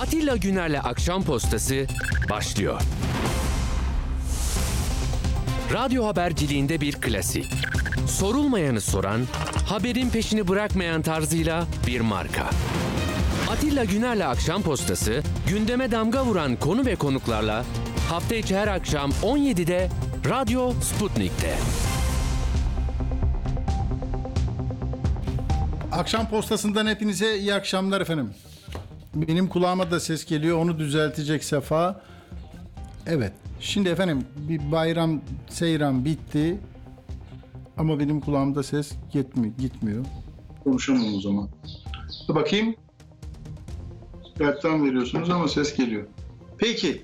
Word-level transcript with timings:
Atilla 0.00 0.36
Güner'le 0.36 0.78
Akşam 0.84 1.24
Postası 1.24 1.86
başlıyor. 2.30 2.80
Radyo 5.72 6.06
haberciliğinde 6.06 6.80
bir 6.80 6.92
klasik. 6.92 7.46
Sorulmayanı 8.06 8.80
soran, 8.80 9.20
haberin 9.68 10.10
peşini 10.10 10.48
bırakmayan 10.48 11.02
tarzıyla 11.02 11.66
bir 11.86 12.00
marka. 12.00 12.50
Atilla 13.50 13.84
Güner'le 13.84 14.26
Akşam 14.26 14.62
Postası, 14.62 15.22
gündeme 15.48 15.90
damga 15.90 16.24
vuran 16.24 16.56
konu 16.56 16.86
ve 16.86 16.96
konuklarla 16.96 17.64
hafta 18.08 18.34
içi 18.34 18.56
her 18.56 18.68
akşam 18.68 19.10
17'de 19.10 19.88
Radyo 20.28 20.72
Sputnik'te. 20.72 21.54
Akşam 25.92 26.28
postasından 26.28 26.86
hepinize 26.86 27.38
iyi 27.38 27.54
akşamlar 27.54 28.00
efendim. 28.00 28.34
Benim 29.14 29.48
kulağıma 29.48 29.90
da 29.90 30.00
ses 30.00 30.24
geliyor. 30.24 30.58
Onu 30.58 30.78
düzeltecek 30.78 31.44
Sefa. 31.44 32.02
Evet. 33.06 33.32
Şimdi 33.60 33.88
efendim 33.88 34.24
bir 34.36 34.72
bayram 34.72 35.20
seyran 35.48 36.04
bitti. 36.04 36.58
Ama 37.76 37.98
benim 37.98 38.20
kulağımda 38.20 38.62
ses 38.62 38.92
gitmiyor. 39.12 39.54
gitmiyor. 39.58 40.04
Konuşamam 40.64 41.14
o 41.14 41.20
zaman. 41.20 41.48
Dur 42.28 42.34
bakayım. 42.34 42.74
Skype'tan 44.34 44.84
veriyorsunuz 44.84 45.30
ama 45.30 45.48
ses 45.48 45.76
geliyor. 45.76 46.06
Peki. 46.58 47.02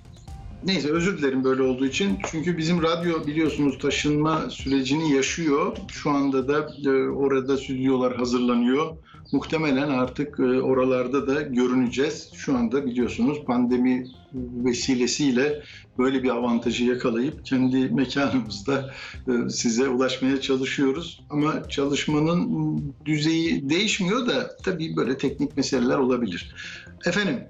Neyse 0.64 0.90
özür 0.90 1.18
dilerim 1.18 1.44
böyle 1.44 1.62
olduğu 1.62 1.86
için. 1.86 2.18
Çünkü 2.30 2.58
bizim 2.58 2.82
radyo 2.82 3.26
biliyorsunuz 3.26 3.78
taşınma 3.78 4.50
sürecini 4.50 5.12
yaşıyor. 5.12 5.76
Şu 5.88 6.10
anda 6.10 6.48
da 6.48 6.68
e, 6.90 7.08
orada 7.08 7.56
stüdyolar 7.56 8.16
hazırlanıyor. 8.16 8.96
Muhtemelen 9.32 9.88
artık 9.88 10.40
e, 10.40 10.42
oralarda 10.42 11.26
da 11.26 11.42
görüneceğiz. 11.42 12.30
Şu 12.34 12.56
anda 12.56 12.86
biliyorsunuz 12.86 13.44
pandemi 13.46 14.06
vesilesiyle 14.34 15.62
böyle 15.98 16.22
bir 16.22 16.30
avantajı 16.30 16.84
yakalayıp 16.84 17.46
kendi 17.46 17.88
mekanımızda 17.88 18.94
e, 19.28 19.50
size 19.50 19.88
ulaşmaya 19.88 20.40
çalışıyoruz. 20.40 21.24
Ama 21.30 21.68
çalışmanın 21.68 22.94
düzeyi 23.04 23.70
değişmiyor 23.70 24.26
da 24.26 24.56
tabii 24.64 24.96
böyle 24.96 25.18
teknik 25.18 25.56
meseleler 25.56 25.98
olabilir. 25.98 26.54
Efendim 27.06 27.40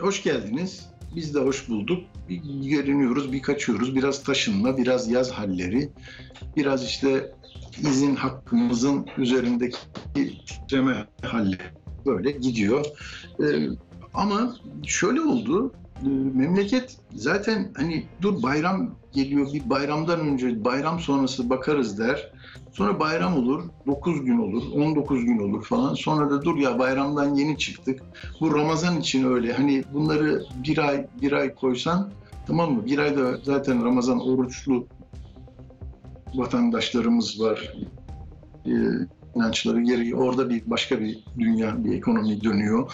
hoş 0.00 0.22
geldiniz. 0.22 0.86
Biz 1.16 1.34
de 1.34 1.38
hoş 1.38 1.68
bulduk. 1.68 2.04
Bir 2.28 2.68
görünüyoruz, 2.70 3.32
bir 3.32 3.42
kaçıyoruz. 3.42 3.94
Biraz 3.94 4.24
taşınma, 4.24 4.76
biraz 4.76 5.10
yaz 5.10 5.30
halleri, 5.30 5.88
biraz 6.56 6.84
işte 6.84 7.32
izin 7.78 8.16
hakkımızın 8.16 9.06
üzerindeki 9.18 9.78
titreme 10.46 11.06
halleri 11.22 11.62
böyle 12.06 12.30
gidiyor. 12.30 12.86
Ee, 13.40 13.68
ama 14.14 14.56
şöyle 14.86 15.20
oldu, 15.20 15.72
e, 16.02 16.08
memleket 16.34 16.96
zaten 17.14 17.72
hani 17.76 18.06
dur 18.22 18.42
bayram 18.42 18.90
geliyor, 19.12 19.52
bir 19.52 19.70
bayramdan 19.70 20.20
önce, 20.20 20.64
bayram 20.64 21.00
sonrası 21.00 21.50
bakarız 21.50 21.98
der. 21.98 22.32
Sonra 22.72 23.00
bayram 23.00 23.36
olur, 23.36 23.62
9 23.86 24.24
gün 24.24 24.38
olur, 24.38 24.62
19 24.74 25.24
gün 25.24 25.38
olur 25.38 25.64
falan. 25.64 25.94
Sonra 25.94 26.30
da 26.30 26.42
dur 26.42 26.56
ya 26.56 26.78
bayramdan 26.78 27.34
yeni 27.34 27.58
çıktık. 27.58 28.00
Bu 28.40 28.54
Ramazan 28.54 29.00
için 29.00 29.24
öyle. 29.24 29.52
Hani 29.52 29.84
bunları 29.92 30.42
bir 30.64 30.78
ay, 30.78 31.06
bir 31.22 31.32
ay 31.32 31.54
koysan 31.54 32.10
tamam 32.46 32.72
mı? 32.72 32.86
Bir 32.86 32.98
ayda 32.98 33.36
zaten 33.42 33.84
Ramazan 33.84 34.28
oruçlu 34.28 34.86
vatandaşlarımız 36.34 37.40
var. 37.40 37.72
Ee, 38.66 38.70
inançları 39.36 39.80
gereği 39.80 40.14
orada 40.14 40.50
bir 40.50 40.62
başka 40.66 41.00
bir 41.00 41.24
dünya, 41.38 41.84
bir 41.84 41.96
ekonomi 41.96 42.44
dönüyor. 42.44 42.92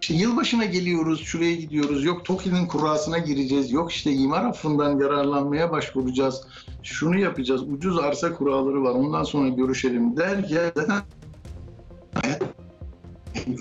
İşte 0.00 0.14
yılbaşına 0.14 0.64
geliyoruz, 0.64 1.20
şuraya 1.24 1.54
gidiyoruz, 1.54 2.04
yok 2.04 2.24
TOKİ'nin 2.24 2.66
kurasına 2.66 3.18
gireceğiz, 3.18 3.72
yok 3.72 3.92
işte 3.92 4.12
imar 4.12 4.44
affından 4.44 4.98
yararlanmaya 4.98 5.70
başvuracağız, 5.72 6.42
şunu 6.82 7.18
yapacağız, 7.18 7.62
ucuz 7.62 7.98
arsa 7.98 8.34
kuraları 8.34 8.82
var, 8.82 8.90
ondan 8.90 9.22
sonra 9.22 9.48
görüşelim 9.48 10.16
derken 10.16 10.72
zaten 10.76 11.02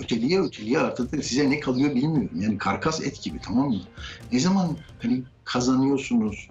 öteliye 0.03 0.41
öteliye 0.41 0.80
artık 0.80 1.25
size 1.25 1.50
ne 1.50 1.59
kalıyor 1.59 1.96
bilmiyorum. 1.96 2.41
Yani 2.41 2.57
karkas 2.57 3.02
et 3.02 3.24
gibi 3.24 3.40
tamam 3.46 3.69
mı? 3.69 3.81
Ne 4.31 4.40
zaman 4.40 4.78
hani 5.02 5.24
kazanıyorsunuz, 5.44 6.50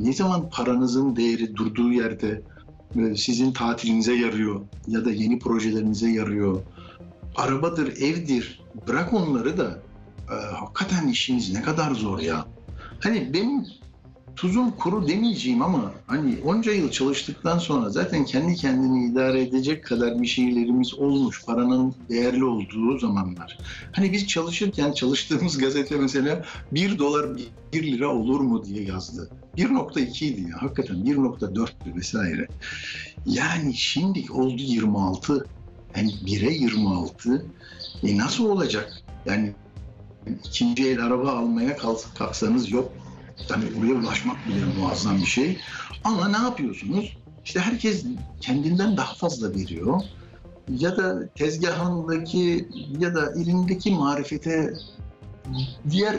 ne 0.00 0.12
zaman 0.12 0.50
paranızın 0.50 1.16
değeri 1.16 1.56
durduğu 1.56 1.92
yerde 1.92 2.42
e, 2.96 3.16
sizin 3.16 3.52
tatilinize 3.52 4.14
yarıyor 4.14 4.60
ya 4.86 5.04
da 5.04 5.10
yeni 5.10 5.38
projelerinize 5.38 6.10
yarıyor. 6.10 6.62
Arabadır, 7.36 7.96
evdir. 7.96 8.60
Bırak 8.88 9.12
onları 9.12 9.58
da 9.58 9.82
e, 10.30 10.34
hakikaten 10.54 11.08
işiniz 11.08 11.52
ne 11.52 11.62
kadar 11.62 11.90
zor 11.90 12.18
ya. 12.18 12.46
Hani 13.00 13.34
benim 13.34 13.66
tuzum 14.36 14.70
kuru 14.70 15.08
demeyeceğim 15.08 15.62
ama 15.62 15.92
hani 16.06 16.38
onca 16.44 16.72
yıl 16.72 16.90
çalıştıktan 16.90 17.58
sonra 17.58 17.90
zaten 17.90 18.24
kendi 18.24 18.54
kendini 18.54 19.06
idare 19.06 19.42
edecek 19.42 19.84
kadar 19.84 20.22
bir 20.22 20.26
şeylerimiz 20.26 20.94
olmuş. 20.94 21.44
Paranın 21.44 21.94
değerli 22.08 22.44
olduğu 22.44 22.98
zamanlar. 22.98 23.58
Hani 23.92 24.12
biz 24.12 24.26
çalışırken 24.26 24.92
çalıştığımız 24.92 25.58
gazete 25.58 25.96
mesela 25.96 26.44
1 26.72 26.98
dolar 26.98 27.26
1 27.72 27.92
lira 27.92 28.08
olur 28.08 28.40
mu 28.40 28.64
diye 28.64 28.84
yazdı. 28.84 29.30
1.2 29.56 30.24
idi 30.24 30.50
ya 30.50 30.62
hakikaten 30.62 30.96
1.4'tü 30.96 31.96
vesaire. 31.96 32.48
Yani 33.26 33.74
şimdi 33.74 34.32
oldu 34.32 34.62
26. 34.62 35.46
Yani 35.96 36.10
1'e 36.10 36.52
26. 36.52 37.46
E 38.02 38.16
nasıl 38.16 38.44
olacak? 38.44 39.02
Yani 39.26 39.52
ikinci 40.44 40.88
el 40.88 41.04
araba 41.04 41.32
almaya 41.32 41.76
kalksanız 42.14 42.70
yok 42.70 42.92
Tabii 43.48 43.66
oraya 43.80 43.94
ulaşmak 43.94 44.36
bile 44.48 44.64
muazzam 44.78 45.18
bir 45.18 45.26
şey. 45.26 45.58
Ama 46.04 46.28
ne 46.28 46.36
yapıyorsunuz? 46.36 47.16
İşte 47.44 47.60
herkes 47.60 48.04
kendinden 48.40 48.96
daha 48.96 49.14
fazla 49.14 49.54
veriyor. 49.54 50.00
Ya 50.68 50.96
da 50.96 51.28
tezgahındaki 51.28 52.68
ya 52.98 53.14
da 53.14 53.32
elindeki 53.32 53.90
marifete 53.90 54.74
diğer 55.90 56.16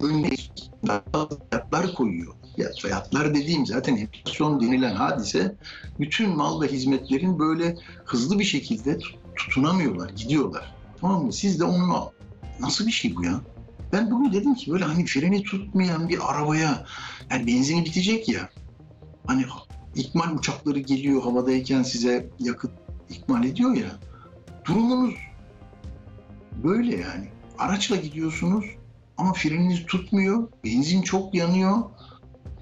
ürünler 0.00 0.50
fiyatlar 0.84 1.94
koyuyor. 1.94 2.34
Ya 2.56 2.68
fiyatlar 2.82 3.34
dediğim 3.34 3.66
zaten 3.66 3.96
enflasyon 3.96 4.60
denilen 4.60 4.94
hadise 4.94 5.54
bütün 6.00 6.36
mal 6.36 6.60
ve 6.60 6.68
hizmetlerin 6.68 7.38
böyle 7.38 7.76
hızlı 8.04 8.38
bir 8.38 8.44
şekilde 8.44 8.98
tutunamıyorlar, 9.36 10.10
gidiyorlar. 10.10 10.74
Tamam 11.00 11.24
mı? 11.24 11.32
Siz 11.32 11.60
de 11.60 11.64
onun 11.64 12.10
nasıl 12.60 12.86
bir 12.86 12.92
şey 12.92 13.16
bu 13.16 13.24
ya? 13.24 13.40
Ben 13.92 14.10
bugün 14.10 14.32
dedim 14.32 14.54
ki 14.54 14.72
böyle 14.72 14.84
hani 14.84 15.06
freni 15.06 15.42
tutmayan 15.42 16.08
bir 16.08 16.30
arabaya 16.30 16.86
yani 17.30 17.46
benzini 17.46 17.84
bitecek 17.84 18.28
ya. 18.28 18.48
Hani 19.26 19.44
ikmal 19.94 20.34
uçakları 20.34 20.78
geliyor 20.78 21.22
havadayken 21.22 21.82
size 21.82 22.30
yakıt 22.38 22.70
ikmal 23.10 23.44
ediyor 23.44 23.74
ya. 23.74 23.90
Durumunuz 24.64 25.14
böyle 26.64 26.96
yani. 26.96 27.28
Araçla 27.58 27.96
gidiyorsunuz 27.96 28.64
ama 29.18 29.32
freniniz 29.32 29.86
tutmuyor. 29.86 30.48
Benzin 30.64 31.02
çok 31.02 31.34
yanıyor. 31.34 31.76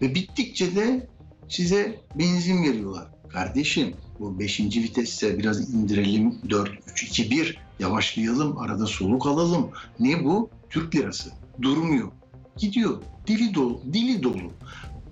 Ve 0.03 0.15
bittikçe 0.15 0.77
de 0.77 1.09
size 1.49 2.01
benzin 2.15 2.65
veriyorlar. 2.65 3.09
Kardeşim 3.29 3.95
bu 4.21 4.39
5. 4.39 4.61
vitesse 4.61 5.39
biraz 5.39 5.75
indirelim 5.75 6.39
4, 6.51 6.71
3, 6.91 7.03
2, 7.03 7.31
1 7.31 7.59
yavaşlayalım 7.79 8.59
arada 8.59 8.87
soluk 8.87 9.27
alalım. 9.27 9.71
Ne 10.01 10.25
bu? 10.25 10.51
Türk 10.71 10.95
lirası. 10.95 11.31
Durmuyor. 11.63 12.13
Gidiyor. 12.57 13.03
Dili 13.27 13.55
dolu. 13.55 13.81
Dili 13.93 14.23
dolu. 14.23 14.53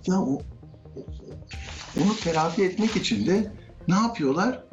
Ya 0.06 0.20
o, 0.20 0.42
onu 2.02 2.16
telafi 2.24 2.64
etmek 2.64 2.96
için 2.96 3.26
de 3.26 3.52
ne 3.88 3.94
yapıyorlar? 3.94 4.64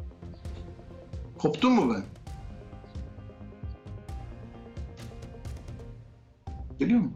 Koptum 1.38 1.72
mu 1.72 1.94
ben? 1.94 2.11
Geliyor 6.82 7.00
mu? 7.00 7.12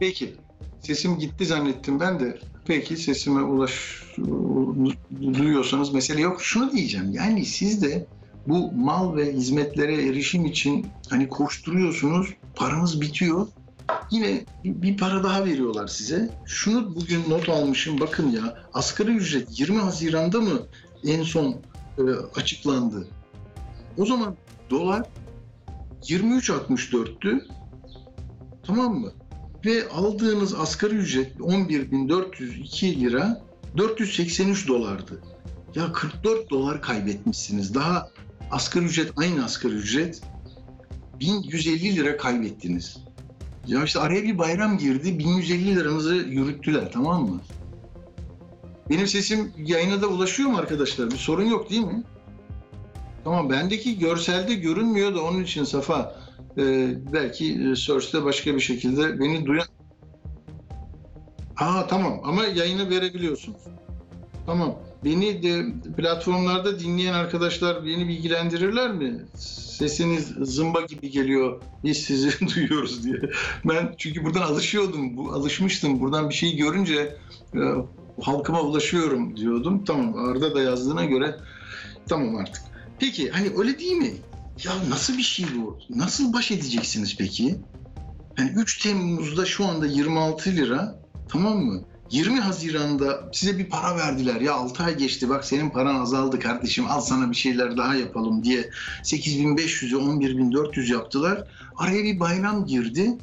Peki. 0.00 0.34
Sesim 0.80 1.18
gitti 1.18 1.46
zannettim 1.46 2.00
ben 2.00 2.20
de. 2.20 2.38
Peki 2.66 2.96
sesime 2.96 3.42
ulaş 3.42 4.02
duyuyorsanız 5.32 5.94
mesele 5.94 6.20
yok. 6.20 6.42
Şunu 6.42 6.72
diyeceğim. 6.72 7.12
Yani 7.12 7.44
siz 7.44 7.82
de 7.82 8.06
bu 8.46 8.72
mal 8.72 9.16
ve 9.16 9.32
hizmetlere 9.32 10.06
erişim 10.06 10.46
için 10.46 10.86
hani 11.10 11.28
koşturuyorsunuz, 11.28 12.34
paranız 12.56 13.00
bitiyor. 13.00 13.46
Yine 14.10 14.44
bir 14.64 14.96
para 14.96 15.24
daha 15.24 15.44
veriyorlar 15.44 15.88
size. 15.88 16.30
Şunu 16.46 16.94
bugün 16.96 17.30
not 17.30 17.48
almışım 17.48 18.00
bakın 18.00 18.30
ya. 18.30 18.58
Asgari 18.74 19.10
ücret 19.10 19.60
20 19.60 19.78
Haziran'da 19.78 20.40
mı 20.40 20.60
en 21.04 21.22
son 21.22 21.56
e, 21.98 22.02
açıklandı? 22.36 23.08
O 23.98 24.06
zaman 24.06 24.36
dolar 24.70 25.06
23.64'tü. 26.10 27.46
Tamam 28.66 28.94
mı? 28.94 29.12
Ve 29.64 29.88
aldığınız 29.88 30.54
asgari 30.54 30.94
ücret 30.94 31.36
11.402 31.36 33.00
lira 33.00 33.42
483 33.76 34.68
dolardı. 34.68 35.22
Ya 35.74 35.92
44 35.92 36.50
dolar 36.50 36.82
kaybetmişsiniz. 36.82 37.74
Daha 37.74 38.10
asgari 38.50 38.84
ücret 38.84 39.12
aynı 39.16 39.44
asgari 39.44 39.74
ücret 39.74 40.22
1150 41.20 41.96
lira 41.96 42.16
kaybettiniz. 42.16 42.96
Ya 43.66 43.84
işte 43.84 44.00
araya 44.00 44.22
bir 44.22 44.38
bayram 44.38 44.78
girdi 44.78 45.18
1150 45.18 45.76
liranızı 45.76 46.14
yürüttüler 46.14 46.92
tamam 46.92 47.22
mı? 47.28 47.40
Benim 48.90 49.06
sesim 49.06 49.52
yayına 49.56 50.02
da 50.02 50.06
ulaşıyor 50.06 50.50
mu 50.50 50.56
arkadaşlar? 50.56 51.10
Bir 51.10 51.16
sorun 51.16 51.44
yok 51.44 51.70
değil 51.70 51.84
mi? 51.84 52.02
Tamam 53.24 53.50
bendeki 53.50 53.98
görselde 53.98 54.54
görünmüyor 54.54 55.14
da 55.14 55.22
onun 55.22 55.42
için 55.42 55.64
Safa 55.64 56.16
e, 56.58 56.62
belki 57.12 57.70
e, 57.70 57.76
Source'de 57.76 58.24
başka 58.24 58.54
bir 58.54 58.60
şekilde 58.60 59.20
beni 59.20 59.46
duyan... 59.46 59.66
Aa 61.56 61.86
tamam 61.86 62.20
ama 62.24 62.44
yayını 62.44 62.90
verebiliyorsunuz. 62.90 63.60
Tamam. 64.46 64.78
Beni 65.04 65.42
de 65.42 65.66
platformlarda 65.96 66.78
dinleyen 66.80 67.12
arkadaşlar 67.12 67.86
beni 67.86 68.08
bilgilendirirler 68.08 68.92
mi? 68.92 69.24
Sesiniz 69.78 70.34
zımba 70.40 70.80
gibi 70.80 71.10
geliyor. 71.10 71.62
Biz 71.84 71.98
sizi 71.98 72.48
duyuyoruz 72.54 73.04
diye. 73.04 73.16
Ben 73.64 73.94
çünkü 73.98 74.24
buradan 74.24 74.42
alışıyordum. 74.42 75.16
Bu 75.16 75.32
alışmıştım. 75.32 76.00
Buradan 76.00 76.28
bir 76.28 76.34
şey 76.34 76.56
görünce 76.56 77.16
e, 77.54 77.60
halkıma 78.22 78.60
ulaşıyorum 78.60 79.36
diyordum. 79.36 79.84
Tamam. 79.84 80.28
Arda 80.28 80.54
da 80.54 80.60
yazdığına 80.60 81.04
göre 81.04 81.36
tamam 82.08 82.36
artık. 82.36 82.73
Peki 83.04 83.30
hani 83.30 83.50
öyle 83.56 83.78
değil 83.78 83.92
mi? 83.92 84.12
Ya 84.64 84.72
nasıl 84.88 85.18
bir 85.18 85.22
şey 85.22 85.46
bu? 85.56 85.78
Nasıl 85.90 86.32
baş 86.32 86.50
edeceksiniz 86.50 87.16
peki? 87.16 87.56
Yani 88.38 88.50
3 88.56 88.82
Temmuz'da 88.82 89.46
şu 89.46 89.66
anda 89.66 89.86
26 89.86 90.50
lira 90.50 90.98
tamam 91.28 91.58
mı? 91.58 91.84
20 92.10 92.40
Haziran'da 92.40 93.30
size 93.32 93.58
bir 93.58 93.68
para 93.68 93.96
verdiler. 93.96 94.40
Ya 94.40 94.54
6 94.54 94.82
ay 94.82 94.96
geçti 94.96 95.28
bak 95.28 95.44
senin 95.44 95.70
paran 95.70 95.94
azaldı 95.94 96.38
kardeşim 96.38 96.86
al 96.88 97.00
sana 97.00 97.30
bir 97.30 97.36
şeyler 97.36 97.76
daha 97.76 97.94
yapalım 97.94 98.44
diye 98.44 98.70
8500'ü 99.02 99.96
11400 99.96 100.90
yaptılar. 100.90 101.48
Araya 101.76 102.04
bir 102.04 102.20
bayram 102.20 102.66
girdi. 102.66 103.18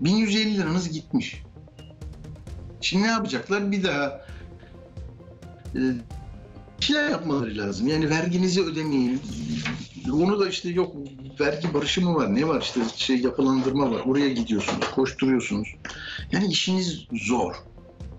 1150 0.00 0.58
liranız 0.58 0.92
gitmiş. 0.92 1.42
Şimdi 2.80 3.02
ne 3.02 3.10
yapacaklar? 3.10 3.72
Bir 3.72 3.82
daha 3.82 4.26
e, 5.74 5.80
bir 6.80 6.84
şeyler 6.84 7.10
yapmaları 7.10 7.56
lazım. 7.56 7.86
Yani 7.86 8.10
verginizi 8.10 8.62
ödemeyin. 8.62 9.20
Onu 10.12 10.40
da 10.40 10.48
işte 10.48 10.68
yok 10.68 10.96
vergi 11.40 11.74
barışımı 11.74 12.14
var. 12.14 12.34
Ne 12.34 12.48
var 12.48 12.62
işte 12.62 12.80
şey 12.96 13.20
yapılandırma 13.20 13.90
var. 13.90 14.00
Oraya 14.06 14.28
gidiyorsunuz, 14.28 14.90
koşturuyorsunuz. 14.94 15.68
Yani 16.32 16.46
işiniz 16.46 17.06
zor. 17.12 17.54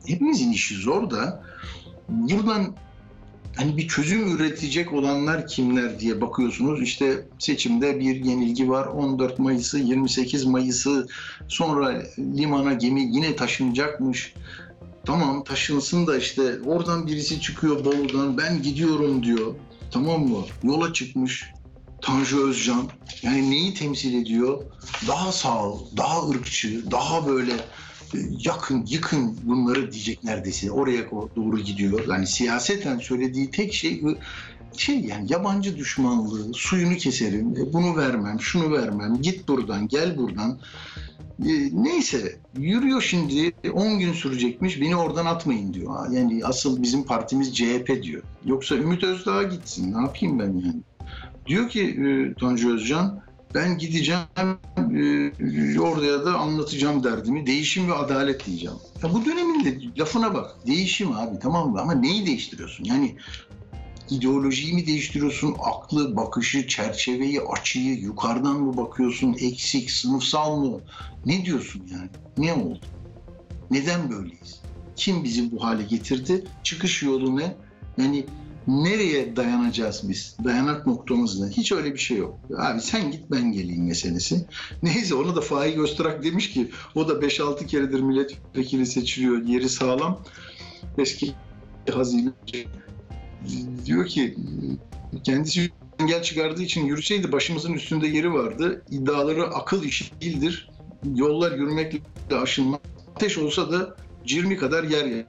Hepimizin 0.06 0.52
işi 0.52 0.76
zor 0.76 1.12
da 1.12 1.44
buradan 2.10 2.76
hani 3.56 3.78
bir 3.78 3.88
çözüm 3.88 4.36
üretecek 4.36 4.94
olanlar 4.94 5.48
kimler 5.48 6.00
diye 6.00 6.22
bakıyorsunuz. 6.22 6.82
İşte 6.82 7.26
seçimde 7.40 8.00
bir 8.00 8.16
yenilgi 8.26 8.70
var. 8.70 8.86
14 8.86 9.40
Mayıs'ı, 9.40 9.78
28 9.80 10.46
Mayıs'ı 10.46 11.08
sonra 11.48 12.04
limana 12.20 12.74
gemi 12.74 13.02
yine 13.02 13.36
taşınacakmış. 13.36 14.34
Tamam 15.08 15.44
taşınsın 15.44 16.08
da 16.08 16.18
işte 16.18 16.60
oradan 16.66 17.08
birisi 17.08 17.42
çıkıyor 17.42 17.86
Bolu'dan 17.86 18.38
ben 18.38 18.62
gidiyorum 18.62 19.24
diyor. 19.24 19.56
Tamam 19.92 20.28
mı? 20.28 20.46
Yola 20.64 20.94
çıkmış. 20.94 21.46
Tanju 22.02 22.48
Özcan. 22.48 22.90
Yani 23.22 23.52
neyi 23.52 23.74
temsil 23.74 24.22
ediyor? 24.22 24.64
Daha 25.08 25.32
sağ, 25.32 25.62
daha 25.98 26.30
ırkçı, 26.30 26.92
daha 26.92 27.28
böyle 27.28 27.54
e, 28.14 28.18
yakın, 28.46 28.86
yıkın 28.90 29.38
bunları 29.44 29.92
diyecek 29.92 30.24
neredeyse. 30.24 30.72
Oraya 30.72 31.12
doğru 31.12 31.60
gidiyor. 31.60 32.08
Yani 32.08 32.28
siyaseten 32.28 33.00
söylediği 33.00 33.52
tek 33.52 33.74
şey 33.74 34.02
şey 34.78 35.00
yani 35.00 35.32
yabancı 35.32 35.78
düşmanlığı, 35.78 36.54
suyunu 36.54 36.96
keserim, 36.96 37.56
e, 37.58 37.74
bunu 37.74 37.98
vermem, 37.98 38.42
şunu 38.42 38.74
vermem, 38.74 39.22
git 39.22 39.48
buradan, 39.48 39.88
gel 39.88 40.18
buradan. 40.18 40.60
E, 41.46 41.70
neyse 41.72 42.40
yürüyor 42.58 43.02
şimdi 43.02 43.52
10 43.74 44.00
gün 44.00 44.14
sürecekmiş 44.14 44.82
beni 44.82 44.96
oradan 44.96 45.26
atmayın 45.26 45.74
diyor. 45.74 46.12
Yani 46.12 46.46
asıl 46.46 46.84
bizim 46.84 47.04
partimiz 47.04 47.56
CHP 47.56 48.04
diyor. 48.04 48.24
Yoksa 48.46 48.76
Ümit 48.76 49.04
Özdağ 49.04 49.44
gitsin 49.44 49.94
ne 49.94 50.02
yapayım 50.02 50.40
ben 50.40 50.46
yani. 50.46 50.82
Diyor 51.48 51.70
ki 51.70 51.82
e, 51.82 52.34
Tanju 52.40 52.74
Özcan 52.74 53.22
ben 53.56 53.78
gideceğim 53.78 54.22
e, 54.78 55.80
oraya 55.80 56.26
da 56.26 56.38
anlatacağım 56.38 57.04
derdimi. 57.04 57.48
Değişim 57.48 57.90
ve 57.90 57.94
adalet 57.94 58.46
diyeceğim. 58.46 58.78
Ya 59.04 59.14
bu 59.14 59.26
dönemin 59.26 59.66
de 59.66 59.80
lafına 60.00 60.34
bak. 60.34 60.56
Değişim 60.68 61.12
abi 61.12 61.40
tamam 61.40 61.72
mı? 61.72 61.82
Ama 61.82 61.94
neyi 61.94 62.26
değiştiriyorsun? 62.26 62.84
Yani 62.84 63.16
ideolojiyi 64.10 64.74
mi 64.74 64.88
değiştiriyorsun? 64.88 65.56
Aklı, 65.60 66.16
bakışı, 66.16 66.68
çerçeveyi, 66.68 67.42
açıyı 67.42 68.00
yukarıdan 68.00 68.60
mı 68.60 68.78
bakıyorsun? 68.78 69.36
Eksik, 69.42 69.92
sınıfsal 69.92 70.58
mı? 70.58 70.82
Ne 71.26 71.46
diyorsun 71.46 71.84
yani? 71.92 72.10
Ne 72.38 72.54
oldu? 72.54 72.82
Neden 73.72 74.10
böyleyiz? 74.10 74.62
Kim 74.96 75.24
bizi 75.24 75.52
bu 75.52 75.64
hale 75.64 75.84
getirdi? 75.84 76.44
Çıkış 76.64 77.04
yolu 77.04 77.38
ne? 77.38 77.56
Yani 77.98 78.26
nereye 78.68 79.36
dayanacağız 79.36 80.10
biz? 80.10 80.38
Dayanak 80.44 80.88
noktamız 80.88 81.40
ne? 81.40 81.50
Hiç 81.50 81.72
öyle 81.72 81.94
bir 81.94 82.00
şey 82.00 82.18
yok. 82.18 82.40
Abi 82.58 82.82
sen 82.82 83.12
git 83.12 83.32
ben 83.32 83.52
geleyim 83.52 83.86
meselesi. 83.86 84.46
Neyse 84.84 85.16
ona 85.16 85.36
da 85.36 85.42
Faik 85.42 85.78
Öztürk 85.78 86.24
demiş 86.24 86.54
ki 86.54 86.72
o 86.96 87.08
da 87.08 87.14
5-6 87.14 87.66
keredir 87.66 88.00
milletvekili 88.00 88.86
seçiliyor. 88.86 89.46
Yeri 89.46 89.70
sağlam. 89.70 90.24
Eski 90.98 91.34
hazine 91.94 92.32
diyor 93.86 94.08
ki 94.08 94.36
kendisi 95.24 95.70
engel 96.00 96.24
çıkardığı 96.24 96.62
için 96.62 96.86
yürüseydi 96.86 97.32
başımızın 97.32 97.74
üstünde 97.74 98.08
yeri 98.08 98.34
vardı. 98.34 98.82
İddiaları 98.92 99.48
akıl 99.48 99.84
işi 99.84 100.22
değildir. 100.22 100.70
Yollar 101.16 101.52
yürümekle 101.52 102.00
aşılmaz. 102.32 102.80
Ateş 103.16 103.38
olsa 103.38 103.72
da 103.72 103.96
cirmi 104.26 104.58
kadar 104.58 104.84
yer 104.84 105.06
yer 105.06 105.26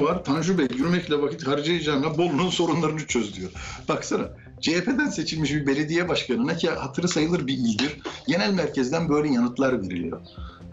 var. 0.00 0.24
Tanju 0.24 0.58
Bey 0.58 0.68
yürümekle 0.76 1.22
vakit 1.22 1.46
harcayacağına 1.46 2.18
Bolu'nun 2.18 2.50
sorunlarını 2.50 3.06
çöz 3.06 3.36
diyor. 3.36 3.50
Baksana 3.88 4.28
CHP'den 4.60 5.08
seçilmiş 5.08 5.52
bir 5.52 5.66
belediye 5.66 6.08
başkanına 6.08 6.56
ki 6.56 6.70
hatırı 6.70 7.08
sayılır 7.08 7.46
bir 7.46 7.54
ildir. 7.54 8.00
Genel 8.26 8.52
merkezden 8.52 9.08
böyle 9.08 9.32
yanıtlar 9.32 9.82
veriliyor. 9.82 10.20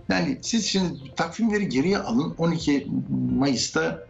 Yani 0.10 0.40
siz 0.42 0.66
şimdi 0.66 1.16
takvimleri 1.16 1.70
geriye 1.70 1.98
alın 1.98 2.36
12 2.38 2.88
Mayıs'ta 3.38 4.08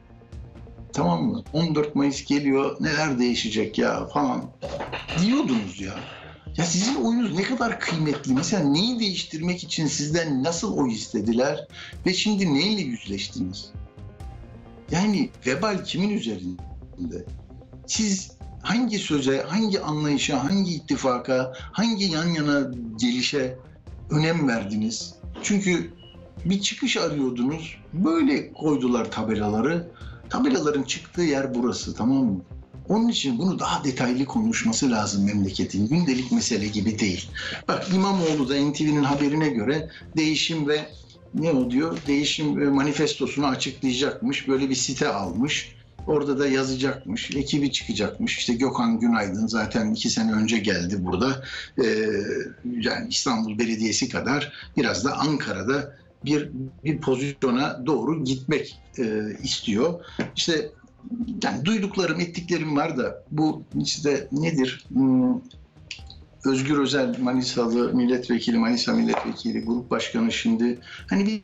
tamam 0.96 1.24
mı? 1.24 1.44
14 1.54 1.96
Mayıs 1.96 2.26
geliyor 2.26 2.78
neler 2.80 3.20
değişecek 3.20 3.78
ya 3.78 4.08
falan 4.08 4.44
diyordunuz 5.22 5.82
ya. 5.82 5.94
Ya 6.58 6.66
sizin 6.66 6.96
oyunuz 6.96 7.36
ne 7.36 7.44
kadar 7.44 7.80
kıymetli? 7.80 8.34
Mesela 8.34 8.64
neyi 8.64 9.00
değiştirmek 9.00 9.64
için 9.64 9.88
sizden 9.88 10.44
nasıl 10.44 10.78
oy 10.78 10.94
istediler 10.94 11.68
ve 12.06 12.14
şimdi 12.14 12.54
neyle 12.54 12.82
yüzleştiniz? 12.82 13.70
Yani 14.92 15.30
vebal 15.48 15.84
kimin 15.84 16.10
üzerinde? 16.10 17.26
Siz 17.88 18.32
hangi 18.62 19.00
söze, 19.00 19.42
hangi 19.48 19.82
anlayışa, 19.82 20.44
hangi 20.44 20.74
ittifaka, 20.74 21.54
hangi 21.72 22.06
yan 22.06 22.28
yana 22.28 22.72
gelişe 23.00 23.58
önem 24.10 24.48
verdiniz? 24.48 25.16
Çünkü 25.44 25.94
bir 26.46 26.62
çıkış 26.62 26.98
arıyordunuz. 26.98 27.78
Böyle 27.94 28.54
koydular 28.54 29.12
tabelaları. 29.12 29.92
Tabelaların 30.30 30.84
çıktığı 30.84 31.22
yer 31.22 31.56
burası 31.56 31.96
tamam 31.96 32.26
mı? 32.26 32.42
Onun 32.90 33.08
için 33.08 33.38
bunu 33.38 33.60
daha 33.60 33.84
detaylı 33.84 34.26
konuşması 34.26 34.92
lazım 34.92 35.26
memleketin. 35.26 35.88
Gündelik 35.88 36.32
mesele 36.32 36.68
gibi 36.68 37.00
değil. 37.00 37.30
Bak 37.68 37.88
İmamoğlu 37.96 38.50
da 38.50 38.54
NTV'nin 38.54 39.04
haberine 39.04 39.50
göre 39.50 39.90
değişim 40.18 40.68
ve 40.68 40.86
ne 41.34 41.52
o 41.52 41.72
diyor? 41.72 41.98
Değişim 42.08 42.74
manifestosunu 42.74 43.46
açıklayacakmış. 43.48 44.48
Böyle 44.48 44.70
bir 44.70 44.76
site 44.76 45.08
almış. 45.08 45.76
Orada 46.08 46.40
da 46.40 46.48
yazacakmış. 46.48 47.32
Ekibi 47.36 47.72
çıkacakmış. 47.72 48.38
İşte 48.38 48.54
Gökhan 48.54 49.00
Günaydın 49.00 49.48
zaten 49.48 49.92
iki 49.92 50.10
sene 50.10 50.32
önce 50.32 50.58
geldi 50.58 51.06
burada. 51.06 51.44
Ee, 51.84 51.84
yani 52.80 53.08
İstanbul 53.10 53.60
Belediyesi 53.60 54.10
kadar 54.10 54.54
biraz 54.78 55.06
da 55.06 55.18
Ankara'da 55.18 55.96
bir 56.26 56.50
bir 56.84 57.02
pozisyona 57.02 57.86
doğru 57.86 58.24
gitmek 58.24 58.80
e, 59.00 59.04
istiyor. 59.44 60.00
İşte 60.36 60.72
yani 61.44 61.66
duyduklarım, 61.66 62.20
ettiklerim 62.20 62.76
var 62.76 62.98
da 62.98 63.24
bu 63.32 63.64
işte 63.82 64.28
nedir? 64.32 64.86
Hmm, 64.94 65.42
Özgür 66.46 66.78
Özel 66.78 67.20
Manisalı 67.20 67.94
milletvekili, 67.94 68.58
Manisa 68.58 68.94
milletvekili, 68.94 69.66
grup 69.66 69.92
başkanı 69.92 70.32
şimdi 70.32 70.80
hani 71.10 71.26
bir 71.26 71.42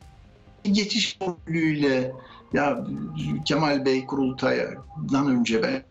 geçiş 0.72 1.18
rolüyle 1.20 2.12
ya 2.52 2.86
Kemal 3.44 3.84
Bey 3.84 4.06
kurultaydan 4.06 5.26
önce 5.28 5.62
ben 5.62 5.82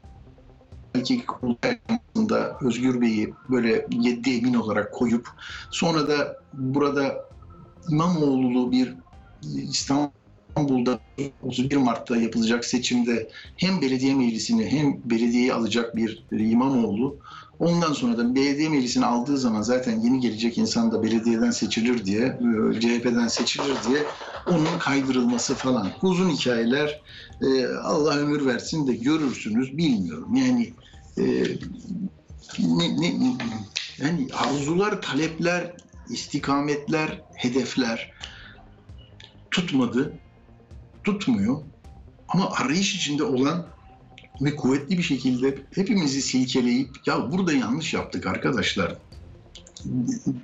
belki 0.95 1.25
kurultayında 1.25 2.57
Özgür 2.61 3.01
Bey'i 3.01 3.33
böyle 3.49 3.87
yedi 3.91 4.37
emin 4.37 4.53
olarak 4.53 4.93
koyup 4.93 5.29
sonra 5.71 6.07
da 6.07 6.37
burada 6.53 7.30
İmamoğlu'lu 7.89 8.71
bir 8.71 8.95
İstanbul 9.43 10.11
İstanbul'da 10.51 10.99
31 11.43 11.77
Mart'ta 11.77 12.17
yapılacak 12.17 12.65
seçimde 12.65 13.29
hem 13.57 13.81
belediye 13.81 14.15
meclisini 14.15 14.65
hem 14.65 14.97
belediyeyi 15.05 15.53
alacak 15.53 15.95
bir 15.95 16.25
İmamoğlu 16.31 17.17
ondan 17.59 17.93
sonra 17.93 18.17
da 18.17 18.35
belediye 18.35 18.69
meclisini 18.69 19.05
aldığı 19.05 19.37
zaman 19.37 19.61
zaten 19.61 19.99
yeni 19.99 20.19
gelecek 20.19 20.57
insan 20.57 20.91
da 20.91 21.03
belediyeden 21.03 21.51
seçilir 21.51 22.05
diye 22.05 22.25
e, 22.75 22.79
CHP'den 22.79 23.27
seçilir 23.27 23.75
diye 23.89 24.03
onun 24.47 24.79
kaydırılması 24.79 25.55
falan. 25.55 25.87
Uzun 26.01 26.29
hikayeler 26.29 27.01
e, 27.41 27.65
Allah 27.67 28.17
ömür 28.17 28.45
versin 28.45 28.87
de 28.87 28.95
görürsünüz 28.95 29.77
bilmiyorum. 29.77 30.35
Yani 30.35 30.73
e, 31.17 31.23
ne, 32.59 33.01
ne, 33.01 33.37
yani 33.97 34.27
arzular, 34.33 35.01
talepler, 35.01 35.73
istikametler, 36.09 37.21
hedefler 37.35 38.11
tutmadı, 39.51 40.13
tutmuyor. 41.03 41.61
Ama 42.27 42.51
arayış 42.51 42.95
içinde 42.95 43.23
olan 43.23 43.67
ve 44.41 44.55
kuvvetli 44.55 44.97
bir 44.97 45.03
şekilde 45.03 45.57
hepimizi 45.75 46.21
silkeleyip 46.21 46.89
ya 47.05 47.31
burada 47.31 47.53
yanlış 47.53 47.93
yaptık 47.93 48.25
arkadaşlar 48.27 48.97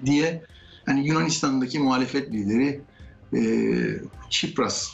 diye 0.06 0.44
hani 0.86 1.08
Yunanistan'daki 1.08 1.80
muhalefet 1.80 2.32
lideri 2.34 2.82
e, 3.34 3.42
Çipras 4.30 4.92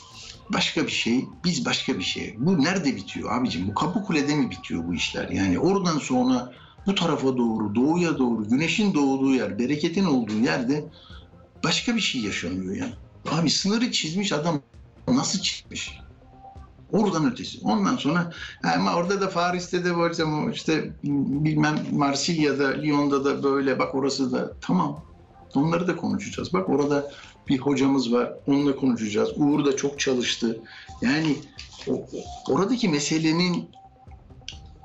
başka 0.52 0.86
bir 0.86 0.92
şey, 0.92 1.24
biz 1.44 1.66
başka 1.66 1.98
bir 1.98 2.04
şey. 2.04 2.34
Bu 2.38 2.62
nerede 2.62 2.96
bitiyor 2.96 3.32
abicim? 3.32 3.68
Bu 3.68 3.74
kapı 3.74 4.02
kulede 4.02 4.34
mi 4.34 4.50
bitiyor 4.50 4.88
bu 4.88 4.94
işler? 4.94 5.28
Yani 5.28 5.58
oradan 5.58 5.98
sonra 5.98 6.52
bu 6.86 6.94
tarafa 6.94 7.36
doğru, 7.36 7.74
doğuya 7.74 8.18
doğru, 8.18 8.48
güneşin 8.48 8.94
doğduğu 8.94 9.34
yer, 9.34 9.58
bereketin 9.58 10.04
olduğu 10.04 10.38
yerde 10.38 10.84
başka 11.64 11.96
bir 11.96 12.00
şey 12.00 12.20
yaşanıyor 12.20 12.76
yani. 12.76 12.92
Abi 13.30 13.50
sınırı 13.50 13.92
çizmiş 13.92 14.32
adam 14.32 14.60
nasıl 15.08 15.38
çizmiş? 15.40 15.98
Oradan 16.92 17.32
ötesi. 17.32 17.58
Ondan 17.62 17.96
sonra 17.96 18.32
ama 18.76 18.94
orada 18.94 19.20
da 19.20 19.30
Paris'te 19.30 19.84
de 19.84 19.96
böyle 19.96 20.52
işte 20.52 20.92
bilmem 21.44 21.78
Marsilya'da, 21.92 22.68
Lyon'da 22.68 23.24
da 23.24 23.42
böyle 23.42 23.78
bak 23.78 23.94
orası 23.94 24.32
da 24.32 24.52
tamam. 24.60 25.04
Onları 25.54 25.86
da 25.86 25.96
konuşacağız. 25.96 26.52
Bak 26.52 26.68
orada 26.68 27.10
bir 27.48 27.58
hocamız 27.58 28.12
var. 28.12 28.32
Onunla 28.46 28.76
konuşacağız. 28.76 29.30
Uğur 29.36 29.64
da 29.64 29.76
çok 29.76 30.00
çalıştı. 30.00 30.60
Yani 31.02 31.36
o, 31.88 32.06
oradaki 32.48 32.88
meselenin 32.88 33.68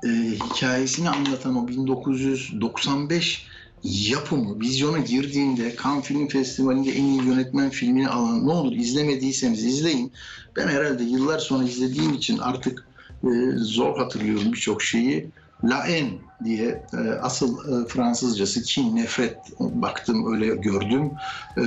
e, 0.04 0.08
hikayesini 0.08 1.10
anlatan 1.10 1.56
o 1.56 1.68
1995 1.68 3.46
yapımı, 3.82 4.60
vizyona 4.60 4.98
girdiğinde 4.98 5.76
Cannes 5.84 6.04
Film 6.04 6.28
Festivali'nde 6.28 6.90
en 6.90 7.04
iyi 7.04 7.22
yönetmen 7.22 7.70
filmini 7.70 8.08
alan 8.08 8.46
ne 8.46 8.50
olur 8.50 8.72
izlemediyseniz 8.72 9.64
izleyin. 9.64 10.12
Ben 10.56 10.68
herhalde 10.68 11.02
yıllar 11.02 11.38
sonra 11.38 11.64
izlediğim 11.64 12.14
için 12.14 12.38
artık 12.38 12.86
e, 13.24 13.28
zor 13.56 13.98
hatırlıyorum 13.98 14.52
birçok 14.52 14.82
şeyi. 14.82 15.30
La 15.64 15.78
haine 15.78 16.18
diye 16.44 16.84
e, 16.92 16.96
asıl 17.22 17.82
e, 17.84 17.88
Fransızcası 17.88 18.62
kin, 18.62 18.96
nefret 18.96 19.36
baktım 19.60 20.32
öyle 20.32 20.46
gördüm. 20.46 21.10
E, 21.56 21.62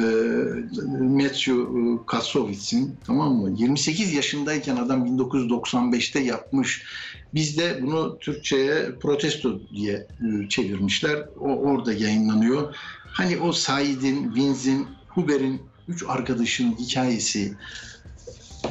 Matthew 1.00 1.52
e, 1.52 2.06
Kassowitz'in 2.08 2.96
tamam 3.06 3.34
mı? 3.34 3.56
28 3.58 4.14
yaşındayken 4.14 4.76
adam 4.76 5.06
1995'te 5.06 6.20
yapmış. 6.20 6.84
Bizde 7.34 7.80
bunu 7.82 8.20
Türkçe'ye 8.20 8.96
protesto 9.02 9.60
diye 9.76 9.94
e, 9.94 10.50
çevirmişler. 10.50 11.28
O 11.40 11.48
orada 11.48 11.94
yayınlanıyor. 11.94 12.76
Hani 13.06 13.40
o 13.40 13.52
Said'in, 13.52 14.36
Vinz'in, 14.36 14.88
Huber'in 15.08 15.62
üç 15.88 16.04
arkadaşın 16.08 16.76
hikayesi 16.80 17.58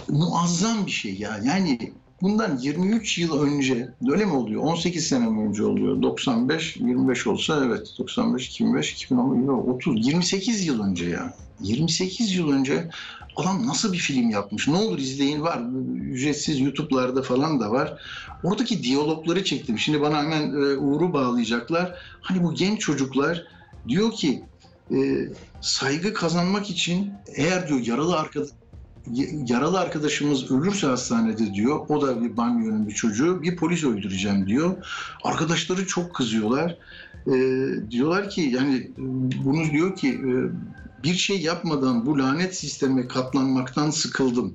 muazzam 0.09 0.87
bir 0.87 0.91
şey 0.91 1.15
ya. 1.15 1.41
Yani 1.45 1.93
bundan 2.23 2.59
23 2.59 3.19
yıl 3.19 3.43
önce 3.43 3.95
öyle 4.11 4.25
mi 4.25 4.33
oluyor? 4.33 4.63
18 4.63 5.07
sene 5.07 5.27
önce 5.27 5.65
oluyor? 5.65 6.03
95, 6.03 6.77
25 6.77 7.27
olsa 7.27 7.65
evet. 7.67 7.95
95, 7.99 8.49
2005, 8.49 8.93
2010, 8.93 9.49
30, 9.49 10.07
28 10.07 10.67
yıl 10.67 10.83
önce 10.83 11.09
ya. 11.09 11.35
28 11.61 12.35
yıl 12.35 12.53
önce 12.53 12.89
adam 13.37 13.67
nasıl 13.67 13.93
bir 13.93 13.99
film 13.99 14.31
yapmış? 14.31 14.69
Ne 14.69 14.77
olur 14.77 14.99
izleyin 14.99 15.43
var. 15.43 15.61
Ücretsiz 16.01 16.61
YouTube'larda 16.61 17.23
falan 17.23 17.61
da 17.61 17.71
var. 17.71 18.03
Oradaki 18.45 18.83
diyalogları 18.83 19.45
çektim. 19.45 19.79
Şimdi 19.79 20.01
bana 20.01 20.19
hemen 20.19 20.51
e, 20.51 20.77
Uğur'u 20.77 21.13
bağlayacaklar. 21.13 21.99
Hani 22.21 22.43
bu 22.43 22.55
genç 22.55 22.81
çocuklar 22.81 23.47
diyor 23.89 24.13
ki 24.13 24.45
e, 24.91 24.97
saygı 25.61 26.15
kazanmak 26.15 26.71
için 26.71 27.13
eğer 27.37 27.69
diyor 27.69 27.81
yaralı 27.81 28.17
arkadaş 28.17 28.49
yaralı 29.47 29.81
arkadaşımız 29.81 30.51
ölürse 30.51 30.87
hastanede 30.87 31.55
diyor. 31.55 31.81
O 31.89 32.03
da 32.03 32.23
bir 32.23 32.37
banyonun 32.37 32.89
bir 32.89 32.93
çocuğu. 32.93 33.43
Bir 33.43 33.57
polis 33.57 33.85
öldüreceğim 33.85 34.47
diyor. 34.47 34.77
Arkadaşları 35.25 35.87
çok 35.87 36.15
kızıyorlar. 36.15 36.79
E, 37.27 37.35
diyorlar 37.91 38.31
ki 38.31 38.41
yani 38.41 38.91
bunu 39.45 39.71
diyor 39.71 39.97
ki 39.97 40.09
e, 40.09 40.33
bir 41.05 41.15
şey 41.15 41.41
yapmadan 41.41 42.07
bu 42.07 42.19
lanet 42.19 42.57
sisteme 42.57 43.09
katlanmaktan 43.09 43.91
sıkıldım. 43.91 44.55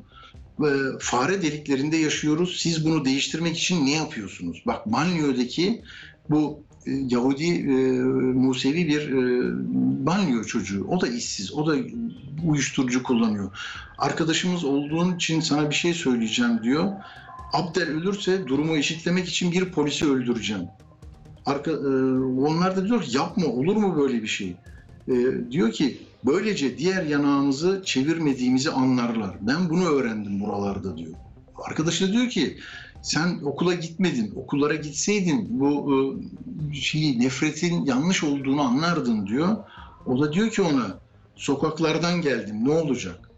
E, 0.60 0.70
fare 1.00 1.42
deliklerinde 1.42 1.98
yaşıyoruz. 1.98 2.60
Siz 2.60 2.86
bunu 2.86 3.06
değiştirmek 3.06 3.58
için 3.58 3.86
ne 3.86 3.92
yapıyorsunuz? 3.92 4.63
Bak 4.66 4.86
banliyodaki 4.86 5.82
bu 6.30 6.60
e, 6.86 6.92
Yahudi 6.92 7.46
e, 7.46 8.01
Musevi 8.34 8.88
bir 8.88 9.12
e, 9.12 9.51
banyo 10.06 10.44
çocuğu. 10.44 10.86
O 10.88 11.01
da 11.01 11.08
işsiz. 11.08 11.54
O 11.54 11.68
da 11.68 11.75
uyuşturucu 12.46 13.04
kullanıyor. 13.04 13.51
Arkadaşımız 13.98 14.66
olduğun 14.66 15.16
için 15.16 15.39
sana 15.39 15.70
bir 15.70 15.75
şey 15.75 15.94
söyleyeceğim 15.94 16.63
diyor. 16.63 16.92
Abdel 17.54 17.89
ölürse 17.89 18.48
durumu 18.48 18.77
eşitlemek 18.77 19.27
için 19.27 19.51
bir 19.51 19.72
polisi 19.72 20.06
öldüreceğim. 20.06 20.63
Arka, 21.46 21.72
e, 21.72 21.75
onlar 22.42 22.75
da 22.75 22.86
diyor 22.86 23.06
yapma 23.12 23.46
olur 23.46 23.75
mu 23.75 23.98
böyle 23.98 24.22
bir 24.22 24.27
şey? 24.27 24.56
E, 25.07 25.13
diyor 25.51 25.71
ki 25.71 25.97
böylece 26.25 26.77
diğer 26.77 27.03
yanağımızı 27.03 27.81
çevirmediğimizi 27.85 28.71
anlarlar. 28.71 29.35
Ben 29.41 29.69
bunu 29.69 29.85
öğrendim 29.85 30.39
buralarda 30.39 30.97
diyor. 30.97 31.13
Arkadaşı 31.55 32.07
da 32.07 32.13
diyor 32.13 32.29
ki 32.29 32.57
sen 33.01 33.39
okula 33.43 33.73
gitmedin, 33.73 34.33
okullara 34.35 34.75
gitseydin 34.75 35.47
bu 35.49 35.93
e, 35.93 36.75
şeyi 36.75 37.19
nefretin 37.19 37.85
yanlış 37.85 38.23
olduğunu 38.23 38.61
anlardın 38.61 39.27
diyor. 39.27 39.57
O 40.05 40.21
da 40.21 40.33
diyor 40.33 40.49
ki 40.49 40.61
ona 40.61 40.99
sokaklardan 41.35 42.21
geldim 42.21 42.65
ne 42.65 42.69
olacak? 42.69 43.31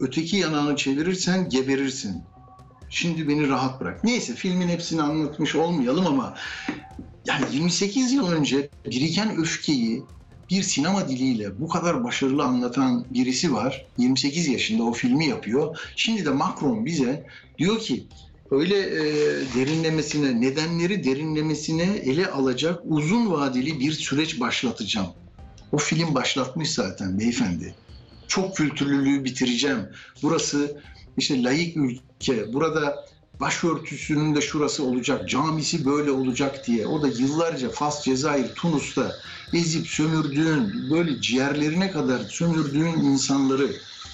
Öteki 0.00 0.36
yanağını 0.36 0.76
çevirirsen 0.76 1.48
geberirsin. 1.48 2.22
Şimdi 2.90 3.28
beni 3.28 3.48
rahat 3.48 3.80
bırak. 3.80 4.04
Neyse 4.04 4.34
filmin 4.34 4.68
hepsini 4.68 5.02
anlatmış 5.02 5.54
olmayalım 5.54 6.06
ama 6.06 6.34
yani 7.26 7.44
28 7.52 8.12
yıl 8.12 8.32
önce 8.32 8.70
biriken 8.86 9.36
öfkeyi 9.36 10.02
bir 10.50 10.62
sinema 10.62 11.08
diliyle 11.08 11.60
bu 11.60 11.68
kadar 11.68 12.04
başarılı 12.04 12.44
anlatan 12.44 13.04
birisi 13.10 13.54
var. 13.54 13.86
28 13.98 14.48
yaşında 14.48 14.82
o 14.82 14.92
filmi 14.92 15.26
yapıyor. 15.26 15.78
Şimdi 15.96 16.24
de 16.24 16.30
Macron 16.30 16.86
bize 16.86 17.26
diyor 17.58 17.78
ki 17.78 18.06
öyle 18.50 18.78
e, 18.78 19.04
derinlemesine, 19.56 20.40
nedenleri 20.40 21.04
derinlemesine 21.04 21.82
ele 21.82 22.26
alacak 22.26 22.80
uzun 22.84 23.30
vadeli 23.30 23.80
bir 23.80 23.92
süreç 23.92 24.40
başlatacağım. 24.40 25.08
O 25.72 25.76
film 25.76 26.14
başlatmış 26.14 26.70
zaten 26.70 27.18
beyefendi. 27.18 27.74
Çok 28.28 28.56
kültürlülüğü 28.56 29.24
bitireceğim. 29.24 29.88
Burası 30.22 30.80
işte 31.16 31.42
layık 31.42 31.76
ülke. 31.76 32.52
Burada 32.52 33.06
başörtüsünün 33.44 34.34
de 34.34 34.40
şurası 34.40 34.84
olacak, 34.84 35.28
camisi 35.28 35.86
böyle 35.86 36.10
olacak 36.10 36.66
diye. 36.66 36.86
O 36.86 37.02
da 37.02 37.08
yıllarca 37.08 37.68
Fas, 37.70 38.04
Cezayir, 38.04 38.54
Tunus'ta 38.54 39.12
ezip 39.52 39.86
sömürdüğün, 39.86 40.90
böyle 40.90 41.20
ciğerlerine 41.20 41.90
kadar 41.90 42.18
sömürdüğün 42.18 42.92
insanları 42.92 43.66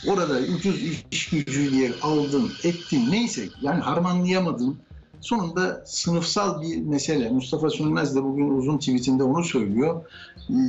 orada 0.06 0.38
ucuz 0.56 1.04
iş 1.10 1.30
gücü 1.30 1.70
diye 1.70 1.92
aldın, 2.02 2.52
ettin 2.64 3.10
neyse 3.10 3.48
yani 3.62 3.80
harmanlayamadın. 3.80 4.78
Sonunda 5.20 5.82
sınıfsal 5.86 6.62
bir 6.62 6.76
mesele. 6.76 7.30
Mustafa 7.30 7.70
Sönmez 7.70 8.16
de 8.16 8.22
bugün 8.22 8.50
uzun 8.50 8.78
tweetinde 8.78 9.22
onu 9.22 9.44
söylüyor. 9.44 10.04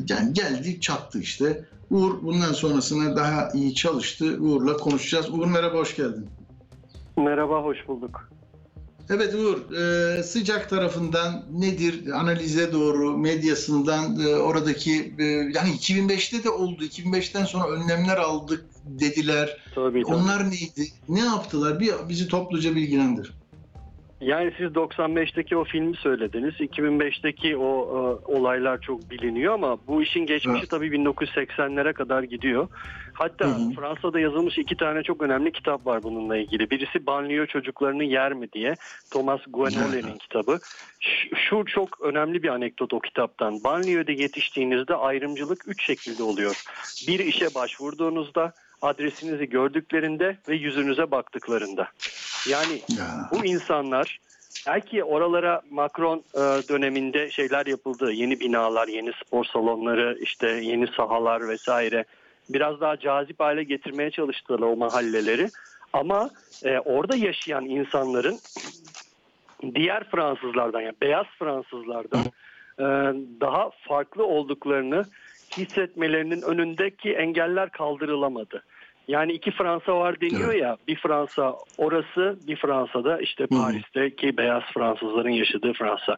Yani 0.10 0.34
geldi 0.34 0.82
çattı 0.82 1.20
işte. 1.20 1.66
Uğur 1.92 2.24
bundan 2.24 2.54
sonrasına 2.54 3.16
daha 3.16 3.50
iyi 3.54 3.76
çalıştı. 3.76 4.38
Uğur'la 4.42 4.78
konuşacağız. 4.78 5.30
Uğur 5.30 5.46
merhaba, 5.46 5.78
hoş 5.78 5.96
geldin. 5.96 6.26
Merhaba, 7.18 7.64
hoş 7.64 7.78
bulduk. 7.88 8.32
Evet 9.12 9.36
Uğur, 9.36 9.72
e, 9.72 10.24
sıcak 10.24 10.70
tarafından 10.70 11.46
nedir 11.52 12.12
analize 12.12 12.74
doğru, 12.74 13.18
medyasından 13.18 14.20
e, 14.20 14.36
oradaki 14.36 15.14
e, 15.20 15.24
yani 15.24 15.70
2005'te 15.70 16.44
de 16.44 16.50
oldu. 16.50 16.84
2005'ten 16.84 17.46
sonra 17.46 17.70
önlemler 17.70 18.18
aldık 18.18 18.66
dediler. 18.86 19.58
Tabii, 19.76 20.04
tabii. 20.04 20.16
Onlar 20.16 20.52
neydi? 20.52 20.88
Ne 21.10 21.20
yaptılar? 21.20 21.80
Bir 21.80 21.94
bizi 22.10 22.28
topluca 22.28 22.76
bilgilendir. 22.76 23.34
Yani 24.22 24.54
siz 24.58 24.68
95'teki 24.68 25.58
o 25.58 25.64
filmi 25.64 25.96
söylediniz. 25.98 26.54
2005'teki 26.54 27.58
o 27.58 27.72
e, 27.72 28.32
olaylar 28.32 28.82
çok 28.82 29.10
biliniyor 29.12 29.54
ama 29.54 29.88
bu 29.88 30.04
işin 30.04 30.26
geçmişi 30.26 30.60
Evet. 30.60 30.70
tabii 30.70 30.88
1980'lere 30.88 31.94
kadar 31.94 32.24
gidiyor. 32.24 32.68
Hatta 33.14 33.46
Hı 33.46 33.52
hı. 33.52 33.72
Fransa'da 33.76 34.20
yazılmış 34.20 34.58
iki 34.58 34.78
tane 34.78 35.04
çok 35.04 35.22
önemli 35.22 35.52
kitap 35.52 35.86
var 35.86 36.04
bununla 36.04 36.38
ilgili. 36.38 36.70
Birisi 36.72 37.06
Banliyö 37.06 37.46
Çocuklarını 37.46 38.04
Yer 38.04 38.34
mi 38.34 38.52
diye 38.52 38.76
Thomas 39.12 39.42
Guenolet'in 39.48 40.18
kitabı. 40.18 40.60
Şu, 41.00 41.36
şu 41.36 41.66
çok 41.66 42.02
önemli 42.02 42.44
bir 42.44 42.50
anekdot 42.50 42.94
o 42.94 43.00
kitaptan. 43.00 43.64
Banliyö'de 43.64 44.12
yetiştiğinizde 44.14 44.96
ayrımcılık 44.96 45.68
üç 45.68 45.86
şekilde 45.86 46.24
oluyor. 46.24 46.64
Bir 47.08 47.20
işe 47.20 47.56
başvurduğunuzda, 47.56 48.54
adresinizi 48.82 49.50
gördüklerinde 49.50 50.38
ve 50.48 50.56
yüzünüze 50.56 51.12
baktıklarında. 51.12 51.88
Yani 52.50 52.82
Ya. 52.98 53.30
bu 53.32 53.46
insanlar 53.46 54.20
belki 54.68 55.04
oralara 55.04 55.62
Macron 55.72 56.18
e, 56.34 56.40
döneminde 56.70 57.32
şeyler 57.32 57.66
yapıldı. 57.66 58.12
Yeni 58.12 58.40
binalar, 58.40 58.88
yeni 58.88 59.12
spor 59.26 59.46
salonları, 59.46 60.18
işte 60.22 60.48
yeni 60.48 60.88
sahalar 60.88 61.48
vesaire. 61.48 62.06
Biraz 62.50 62.82
daha 62.82 62.98
cazip 63.00 63.40
hale 63.40 63.64
getirmeye 63.64 64.12
çalıştılar 64.12 64.60
o 64.60 64.76
mahalleleri. 64.76 65.52
Ama 65.94 66.30
e, 66.64 66.80
orada 66.80 67.16
yaşayan 67.16 67.66
insanların 67.66 68.40
diğer 69.76 70.04
Fransızlardan 70.10 70.82
yani 70.82 70.96
beyaz 71.02 71.26
Fransızlardan 71.40 72.26
e, 72.80 72.84
daha 73.42 73.70
farklı 73.88 74.26
olduklarını 74.26 75.06
hissetmelerinin 75.58 76.42
önündeki 76.42 77.14
engeller 77.14 77.70
kaldırılamadı. 77.70 78.64
Yani 79.08 79.32
iki 79.32 79.52
Fransa 79.52 79.96
var 80.00 80.22
deniyor 80.22 80.52
Evet. 80.52 80.62
ya 80.62 80.78
bir 80.88 80.96
Fransa 80.96 81.56
orası 81.78 82.40
bir 82.48 82.56
Fransa'da 82.56 83.20
işte. 83.20 83.48
Paris'teki 83.48 84.38
beyaz 84.38 84.64
Fransızların 84.74 85.30
yaşadığı 85.30 85.74
Fransa. 85.74 86.18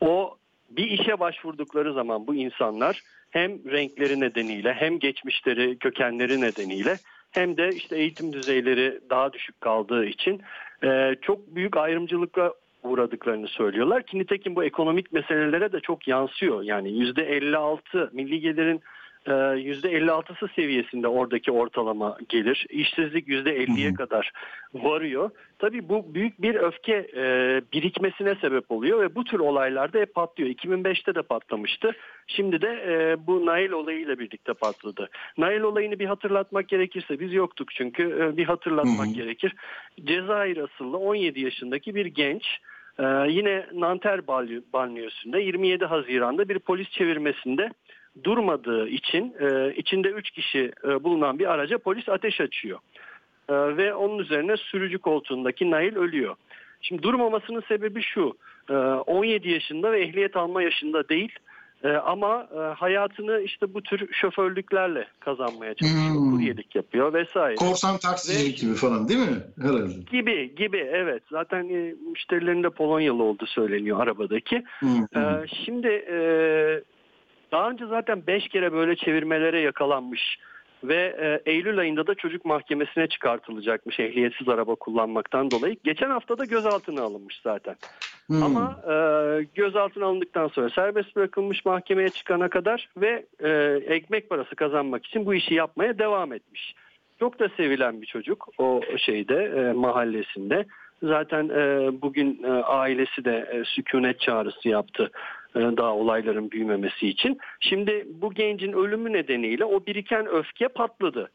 O 0.00 0.36
bir 0.70 0.90
işe 0.90 1.20
başvurdukları 1.20 1.92
zaman 1.92 2.26
bu 2.26 2.34
insanlar 2.34 3.02
hem 3.30 3.50
renkleri 3.70 4.20
nedeniyle 4.20 4.72
hem 4.72 4.98
geçmişleri 4.98 5.78
kökenleri 5.78 6.40
nedeniyle 6.40 6.98
hem 7.30 7.56
de 7.56 7.74
işte 7.74 7.96
eğitim 7.96 8.32
düzeyleri 8.32 9.00
daha 9.10 9.32
düşük 9.32 9.60
kaldığı 9.60 10.04
için 10.04 10.42
e, 10.84 11.14
çok 11.22 11.54
büyük 11.54 11.76
ayrımcılıkla 11.76 12.52
uğradıklarını 12.82 13.48
söylüyorlar 13.48 14.02
ki 14.02 14.18
nitekim 14.18 14.56
bu 14.56 14.64
ekonomik 14.64 15.12
meselelere 15.12 15.72
de 15.72 15.80
çok 15.80 16.08
yansıyor. 16.08 16.62
Yani 16.62 16.88
%56 16.88 18.08
milli 18.12 18.40
gelirin 18.40 18.80
%56'sı 19.26 20.48
seviyesinde 20.56 21.08
oradaki 21.08 21.52
ortalama 21.52 22.18
gelir. 22.28 22.66
İşsizlik 22.70 23.28
%50'ye 23.28 23.88
Hı 23.88 23.92
hı. 23.92 23.94
kadar 23.94 24.32
varıyor. 24.74 25.30
Tabii 25.58 25.88
bu 25.88 26.14
büyük 26.14 26.42
bir 26.42 26.54
öfke 26.54 27.10
e, 27.16 27.24
birikmesine 27.72 28.34
sebep 28.34 28.70
oluyor 28.70 29.00
ve 29.00 29.14
bu 29.14 29.24
tür 29.24 29.38
olaylarda 29.38 29.98
hep 29.98 30.14
patlıyor. 30.14 30.50
2005'te 30.50 31.14
de 31.14 31.22
patlamıştı. 31.22 31.92
Şimdi 32.26 32.62
de 32.62 32.84
e, 32.86 33.26
bu 33.26 33.46
Nail 33.46 33.70
olayıyla 33.70 34.18
birlikte 34.18 34.54
patladı. 34.54 35.08
Nail 35.38 35.60
olayını 35.60 35.98
bir 35.98 36.06
hatırlatmak 36.06 36.68
gerekirse 36.68 37.20
biz 37.20 37.32
yoktuk 37.32 37.70
çünkü 37.74 38.02
e, 38.02 38.36
bir 38.36 38.44
hatırlatmak 38.44 39.06
Hı 39.06 39.10
hı. 39.10 39.14
gerekir. 39.14 39.54
Cezayir 40.04 40.56
asıllı 40.56 40.98
17 40.98 41.40
yaşındaki 41.40 41.94
bir 41.94 42.06
genç 42.06 42.44
yine 43.28 43.66
Nanter 43.72 44.18
banliyö- 44.18 44.62
banliyösünde 44.72 45.40
27 45.40 45.84
Haziran'da 45.84 46.48
bir 46.48 46.58
polis 46.58 46.90
çevirmesinde 46.90 47.70
durmadığı 48.24 48.88
için 48.88 49.34
e, 49.40 49.74
içinde 49.76 50.08
3 50.08 50.30
kişi 50.30 50.72
e, 50.84 51.04
bulunan 51.04 51.38
bir 51.38 51.52
araca 51.52 51.78
polis 51.78 52.08
ateş 52.08 52.40
açıyor. 52.40 52.78
E, 53.48 53.54
ve 53.54 53.94
onun 53.94 54.18
üzerine 54.18 54.56
sürücü 54.56 54.98
koltuğundaki 54.98 55.70
Nail 55.70 55.96
ölüyor. 55.96 56.36
Şimdi 56.80 57.02
durmamasının 57.02 57.62
sebebi 57.68 58.02
şu. 58.02 58.36
e, 58.70 58.72
17 58.74 59.48
yaşında 59.48 59.92
ve 59.92 60.02
ehliyet 60.02 60.36
alma 60.36 60.62
yaşında 60.62 61.08
değil. 61.08 61.38
E, 61.84 61.88
ama 61.88 62.48
e, 62.54 62.58
hayatını 62.58 63.40
işte 63.40 63.74
bu 63.74 63.82
tür 63.82 64.12
şoförlüklerle 64.12 65.06
kazanmaya 65.20 65.74
çalışıyor. 65.74 66.14
Hmm. 66.14 66.30
Kuryelik 66.30 66.74
yapıyor 66.76 67.12
vesaire. 67.12 67.54
Korsan 67.54 67.98
taksicilik 67.98 68.58
gibi 68.58 68.74
falan 68.74 69.08
değil 69.08 69.20
mi? 69.20 69.36
Herhalde. 69.62 69.94
Gibi 70.10 70.54
gibi 70.54 70.76
evet. 70.76 71.22
Zaten 71.30 71.68
e, 71.68 71.94
müşterilerin 72.10 72.62
de 72.62 72.70
Polonyalı 72.70 73.22
olduğu 73.22 73.46
söyleniyor 73.46 74.00
arabadaki. 74.00 74.64
Hı. 74.80 74.86
Ee, 75.16 75.46
şimdi 75.64 75.88
e, 75.88 76.18
daha 77.52 77.70
önce 77.70 77.86
zaten 77.86 78.26
5 78.26 78.48
kere 78.48 78.72
böyle 78.72 78.96
çevirmelere 78.96 79.60
yakalanmış 79.60 80.38
ve 80.84 81.16
e, 81.20 81.50
Eylül 81.50 81.78
ayında 81.78 82.06
da 82.06 82.14
çocuk 82.14 82.44
mahkemesine 82.44 83.06
çıkartılacakmış 83.06 84.00
ehliyetsiz 84.00 84.48
araba 84.48 84.74
kullanmaktan 84.74 85.50
dolayı. 85.50 85.76
Geçen 85.84 86.10
hafta 86.10 86.38
da 86.38 86.44
gözaltına 86.44 87.02
alınmış 87.02 87.40
zaten. 87.44 87.76
Hı. 88.30 88.44
Ama 88.44 88.80
e, 88.92 88.94
gözaltına 89.54 90.06
alındıktan 90.06 90.48
sonra 90.48 90.70
serbest 90.70 91.16
bırakılmış 91.16 91.64
mahkemeye 91.64 92.08
çıkana 92.08 92.48
kadar 92.48 92.88
ve 92.96 93.26
e, 93.40 93.50
ekmek 93.94 94.30
parası 94.30 94.56
kazanmak 94.56 95.06
için 95.06 95.26
bu 95.26 95.34
işi 95.34 95.54
yapmaya 95.54 95.98
devam 95.98 96.32
etmiş. 96.32 96.74
Çok 97.20 97.38
da 97.38 97.48
sevilen 97.56 98.02
bir 98.02 98.06
çocuk 98.06 98.48
o 98.58 98.80
şeyde 98.96 99.44
e, 99.44 99.72
mahallesinde. 99.72 100.66
Zaten 101.02 101.48
e, 101.48 101.90
bugün 102.02 102.42
e, 102.42 102.48
ailesi 102.50 103.24
de 103.24 103.48
e, 103.52 103.64
sükunet 103.64 104.20
çağrısı 104.20 104.68
yaptı 104.68 105.10
e, 105.56 105.60
daha 105.60 105.94
olayların 105.94 106.50
büyümemesi 106.50 107.08
için. 107.08 107.38
Şimdi 107.60 108.06
bu 108.14 108.34
gencin 108.34 108.72
ölümü 108.72 109.12
nedeniyle 109.12 109.64
o 109.64 109.86
biriken 109.86 110.26
öfke 110.26 110.68
patladı. 110.68 111.30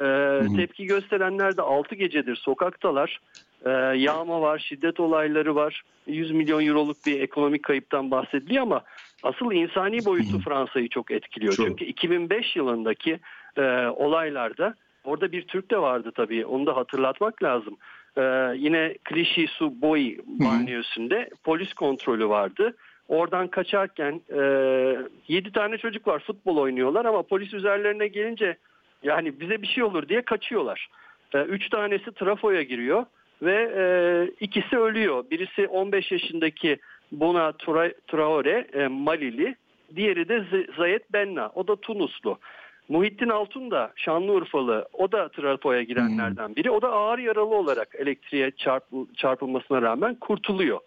E, 0.00 0.40
tepki 0.56 0.86
gösterenler 0.86 1.56
de 1.56 1.62
6 1.62 1.94
gecedir 1.94 2.36
sokaktalar. 2.36 3.20
E, 3.64 3.70
yağma 3.96 4.40
var, 4.40 4.58
şiddet 4.58 5.00
olayları 5.00 5.54
var. 5.54 5.82
100 6.06 6.30
milyon 6.30 6.66
euroluk 6.66 6.96
bir 7.06 7.20
ekonomik 7.20 7.62
kayıptan 7.62 8.10
bahsediliyor 8.10 8.62
ama 8.62 8.82
asıl 9.22 9.52
insani 9.52 10.04
boyutu. 10.04 10.38
Fransa'yı 10.38 10.88
çok 10.88 11.10
etkiliyor. 11.10 11.52
Çok. 11.52 11.66
Çünkü 11.66 11.84
2005 11.84 12.56
yılındaki 12.56 13.20
e, 13.56 13.86
olaylarda 13.86 14.74
orada 15.04 15.32
bir 15.32 15.42
Türk 15.42 15.70
de 15.70 15.78
vardı 15.78 16.12
tabii 16.14 16.46
onu 16.46 16.66
da 16.66 16.76
hatırlatmak 16.76 17.42
lazım. 17.42 17.76
E, 18.16 18.22
yine 18.56 18.94
Clichy 19.08 19.46
su 19.46 19.80
Boy 19.82 20.16
banliyösünde 20.26 21.30
polis 21.44 21.74
kontrolü 21.74 22.28
vardı. 22.28 22.76
Oradan 23.08 23.48
kaçarken 23.48 24.20
e, 24.32 24.40
7 25.28 25.52
tane 25.52 25.78
çocuk 25.78 26.06
var 26.06 26.18
futbol 26.18 26.56
oynuyorlar 26.56 27.04
ama 27.04 27.22
polis 27.22 27.54
üzerlerine 27.54 28.08
gelince 28.08 28.56
yani 29.02 29.40
bize 29.40 29.62
bir 29.62 29.66
şey 29.66 29.84
olur 29.84 30.08
diye 30.08 30.22
kaçıyorlar. 30.22 30.88
3 31.34 31.68
tanesi 31.68 32.12
trafoya 32.12 32.62
giriyor 32.62 33.04
ve 33.42 33.72
e, 33.76 33.84
ikisi 34.40 34.78
ölüyor. 34.78 35.24
Birisi 35.30 35.66
15 35.68 36.12
yaşındaki 36.12 36.78
Bona 37.12 37.48
Tra- 37.50 37.94
Traore 38.06 38.66
e, 38.72 38.86
Malili, 38.86 39.54
diğeri 39.96 40.28
de 40.28 40.36
Z- 40.36 40.76
Zayet 40.76 41.12
Benna. 41.12 41.50
O 41.54 41.68
da 41.68 41.76
Tunuslu. 41.76 42.38
Muhittin 42.88 43.28
Altun 43.28 43.70
da 43.70 43.92
Şanlıurfalı. 43.96 44.88
O 44.92 45.12
da 45.12 45.28
trafoya 45.28 45.82
girenlerden 45.82 46.56
biri. 46.56 46.70
O 46.70 46.82
da 46.82 46.88
ağır 46.92 47.18
yaralı 47.18 47.54
olarak 47.54 47.94
elektriğe 47.94 48.48
çarpı- 48.50 49.14
çarpılmasına 49.16 49.82
rağmen 49.82 50.14
kurtuluyor. 50.14 50.80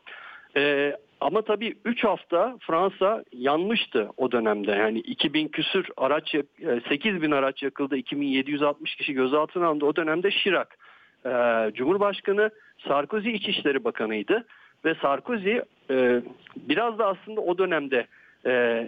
E, 0.58 0.96
ama 1.22 1.42
tabii 1.42 1.76
3 1.86 2.04
hafta 2.04 2.58
Fransa 2.62 3.24
yanmıştı 3.34 4.10
o 4.18 4.32
dönemde. 4.32 4.72
Yani 4.72 5.00
2000 5.00 5.48
küsür 5.48 5.88
araç, 5.98 6.34
yak- 6.34 6.46
e, 6.62 6.82
8 6.90 7.22
bin 7.22 7.32
araç 7.32 7.64
yakıldı. 7.64 7.98
2760 7.98 8.96
kişi 8.96 9.14
gözaltına 9.14 9.68
alındı. 9.68 9.86
O 9.86 9.96
dönemde 9.96 10.32
Şirak 10.32 10.78
e, 11.26 11.32
Cumhurbaşkanı 11.74 12.50
Sarkozy 12.88 13.30
İçişleri 13.30 13.84
Bakanı'ydı. 13.84 14.46
Ve 14.86 14.96
Sarkozy 14.96 15.58
e, 15.90 16.22
biraz 16.56 17.00
da 17.00 17.08
aslında 17.08 17.42
o 17.42 17.58
dönemde 17.58 18.08
e, 18.46 18.84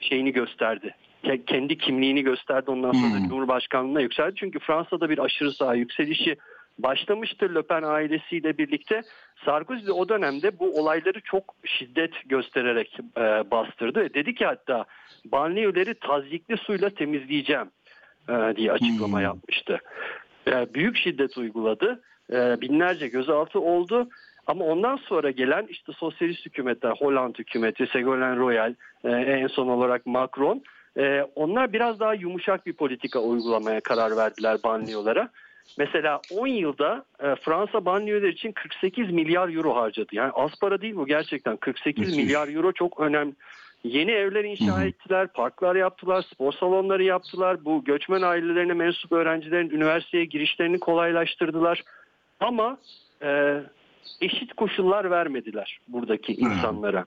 şeyini 0.00 0.32
gösterdi. 0.32 0.94
Ke- 1.24 1.44
Kendi 1.44 1.78
kimliğini 1.78 2.22
gösterdi. 2.22 2.70
Ondan 2.70 2.92
sonra 2.92 3.18
Hmm. 3.18 3.28
Cumhurbaşkanlığına 3.28 4.00
yükseldi. 4.00 4.32
Çünkü 4.36 4.58
Fransa'da 4.58 5.10
bir 5.10 5.18
aşırı 5.18 5.52
sağ 5.52 5.74
yükselişi 5.74 6.36
başlamıştır 6.78 7.54
Le 7.54 7.62
Pen 7.62 7.82
ailesiyle 7.82 8.58
birlikte. 8.58 9.02
Sarkozy 9.44 9.86
de 9.86 9.92
o 9.92 10.08
dönemde 10.08 10.58
bu 10.58 10.80
olayları 10.80 11.20
çok 11.20 11.54
şiddet 11.64 12.12
göstererek 12.28 12.98
e, 13.16 13.20
bastırdı. 13.50 14.00
ve 14.00 14.14
Dedi 14.14 14.34
ki 14.34 14.46
hatta 14.46 14.84
banliyöleri 15.24 15.94
tazyikli 15.94 16.56
suyla 16.56 16.90
temizleyeceğim 16.90 17.70
e, 18.28 18.56
diye 18.56 18.72
açıklama 18.72 19.18
Hmm. 19.18 19.24
yapmıştı. 19.24 19.78
E, 20.48 20.74
büyük 20.74 20.96
şiddet 20.96 21.36
uyguladı. 21.38 22.02
E, 22.32 22.60
binlerce 22.60 23.08
gözaltı 23.08 23.60
oldu. 23.60 24.08
Ama 24.46 24.64
ondan 24.64 24.96
sonra 24.96 25.30
gelen 25.30 25.66
işte 25.68 25.92
sosyalist 25.92 26.46
hükümetler, 26.46 26.90
Hollande 26.90 27.38
hükümeti, 27.38 27.82
Ségolène 27.84 28.36
Royal, 28.36 28.74
e, 29.04 29.08
en 29.10 29.46
son 29.46 29.68
olarak 29.68 30.06
Macron, 30.06 30.62
e, 30.98 31.22
onlar 31.34 31.72
biraz 31.72 32.00
daha 32.00 32.14
yumuşak 32.14 32.66
bir 32.66 32.72
politika 32.72 33.20
uygulamaya 33.20 33.80
karar 33.80 34.16
verdiler 34.16 34.58
banliyölara. 34.64 35.28
Mesela 35.78 36.20
10 36.30 36.46
yılda 36.46 37.04
e, 37.20 37.34
Fransa 37.34 37.84
banliyöler 37.84 38.28
için 38.28 38.52
48 38.52 39.10
milyar 39.10 39.48
euro 39.48 39.76
harcadı. 39.76 40.08
Yani 40.12 40.32
az 40.32 40.50
para 40.60 40.80
değil 40.80 40.96
bu 40.96 41.06
gerçekten. 41.06 41.56
48 41.56 42.00
Müthiş. 42.06 42.16
milyar 42.16 42.48
euro 42.48 42.72
çok 42.72 43.00
önemli. 43.00 43.34
Yeni 43.84 44.10
evler 44.10 44.44
inşa 44.44 44.84
ettiler, 44.84 45.28
parklar 45.28 45.76
yaptılar, 45.76 46.22
spor 46.22 46.52
salonları 46.52 47.04
yaptılar. 47.04 47.64
Bu 47.64 47.84
göçmen 47.84 48.22
ailelerine 48.22 48.72
mensup 48.72 49.12
öğrencilerin 49.12 49.70
üniversiteye 49.70 50.24
girişlerini 50.24 50.80
kolaylaştırdılar. 50.80 51.82
Ama 52.40 52.78
e, 53.22 53.60
eşit 54.20 54.52
koşullar 54.52 55.10
vermediler 55.10 55.80
buradaki 55.88 56.32
insanlara. 56.32 57.06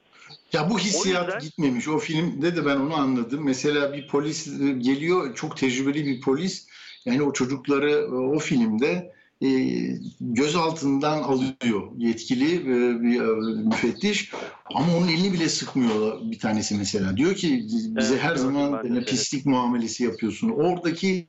Ya 0.54 0.70
bu 0.70 0.80
hissiyat 0.80 1.26
yüzden- 1.26 1.42
gitmemiş. 1.42 1.88
O 1.88 1.98
filmde 1.98 2.56
de 2.56 2.66
ben 2.66 2.76
onu 2.76 2.96
anladım. 2.96 3.44
Mesela 3.44 3.94
bir 3.94 4.08
polis 4.08 4.48
e, 4.48 4.72
geliyor, 4.72 5.36
çok 5.36 5.58
tecrübeli 5.58 6.06
bir 6.06 6.22
polis. 6.22 6.68
Yani 7.06 7.22
o 7.22 7.34
çocukları 7.34 7.92
e, 7.92 8.06
o 8.06 8.40
filmde 8.40 9.14
e, 9.42 9.50
gözaltından 10.22 11.24
alıyor 11.24 11.92
yetkili 11.98 12.56
e, 12.56 13.02
bir 13.02 13.22
e, 13.22 13.64
müfettiş. 13.64 14.32
Ama 14.66 14.98
onun 14.98 15.08
elini 15.08 15.34
bile 15.34 15.50
sıkmıyor 15.50 16.22
bir 16.32 16.40
tanesi 16.40 16.76
mesela. 16.76 17.18
Diyor 17.18 17.36
ki 17.36 17.66
bize 17.96 18.14
Evet, 18.14 18.24
her 18.24 18.36
zaman 18.36 18.82
evet. 18.90 19.10
pislik 19.10 19.46
muamelesi 19.46 20.04
yapıyorsun. 20.04 20.50
Oradaki 20.50 21.28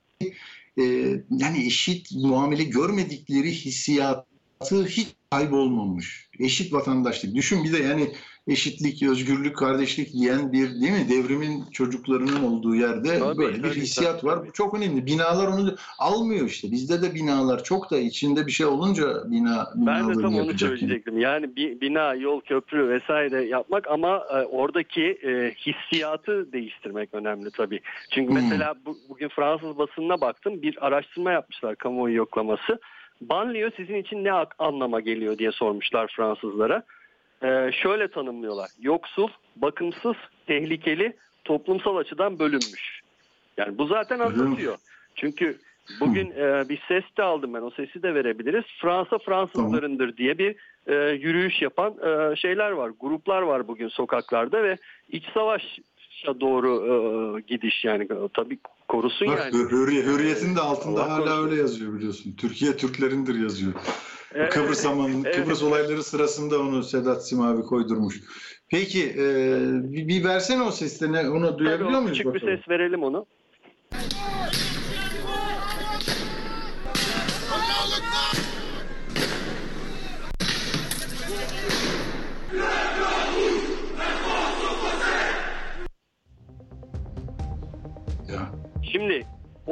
e, 0.79 0.83
yani 1.29 1.65
eşit 1.65 2.11
muamele 2.11 2.63
görmedikleri 2.63 3.51
hissiyatı 3.51 4.85
hiç 4.85 5.07
kaybolmamış. 5.31 6.29
Eşit 6.39 6.73
vatandaşlık. 6.73 7.35
Düşün 7.35 7.63
bir 7.63 7.73
de 7.73 7.77
yani 7.77 8.07
eşitlik, 8.47 9.03
özgürlük, 9.03 9.55
kardeşlik 9.55 10.13
diyen 10.13 10.51
bir 10.51 10.81
değil 10.81 10.91
mi 10.91 11.09
devrimin 11.09 11.63
çocuklarının 11.71 12.43
olduğu 12.43 12.75
yerde 12.75 13.19
Tabii, 13.19 13.37
böyle 13.37 13.57
bir 13.57 13.69
tabii, 13.69 13.81
hissiyat 13.81 14.21
tabii, 14.21 14.31
var. 14.31 14.37
tabii. 14.37 14.47
Bu 14.47 14.53
çok 14.53 14.73
önemli. 14.73 15.05
Binalar 15.05 15.47
onu 15.47 15.75
almıyor 15.99 16.45
işte. 16.47 16.71
Bizde 16.71 17.01
de 17.01 17.15
binalar 17.15 17.63
çok 17.63 17.91
da 17.91 17.97
içinde 17.97 18.47
bir 18.47 18.51
şey 18.51 18.65
olunca 18.65 19.31
bina 19.31 19.67
Ben 19.75 20.09
de 20.09 20.13
tam 20.13 20.35
onu 20.35 20.57
söyleyecektim. 20.57 21.19
Yani 21.19 21.55
bir 21.55 21.81
bina, 21.81 22.13
yol, 22.13 22.41
köprü 22.41 22.89
vesaire 22.89 23.45
yapmak 23.45 23.87
ama 23.87 24.15
e, 24.15 24.45
oradaki 24.45 25.03
e, 25.03 25.53
hissiyatı 25.53 26.51
değiştirmek 26.51 27.13
önemli 27.13 27.51
tabii. 27.51 27.79
Çünkü 28.11 28.29
Hmm. 28.29 28.41
mesela 28.41 28.75
bu, 28.85 28.97
bugün 29.09 29.29
Fransız 29.29 29.77
basınına 29.77 30.21
baktım. 30.21 30.61
Bir 30.61 30.87
araştırma 30.87 31.31
yapmışlar 31.31 31.75
kamuoyu 31.75 32.15
yoklaması. 32.15 32.79
Banliyö 33.21 33.69
sizin 33.77 33.95
için 33.95 34.23
ne 34.23 34.31
anlama 34.59 34.99
geliyor 34.99 35.37
diye 35.37 35.51
sormuşlar 35.51 36.13
Fransızlara. 36.17 36.83
E, 37.43 37.71
şöyle 37.71 38.07
tanımlıyorlar. 38.07 38.69
Yoksul, 38.81 39.27
bakımsız, 39.55 40.15
tehlikeli, 40.47 41.13
toplumsal 41.45 41.97
açıdan 41.97 42.39
bölünmüş. 42.39 43.01
Yani 43.57 43.77
bu 43.77 43.85
zaten 43.85 44.19
anlatıyor. 44.19 44.77
Çünkü 45.15 45.57
bugün 45.99 46.31
e, 46.31 46.69
bir 46.69 46.81
ses 46.87 47.03
de 47.17 47.23
aldım 47.23 47.53
ben. 47.53 47.61
O 47.61 47.69
sesi 47.69 48.03
de 48.03 48.15
verebiliriz. 48.15 48.65
Fransa 48.81 49.17
Fransızlarındır 49.17 50.17
diye 50.17 50.37
bir 50.37 50.55
e, 50.87 50.95
yürüyüş 51.11 51.61
yapan 51.61 51.93
e, 51.93 52.35
şeyler 52.35 52.71
var. 52.71 52.91
Gruplar 52.99 53.41
var 53.41 53.67
bugün 53.67 53.87
sokaklarda 53.87 54.63
ve 54.63 54.77
iç 55.09 55.23
savaşa 55.33 56.39
doğru 56.39 56.71
e, 56.87 57.41
gidiş 57.41 57.85
yani. 57.85 58.07
Tabii 58.33 58.57
korusun 58.87 59.27
Bak 59.27 59.39
yani. 59.39 59.69
hürriye, 59.71 60.03
hürriyetin 60.03 60.55
de 60.55 60.59
altında 60.61 61.03
Allah 61.03 61.11
hala 61.11 61.25
korusun. 61.25 61.45
öyle 61.51 61.61
yazıyor 61.61 61.93
biliyorsun. 61.93 62.33
Türkiye 62.37 62.77
Türklerindir 62.77 63.35
yazıyor. 63.39 63.73
Evet, 64.33 64.53
Kıbrıs 64.53 64.79
zaman 64.81 65.11
evet. 65.25 65.35
Kıbrıs 65.35 65.63
olayları 65.63 66.03
sırasında 66.03 66.59
onu 66.59 66.83
Sedat 66.83 67.27
Simavi 67.27 67.61
koydurmuş. 67.61 68.21
Peki 68.69 69.03
e, 69.17 69.23
bir, 69.83 70.07
bir 70.07 70.23
versene 70.23 70.61
o 70.61 70.71
sesini 70.71 71.29
onu 71.29 71.47
Tabii 71.47 71.59
duyabiliyor 71.59 71.99
o 71.99 72.01
muyuz 72.01 72.17
küçük 72.17 72.33
bir 72.33 72.41
bakalım? 72.41 72.57
ses 72.57 72.69
verelim 72.69 73.03
onu. 73.03 73.25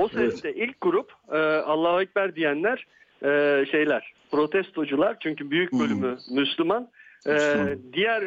O 0.06 0.10
Evet. 0.20 0.32
seste 0.32 0.54
ilk 0.54 0.82
grup 0.82 1.12
e, 1.32 1.38
Allahu 1.38 2.02
Ekber 2.02 2.36
diyenler 2.36 2.86
e, 3.24 3.66
şeyler 3.72 4.14
protestocular 4.32 5.18
çünkü 5.20 5.52
büyük 5.52 5.72
Hmm. 5.72 5.80
bölümü 5.80 6.18
Müslüman. 6.32 6.88
E, 7.28 7.32
Müslüman. 7.32 7.80
diğer 7.94 8.22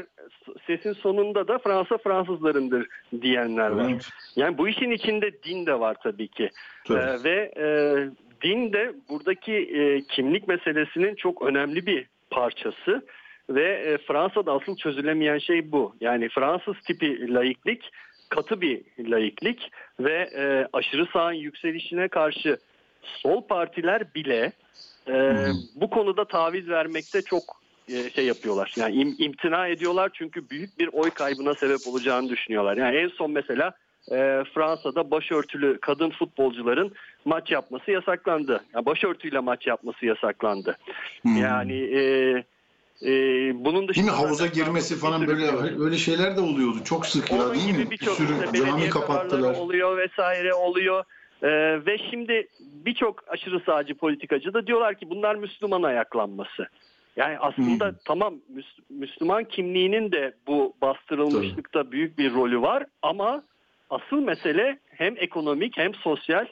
s- 0.46 0.52
sesin 0.66 0.92
sonunda 0.92 1.48
da 1.48 1.58
Fransa 1.58 1.98
Fransızlarındır 1.98 2.86
diyenler 3.22 3.70
var. 3.70 3.92
Yani 4.36 4.58
bu 4.58 4.68
işin 4.68 4.90
içinde 4.90 5.42
din 5.42 5.66
de 5.66 5.80
var 5.80 5.96
tabii 6.02 6.28
ki. 6.28 6.50
Tabii. 6.86 6.98
Ee, 6.98 7.24
ve 7.24 7.52
e, 7.56 7.66
din 8.42 8.72
de 8.72 8.92
buradaki 9.08 9.52
e, 9.54 10.02
kimlik 10.02 10.48
meselesinin 10.48 11.14
çok 11.14 11.42
önemli 11.42 11.86
bir 11.86 12.06
parçası 12.30 13.02
ve 13.50 13.64
e, 13.74 13.98
Fransa'da 13.98 14.52
asıl 14.52 14.76
çözülemeyen 14.76 15.38
şey 15.38 15.72
bu. 15.72 15.94
Yani 16.00 16.28
Fransız 16.28 16.74
tipi 16.86 17.34
laiklik 17.34 17.90
katı 18.28 18.60
bir 18.60 18.82
laiklik 18.98 19.70
ve 20.00 20.30
e, 20.36 20.68
aşırı 20.72 21.06
sağın 21.12 21.32
yükselişine 21.32 22.08
karşı 22.08 22.58
sol 23.02 23.42
partiler 23.42 24.14
bile 24.14 24.52
e, 25.08 25.46
bu 25.74 25.90
konuda 25.90 26.24
taviz 26.24 26.68
vermekte 26.68 27.22
çok 27.22 27.42
e, 27.88 28.10
şey 28.10 28.26
yapıyorlar. 28.26 28.74
Yani 28.76 28.94
im- 28.94 29.22
imtina 29.24 29.66
ediyorlar 29.66 30.10
çünkü 30.14 30.50
büyük 30.50 30.78
bir 30.78 30.88
oy 30.92 31.10
kaybına 31.10 31.54
sebep 31.54 31.86
olacağını 31.86 32.28
düşünüyorlar. 32.28 32.76
Yani 32.76 32.96
en 32.96 33.08
son 33.08 33.30
mesela 33.30 33.72
e, 34.10 34.44
Fransa'da 34.54 35.10
başörtülü 35.10 35.78
kadın 35.80 36.10
futbolcuların 36.10 36.92
maç 37.24 37.50
yapması 37.50 37.90
yasaklandı. 37.90 38.64
Yani 38.74 38.86
başörtüyle 38.86 39.38
maç 39.38 39.66
yapması 39.66 40.06
yasaklandı. 40.06 40.76
Hmm. 41.22 41.36
Yani 41.36 41.76
e, 41.76 42.00
e, 43.02 43.11
bunun 43.64 43.88
dışında 43.88 44.06
Değil 44.06 44.16
mi 44.18 44.24
havuza 44.24 44.46
girmesi 44.46 44.96
falan 44.96 45.26
böyle 45.26 45.50
öyle 45.84 45.96
şeyler 45.96 46.37
de 46.37 46.40
oluyordu. 46.40 46.76
Çok 46.84 47.06
sık 47.06 47.32
ya 47.32 47.38
Onun 47.42 47.54
değil 47.54 47.66
gibi 47.66 47.78
mi? 47.78 47.84
Bir 47.84 47.90
birçok 47.90 48.14
sürü 48.14 48.28
cami 48.28 48.52
belediye 48.52 48.90
kapattılar. 48.90 49.28
kararları 49.40 49.56
oluyor 49.62 49.96
vesaire 49.98 50.54
oluyor. 50.54 51.04
Ee, 51.42 51.48
ve 51.87 51.98
şimdi 52.11 52.48
birçok 52.61 53.24
aşırı 53.28 53.61
sağcı 53.66 53.94
politikacı 53.94 54.54
da 54.54 54.66
diyorlar 54.66 54.94
ki 54.98 55.11
bunlar 55.11 55.34
Müslüman 55.34 55.82
ayaklanması. 55.82 56.68
Yani 57.16 57.38
aslında 57.38 57.87
Hmm. 57.88 57.94
tamam 58.04 58.34
Müs- 58.54 58.82
Müslüman 58.90 59.44
kimliğinin 59.44 60.12
de 60.12 60.34
bu 60.46 60.74
bastırılmışlıkta 60.82 61.92
büyük 61.92 62.18
bir 62.18 62.34
rolü 62.34 62.61
var 62.62 62.84
ama 63.02 63.42
asıl 63.90 64.16
mesele 64.16 64.78
hem 64.90 65.14
ekonomik 65.16 65.76
hem 65.78 65.94
sosyal 65.94 66.46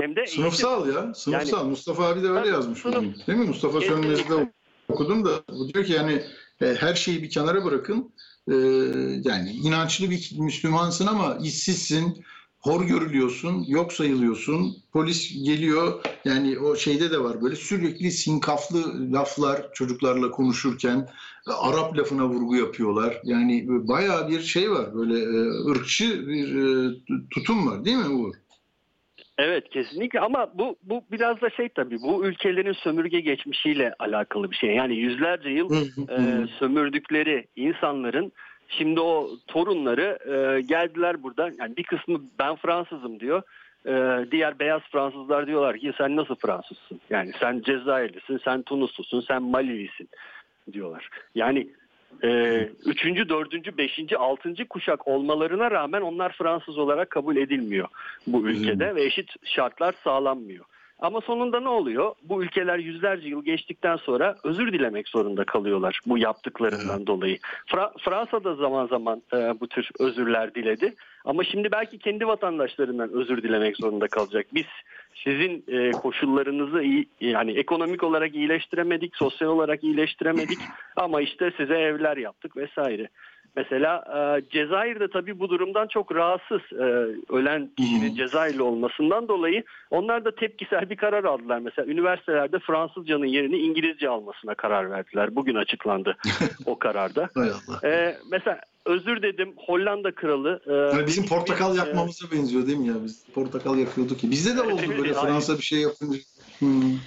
hem 0.00 0.16
de 0.16 0.20
eğitim. 0.20 0.42
Sınıfsal 0.42 0.88
ya. 0.94 1.14
Sınıfsal. 1.14 1.64
Mustafa 1.68 2.04
abi 2.08 2.22
de 2.22 2.26
öyle 2.28 2.38
Tabii, 2.40 2.48
yazmış. 2.48 2.78
sınıf- 2.78 2.96
bugün. 2.96 3.14
Değil 3.26 3.38
mi? 3.38 3.46
Mustafa 3.46 3.78
Kesinlikle. 3.80 4.52
Okudum 4.88 5.24
da 5.24 5.42
bu 5.50 5.68
diyor 5.68 5.84
ki 5.84 5.92
yani 5.92 6.22
e, 6.60 6.74
her 6.74 6.94
şeyi 6.94 7.22
bir 7.22 7.30
kenara 7.30 7.64
bırakın. 7.64 8.12
E, 8.50 8.54
yani 9.24 9.50
inançlı 9.50 10.10
bir 10.10 10.32
Müslümansın 10.38 11.06
ama 11.06 11.38
işsizsin, 11.42 12.24
hor 12.58 12.84
görülüyorsun, 12.84 13.64
yok 13.68 13.92
sayılıyorsun. 13.92 14.76
Polis 14.92 15.44
geliyor 15.44 16.00
yani 16.24 16.58
o 16.58 16.76
şeyde 16.76 17.10
de 17.10 17.20
var 17.20 17.42
böyle 17.42 17.56
sürekli 17.56 18.10
sinkaflı 18.10 19.12
laflar 19.12 19.72
çocuklarla 19.72 20.30
konuşurken 20.30 21.08
Arap 21.46 21.98
lafına 21.98 22.28
vurgu 22.28 22.56
yapıyorlar. 22.56 23.20
Yani 23.24 23.64
bayağı 23.68 24.28
bir 24.28 24.42
şey 24.42 24.70
var 24.70 24.94
böyle 24.94 25.18
e, 25.18 25.70
ırkçı 25.70 26.28
bir 26.28 26.56
e, 26.56 26.94
tutum 27.30 27.66
var 27.66 27.84
değil 27.84 27.96
mi 27.96 28.08
Uğur? 28.08 28.34
Evet 29.38 29.68
kesinlikle 29.68 30.20
ama 30.20 30.50
bu 30.54 30.76
bu 30.82 31.04
biraz 31.12 31.40
da 31.40 31.50
şey 31.50 31.68
tabii 31.68 31.98
bu 32.02 32.26
ülkelerin 32.26 32.72
sömürge 32.72 33.20
geçmişiyle 33.20 33.94
alakalı 33.98 34.50
bir 34.50 34.56
şey. 34.56 34.74
Yani 34.74 34.96
yüzlerce 34.96 35.50
yıl 35.50 35.70
e, 36.08 36.46
sömürdükleri 36.58 37.46
insanların 37.56 38.32
şimdi 38.68 39.00
o 39.00 39.30
torunları 39.46 40.18
e, 40.26 40.60
geldiler 40.60 41.22
burada. 41.22 41.50
Yani 41.58 41.76
bir 41.76 41.82
kısmı 41.82 42.20
ben 42.38 42.56
Fransızım 42.56 43.20
diyor. 43.20 43.42
E, 43.86 44.24
diğer 44.30 44.58
beyaz 44.58 44.82
Fransızlar 44.92 45.46
diyorlar 45.46 45.78
ki 45.78 45.92
sen 45.98 46.16
nasıl 46.16 46.34
Fransızsın? 46.34 47.00
Yani 47.10 47.32
sen 47.40 47.60
Cezayirlisin, 47.60 48.40
sen 48.44 48.62
Tunuslusun, 48.62 49.20
sen 49.20 49.42
Malilisin 49.42 50.08
diyorlar. 50.72 51.08
Yani 51.34 51.68
e, 52.24 52.60
üçüncü, 52.86 53.28
dördüncü, 53.28 53.78
beşinci, 53.78 54.18
altıncı 54.18 54.68
kuşak 54.68 55.08
olmalarına 55.08 55.70
rağmen 55.70 56.00
onlar 56.00 56.32
Fransız 56.32 56.78
olarak 56.78 57.10
kabul 57.10 57.36
edilmiyor 57.36 57.88
bu 58.26 58.48
ülkede 58.48 58.94
ve 58.94 59.04
eşit 59.04 59.30
şartlar 59.44 59.94
sağlanmıyor. 60.04 60.64
Ama 61.00 61.20
sonunda 61.20 61.60
ne 61.60 61.68
oluyor? 61.68 62.14
Bu 62.22 62.42
ülkeler 62.42 62.78
yüzlerce 62.78 63.28
yıl 63.28 63.44
geçtikten 63.44 63.96
sonra 63.96 64.36
özür 64.44 64.72
dilemek 64.72 65.08
zorunda 65.08 65.44
kalıyorlar 65.44 66.00
bu 66.06 66.18
yaptıklarından 66.18 67.06
dolayı. 67.06 67.38
Fra- 67.66 67.92
Fransa 68.04 68.44
da 68.44 68.54
zaman 68.54 68.86
zaman 68.86 69.22
e, 69.32 69.36
bu 69.60 69.66
tür 69.68 69.88
özürler 69.98 70.54
diledi. 70.54 70.94
Ama 71.24 71.44
şimdi 71.44 71.72
belki 71.72 71.98
kendi 71.98 72.26
vatandaşlarından 72.26 73.10
özür 73.12 73.42
dilemek 73.42 73.76
zorunda 73.76 74.08
kalacak. 74.08 74.46
Biz 74.54 74.66
sizin 75.24 75.64
e, 75.68 75.90
koşullarınızı 75.90 76.82
iyi, 76.82 77.08
yani 77.20 77.52
ekonomik 77.52 78.02
olarak 78.02 78.34
iyileştiremedik, 78.34 79.16
sosyal 79.16 79.48
olarak 79.48 79.84
iyileştiremedik 79.84 80.58
ama 80.96 81.20
işte 81.20 81.52
size 81.56 81.74
evler 81.74 82.16
yaptık 82.16 82.56
vesaire. 82.56 83.08
Mesela 83.56 84.04
e, 84.16 84.50
Cezayir'de 84.50 85.08
tabii 85.10 85.38
bu 85.38 85.48
durumdan 85.48 85.86
çok 85.86 86.14
rahatsız 86.14 86.60
e, 86.72 86.84
ölen 87.32 87.70
kişinin. 87.76 88.14
Cezayirli 88.14 88.62
olmasından 88.62 89.28
dolayı 89.28 89.64
onlar 89.90 90.24
da 90.24 90.34
tepkisel 90.34 90.90
bir 90.90 90.96
karar 90.96 91.24
aldılar. 91.24 91.58
Mesela 91.58 91.92
üniversitelerde 91.92 92.58
Fransızcanın 92.58 93.26
yerini 93.26 93.56
İngilizce 93.56 94.08
almasına 94.08 94.54
karar 94.54 94.90
verdiler. 94.90 95.36
Bugün 95.36 95.54
açıklandı 95.54 96.16
o 96.66 96.78
kararda. 96.78 97.28
E, 97.84 98.16
mesela 98.30 98.60
özür 98.88 99.22
dedim 99.22 99.52
Hollanda 99.56 100.12
kralı. 100.12 100.60
e, 100.66 100.72
Yani 100.72 101.06
bizim 101.06 101.26
portakal 101.26 101.74
e, 101.74 101.78
yakmamıza 101.78 102.30
benziyor 102.30 102.66
değil 102.66 102.78
mi 102.78 102.88
ya? 102.88 102.94
Biz 103.04 103.24
portakal 103.34 103.78
yakıyorduk 103.78 104.18
ki. 104.18 104.30
Bizde 104.30 104.56
de 104.56 104.62
oldu 104.62 104.82
böyle 104.98 105.12
Fransa 105.12 105.58
bir 105.58 105.62
şey 105.62 105.80
yapınca. 105.80 106.18
Hmm. 106.58 106.98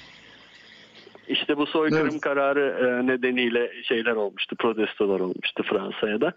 İşte 1.27 1.57
bu 1.57 1.65
soykırım 1.65 2.07
Evet. 2.11 2.21
kararı 2.21 2.77
e, 2.81 3.07
nedeniyle 3.07 3.71
şeyler 3.83 4.15
olmuştu, 4.15 4.55
protestolar 4.55 5.19
olmuştu 5.19 5.63
Fransa'ya 5.69 6.21
da. 6.21 6.33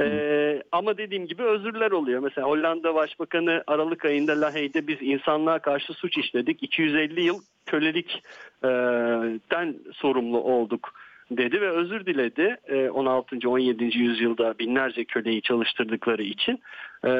E, 0.00 0.62
ama 0.72 0.98
dediğim 0.98 1.26
gibi 1.26 1.42
özürler 1.42 1.90
oluyor. 1.90 2.20
Mesela 2.20 2.46
Hollanda 2.46 2.94
Başbakanı 2.94 3.64
Aralık 3.66 4.04
ayında 4.04 4.40
Lahey'de 4.40 4.86
biz 4.86 4.96
insanlığa 5.00 5.58
karşı 5.58 5.92
suç 5.92 6.18
işledik. 6.18 6.62
250 6.62 7.22
yıl 7.22 7.40
kölelikten 7.66 9.74
sorumlu 9.94 10.40
olduk 10.40 10.92
dedi 11.30 11.60
ve 11.60 11.70
özür 11.70 12.06
diledi. 12.06 12.56
E, 12.68 12.90
16. 12.90 13.48
17. 13.48 13.98
yüzyılda 13.98 14.58
binlerce 14.58 15.04
köleyi 15.04 15.42
çalıştırdıkları 15.42 16.22
için. 16.22 16.60
E, 17.04 17.10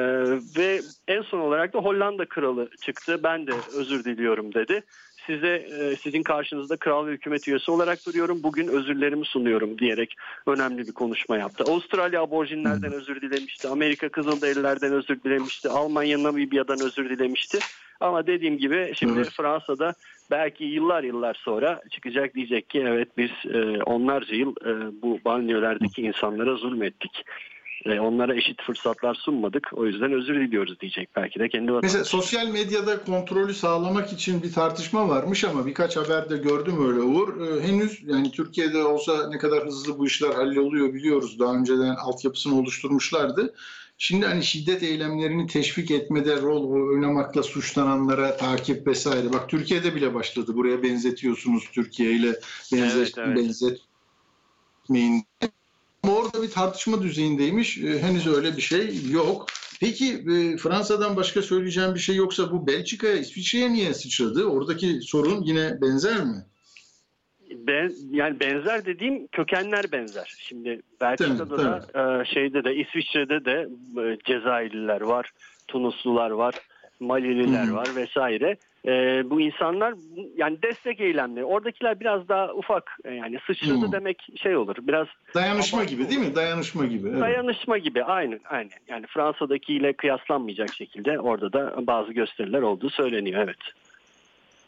ve 0.57 0.79
en 1.07 1.21
son 1.21 1.39
olarak 1.39 1.73
da 1.73 1.79
Hollanda 1.79 2.25
kralı 2.25 2.69
çıktı. 2.81 3.19
Ben 3.23 3.47
de 3.47 3.51
özür 3.77 4.03
diliyorum 4.03 4.53
dedi. 4.53 4.83
Size 5.29 5.67
e, 5.79 5.95
sizin 5.95 6.23
karşınızda 6.23 6.77
kral 6.77 7.07
ve 7.07 7.11
hükümet 7.11 7.47
üyesi 7.47 7.71
olarak 7.71 8.05
duruyorum. 8.05 8.43
Bugün 8.43 8.67
özürlerimi 8.67 9.25
sunuyorum 9.25 9.79
diyerek 9.79 10.15
önemli 10.45 10.87
bir 10.87 10.91
konuşma 10.91 11.37
yaptı. 11.37 11.63
Avustralya 11.67 12.21
aborjinlerden 12.21 12.93
özür 12.93 13.21
dilemişti. 13.21 13.67
Amerika 13.67 14.09
Kızılderililerden 14.09 14.91
özür 14.91 15.23
dilemişti. 15.23 15.69
Almanya 15.69 16.23
Namibya'dan 16.23 16.77
özür 16.81 17.09
dilemişti. 17.09 17.59
Ama 17.99 18.27
dediğim 18.27 18.57
gibi 18.57 18.91
şimdi 18.95 19.19
Evet. 19.19 19.29
Fransa'da 19.29 19.93
belki 20.31 20.63
yıllar 20.63 21.03
yıllar 21.03 21.33
sonra 21.33 21.81
çıkacak 21.89 22.35
diyecek 22.35 22.69
ki 22.69 22.83
evet 22.87 23.07
biz 23.17 23.31
e, 23.53 23.83
onlarca 23.83 24.35
yıl 24.35 24.55
e, 24.65 25.01
bu 25.01 25.19
banliyölerdeki 25.25 26.01
insanlara 26.01 26.55
zulmettik. 26.55 27.25
E, 27.85 27.99
onlara 27.99 28.35
eşit 28.35 28.61
fırsatlar 28.61 29.15
sunmadık. 29.15 29.67
O 29.73 29.85
yüzden 29.85 30.13
özür 30.13 30.35
diliyoruz 30.35 30.79
diyecek 30.79 31.09
belki 31.15 31.39
de 31.39 31.49
kendi 31.49 31.71
Mesela 31.71 32.05
sosyal 32.05 32.47
medyada 32.47 33.03
kontrolü 33.03 33.53
sağlamak 33.53 34.13
için 34.13 34.43
bir 34.43 34.53
tartışma 34.53 35.09
varmış 35.09 35.43
ama 35.43 35.65
birkaç 35.65 35.97
haberde 35.97 36.37
gördüm 36.37 36.87
öyle 36.87 36.99
Uğur. 36.99 37.41
Ee, 37.41 37.61
henüz 37.61 38.03
yani 38.07 38.31
Türkiye'de 38.31 38.83
olsa 38.83 39.29
ne 39.29 39.37
kadar 39.37 39.65
hızlı 39.65 39.99
bu 39.99 40.07
işler 40.07 40.29
halloluyor 40.29 40.93
biliyoruz. 40.93 41.39
Daha 41.39 41.53
önceden 41.53 41.95
altyapısını 41.95 42.59
oluşturmuşlardı. 42.59 43.53
Şimdi 43.97 44.25
hani 44.25 44.43
şiddet 44.43 44.83
eylemlerini 44.83 45.47
teşvik 45.47 45.91
etmede 45.91 46.41
rol 46.41 46.69
oynamakla 46.69 47.43
suçlananlara 47.43 48.37
takip 48.37 48.87
vesaire. 48.87 49.33
Bak 49.33 49.49
Türkiye'de 49.49 49.95
bile 49.95 50.13
başladı. 50.13 50.55
Buraya 50.55 50.83
benzetiyorsunuz 50.83 51.69
Türkiye 51.71 52.11
ile 52.11 52.35
benzet, 52.73 52.95
Evet, 52.97 53.13
evet. 53.17 53.37
benzetmeyin. 53.37 55.23
Ama 56.03 56.15
orada 56.15 56.43
bir 56.43 56.51
tartışma 56.51 57.01
düzeyindeymiş. 57.01 57.77
Ee, 57.77 57.99
henüz 57.99 58.27
öyle 58.27 58.57
bir 58.57 58.61
şey 58.61 59.09
yok. 59.11 59.45
Peki 59.79 60.13
e, 60.13 60.57
Fransa'dan 60.57 61.15
başka 61.15 61.41
söyleyeceğim 61.41 61.95
bir 61.95 61.99
şey 61.99 62.15
yoksa 62.15 62.51
bu 62.51 62.67
Belçika'ya, 62.67 63.15
İsviçre'ye 63.15 63.73
niye 63.73 63.93
sıçradı? 63.93 64.45
Oradaki 64.45 65.01
sorun 65.01 65.43
yine 65.43 65.81
benzer 65.81 66.23
mi? 66.23 66.45
Ben, 67.51 67.91
yani 68.11 68.39
benzer 68.39 68.85
dediğim 68.85 69.27
kökenler 69.27 69.91
benzer. 69.91 70.35
Şimdi 70.37 70.81
Belçika'da 71.01 71.55
Tabii, 71.55 71.93
da 71.93 72.21
e, 72.21 72.25
şeyde 72.25 72.63
de 72.63 72.75
İsviçre'de 72.75 73.45
de 73.45 73.67
e, 74.01 74.17
Cezayirliler 74.25 75.01
var, 75.01 75.31
Tunuslular 75.67 76.31
var, 76.31 76.55
Malililer 76.99 77.67
Hı. 77.67 77.75
var 77.75 77.87
vesaire. 77.95 78.57
E, 78.85 78.91
bu 79.29 79.41
insanlar 79.41 79.93
yani 80.37 80.61
destek 80.61 80.99
eylemleri. 80.99 81.45
Oradakiler 81.45 81.99
biraz 81.99 82.29
daha 82.29 82.53
ufak 82.53 82.97
e, 83.05 83.13
yani 83.13 83.37
sıçradı 83.47 83.87
Hı. 83.87 83.91
demek 83.91 84.27
şey 84.35 84.55
olur. 84.55 84.75
Biraz 84.81 85.07
Dayanışma 85.33 85.83
gibi 85.83 86.09
değil 86.09 86.19
mi? 86.19 86.35
Dayanışma 86.35 86.85
gibi. 86.85 87.09
Evet. 87.09 87.21
dayanışma 87.21 87.77
gibi 87.77 88.03
aynen 88.03 88.39
aynen. 88.49 88.79
Yani 88.87 89.05
Fransa'dakiyle 89.07 89.93
kıyaslanmayacak 89.93 90.73
şekilde 90.73 91.19
orada 91.19 91.53
da 91.53 91.87
bazı 91.87 92.13
gösteriler 92.13 92.61
olduğu 92.61 92.89
söyleniyor 92.89 93.41
evet. 93.43 93.57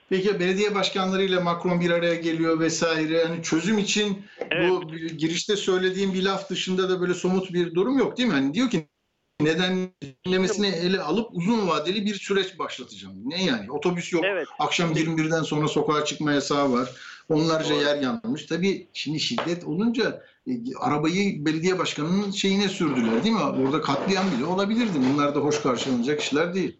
Peki 0.10 0.39
belediye 0.39 0.76
başkanlarıyla 0.76 1.41
Macron 1.41 1.80
bir 1.82 1.91
araya 1.91 2.15
geliyor 2.15 2.60
vesaire. 2.60 3.26
Hani 3.26 3.43
çözüm 3.43 3.78
için 3.78 4.21
Evet. 4.52 4.69
bu 4.69 4.88
girişte 5.17 5.56
söylediğim 5.56 6.13
bir 6.13 6.24
laf 6.24 6.50
dışında 6.50 6.89
da 6.89 7.02
böyle 7.02 7.13
somut 7.13 7.54
bir 7.54 7.76
durum 7.76 7.97
yok 7.97 8.17
değil 8.17 8.30
mi? 8.30 8.34
Hani 8.36 8.54
diyor 8.54 8.69
ki 8.69 8.88
neden 9.45 9.89
dinlemesini 10.25 10.67
ele 10.67 11.01
alıp 11.01 11.30
uzun 11.32 11.67
vadeli 11.67 12.06
bir 12.06 12.15
süreç 12.15 12.60
başlatacağım. 12.60 13.15
Ne 13.25 13.43
yani? 13.43 13.71
Otobüs 13.71 14.13
yok. 14.13 14.23
Evet. 14.25 14.47
Akşam 14.60 14.91
21'den 14.91 15.43
sonra 15.43 15.67
sokağa 15.67 16.06
çıkma 16.06 16.32
yasağı 16.32 16.71
var. 16.71 16.89
Onlarca 17.30 17.75
Doğru. 17.75 17.84
yer 17.84 18.01
yanmış. 18.01 18.45
Tabii 18.45 18.88
şimdi 18.93 19.19
şiddet 19.19 19.63
olunca 19.63 20.21
e, 20.47 20.51
arabayı 20.80 21.45
belediye 21.45 21.80
başkanının 21.80 22.32
şeyine 22.32 22.69
sürdüler 22.69 23.23
değil 23.23 23.36
mi? 23.36 23.41
Orada 23.41 23.82
katliam 23.82 24.25
bile 24.38 24.45
olabilirdi. 24.45 24.99
Bunlar 25.13 25.36
da 25.36 25.39
hoş 25.39 25.62
karşılanacak 25.62 26.21
işler 26.21 26.54
değil. 26.54 26.77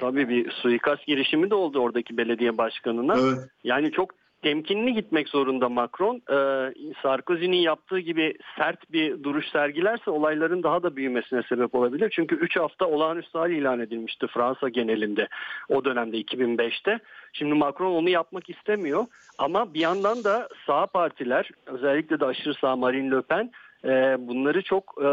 Tabii 0.00 0.28
bir 0.28 0.50
suikast 0.50 1.06
girişimi 1.06 1.50
de 1.50 1.54
oldu 1.54 1.78
oradaki 1.78 2.16
belediye 2.16 2.58
başkanına. 2.58 3.16
Evet. 3.20 3.38
Yani 3.64 3.92
çok 3.92 4.19
temkinli 4.42 4.94
gitmek 4.94 5.28
zorunda 5.28 5.68
Macron. 5.68 6.22
Ee, 6.30 6.74
Sarkozy'nin 7.02 7.56
yaptığı 7.56 7.98
gibi 7.98 8.34
sert 8.58 8.92
bir 8.92 9.22
duruş 9.22 9.48
sergilerse 9.48 10.10
olayların 10.10 10.62
daha 10.62 10.82
da 10.82 10.96
büyümesine 10.96 11.42
sebep 11.42 11.74
olabilir. 11.74 12.12
Çünkü 12.14 12.34
3 12.34 12.56
hafta 12.56 12.86
olağanüstü 12.86 13.38
hal 13.38 13.50
ilan 13.50 13.80
edilmişti 13.80 14.26
Fransa 14.26 14.68
genelinde 14.68 15.28
o 15.68 15.84
dönemde 15.84 16.20
2005'te. 16.20 16.98
Şimdi 17.32 17.54
Macron 17.54 17.94
onu 17.94 18.08
yapmak 18.08 18.50
istemiyor. 18.50 19.06
Ama 19.38 19.74
bir 19.74 19.80
yandan 19.80 20.24
da 20.24 20.48
sağ 20.66 20.86
partiler 20.86 21.50
özellikle 21.66 22.20
de 22.20 22.24
aşırı 22.24 22.54
sağ 22.54 22.76
Marine 22.76 23.10
Le 23.16 23.22
Pen 23.22 23.50
e, 23.84 24.16
bunları 24.28 24.62
çok 24.62 24.94
e, 24.98 25.08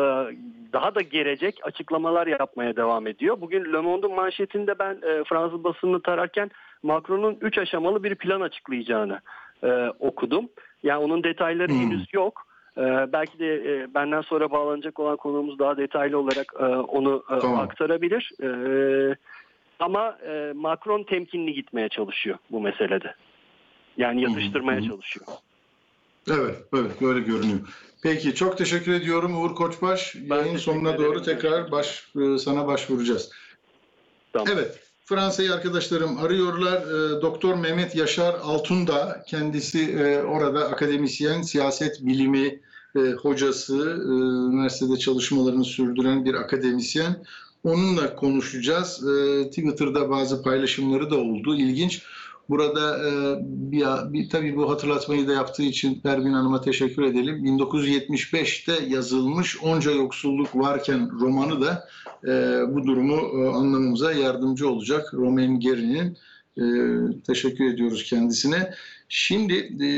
daha 0.73 0.95
da 0.95 1.01
gerecek 1.01 1.59
açıklamalar 1.63 2.27
yapmaya 2.27 2.75
devam 2.75 3.07
ediyor. 3.07 3.41
Bugün 3.41 3.73
Le 3.73 3.79
Monde'un 3.79 4.15
manşetinde 4.15 4.79
ben 4.79 4.93
e, 4.93 5.23
Fransız 5.23 5.63
basınını 5.63 6.01
tararken 6.01 6.51
Macron'un 6.83 7.37
3 7.41 7.57
aşamalı 7.57 8.03
bir 8.03 8.15
plan 8.15 8.41
açıklayacağını 8.41 9.19
e, 9.63 9.67
okudum. 9.99 10.49
Yani 10.83 11.03
onun 11.03 11.23
detayları 11.23 11.71
Hmm. 11.71 11.79
henüz 11.79 12.13
yok. 12.13 12.47
E, 12.77 12.81
belki 13.13 13.39
de 13.39 13.55
e, 13.55 13.93
benden 13.93 14.21
sonra 14.21 14.51
bağlanacak 14.51 14.99
olan 14.99 15.17
konuğumuz 15.17 15.59
daha 15.59 15.77
detaylı 15.77 16.17
olarak 16.19 16.53
e, 16.59 16.63
onu 16.65 17.23
e, 17.37 17.39
Tamam. 17.39 17.59
aktarabilir. 17.59 18.31
E, 18.43 18.49
ama 19.79 20.17
e, 20.27 20.51
Macron 20.55 21.03
temkinli 21.03 21.53
gitmeye 21.53 21.89
çalışıyor 21.89 22.37
bu 22.51 22.61
meselede. 22.61 23.13
Yani 23.97 24.21
yatıştırmaya 24.21 24.79
Hı 24.79 24.83
hı. 24.83 24.87
çalışıyor. 24.87 25.25
Evet, 26.31 26.55
evet 26.75 27.01
böyle 27.01 27.19
görünüyor. 27.19 27.59
Peki 28.03 28.35
çok 28.35 28.57
teşekkür 28.57 28.93
ediyorum 28.93 29.43
Uğur 29.43 29.55
Koçbaş. 29.55 30.15
Yayın 30.15 30.43
teşekkür 30.43 30.59
sonuna 30.59 30.89
ederim. 30.89 31.05
doğru 31.05 31.21
tekrar 31.21 31.71
baş 31.71 32.07
e, 32.15 32.37
sana 32.37 32.67
başvuracağız. 32.67 33.31
Tamam. 34.33 34.47
Evet. 34.53 34.86
Fransa'yı 35.07 35.53
arkadaşlarım 35.53 36.17
arıyorlar. 36.17 36.81
E, 36.81 37.21
Doktor 37.21 37.55
Mehmet 37.55 37.95
Yaşar 37.95 38.33
Altunda 38.33 39.23
kendisi 39.27 39.91
e, 39.91 40.21
orada 40.21 40.69
akademisyen, 40.69 41.41
siyaset 41.41 42.05
bilimi 42.05 42.59
e, 42.95 42.99
hocası, 42.99 43.77
e, 43.77 44.11
üniversitede 44.53 44.97
çalışmalarını 44.97 45.65
sürdüren 45.65 46.25
bir 46.25 46.33
akademisyen. 46.33 47.23
Onunla 47.63 48.15
konuşacağız. 48.15 49.03
E, 49.07 49.49
Twitter'da 49.49 50.09
bazı 50.09 50.43
paylaşımları 50.43 51.09
da 51.09 51.15
oldu. 51.15 51.55
İlginç. 51.55 52.03
Burada 52.49 53.09
e, 53.09 53.37
bir, 53.41 53.83
bir 54.13 54.29
tabii 54.29 54.55
bu 54.55 54.69
hatırlatmayı 54.69 55.27
da 55.27 55.33
yaptığı 55.33 55.63
için 55.63 55.99
Pervin 56.01 56.33
Hanım'a 56.33 56.61
teşekkür 56.61 57.03
edelim. 57.03 57.45
1975'te 57.45 58.85
yazılmış 58.87 59.57
Onca 59.63 59.91
Yoksulluk 59.91 60.55
Varken 60.55 61.11
romanı 61.19 61.61
da 61.61 61.87
e, 62.23 62.61
bu 62.75 62.87
durumu 62.87 63.15
e, 63.15 63.47
anlamamıza 63.47 64.11
yardımcı 64.11 64.69
olacak. 64.69 65.13
Romain 65.13 65.59
Geri'nin 65.59 66.17
e, 66.57 66.63
teşekkür 67.27 67.65
ediyoruz 67.73 68.03
kendisine. 68.03 68.73
Şimdi 69.09 69.53
e, 69.55 69.89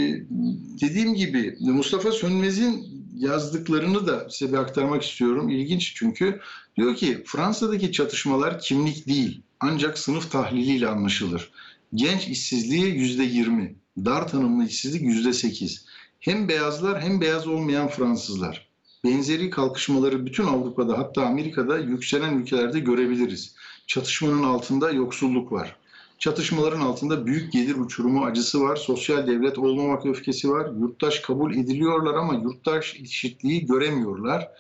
dediğim 0.81 1.13
gibi 1.13 1.57
Mustafa 1.59 2.12
Sönmez'in 2.12 2.85
yazdıklarını 3.15 4.07
da 4.07 4.29
size 4.29 4.51
bir 4.51 4.57
aktarmak 4.57 5.03
istiyorum. 5.03 5.49
İlginç 5.49 5.93
çünkü 5.95 6.39
diyor 6.77 6.95
ki 6.95 7.23
Fransa'daki 7.25 7.91
çatışmalar 7.91 8.59
kimlik 8.59 9.07
değil 9.07 9.41
ancak 9.59 9.97
sınıf 9.97 10.31
tahliliyle 10.31 10.88
anlaşılır. 10.88 11.51
Genç 11.95 12.28
işsizliği 12.28 12.86
yüzde 12.86 13.23
yirmi, 13.23 13.75
dar 13.97 14.28
tanımlı 14.28 14.65
işsizlik 14.65 15.02
yüzde 15.02 15.34
sekiz. 15.34 15.86
Hem 16.19 16.49
beyazlar 16.49 17.02
hem 17.02 17.21
beyaz 17.21 17.47
olmayan 17.47 17.88
Fransızlar. 17.88 18.69
Benzeri 19.04 19.49
kalkışmaları 19.49 20.25
bütün 20.25 20.43
Avrupa'da 20.43 20.97
hatta 20.97 21.25
Amerika'da 21.25 21.78
yükselen 21.78 22.38
ülkelerde 22.38 22.80
görebiliriz. 22.80 23.56
Çatışmanın 23.88 24.43
altında 24.43 24.91
yoksulluk 24.91 25.52
var. 25.52 25.75
Çatışmaların 26.19 26.82
altında 26.82 27.25
büyük 27.25 27.52
gelir 27.52 27.75
uçurumu 27.75 28.25
acısı 28.25 28.62
var. 28.62 28.75
Sosyal 28.75 29.28
devlet 29.28 29.58
olmamak 29.58 30.06
öfkesi 30.06 30.49
var. 30.49 30.71
Yurttaş 30.80 31.19
kabul 31.19 31.56
ediliyorlar 31.56 32.13
ama 32.13 32.34
yurttaş 32.34 32.95
eşitliği 32.95 33.65
göremiyorlar. 33.65 34.52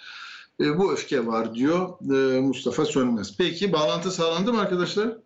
E, 0.61 0.77
bu 0.77 0.93
öfke 0.93 1.25
var 1.25 1.55
diyor 1.55 1.89
e, 2.15 2.41
Mustafa 2.41 2.85
Sönmez. 2.85 3.37
Peki 3.37 3.73
bağlantı 3.73 4.11
sağlandı 4.11 4.53
mı 4.53 4.59
arkadaşlar? 4.59 5.17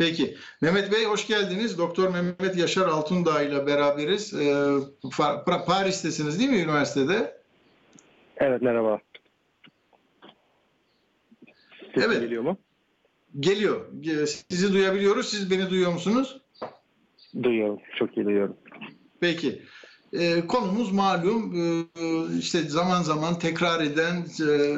Peki. 0.00 0.36
Mehmet 0.60 0.92
Bey 0.92 1.04
hoş 1.04 1.26
geldiniz. 1.26 1.78
Doktor 1.78 2.08
Mehmet 2.08 2.56
Yaşar 2.56 2.86
Altundağ 2.86 3.42
ile 3.42 3.66
beraberiz. 3.66 4.34
E, 4.34 4.52
Pa- 5.02 5.64
Paris'tesiniz 5.64 6.38
değil 6.38 6.50
mi 6.50 6.56
üniversitede? 6.58 7.40
Evet 8.36 8.62
merhaba. 8.62 9.00
Sesim 11.94 12.10
Evet. 12.10 12.20
geliyor 12.20 12.42
mu? 12.42 12.56
Geliyor. 13.40 13.86
Ge- 14.00 14.26
Sizi 14.50 14.72
duyabiliyoruz. 14.72 15.28
Siz 15.28 15.50
beni 15.50 15.70
duyuyor 15.70 15.92
musunuz? 15.92 16.40
Duyuyorum. 17.42 17.78
Çok 17.98 18.16
iyi 18.16 18.26
duyuyorum. 18.26 18.56
Peki. 19.20 19.62
Ee, 20.12 20.46
konumuz 20.46 20.92
malum 20.92 21.54
Ee, 21.56 22.38
işte 22.38 22.62
zaman 22.62 23.02
zaman 23.02 23.38
tekrar 23.38 23.80
eden 23.80 24.16
e, 24.48 24.76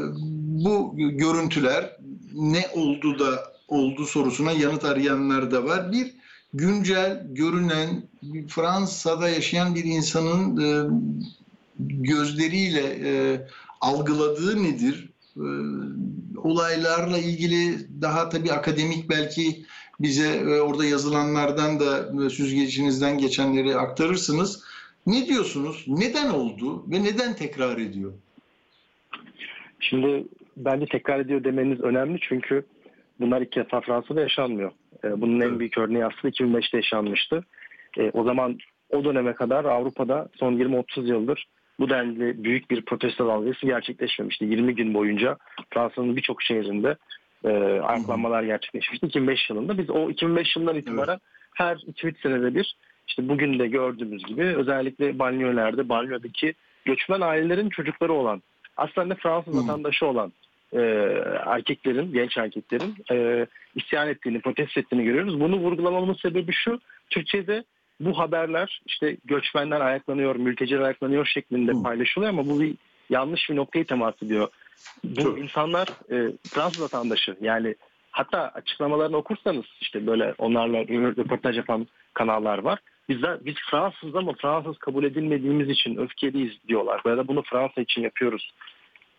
bu 0.65 0.93
görüntüler 0.97 1.97
ne 2.35 2.65
oldu 2.75 3.19
da 3.19 3.52
oldu 3.73 4.07
sorusuna 4.07 4.53
yanıt 4.53 4.85
arayanlar 4.85 5.51
da 5.51 5.65
var. 5.65 5.93
Bir 5.93 6.15
güncel 6.55 7.27
görünen 7.31 8.03
Fransa'da 8.49 9.29
yaşayan 9.29 9.75
bir 9.75 9.85
insanın 9.85 10.61
e, 10.61 10.69
gözleriyle 11.79 12.85
e, 13.05 13.41
algıladığı 13.81 14.63
nedir? 14.63 15.09
E, 15.37 15.47
olaylarla 16.39 17.19
ilgili 17.19 17.79
daha 18.03 18.29
tabii 18.29 18.53
akademik 18.53 19.11
belki 19.11 19.65
bize 20.01 20.29
e, 20.29 20.61
orada 20.61 20.85
yazılanlardan 20.85 21.81
da 21.81 22.25
e, 22.27 22.31
süzgecinizden 22.31 23.19
geçenleri 23.19 23.77
aktarırsınız. 23.77 24.65
Ne 25.07 25.27
diyorsunuz? 25.27 25.85
Neden 25.87 26.31
oldu 26.31 26.85
ve 26.91 27.03
neden 27.03 27.37
tekrar 27.37 27.79
ediyor? 27.79 28.13
Şimdi 29.81 30.25
bence 30.57 30.87
tekrar 30.87 31.21
ediyor 31.21 31.45
demeniz 31.45 31.81
önemli 31.81 32.19
çünkü 32.21 32.65
bunlar 33.23 33.41
ilk 33.41 33.57
defa 33.57 33.81
Fransa'da 33.81 34.21
yaşanmıyor. 34.21 34.71
Ee, 35.05 35.21
Bunun 35.21 35.41
en 35.41 35.59
büyük 35.59 35.79
örneği 35.79 36.05
aslında 36.07 36.29
2005'te 36.29 36.77
yaşanmıştı. 36.77 37.45
Ee, 37.99 38.11
O 38.13 38.25
zaman 38.25 38.59
o 38.91 39.05
döneme 39.05 39.33
kadar 39.33 39.65
Avrupa'da 39.65 40.29
son 40.39 40.53
20-30 40.53 41.09
yıldır 41.09 41.47
bu 41.81 41.91
denli 41.91 42.45
büyük 42.45 42.71
bir 42.71 42.83
protesto 42.85 43.27
dalgası 43.27 43.67
gerçekleşmemişti. 43.67 44.45
20 44.45 44.75
gün 44.75 44.95
boyunca 44.95 45.37
Fransa'nın 45.71 46.17
birçok 46.17 46.43
şehrinde 46.43 46.97
e, 47.45 47.49
ayaklanmalar 47.81 48.43
gerçekleşmişti. 48.43 49.07
2005 49.07 49.51
yılında 49.51 49.79
biz 49.79 49.91
o 49.91 50.11
2005 50.11 50.57
yılından 50.57 50.77
itibaren 50.77 51.19
her 51.55 51.77
2-3 51.77 52.23
senede 52.23 52.55
bir 52.55 52.77
işte 53.09 53.29
bugün 53.29 53.59
de 53.59 53.67
gördüğümüz 53.67 54.25
gibi 54.25 54.43
özellikle 54.43 55.19
banliyölerde, 55.19 55.89
banliyödeki 55.89 56.55
göçmen 56.85 57.21
ailelerin 57.21 57.69
çocukları 57.69 58.13
olan 58.13 58.43
aslında 58.77 59.15
Fransız 59.15 59.55
Hı. 59.55 59.59
vatandaşı 59.59 60.07
olan 60.07 60.33
e, 60.73 60.81
erkeklerin, 61.47 62.13
genç 62.13 62.37
erkeklerin 62.37 62.95
e, 63.11 63.47
isyan 63.75 64.09
ettiğini, 64.09 64.41
protesto 64.41 64.81
ettiğini 64.81 65.05
görüyoruz. 65.05 65.41
Bunu 65.41 65.57
vurgulamamın 65.57 66.15
sebebi 66.15 66.53
şu, 66.53 66.81
Türkçe'de 67.11 67.65
bu 68.01 68.19
haberler 68.19 68.83
işte 68.87 69.17
göçmenler 69.25 69.81
ayaklanıyor, 69.81 70.37
mülteciler 70.37 70.81
ayaklanıyor 70.81 71.27
şeklinde 71.27 71.73
paylaşılıyor 71.83 72.33
ama 72.33 72.47
bu 72.47 72.61
bir 72.61 72.75
yanlış 73.11 73.51
bir 73.51 73.57
noktayı 73.57 73.85
temas 73.85 74.23
ediyor. 74.23 74.49
Bu 75.05 75.23
Çok. 75.23 75.39
insanlar 75.39 75.89
e, 76.11 76.33
Fransız 76.55 76.83
vatandaşı 76.83 77.37
yani 77.41 77.75
hatta 78.11 78.49
açıklamalarını 78.55 79.17
okursanız 79.17 79.65
işte 79.81 80.07
böyle 80.07 80.35
onlarla 80.39 80.79
röportaj 81.17 81.57
yapan 81.57 81.87
kanallar 82.15 82.59
var. 82.59 82.79
Bizler, 83.09 83.45
biz 83.45 83.55
Fransız 83.71 84.17
ama 84.17 84.33
Fransız 84.33 84.79
kabul 84.79 85.05
edilmediğimiz 85.05 85.69
için 85.69 85.97
öfkeliyiz 85.97 86.53
diyorlar. 86.69 87.03
Ya 87.07 87.17
da 87.17 87.29
bunu 87.29 87.43
Fransa 87.43 87.81
için 87.81 88.03
yapıyoruz. 88.03 88.53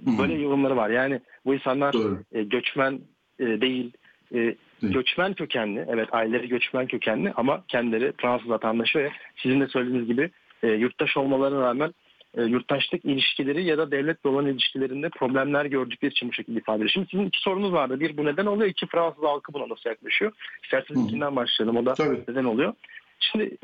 Böyle 0.06 0.34
yorumları 0.34 0.76
var. 0.76 0.90
Yani 0.90 1.20
bu 1.46 1.54
insanlar 1.54 1.94
Doğru. 1.94 2.20
e, 2.32 2.44
göçmen 2.44 3.00
e, 3.40 3.46
değil, 3.46 3.92
e, 4.36 4.56
göçmen 4.82 5.34
kökenli. 5.34 5.86
Evet 5.90 6.08
aileleri 6.12 6.48
göçmen 6.48 6.88
kökenli 6.88 7.34
ama 7.36 7.64
kendileri 7.68 8.14
Fransız 8.22 8.50
vatandaşı 8.50 9.00
ve 9.00 9.12
sizin 9.44 9.62
de 9.62 9.68
söylediğiniz 9.68 10.08
gibi 10.08 10.30
e, 10.64 10.68
yurttaş 10.68 11.18
olmalarına 11.18 11.62
rağmen 11.62 11.94
e, 12.38 12.44
yurttaşlık 12.44 13.06
ilişkileri 13.06 13.64
ya 13.64 13.78
da 13.78 13.92
devletle 13.92 14.30
olan 14.30 14.48
ilişkilerinde 14.48 15.10
problemler 15.10 15.66
gördükleri 15.66 16.12
için 16.12 16.30
bu 16.30 16.34
şekilde 16.34 16.60
ifade 16.60 16.76
ediyor. 16.76 16.90
Şimdi 16.94 17.08
sizin 17.12 17.26
iki 17.26 17.40
sorunuz 17.40 17.74
vardı. 17.74 18.00
Bir 18.00 18.18
bu 18.18 18.26
neden 18.26 18.46
oluyor? 18.46 18.70
İki 18.70 18.88
Fransız 18.88 19.24
halkı 19.24 19.54
buna 19.54 19.70
nasıl 19.70 19.90
yaklaşıyor? 19.90 20.32
İsterseniz 20.64 21.02
hı. 21.02 21.08
ikinden 21.08 21.36
başlayalım. 21.36 21.78
O 21.78 21.86
da 21.86 21.94
Tabii. 21.94 22.20
neden 22.28 22.44
oluyor? 22.44 22.74
Şimdi 23.20 23.58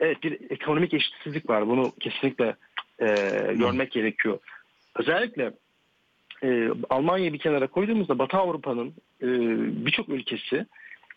evet 0.00 0.22
bir 0.22 0.50
ekonomik 0.50 0.94
eşitsizlik 0.94 1.50
var. 1.50 1.68
Bunu 1.68 1.92
kesinlikle 2.00 2.56
e, 2.98 3.06
görmek 3.54 3.92
gerekiyor. 3.92 4.38
Özellikle 4.98 5.52
e, 6.42 6.68
Almanya'yı 6.90 7.32
bir 7.32 7.38
kenara 7.38 7.66
koyduğumuzda 7.66 8.18
Batı 8.18 8.36
Avrupa'nın 8.36 8.88
e, 9.22 9.26
birçok 9.86 10.08
ülkesi 10.08 10.66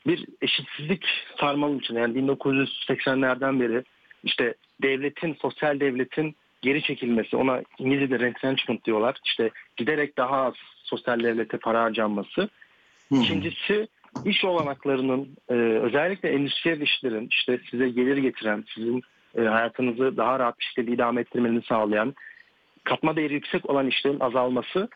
bir 0.08 0.26
eşitsizlik 0.42 1.06
sarmalı 1.40 1.78
için 1.78 1.96
yani 1.96 2.18
1980'lerden 2.18 3.60
beri 3.60 3.84
işte 4.24 4.54
devletin, 4.82 5.34
sosyal 5.42 5.80
devletin 5.80 6.36
geri 6.62 6.84
çekilmesi, 6.84 7.38
ona 7.38 7.62
İngilizce'de 7.80 8.20
retrenchment 8.20 8.86
diyorlar. 8.86 9.18
İşte 9.26 9.50
giderek 9.78 10.18
daha 10.18 10.42
az 10.42 10.54
sosyal 10.84 11.20
devlete 11.20 11.58
para 11.58 11.84
harcanması. 11.84 12.50
İkincisi 13.12 13.88
iş 14.26 14.46
olanaklarının 14.46 15.38
e, 15.50 15.54
özellikle 15.54 16.30
endüstriyel 16.30 16.82
işlerin 16.82 17.28
işte 17.32 17.60
size 17.72 17.90
gelir 17.90 18.18
getiren, 18.18 18.64
sizin 18.76 19.02
e, 19.38 19.42
hayatınızı 19.42 20.18
daha 20.18 20.40
rahat 20.40 20.60
bir 20.60 20.64
şekilde 20.66 20.92
idame 20.92 21.22
ettirmenizi 21.22 21.66
sağlayan, 21.66 22.14
katma 22.84 23.16
değeri 23.16 23.34
yüksek 23.34 23.70
olan 23.70 23.88
işlerin 23.88 24.20
azalması. 24.20 24.90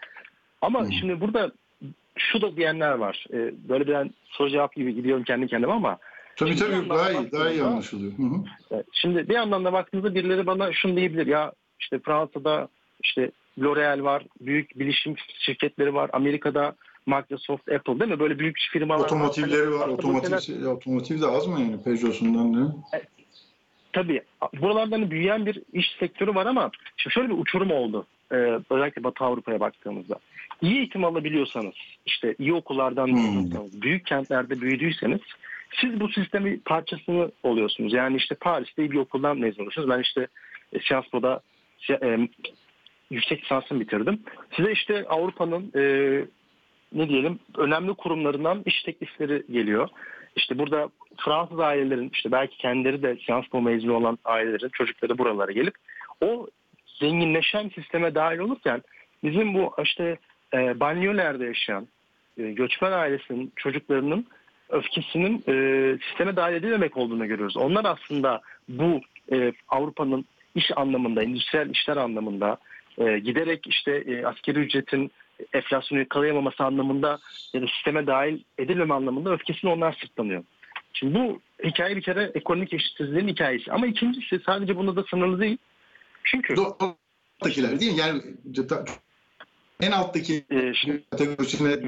Ama 0.61 0.85
Hı. 0.85 0.91
şimdi 0.91 1.21
burada 1.21 1.51
şu 2.17 2.41
da 2.41 2.55
diyenler 2.57 2.91
var. 2.91 3.25
E, 3.33 3.53
böyle 3.69 3.87
bir 3.87 4.11
soru 4.25 4.49
cevap 4.49 4.75
gibi 4.75 4.95
gidiyorum 4.95 5.23
kendi 5.23 5.47
kendime 5.47 5.73
ama 5.73 5.97
Tabii 6.37 6.57
Şimdi 6.57 6.71
tabii 6.77 6.89
daha 6.89 7.11
iyi, 7.11 7.31
daha 7.31 7.49
iyi 7.51 7.63
anlaşılıyor. 7.63 8.11
Hı 8.17 8.23
hı. 8.23 8.35
Evet, 8.71 8.85
Şimdi 8.91 9.29
bir 9.29 9.33
yandan 9.33 9.65
da 9.65 9.73
baktığınızda 9.73 10.15
birileri 10.15 10.45
bana 10.45 10.73
şunu 10.73 10.95
diyebilir 10.95 11.27
ya 11.27 11.51
işte 11.79 11.99
Fransa'da 11.99 12.67
işte 13.03 13.31
L'Oreal 13.59 14.03
var, 14.03 14.23
büyük 14.41 14.79
bilişim 14.79 15.15
şirketleri 15.39 15.93
var, 15.93 16.09
Amerika'da 16.13 16.75
Microsoft, 17.05 17.69
Apple 17.71 17.99
değil 17.99 18.11
mi? 18.11 18.19
Böyle 18.19 18.39
büyük 18.39 18.57
firmalar 18.71 19.05
Otomotivleri 19.05 19.71
var. 19.73 19.89
Bu 19.89 19.93
Otomotiv, 19.93 20.39
şeyler- 20.39 20.65
otomotiv 20.65 21.21
de 21.21 21.27
az 21.27 21.47
mı 21.47 21.59
yani 21.59 21.83
Peugeot'sundan 21.83 22.53
ne? 22.53 22.67
Tabii 23.95 24.21
buralardan 24.61 24.91
hani 24.91 25.11
büyüyen 25.11 25.45
bir 25.45 25.61
iş 25.73 25.95
sektörü 25.99 26.35
var 26.35 26.45
ama 26.45 26.71
şimdi 26.97 27.13
şöyle 27.13 27.29
bir 27.29 27.37
uçurum 27.37 27.71
oldu. 27.71 28.05
Ee, 28.31 28.35
özellikle 28.69 29.03
Batı 29.03 29.23
Avrupa'ya 29.23 29.59
baktığımızda. 29.59 30.15
İyi 30.61 30.77
eğitim 30.77 31.03
alabiliyorsanız, 31.05 31.73
işte 32.05 32.35
iyi 32.39 32.53
okullardan 32.53 33.07
Hmm. 33.07 33.81
büyük 33.81 34.05
kentlerde 34.05 34.61
büyüdüyseniz 34.61 35.19
siz 35.81 35.99
bu 35.99 36.09
sistemin 36.09 36.61
parçasını 36.65 37.31
oluyorsunuz. 37.43 37.93
Yani 37.93 38.17
işte 38.17 38.35
Paris'te 38.35 38.83
iyi 38.83 38.91
bir 38.91 38.97
okuldan 38.97 39.37
mezun 39.37 39.59
oluyorsunuz. 39.59 39.89
Ben 39.89 39.99
işte 39.99 40.27
e, 40.73 40.79
Sciences 40.79 41.41
e, 42.01 42.27
yüksek 43.09 43.43
lisansımı 43.43 43.79
bitirdim. 43.79 44.19
Size 44.55 44.71
işte 44.71 45.05
Avrupa'nın 45.09 45.71
e, 45.75 45.81
ne 46.93 47.09
diyelim 47.09 47.39
önemli 47.57 47.93
kurumlarından 47.93 48.63
iş 48.65 48.83
teklifleri 48.83 49.43
geliyor. 49.51 49.89
İşte 50.35 50.57
burada 50.57 50.89
Fransız 51.17 51.59
ailelerin 51.59 52.09
işte 52.13 52.31
belki 52.31 52.57
kendileri 52.57 53.03
de 53.03 53.15
Sciences 53.15 53.49
Po 53.49 53.61
mezunu 53.61 53.93
olan 53.93 54.17
ailelerin 54.25 54.69
çocukları 54.69 55.17
buralara 55.17 55.51
gelip 55.51 55.75
o 56.21 56.47
zenginleşen 56.99 57.69
sisteme 57.69 58.15
dahil 58.15 58.39
olurken 58.39 58.81
bizim 59.23 59.53
bu 59.53 59.73
işte 59.83 60.17
e, 60.53 60.79
banliyölerde 60.79 61.45
yaşayan 61.45 61.87
e, 62.37 62.51
göçmen 62.51 62.91
ailesinin 62.91 63.53
çocuklarının 63.55 64.25
öfkesinin 64.69 65.43
e, 65.47 65.97
sisteme 66.07 66.35
dahil 66.35 66.55
edilemek 66.55 66.97
olduğunu 66.97 67.27
görüyoruz. 67.27 67.57
Onlar 67.57 67.85
aslında 67.85 68.41
bu 68.69 69.01
e, 69.31 69.53
Avrupa'nın 69.67 70.25
iş 70.55 70.71
anlamında, 70.75 71.23
endüstriyel 71.23 71.69
işler 71.69 71.97
anlamında 71.97 72.57
e, 72.97 73.19
giderek 73.19 73.67
işte 73.67 73.91
e, 73.91 74.25
askeri 74.25 74.59
ücretin 74.59 75.11
enflasyonu 75.53 75.99
yakalayamaması 75.99 76.63
anlamında 76.63 77.19
ya 77.53 77.61
da 77.61 77.67
sisteme 77.67 78.07
dahil 78.07 78.39
edilmeme 78.57 78.93
anlamında 78.93 79.33
öfkesini 79.33 79.71
onlar 79.71 79.97
sırtlanıyor. 80.01 80.43
Şimdi 80.95 81.19
bu 81.19 81.41
hikaye 81.63 81.95
bir 81.95 82.01
kere 82.01 82.31
ekonomik 82.35 82.73
eşitsizliğin 82.73 83.27
hikayesi. 83.27 83.71
Ama 83.71 83.87
ikincisi 83.87 84.39
sadece 84.45 84.75
bunda 84.75 84.95
da 84.95 85.03
sınırlı 85.09 85.39
değil. 85.39 85.57
Çünkü 86.23 86.55
Alttakiler 87.41 87.79
değil 87.79 87.91
mi? 87.91 87.99
Yani 87.99 88.21
en 89.81 89.91
alttaki 89.91 90.45
e, 90.51 90.73
şimdi, 90.73 91.03
kategorisine 91.09 91.81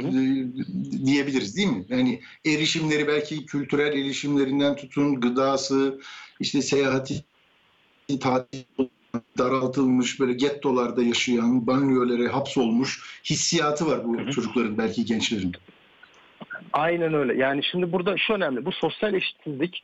diyebiliriz 1.05 1.57
değil 1.57 1.67
mi? 1.67 1.85
Yani 1.89 2.21
erişimleri 2.45 3.07
belki 3.07 3.45
kültürel 3.45 3.91
erişimlerinden 3.93 4.75
tutun 4.75 5.21
gıdası, 5.21 5.99
işte 6.39 6.61
seyahati, 6.61 7.23
tatil 8.19 8.63
daraltılmış 9.37 10.19
böyle 10.19 10.33
gettolarda 10.33 11.03
yaşayan, 11.03 11.67
banliyölere 11.67 12.27
hapsolmuş 12.27 13.21
hissiyatı 13.29 13.87
var 13.87 14.05
bu 14.05 14.17
Hı 14.17 14.21
hı. 14.21 14.31
çocukların 14.31 14.77
belki 14.77 15.05
gençlerin. 15.05 15.53
Aynen 16.73 17.13
öyle. 17.13 17.33
Yani 17.35 17.63
şimdi 17.63 17.91
burada 17.91 18.17
şu 18.17 18.33
önemli. 18.33 18.65
Bu 18.65 18.71
sosyal 18.71 19.13
eşitsizlik 19.13 19.83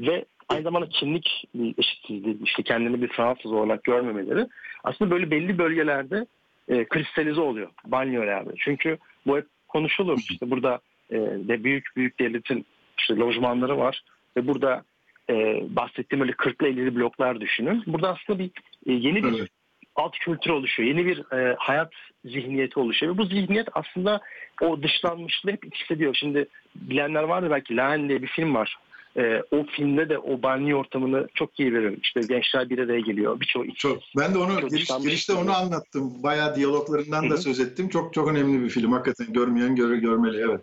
ve 0.00 0.24
aynı 0.48 0.62
zamanda 0.62 0.88
kimlik 0.88 1.44
eşitsizliği, 1.78 2.42
işte 2.44 2.62
kendini 2.62 3.02
bir 3.02 3.08
Fransız 3.08 3.52
olarak 3.52 3.84
görmemeleri 3.84 4.46
aslında 4.84 5.10
böyle 5.10 5.30
belli 5.30 5.58
bölgelerde 5.58 6.26
e, 6.68 6.84
kristalize 6.84 7.40
oluyor 7.40 7.70
banyolerde. 7.86 8.50
Çünkü 8.58 8.98
bu 9.26 9.36
hep 9.36 9.46
konuşulur. 9.68 10.18
İşte 10.30 10.50
burada 10.50 10.80
e, 11.10 11.16
de 11.18 11.64
büyük 11.64 11.96
büyük 11.96 12.18
devletin 12.18 12.66
işte 12.98 13.16
lojmanları 13.16 13.78
var 13.78 14.02
ve 14.36 14.46
burada 14.46 14.84
e, 15.30 15.34
bahsettiğim 15.76 16.22
öyle 16.22 16.32
40'lı 16.32 16.68
50'li 16.68 16.96
bloklar 16.96 17.40
düşünün. 17.40 17.82
Burada 17.86 18.08
aslında 18.08 18.38
bir 18.38 18.50
e, 18.86 18.92
yeni 18.92 19.24
bir 19.24 19.38
Evet. 19.38 19.48
Alt 19.96 20.18
kültür 20.18 20.50
oluşuyor. 20.50 20.88
Yeni 20.88 21.06
bir 21.06 21.32
e, 21.32 21.54
hayat 21.58 21.92
zihniyeti 22.24 22.78
oluşuyor. 22.80 23.14
Ve 23.14 23.18
bu 23.18 23.24
zihniyet 23.24 23.68
aslında 23.72 24.20
o 24.60 24.82
dışlanmışlığı 24.82 25.50
hep 25.50 25.74
hissediyor. 25.74 26.14
Şimdi 26.14 26.48
bilenler 26.74 27.22
vardır 27.22 27.50
belki 27.50 27.76
Laen 27.76 28.08
diye 28.08 28.22
bir 28.22 28.28
film 28.28 28.54
var. 28.54 28.76
e, 29.16 29.42
o 29.50 29.64
filmde 29.64 30.08
de 30.08 30.18
o 30.18 30.42
banyo 30.42 30.78
ortamını 30.78 31.28
çok 31.34 31.60
iyi 31.60 31.74
veriyor. 31.74 31.92
İşte 32.02 32.20
gençler 32.20 32.70
bir 32.70 32.78
araya 32.78 33.00
geliyor. 33.00 33.40
Birçoğu 33.40 33.64
Çok. 33.76 33.98
Ben 34.18 34.34
de 34.34 34.38
onu 34.38 34.60
Çok 34.60 34.70
giriş, 34.70 34.88
girişte 35.02 35.32
onu 35.32 35.56
anlattım. 35.56 36.22
Bayağı 36.22 36.56
diyaloglarından 36.56 37.24
Hı 37.24 37.30
da 37.30 37.36
söz 37.36 37.60
ettim. 37.60 37.88
Çok 37.88 38.14
çok 38.14 38.28
önemli 38.28 38.64
bir 38.64 38.68
film. 38.68 38.92
Hakikaten 38.92 39.32
görmeyen 39.32 39.76
görür 39.76 39.96
görmeli. 39.96 40.36
Evet. 40.40 40.60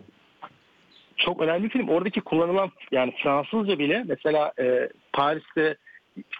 çok 1.16 1.40
önemli 1.40 1.64
bir 1.64 1.68
film. 1.68 1.88
Oradaki 1.88 2.20
kullanılan 2.20 2.70
yani 2.92 3.14
Fransızca 3.22 3.78
bile 3.78 4.04
mesela 4.08 4.52
e, 4.58 4.88
Paris'te 5.12 5.76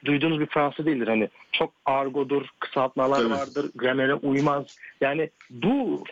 duyduğunuz 0.04 0.40
bir 0.40 0.46
Fransız 0.46 0.86
değildir. 0.86 1.08
Hani 1.08 1.28
çok 1.52 1.72
argodur, 1.84 2.46
kısaltmalar 2.60 3.18
Tabii. 3.18 3.30
vardır, 3.30 3.70
gramere 3.74 4.14
uymaz. 4.14 4.64
Yani 5.00 5.30
bu 5.50 6.04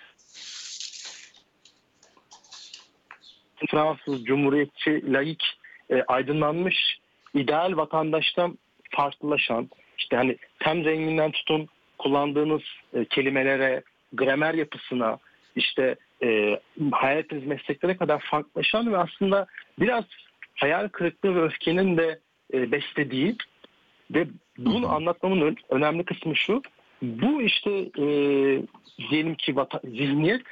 Fransız, 3.70 4.24
cumhuriyetçi, 4.24 5.12
laik, 5.12 5.44
e, 5.90 6.02
aydınlanmış, 6.02 6.98
ideal 7.34 7.76
vatandaştan 7.76 8.58
farklılaşan, 8.90 9.70
işte 9.98 10.16
hani 10.16 10.36
tem 10.58 10.84
renginden 10.84 11.30
tutun 11.30 11.68
kullandığınız 11.98 12.62
e, 12.94 13.04
kelimelere, 13.04 13.82
gramer 14.12 14.54
yapısına, 14.54 15.18
işte 15.56 15.96
e, 16.22 16.60
hayal 16.92 17.18
ettiğiniz 17.18 17.46
mesleklere 17.46 17.96
kadar 17.96 18.20
farklılaşan 18.30 18.92
ve 18.92 18.98
aslında 18.98 19.46
biraz 19.78 20.04
hayal 20.54 20.88
kırıklığı 20.88 21.34
ve 21.34 21.42
öfkenin 21.42 21.96
de 21.96 22.18
e, 22.52 22.72
beslediği 22.72 23.36
ve 24.14 24.26
bunu 24.58 24.92
anlatmamın 24.92 25.40
ön- 25.40 25.56
önemli 25.70 26.04
kısmı 26.04 26.36
şu. 26.36 26.62
Bu 27.02 27.42
işte 27.42 27.70
e, 27.98 28.04
diyelim 29.10 29.34
ki 29.34 29.52
vata- 29.52 29.90
zihniyet 29.90 30.42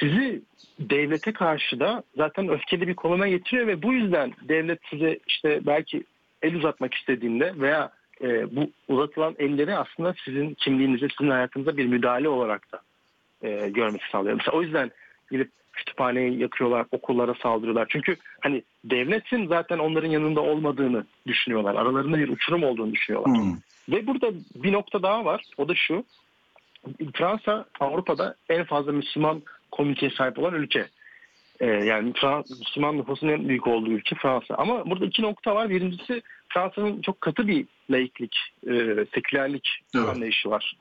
sizi 0.00 0.42
devlete 0.78 1.32
karşı 1.32 1.80
da 1.80 2.02
zaten 2.16 2.48
öfkeli 2.48 2.88
bir 2.88 2.94
konuma 2.94 3.28
getiriyor 3.28 3.66
ve 3.66 3.82
bu 3.82 3.92
yüzden 3.92 4.32
devlet 4.42 4.78
size 4.90 5.18
işte 5.26 5.60
belki 5.66 6.04
el 6.42 6.54
uzatmak 6.54 6.94
istediğinde 6.94 7.52
veya 7.56 7.92
e, 8.22 8.56
bu 8.56 8.70
uzatılan 8.88 9.34
elleri 9.38 9.76
aslında 9.76 10.14
sizin 10.24 10.54
kimliğinize, 10.54 11.08
sizin 11.18 11.30
hayatınıza 11.30 11.76
bir 11.76 11.86
müdahale 11.86 12.28
olarak 12.28 12.72
da 12.72 12.80
e, 13.42 13.68
görmek 13.68 14.02
sağlıyor. 14.12 14.36
Mesela 14.36 14.56
o 14.56 14.62
yüzden 14.62 14.90
gidip 15.30 15.50
kütüphaneyi 15.78 16.40
yakıyorlar, 16.40 16.86
okullara 16.92 17.34
saldırıyorlar. 17.34 17.86
Çünkü 17.90 18.16
hani 18.40 18.62
devletin 18.84 19.46
zaten 19.46 19.78
onların 19.78 20.08
yanında 20.08 20.40
olmadığını 20.40 21.04
düşünüyorlar. 21.26 21.74
Aralarında 21.74 22.18
bir 22.18 22.28
uçurum 22.28 22.62
olduğunu 22.62 22.92
düşünüyorlar. 22.92 23.36
Hmm. 23.36 23.56
Ve 23.88 24.06
burada 24.06 24.30
bir 24.54 24.72
nokta 24.72 25.02
daha 25.02 25.24
var. 25.24 25.42
O 25.56 25.68
da 25.68 25.74
şu. 25.74 26.04
Fransa 27.14 27.64
Avrupa'da 27.80 28.34
en 28.48 28.64
fazla 28.64 28.92
Müslüman 28.92 29.42
komüniteye 29.70 30.10
sahip 30.10 30.38
olan 30.38 30.54
ülke. 30.54 30.86
Ee, 31.60 31.66
yani 31.66 32.10
Frans- 32.12 32.58
Müslüman 32.58 32.98
nüfusun 32.98 33.28
en 33.28 33.48
büyük 33.48 33.66
olduğu 33.66 33.90
ülke 33.90 34.16
Fransa. 34.16 34.54
Ama 34.54 34.90
burada 34.90 35.04
iki 35.04 35.22
nokta 35.22 35.54
var. 35.54 35.70
Birincisi 35.70 36.22
Fransa'nın 36.48 37.00
çok 37.02 37.20
katı 37.20 37.48
bir 37.48 37.66
laiklik, 37.90 38.36
e, 38.70 39.06
sekülerlik 39.14 39.68
Evet. 39.94 40.08
anlayışı 40.08 40.50
var. 40.50 40.76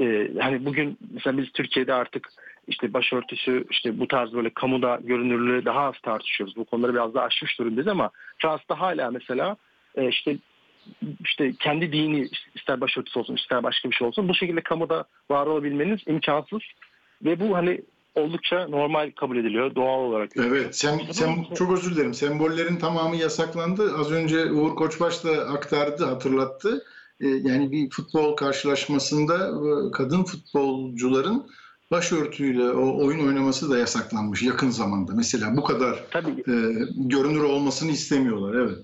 Ee, 0.00 0.30
hani 0.40 0.64
bugün 0.64 0.98
mesela 1.14 1.38
biz 1.38 1.52
Türkiye'de 1.52 1.94
artık 1.94 2.28
işte 2.66 2.92
başörtüsü, 2.92 3.64
işte 3.70 4.00
bu 4.00 4.08
tarz 4.08 4.32
böyle 4.32 4.50
kamuda 4.50 5.00
görünürlüğü 5.02 5.64
daha 5.64 5.80
az 5.80 5.94
tartışıyoruz. 6.02 6.56
Bu 6.56 6.64
konuları 6.64 6.94
biraz 6.94 7.14
daha 7.14 7.24
aşmış 7.24 7.58
durumdayız 7.58 7.88
ama 7.88 8.10
Fransa'da 8.38 8.80
hala 8.80 9.10
mesela 9.10 9.56
e, 9.94 10.08
işte 10.08 10.36
işte 11.24 11.52
kendi 11.58 11.92
dini 11.92 12.28
ister 12.54 12.80
başörtüsü 12.80 13.18
olsun 13.18 13.36
ister 13.36 13.62
başka 13.62 13.90
bir 13.90 13.94
şey 13.94 14.06
olsun 14.06 14.28
bu 14.28 14.34
şekilde 14.34 14.60
kamuda 14.60 15.04
var 15.30 15.46
olabilmeniz 15.46 16.00
imkansız 16.06 16.62
ve 17.24 17.40
bu 17.40 17.56
hani 17.56 17.80
oldukça 18.14 18.68
normal 18.68 19.10
kabul 19.16 19.36
ediliyor 19.36 19.74
doğal 19.74 20.00
olarak. 20.00 20.30
Evet, 20.36 20.76
sen, 20.76 20.98
sen 21.10 21.44
çok 21.54 21.72
özür 21.72 21.94
dilerim. 21.94 22.14
Sembollerin 22.14 22.76
tamamı 22.76 23.16
yasaklandı. 23.16 23.94
Az 23.98 24.12
önce 24.12 24.50
Uğur 24.52 24.74
Koçbaş 24.74 25.24
da 25.24 25.30
aktardı, 25.30 26.04
hatırlattı. 26.04 26.84
Ee, 27.20 27.26
yani 27.26 27.72
bir 27.72 27.90
futbol 27.90 28.36
karşılaşmasında 28.36 29.36
e, 29.36 29.90
kadın 29.92 30.24
futbolcuların 30.24 31.46
başörtüyle 31.92 32.70
o 32.70 33.06
oyun 33.06 33.26
oynaması 33.26 33.70
da 33.70 33.78
yasaklanmış 33.78 34.42
yakın 34.42 34.70
zamanda. 34.70 35.12
Mesela 35.14 35.56
bu 35.56 35.64
kadar 35.64 36.04
Tabii 36.10 36.30
e, 36.30 36.54
görünür 36.96 37.42
olmasını 37.42 37.90
istemiyorlar. 37.90 38.54
Evet. 38.54 38.78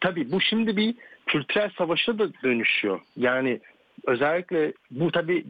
Tabii 0.00 0.32
bu 0.32 0.40
şimdi 0.40 0.76
bir 0.76 0.94
kültürel 1.26 1.70
savaşa 1.78 2.18
da 2.18 2.28
dönüşüyor. 2.42 3.00
Yani 3.16 3.60
özellikle 4.06 4.72
bu 4.90 5.12
tabii 5.12 5.46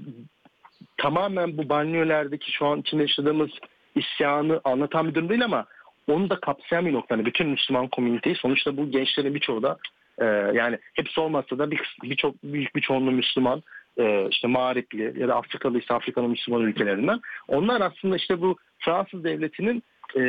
tamamen 0.97 1.59
bu 1.59 1.69
banliyölerdeki 1.69 2.53
şu 2.53 2.67
an 2.67 2.81
içinde 2.81 3.03
yaşadığımız 3.03 3.51
isyanı 3.95 4.61
anlatan 4.65 5.09
bir 5.09 5.15
durum 5.15 5.29
değil 5.29 5.45
ama 5.45 5.67
onu 6.09 6.31
da 6.31 6.41
kapsayan 6.41 6.87
bir 6.87 6.93
nokta. 6.93 7.15
Yani 7.15 7.27
bütün 7.27 7.49
Müslüman 7.49 7.89
komüniteyi 7.89 8.37
sonuçta 8.37 8.77
bu 8.77 8.91
gençlerin 8.91 9.35
birçoğu 9.35 9.63
da 9.63 9.79
e, 10.19 10.25
yani 10.55 10.79
hepsi 10.95 11.21
olmazsa 11.21 11.59
da 11.59 11.71
bir 11.71 11.97
birçok 12.03 12.43
büyük 12.43 12.77
bir 12.77 12.81
çoğunluğu 12.81 13.11
Müslüman 13.11 13.63
e, 13.99 14.29
işte 14.31 14.49
mağripli 14.49 15.21
ya 15.21 15.29
da 15.29 15.37
Afrikalıysa 15.37 15.95
Afrika'nın 15.95 16.31
Müslüman 16.31 16.63
ülkelerinden. 16.63 17.21
Onlar 17.49 17.81
aslında 17.81 18.17
işte 18.17 18.41
bu 18.41 18.57
Fransız 18.79 19.25
devletinin 19.25 19.83
e, 20.17 20.21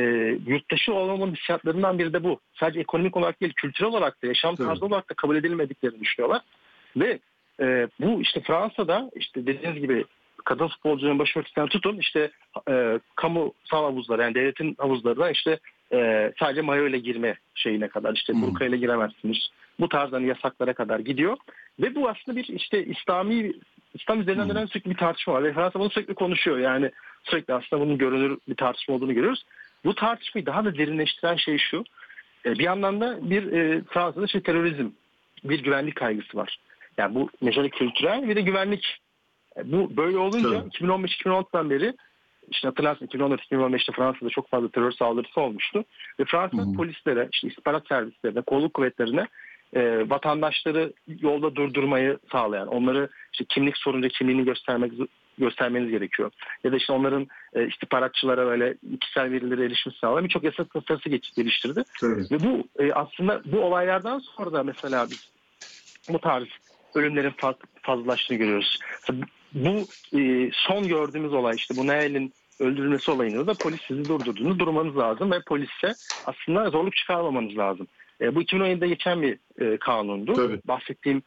yurttaşı 0.48 0.94
olmamanın 0.94 1.36
hissiyatlarından 1.36 2.00
biri 2.00 2.14
de 2.14 2.24
bu. 2.24 2.40
Sadece 2.54 2.80
ekonomik 2.80 3.18
olarak 3.18 3.42
değil, 3.42 3.54
kültürel 3.56 3.90
olarak 3.90 4.24
da, 4.24 4.28
yaşam 4.28 4.56
tarzı 4.56 4.86
olarak 4.86 5.10
da 5.10 5.14
kabul 5.14 5.36
edilmediklerini 5.36 6.00
düşünüyorlar. 6.00 6.42
Ve 6.98 7.20
e, 7.60 7.88
bu 8.00 8.22
işte 8.22 8.42
Fransa'da 8.42 9.12
işte 9.16 9.46
dediğiniz 9.46 9.82
gibi 9.82 10.06
kadın 10.46 10.68
futbolcuların 10.68 11.20
başörtüsünden 11.20 11.68
tutun 11.68 11.98
işte 11.98 12.32
e, 12.70 13.00
kamusal 13.16 13.84
havuzlar 13.84 14.20
yani 14.20 14.36
devletin 14.36 14.76
havuzlarına 14.78 15.30
işte 15.30 15.60
e, 15.94 16.32
sadece 16.40 16.62
mayo 16.62 16.88
ile 16.88 17.00
girme 17.00 17.36
şeyine 17.56 17.88
kadar 17.88 18.14
işte 18.14 18.34
Hmm. 18.34 18.42
burka 18.42 18.66
ile 18.66 18.78
giremezsiniz. 18.78 19.50
Bu 19.80 19.90
tarz 19.90 20.12
hani 20.12 20.28
yasaklara 20.28 20.74
kadar 20.74 21.00
gidiyor. 21.00 21.38
Ve 21.80 21.96
bu 21.96 22.10
aslında 22.10 22.38
bir 22.38 22.48
işte 22.48 22.86
İslami 22.86 23.54
İslam 23.94 24.22
üzerinden 24.22 24.44
Hmm. 24.44 24.50
dönen 24.56 24.66
sürekli 24.66 24.90
bir 24.90 24.98
tartışma 24.98 25.34
var. 25.34 25.44
Ve 25.44 25.54
Fransa 25.54 25.80
bunu 25.80 25.90
sürekli 25.90 26.14
konuşuyor. 26.14 26.58
Yani 26.58 26.92
sürekli 27.24 27.54
aslında 27.54 27.82
bunun 27.82 27.98
görünür 27.98 28.38
bir 28.48 28.56
tartışma 28.56 28.96
olduğunu 28.96 29.14
görüyoruz. 29.14 29.46
Bu 29.86 29.96
tartışmayı 29.96 30.46
daha 30.46 30.66
da 30.66 30.78
derinleştiren 30.78 31.36
şey 31.36 31.58
şu. 31.58 31.84
E, 32.46 32.52
bir 32.52 32.64
yandan 32.64 33.02
da 33.02 33.30
bir 33.30 33.52
e, 33.52 33.82
Fransa'da 33.90 34.26
işte 34.26 34.42
terörizm, 34.42 34.90
bir 35.44 35.64
güvenlik 35.64 35.96
kaygısı 35.96 36.38
var. 36.38 36.58
Yani 36.98 37.16
bu 37.16 37.30
mesele 37.42 37.70
kültürel 37.70 38.30
bir 38.30 38.36
de 38.36 38.42
güvenlik. 38.42 38.98
E, 39.58 39.72
bu 39.72 39.98
böyle 39.98 40.18
olunca 40.18 40.50
Tabii. 40.50 40.70
2015-2016'dan 40.70 41.70
beri 41.70 41.94
işte 42.52 42.68
hatırlarsın 42.68 43.06
2014-2015'te 43.06 43.92
Fransa'da 43.92 44.30
çok 44.30 44.50
fazla 44.50 44.70
terör 44.70 44.92
saldırısı 44.92 45.42
olmuştu. 45.42 45.86
Ve 46.20 46.26
Fransa 46.26 46.58
Hı 46.58 46.62
hı. 46.62 46.74
polislere, 46.74 47.30
işte 47.32 47.48
istihbarat 47.48 47.88
servislerine, 47.88 48.42
kolluk 48.42 48.74
kuvvetlerine 48.74 49.28
e, 49.74 50.10
vatandaşları 50.10 50.94
yolda 51.22 51.56
durdurmayı 51.56 52.18
sağlayan, 52.32 52.68
onları 52.68 53.10
işte 53.34 53.46
kimlik 53.50 53.78
sorunca 53.78 54.10
kimliğini 54.10 54.46
göstermek 54.46 54.92
göstermeniz 55.38 55.90
gerekiyor. 55.90 56.32
Ya 56.64 56.72
da 56.72 56.78
işte 56.78 56.94
onların 56.94 57.28
e, 57.54 57.68
istihbaratçılara 57.68 58.46
böyle 58.46 58.78
kişisel 59.02 59.32
verilere 59.32 59.66
erişim 59.66 59.92
sağlayan 59.92 60.26
birçok 60.26 60.44
yasak 60.44 60.74
tasarısı 60.74 61.10
geliştirdi. 61.10 61.84
Tabii. 62.02 62.26
Ve 62.32 62.44
bu 62.44 62.68
e, 62.84 62.94
aslında 62.94 63.42
bu 63.46 63.60
olaylardan 63.60 64.20
sonra 64.20 64.54
da 64.54 64.64
mesela 64.64 65.08
biz 65.12 65.20
bu 66.10 66.20
tarz 66.20 66.48
ölümlerin 66.96 67.32
fa- 67.32 67.58
fazlalaştığını 67.82 68.38
görüyoruz. 68.38 68.80
Bu 69.54 69.88
e, 70.18 70.50
son 70.54 70.88
gördüğümüz 70.88 71.34
olay 71.34 71.56
işte 71.56 71.78
bu 71.78 71.88
Nail'in 71.88 72.34
öldürülmesi 72.60 73.12
olayında 73.12 73.48
da 73.48 73.54
polis 73.54 73.82
sizi 73.88 74.08
durdurduğunu 74.08 74.60
durmanız 74.60 74.98
lazım 74.98 75.32
ve 75.32 75.42
polise 75.48 75.96
aslında 76.26 76.70
zorluk 76.70 76.96
çıkarmamanız 76.96 77.58
lazım. 77.58 77.88
E, 78.22 78.36
bu 78.36 78.42
2017'de 78.42 78.88
geçen 78.88 79.22
bir 79.22 79.38
e, 79.62 79.78
kanundu. 79.78 80.34
Tabii. 80.34 80.60
Bahsettiğim 80.66 81.22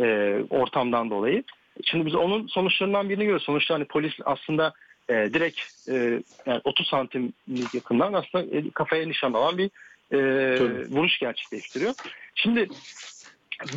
e, 0.00 0.36
ortamdan 0.50 1.10
dolayı. 1.10 1.42
Şimdi 1.84 2.06
biz 2.06 2.14
onun 2.14 2.46
sonuçlarından 2.46 3.08
birini 3.08 3.22
görüyoruz. 3.22 3.46
Sonuçta 3.46 3.74
hani 3.74 3.84
polis 3.84 4.12
aslında 4.24 4.72
e, 5.08 5.14
direkt 5.14 5.60
e, 5.88 6.22
yani 6.46 6.60
30 6.64 6.88
santimlik 6.88 7.74
yakından 7.74 8.12
aslında 8.12 8.56
e, 8.56 8.70
kafaya 8.70 9.06
nişan 9.06 9.32
alan 9.32 9.58
bir 9.58 9.70
e, 10.12 10.56
Tabii. 10.58 10.96
vuruş 10.96 11.18
gerçekleştiriyor. 11.18 11.94
Şimdi 12.34 12.68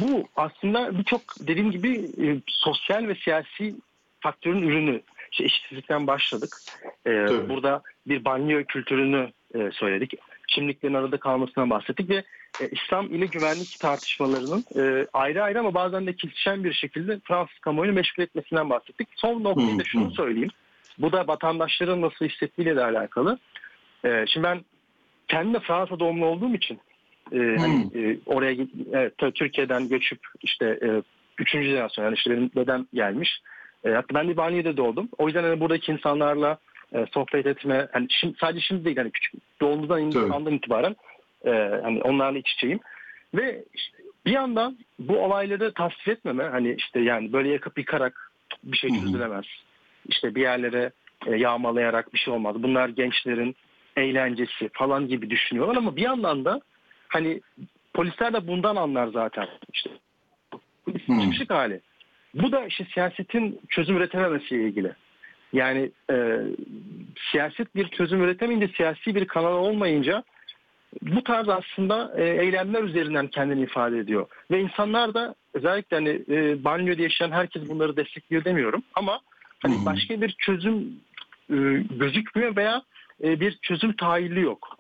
bu 0.02 0.28
aslında 0.36 1.00
birçok 1.00 1.22
dediğim 1.40 1.72
gibi 1.72 1.98
e, 1.98 2.42
sosyal 2.48 3.08
ve 3.08 3.16
siyasi 3.16 3.76
faktörün 4.20 4.62
ürünü. 4.62 5.02
İşte 5.32 5.44
eşitsizlikten 5.44 6.08
başladık. 6.08 6.58
E, 7.06 7.26
Tabii. 7.26 7.50
burada 7.50 7.82
bir 8.08 8.26
banyo 8.26 8.64
kültürünü 8.64 9.32
e, 9.56 9.72
söyledik. 9.72 10.14
Kimliklerin 10.56 10.94
arada 10.94 11.18
kalmasından 11.18 11.70
bahsettik 11.70 12.10
ve 12.10 12.24
e, 12.62 12.70
İslam 12.72 13.14
ile 13.14 13.26
güvenlik 13.26 13.80
tartışmalarının 13.80 14.64
e, 14.76 15.08
ayrı 15.14 15.44
ayrı 15.44 15.60
ama 15.60 15.74
bazen 15.74 16.08
de 16.08 16.16
kesişen 16.16 16.64
bir 16.64 16.74
şekilde 16.74 17.20
Fransız 17.24 17.60
kamuoyunu 17.60 17.96
meşgul 17.96 18.24
etmesinden 18.24 18.70
bahsettik. 18.70 19.08
Son 19.16 19.44
noktayı 19.44 19.80
da 19.80 19.84
şunu 19.84 20.12
söyleyeyim. 20.12 20.50
Bu 20.98 21.12
da 21.12 21.28
vatandaşların 21.28 22.02
nasıl 22.02 22.26
hissettiğiyle 22.26 22.76
de 22.76 22.84
alakalı. 22.84 23.40
E, 24.06 24.26
şimdi 24.28 24.44
ben 24.48 24.62
kendim 25.28 25.54
de 25.54 25.60
Fransa 25.60 26.00
doğumlu 26.00 26.26
olduğum 26.26 26.56
için 26.56 26.80
e, 27.32 27.38
hani, 27.38 27.90
e, 27.96 28.18
oraya 28.26 28.56
evet, 28.94 29.14
tabii 29.18 29.34
Türkiye'den 29.34 29.90
göçüp 29.90 30.20
işte 30.42 30.66
e, 30.66 31.02
üçüncü 31.38 31.70
jenerasyon 31.70 32.06
yani 32.06 32.16
işte 32.16 32.32
benim 32.32 32.52
dedem 32.56 32.86
gelmiş. 32.94 33.42
E, 33.86 33.90
hatta 33.90 34.16
ben 34.16 34.28
de 34.28 34.38
Banliyö'de 34.38 34.78
doğdum. 34.78 35.10
O 35.18 35.28
yüzden 35.28 35.44
hani 35.44 35.60
buradaki 35.60 35.92
insanlarla 35.92 36.58
e, 36.94 37.06
sohbet 37.14 37.46
etme, 37.46 37.88
hani 37.94 38.08
şimdi, 38.10 38.38
sadece 38.40 38.62
şimdi 38.62 38.86
değil 38.86 38.98
hani 38.98 39.12
küçük 39.12 39.34
doğduğumuzdan 39.62 40.10
Tabii. 40.10 40.34
andan 40.34 40.54
itibaren 40.54 40.96
E, 41.46 41.52
hani 41.84 42.02
onlarla 42.02 42.38
iç 42.38 42.54
içeyim. 42.54 42.80
Ve 43.34 43.64
işte 43.74 43.98
bir 44.26 44.32
yandan 44.32 44.78
bu 45.00 45.20
olayları 45.20 45.74
tasvip 45.74 46.08
etmeme 46.08 46.44
hani 46.44 46.76
işte 46.78 47.00
yani 47.00 47.34
böyle 47.34 47.50
yakıp 47.50 47.78
yıkarak 47.78 48.32
bir 48.64 48.78
şey 48.78 48.90
çözülemez. 48.90 49.46
İşte 50.08 50.36
bir 50.36 50.42
yerlere 50.42 50.92
e, 51.28 51.36
yağmalayarak 51.36 52.14
bir 52.14 52.20
şey 52.20 52.34
olmaz. 52.34 52.64
Bunlar 52.64 52.90
gençlerin 52.90 53.56
eğlencesi 53.98 54.70
falan 54.74 55.08
gibi 55.08 55.30
düşünüyorlar 55.30 55.76
ama 55.76 55.96
bir 55.96 56.02
yandan 56.02 56.46
da 56.46 56.62
hani 57.08 57.42
polisler 57.94 58.34
de 58.34 58.48
bundan 58.48 58.76
anlar 58.76 59.08
zaten. 59.08 59.48
İşte 59.74 59.90
polis 60.86 61.50
hali. 61.50 61.82
Bu 62.34 62.52
da 62.52 62.66
işte 62.66 62.88
siyasetin 62.94 63.62
çözüm 63.70 63.98
üretememesiyle 63.98 64.64
ilgili. 64.64 64.96
Yani 65.54 65.92
e, 66.12 66.40
siyaset 67.32 67.76
bir 67.76 67.88
çözüm 67.88 68.24
üretemeyince, 68.24 68.68
siyasi 68.68 69.16
bir 69.16 69.28
kanal 69.28 69.54
olmayınca 69.54 70.24
bu 71.02 71.24
tarz 71.24 71.50
aslında 71.50 72.14
e, 72.18 72.24
eylemler 72.24 72.84
üzerinden 72.84 73.28
kendini 73.28 73.62
ifade 73.62 74.00
ediyor. 74.00 74.28
Ve 74.52 74.62
insanlar 74.62 75.14
da 75.14 75.36
özellikle 75.54 75.98
hani 75.98 76.22
e, 76.30 76.64
banyoda 76.64 77.02
yaşayan 77.02 77.32
herkes 77.32 77.70
bunları 77.70 77.98
destekliyor 77.98 78.46
demiyorum 78.46 78.84
ama 78.96 79.20
hani 79.60 79.82
hı. 79.82 79.86
başka 79.86 80.22
bir 80.22 80.36
çözüm 80.40 81.00
e, 81.50 81.56
gözükmüyor 81.90 82.56
veya 82.56 82.84
e, 83.24 83.40
bir 83.40 83.58
çözüm 83.62 83.96
tahayyülü 83.96 84.42
yok. 84.42 84.78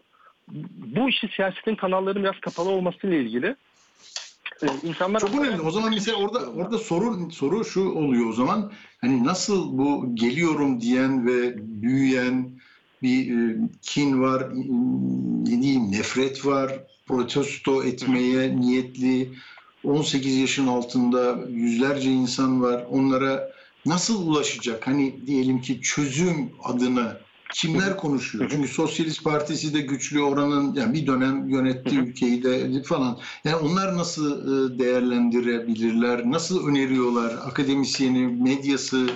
Bu 0.95 1.09
işi 1.09 1.27
siyasetin 1.27 1.75
kanalları 1.75 2.19
biraz 2.19 2.39
kapalı 2.39 2.69
olmasıyla 2.69 3.17
ilgili. 3.17 3.55
E, 4.61 4.87
insanlar 4.87 5.19
Çok 5.19 5.35
önemli. 5.35 5.61
O 5.61 5.71
zaman 5.71 5.93
mesela 5.93 6.17
orada 6.17 6.39
orada 6.39 6.77
soru 6.77 7.31
soru 7.31 7.65
şu 7.65 7.89
oluyor 7.89 8.29
o 8.29 8.33
zaman. 8.33 8.71
Hani 9.01 9.23
nasıl 9.23 9.77
bu 9.77 10.15
geliyorum 10.15 10.81
diyen 10.81 11.27
ve 11.27 11.53
büyüyen 11.57 12.59
bir 13.01 13.37
e, 13.37 13.57
kin 13.81 14.21
var, 14.21 14.41
e, 14.41 14.55
ne 15.51 15.61
diyeyim 15.61 15.91
nefret 15.91 16.45
var, 16.45 16.83
protesto 17.07 17.83
etmeye 17.83 18.55
niyetli 18.55 19.33
18 19.83 20.37
yaşın 20.37 20.67
altında 20.67 21.37
yüzlerce 21.49 22.11
insan 22.11 22.61
var. 22.61 22.85
Onlara 22.89 23.51
nasıl 23.85 24.27
ulaşacak? 24.27 24.87
Hani 24.87 25.27
diyelim 25.27 25.61
ki 25.61 25.81
çözüm 25.81 26.51
adına 26.63 27.17
kimler 27.53 27.97
konuşuyor? 28.03 28.49
Çünkü 28.51 28.67
Sosyalist 28.67 29.23
Partisi 29.23 29.73
de 29.73 29.81
güçlü 29.81 30.21
oranın 30.21 30.75
yani 30.75 30.93
bir 30.93 31.07
dönem 31.07 31.49
yönetti 31.49 31.95
Hı 31.95 32.01
hı. 32.01 32.05
ülkeyi 32.05 32.43
de 32.43 32.83
falan. 32.83 33.19
Yani 33.45 33.55
onlar 33.55 33.97
nasıl 33.97 34.31
e, 34.75 34.79
değerlendirebilirler? 34.79 36.31
Nasıl 36.31 36.67
öneriyorlar? 36.67 37.33
Akademisyeni, 37.33 38.27
medyası 38.27 39.09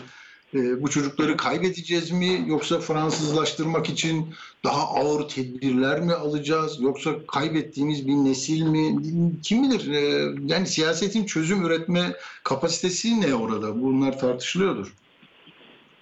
e, 0.54 0.84
bu 0.84 0.90
çocukları 0.90 1.38
kaybedeceğiz 1.38 2.12
mi? 2.12 2.44
Yoksa 2.48 2.80
Fransızlaştırmak 2.80 3.90
için 3.90 4.34
daha 4.64 4.82
ağır 4.82 5.28
tedbirler 5.30 6.02
mi 6.02 6.14
alacağız? 6.14 6.78
Yoksa 6.82 7.12
kaybettiğimiz 7.28 8.08
bir 8.08 8.14
nesil 8.14 8.62
mi? 8.62 8.96
Kim 9.44 9.64
bilir? 9.64 9.92
E, 9.92 10.00
Yani 10.48 10.68
siyasetin 10.68 11.26
çözüm 11.26 11.66
üretme 11.66 12.14
kapasitesi 12.44 13.22
ne 13.22 13.36
orada? 13.36 13.82
Bunlar 13.82 14.20
tartışılıyordur. 14.20 14.94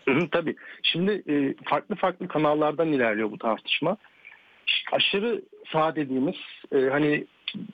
Hı 0.06 0.12
hı, 0.12 0.28
Tabii. 0.32 0.56
Şimdi 0.84 1.24
e, 1.30 1.54
farklı 1.70 1.96
farklı 1.96 2.28
kanallardan 2.28 2.92
ilerliyor 2.92 3.32
bu 3.32 3.38
tartışma. 3.38 3.98
Aşırı 4.92 5.42
sağ 5.72 5.96
dediğimiz 5.96 6.36
e, 6.76 6.80
hani 6.90 7.26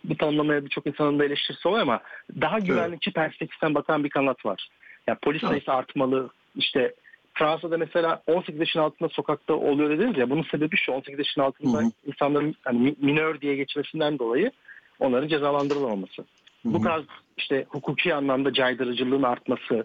bu 0.03 0.17
tanımlamaya 0.17 0.65
birçok 0.65 0.87
insanın 0.87 1.19
da 1.19 1.25
eleştirisi 1.25 1.67
oluyor 1.67 1.81
ama 1.83 2.01
daha 2.41 2.59
güvenlikçi 2.59 3.11
perspektiften 3.11 3.75
bakan 3.75 4.03
bir 4.03 4.09
kanat 4.09 4.45
var. 4.45 4.67
Yani 5.07 5.17
polis 5.21 5.43
Evet. 5.43 5.51
sayısı 5.51 5.73
artmalı. 5.73 6.29
İşte 6.55 6.93
Fransa'da 7.33 7.77
mesela 7.77 8.23
18 8.27 8.59
yaşın 8.59 8.79
altında 8.79 9.09
sokakta 9.09 9.53
oluyor 9.53 9.89
dediniz 9.89 10.17
ya 10.17 10.29
bunun 10.29 10.43
sebebi 10.43 10.77
şu 10.77 10.91
18 10.91 11.19
yaşın 11.19 11.41
altında 11.41 11.77
Hı 11.77 11.81
hı. 11.85 11.91
insanların 12.05 12.55
hani 12.63 12.79
mi- 12.79 12.95
minör 13.01 13.41
diye 13.41 13.55
geçmesinden 13.55 14.19
dolayı 14.19 14.51
onların 14.99 15.27
cezalandırılmaması. 15.27 16.21
Hı 16.21 16.25
Bu 16.65 16.79
hı. 16.79 16.83
tarz 16.83 17.03
işte 17.37 17.65
hukuki 17.69 18.13
anlamda 18.13 18.53
caydırıcılığın 18.53 19.23
artması, 19.23 19.83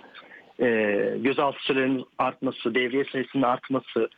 e, 0.61 0.67
gözaltı 1.21 1.59
sürelerinin 1.63 2.05
artması, 2.19 2.75
devriye 2.75 3.05
sayısının 3.05 3.43
artması, 3.43 4.09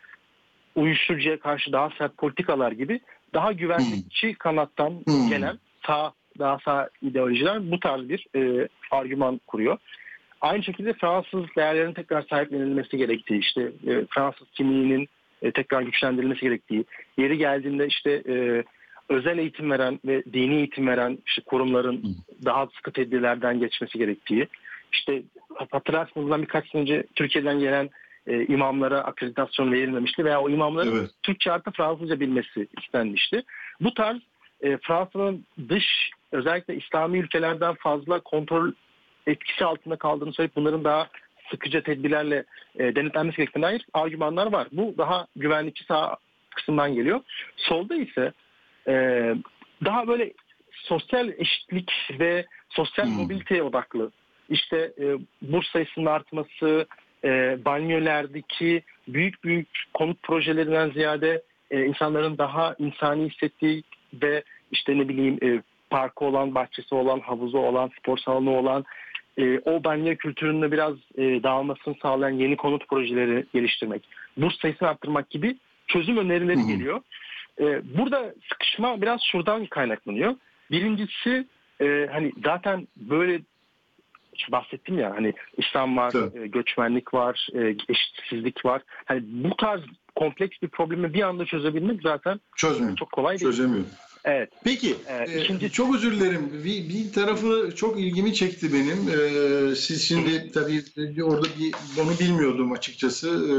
uyuşturucuya 0.74 1.38
karşı 1.38 1.72
daha 1.72 1.90
sert 1.98 2.16
politikalar 2.16 2.72
gibi 2.72 3.00
daha 3.34 3.52
güvenlikçi 3.52 4.34
kanattan 4.34 4.90
Hmm. 5.04 5.28
gelen 5.28 5.58
sağ 5.86 6.12
daha 6.38 6.58
sağ 6.64 6.88
ideolojiler 7.02 7.70
bu 7.70 7.80
tarz 7.80 8.08
bir 8.08 8.26
e, 8.36 8.68
argüman 8.90 9.40
kuruyor. 9.46 9.78
Aynı 10.40 10.62
şekilde 10.62 10.92
Fransız 10.92 11.44
değerlerin 11.56 11.92
tekrar 11.92 12.22
sahiplenilmesi 12.22 12.96
gerektiği, 12.96 13.38
işte 13.38 13.62
e, 13.86 14.04
Fransız 14.10 14.50
kimliğinin 14.50 15.08
e, 15.42 15.50
tekrar 15.50 15.82
güçlendirilmesi 15.82 16.40
gerektiği, 16.40 16.84
yeri 17.16 17.38
geldiğinde 17.38 17.86
işte 17.86 18.22
e, 18.28 18.64
özel 19.08 19.38
eğitim 19.38 19.70
veren 19.70 20.00
ve 20.04 20.24
dini 20.32 20.54
eğitim 20.54 20.86
veren 20.86 21.18
işte 21.26 21.42
kurumların 21.46 22.16
daha 22.44 22.66
sıkı 22.66 22.92
tedbirlerden 22.92 23.58
geçmesi 23.58 23.98
gerektiği, 23.98 24.48
işte 24.92 25.22
hatırlarsınız 25.70 26.26
bundan 26.26 26.42
birkaç 26.42 26.70
sene 26.70 26.82
önce 26.82 27.04
Türkiye'den 27.14 27.58
gelen 27.58 27.90
e, 28.26 28.46
imamlara 28.46 28.98
akreditasyon 28.98 29.72
verilmemişti 29.72 30.24
veya 30.24 30.40
o 30.40 30.50
imamların 30.50 30.98
Evet. 30.98 31.10
Türkçe 31.22 31.52
artı 31.52 31.70
Fransızca 31.70 32.20
bilmesi 32.20 32.68
istenmişti. 32.82 33.42
Bu 33.80 33.94
tarz 33.94 34.18
e, 34.60 34.76
Fransa'nın 34.76 35.44
dış 35.68 36.10
özellikle 36.32 36.76
İslami 36.76 37.18
ülkelerden 37.18 37.74
fazla 37.74 38.20
kontrol 38.20 38.72
etkisi 39.26 39.64
altında 39.64 39.96
kaldığını 39.96 40.32
söyleyip 40.32 40.56
bunların 40.56 40.84
daha 40.84 41.08
sıkıca 41.50 41.82
tedbirlerle 41.82 42.44
e, 42.78 42.96
denetlenmesi 42.96 43.36
gerektiğine 43.36 43.66
dair 43.66 43.86
argümanlar 43.94 44.52
var. 44.52 44.68
Bu 44.72 44.94
daha 44.98 45.26
güvenlikçi 45.36 45.84
sağ 45.84 46.16
kısımdan 46.54 46.94
geliyor. 46.94 47.20
Solda 47.56 47.94
ise 47.94 48.32
e, 48.88 48.94
daha 49.84 50.08
böyle 50.08 50.32
sosyal 50.72 51.28
eşitlik 51.28 51.92
ve 52.10 52.46
sosyal 52.68 53.06
Hmm. 53.06 53.14
mobiliteye 53.14 53.62
odaklı. 53.62 54.10
İşte 54.48 54.92
e, 55.00 55.04
burs 55.42 55.66
sayısının 55.72 56.06
artması, 56.06 56.86
e, 57.24 57.58
banyolardaki 57.64 58.82
büyük 59.08 59.44
büyük 59.44 59.68
konut 59.94 60.22
projelerinden 60.22 60.90
ziyade 60.90 61.42
e, 61.70 61.84
insanların 61.84 62.38
daha 62.38 62.74
insani 62.78 63.28
hissettiği 63.28 63.82
ve 64.22 64.42
işte 64.72 64.98
ne 64.98 65.08
bileyim 65.08 65.38
e, 65.42 65.62
parkı 65.90 66.24
olan, 66.24 66.54
bahçesi 66.54 66.94
olan, 66.94 67.20
havuzu 67.20 67.58
olan, 67.58 67.90
spor 67.98 68.18
salonu 68.18 68.56
olan 68.56 68.84
e, 69.38 69.58
o 69.58 69.84
banyo 69.84 70.16
kültüründe 70.16 70.72
biraz 70.72 70.94
e, 71.16 71.42
dağılmasını 71.42 71.94
sağlayan 72.02 72.34
yeni 72.34 72.56
konut 72.56 72.88
projeleri 72.88 73.46
geliştirmek, 73.54 74.02
burs 74.36 74.60
sayısını 74.60 74.88
arttırmak 74.88 75.30
gibi 75.30 75.56
çözüm 75.86 76.16
önerileri 76.16 76.66
geliyor. 76.66 77.00
E, 77.60 77.82
burada 77.98 78.34
sıkışma 78.52 79.02
biraz 79.02 79.20
şuradan 79.32 79.66
kaynaklanıyor. 79.66 80.34
Birincisi 80.70 81.46
e, 81.80 82.08
hani 82.12 82.32
zaten 82.44 82.88
böyle 82.96 83.40
şu 84.46 84.52
bahsettim 84.52 84.98
ya 84.98 85.10
hani 85.16 85.34
İslam 85.58 85.96
var, 85.96 86.14
e, 86.42 86.46
göçmenlik 86.46 87.14
var, 87.14 87.48
e, 87.54 87.76
eşitsizlik 87.88 88.64
var. 88.64 88.82
Hani 89.04 89.22
bu 89.26 89.56
tarz 89.56 89.80
kompleks 90.16 90.62
bir 90.62 90.68
problemi 90.68 91.14
bir 91.14 91.22
anda 91.22 91.44
çözebilmek 91.44 92.02
zaten 92.02 92.40
Çözmüyor. 92.56 92.96
çok 92.96 93.12
kolay 93.12 93.38
değil. 93.38 93.50
Çözemiyor. 93.50 93.84
Evet. 94.24 94.50
Peki, 94.64 94.94
Evet, 95.08 95.28
e, 95.28 95.40
ikinci- 95.42 95.70
çok 95.70 95.94
özür 95.94 96.12
dilerim. 96.12 96.50
Bir, 96.64 96.88
bir 96.88 97.12
tarafı 97.12 97.72
çok 97.76 98.00
ilgimi 98.00 98.34
çekti 98.34 98.72
benim. 98.72 99.08
E, 99.08 99.74
siz 99.74 100.08
şimdi 100.08 100.50
tabii 100.52 100.82
orada 101.24 101.46
bir 101.58 101.74
onu 102.02 102.10
bilmiyordum 102.20 102.72
açıkçası. 102.72 103.28
E, 103.28 103.54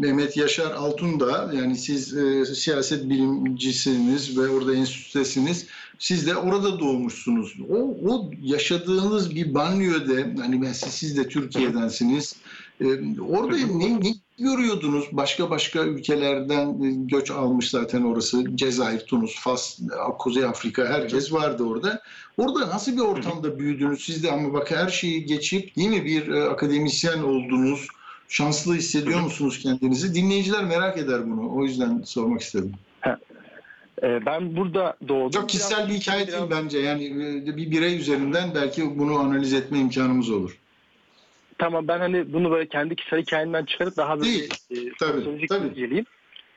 Mehmet 0.00 0.36
Yaşar 0.36 0.70
Altun 0.70 1.20
da 1.20 1.50
yani 1.54 1.76
siz 1.76 2.16
e, 2.16 2.44
siyaset 2.44 3.08
bilimcisiniz 3.08 4.38
ve 4.38 4.48
orada 4.48 4.74
enstitüdesiniz. 4.74 5.66
Siz 5.98 6.26
de 6.26 6.36
orada 6.36 6.80
doğmuşsunuz. 6.80 7.56
O, 7.70 7.76
o 8.08 8.30
yaşadığınız 8.42 9.34
bir 9.34 9.54
banyoda 9.54 10.42
hani 10.42 10.62
ben 10.62 10.72
siz, 10.72 11.16
de 11.16 11.28
Türkiye'densiniz. 11.28 12.36
E, 12.80 12.86
orada 13.20 13.56
ne, 13.56 14.00
ne 14.00 14.14
görüyordunuz? 14.38 15.04
Başka 15.12 15.50
başka 15.50 15.84
ülkelerden 15.84 16.68
e, 16.68 17.06
göç 17.06 17.30
almış 17.30 17.70
zaten 17.70 18.02
orası. 18.02 18.56
Cezayir, 18.56 19.00
Tunus, 19.00 19.40
Fas, 19.40 19.78
Kuzey 20.18 20.44
Afrika 20.44 20.86
herkes 20.86 21.32
vardı 21.32 21.62
orada. 21.62 22.02
Orada 22.36 22.68
nasıl 22.68 22.92
bir 22.92 23.00
ortamda 23.00 23.58
büyüdünüz? 23.58 24.04
Siz 24.04 24.22
de 24.22 24.32
ama 24.32 24.52
bak 24.52 24.70
her 24.70 24.88
şeyi 24.88 25.24
geçip 25.26 25.76
değil 25.76 25.88
mi 25.88 26.04
bir 26.04 26.28
e, 26.28 26.44
akademisyen 26.48 27.22
oldunuz. 27.22 27.86
Şanslı 28.28 28.74
hissediyor 28.74 29.20
musunuz 29.20 29.58
kendinizi? 29.58 30.14
Dinleyiciler 30.14 30.64
merak 30.64 30.98
eder 30.98 31.30
bunu. 31.30 31.54
O 31.54 31.64
yüzden 31.64 32.02
sormak 32.04 32.40
istedim. 32.40 32.72
E, 34.02 34.26
ben 34.26 34.56
burada 34.56 34.96
doğdum. 35.08 35.30
Çok 35.30 35.48
kişisel 35.48 35.88
bir 35.88 35.94
hikaye 35.94 36.26
değil 36.26 36.38
Biraz- 36.38 36.50
bence. 36.50 36.78
Yani 36.78 37.04
e, 37.06 37.56
bir 37.56 37.70
birey 37.70 37.96
üzerinden 37.98 38.54
belki 38.54 38.98
bunu 38.98 39.18
analiz 39.18 39.54
etme 39.54 39.78
imkanımız 39.78 40.30
olur. 40.30 40.58
Tamam 41.58 41.88
ben 41.88 41.98
hani 41.98 42.32
bunu 42.32 42.50
böyle 42.50 42.68
kendi 42.68 42.96
kişisel 42.96 43.20
hikayemden 43.22 43.64
çıkarıp 43.64 43.96
daha 43.96 44.20
böyle 44.20 44.30
Değil. 44.30 44.54
e, 44.70 44.76
Tabii, 45.00 45.46
tabii. 45.48 45.66
inceleyeyim. 45.68 46.06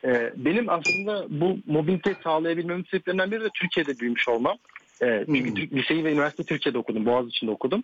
E, 0.05 0.33
benim 0.35 0.69
aslında 0.69 1.25
bu 1.29 1.57
mobilite 1.67 2.15
sağlayabilmemin 2.23 2.85
sebeplerinden 2.91 3.31
biri 3.31 3.41
de 3.43 3.49
Türkiye'de 3.61 3.99
büyümüş 3.99 4.27
olmam. 4.27 4.57
E, 5.01 5.23
çünkü 5.25 5.49
Hmm. 5.49 5.55
Türk- 5.55 5.73
liseyi 5.73 6.03
ve 6.03 6.11
üniversite 6.11 6.43
Türkiye'de 6.43 6.77
okudum. 6.77 7.05
Boğaziçi'nde 7.05 7.51
okudum. 7.51 7.83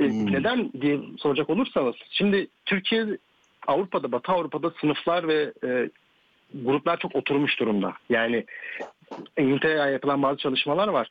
E, 0.00 0.04
Hmm. 0.04 0.32
Neden 0.32 0.72
diye 0.80 0.98
soracak 1.18 1.50
olursanız 1.50 1.94
şimdi 2.10 2.46
Türkiye 2.66 3.06
Avrupa'da, 3.66 4.12
Batı 4.12 4.32
Avrupa'da 4.32 4.72
sınıflar 4.80 5.28
ve 5.28 5.52
e, 5.64 5.90
gruplar 6.54 6.98
çok 6.98 7.16
oturmuş 7.16 7.60
durumda. 7.60 7.92
Yani 8.10 8.44
İngiltere'ye 9.38 9.92
yapılan 9.92 10.22
bazı 10.22 10.38
çalışmalar 10.38 10.88
var. 10.88 11.08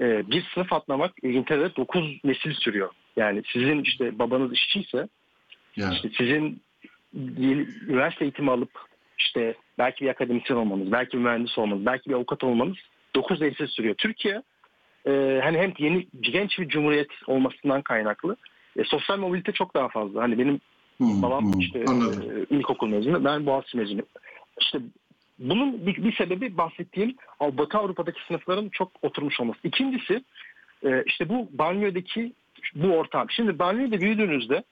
E, 0.00 0.30
bir 0.30 0.44
sınıf 0.54 0.72
atlamak 0.72 1.12
İngiltere'de 1.22 1.76
9 1.76 2.20
nesil 2.24 2.54
sürüyor. 2.54 2.90
Yani 3.16 3.42
sizin 3.52 3.82
işte 3.82 4.18
babanız 4.18 4.52
işçiyse 4.52 5.08
Yani. 5.76 5.94
işte 5.94 6.10
sizin 6.18 6.62
üniversite 7.88 8.24
eğitimi 8.24 8.50
alıp 8.50 8.70
işte 9.18 9.54
belki 9.78 10.04
bir 10.04 10.10
akademisyen 10.10 10.56
olmanız, 10.56 10.92
belki 10.92 11.18
bir 11.18 11.22
mühendis 11.22 11.58
olmanız, 11.58 11.86
belki 11.86 12.10
bir 12.10 12.14
avukat 12.14 12.44
olmanız 12.44 12.76
9 13.14 13.40
nesil 13.40 13.66
sürüyor. 13.66 13.94
Türkiye 13.94 14.42
e, 15.06 15.40
hani 15.42 15.58
hem 15.58 15.72
yeni 15.78 16.06
genç 16.20 16.58
bir 16.58 16.68
cumhuriyet 16.68 17.10
olmasından 17.26 17.82
kaynaklı 17.82 18.36
e, 18.76 18.84
sosyal 18.84 19.18
mobilite 19.18 19.52
çok 19.52 19.74
daha 19.74 19.88
fazla. 19.88 20.22
Hani 20.22 20.38
benim 20.38 20.60
Hı, 21.00 21.22
babam 21.22 21.52
hı, 21.52 21.58
işte 21.58 21.84
Anladım. 21.86 22.46
e, 22.50 22.56
ilkokul 22.56 22.88
mezunu, 22.88 23.24
ben 23.24 23.46
Boğaziçi 23.46 23.76
mezunuyum. 23.76 24.06
İşte 24.60 24.78
bunun 25.38 25.86
bir, 25.86 26.04
bir 26.04 26.16
sebebi 26.16 26.58
bahsettiğim 26.58 27.16
Batı 27.40 27.78
Avrupa'daki 27.78 28.20
sınıfların 28.28 28.68
çok 28.68 28.92
oturmuş 29.02 29.40
olması. 29.40 29.58
İkincisi 29.64 30.24
e, 30.84 31.02
işte 31.06 31.28
bu 31.28 31.48
banyodaki 31.52 32.32
bu 32.74 32.86
ortam. 32.86 33.30
Şimdi 33.30 33.58
banyoda 33.58 34.00
büyüdüğünüzde 34.00 34.62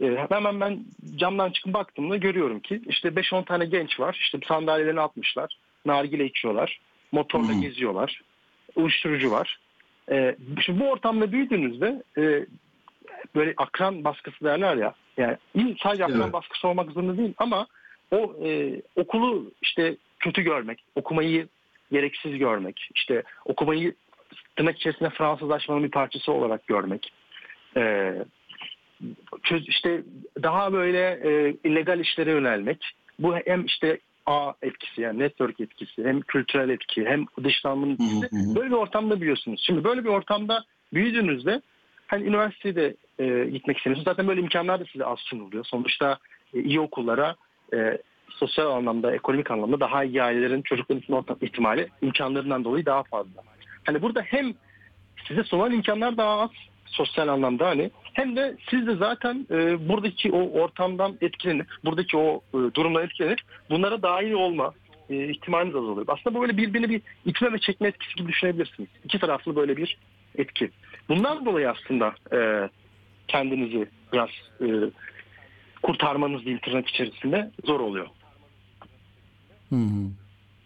e, 0.00 0.26
hemen 0.28 0.60
ben 0.60 0.84
camdan 1.16 1.50
çıkıp 1.50 1.74
baktığımda 1.74 2.16
görüyorum 2.16 2.60
ki 2.60 2.82
işte 2.86 3.08
5-10 3.08 3.44
tane 3.44 3.64
genç 3.64 4.00
var. 4.00 4.18
İşte 4.20 4.38
sandalyelerini 4.48 5.00
atmışlar. 5.00 5.58
Nargile 5.86 6.24
içiyorlar. 6.24 6.80
Motorla 7.12 7.52
Hmm. 7.52 7.60
geziyorlar. 7.60 8.20
Uyuşturucu 8.76 9.30
var. 9.30 9.58
E, 10.10 10.36
şimdi 10.60 10.80
bu 10.80 10.90
ortamda 10.90 11.32
büyüdüğünüzde 11.32 12.02
e, 12.18 12.46
böyle 13.34 13.54
akran 13.56 14.04
baskısı 14.04 14.44
derler 14.44 14.76
ya. 14.76 14.94
Yani 15.16 15.36
sadece 15.82 16.04
akran 16.04 16.20
Evet. 16.20 16.32
baskısı 16.32 16.68
olmak 16.68 16.90
zorunda 16.90 17.18
değil 17.18 17.34
ama 17.38 17.66
o 18.10 18.36
e, 18.44 18.82
okulu 18.96 19.52
işte 19.62 19.96
kötü 20.18 20.42
görmek, 20.42 20.84
okumayı 20.94 21.48
gereksiz 21.92 22.38
görmek, 22.38 22.88
işte 22.94 23.22
okumayı 23.44 23.94
tırnak 24.56 24.76
içerisinde 24.76 25.10
Fransızlaşmanın 25.10 25.84
bir 25.84 25.90
parçası 25.90 26.32
olarak 26.32 26.66
görmek. 26.66 27.12
E, 27.76 28.14
işte 29.50 30.02
daha 30.42 30.72
böyle 30.72 31.20
e, 31.24 31.56
illegal 31.64 32.00
işlere 32.00 32.30
yönelmek. 32.30 32.84
Bu 33.18 33.36
hem 33.36 33.64
işte 33.64 33.98
ağ 34.26 34.52
etkisi 34.62 35.00
yani 35.00 35.18
network 35.18 35.60
etkisi 35.60 36.04
hem 36.04 36.20
kültürel 36.20 36.68
etki 36.68 37.04
hem 37.04 37.26
dışlanmanın 37.44 37.92
etkisi. 37.92 38.54
Böyle 38.54 38.70
bir 38.70 38.76
ortamda 38.76 39.20
büyüyorsunuz. 39.20 39.62
Şimdi 39.66 39.84
böyle 39.84 40.04
bir 40.04 40.08
ortamda 40.08 40.64
büyüdüğünüzde 40.92 41.60
hani 42.06 42.24
üniversitede 42.24 42.94
e, 43.18 43.44
gitmek 43.44 43.76
istemiyorsunuz. 43.76 44.04
Zaten 44.04 44.28
böyle 44.28 44.40
imkanlar 44.40 44.80
da 44.80 44.84
size 44.92 45.04
az 45.04 45.18
sunuluyor. 45.18 45.64
Sonuçta 45.64 46.18
e, 46.54 46.60
iyi 46.60 46.80
okullara 46.80 47.36
e, 47.74 47.98
sosyal 48.28 48.66
anlamda, 48.66 49.14
ekonomik 49.14 49.50
anlamda 49.50 49.80
daha 49.80 50.04
iyi 50.04 50.22
ailelerin 50.22 50.62
çocukların 50.62 51.00
için 51.00 51.12
ortak 51.12 51.42
ihtimali 51.42 51.88
imkanlarından 52.02 52.64
dolayı 52.64 52.86
daha 52.86 53.02
fazla. 53.02 53.42
Hani 53.86 54.02
burada 54.02 54.20
hem 54.20 54.54
size 55.28 55.44
sunulan 55.44 55.72
imkanlar 55.72 56.16
daha 56.16 56.40
az 56.40 56.50
sosyal 56.86 57.28
anlamda 57.28 57.66
hani 57.66 57.90
hem 58.12 58.36
de 58.36 58.56
siz 58.70 58.86
de 58.86 58.96
zaten 58.96 59.46
e, 59.50 59.88
buradaki 59.88 60.32
o 60.32 60.60
ortamdan 60.60 61.18
etkilenip 61.20 61.66
buradaki 61.84 62.16
o 62.16 62.40
e, 62.54 62.74
durumdan 62.74 63.04
etkilenip 63.04 63.38
bunlara 63.70 64.02
dahil 64.02 64.32
olma 64.32 64.72
e, 65.10 65.28
ihtimaliniz 65.28 65.76
azalıyor. 65.76 66.06
Aslında 66.08 66.40
böyle 66.40 66.56
birbirini 66.56 66.90
bir 66.90 67.02
itme 67.24 67.52
ve 67.52 67.58
çekme 67.58 67.88
etkisi 67.88 68.14
gibi 68.14 68.28
düşünebilirsiniz. 68.28 68.88
İki 69.04 69.18
taraflı 69.18 69.56
böyle 69.56 69.76
bir 69.76 69.98
etki. 70.34 70.70
Bundan 71.08 71.46
dolayı 71.46 71.70
aslında 71.70 72.14
e, 72.32 72.68
kendinizi 73.28 73.88
biraz 74.12 74.28
e, 74.60 74.66
kurtarmanız 75.86 76.40
diyeyim 76.40 76.60
tırnak 76.64 76.88
içerisinde 76.88 77.50
zor 77.64 77.80
oluyor. 77.80 78.06
Hı 79.68 79.76
hı. 79.76 80.08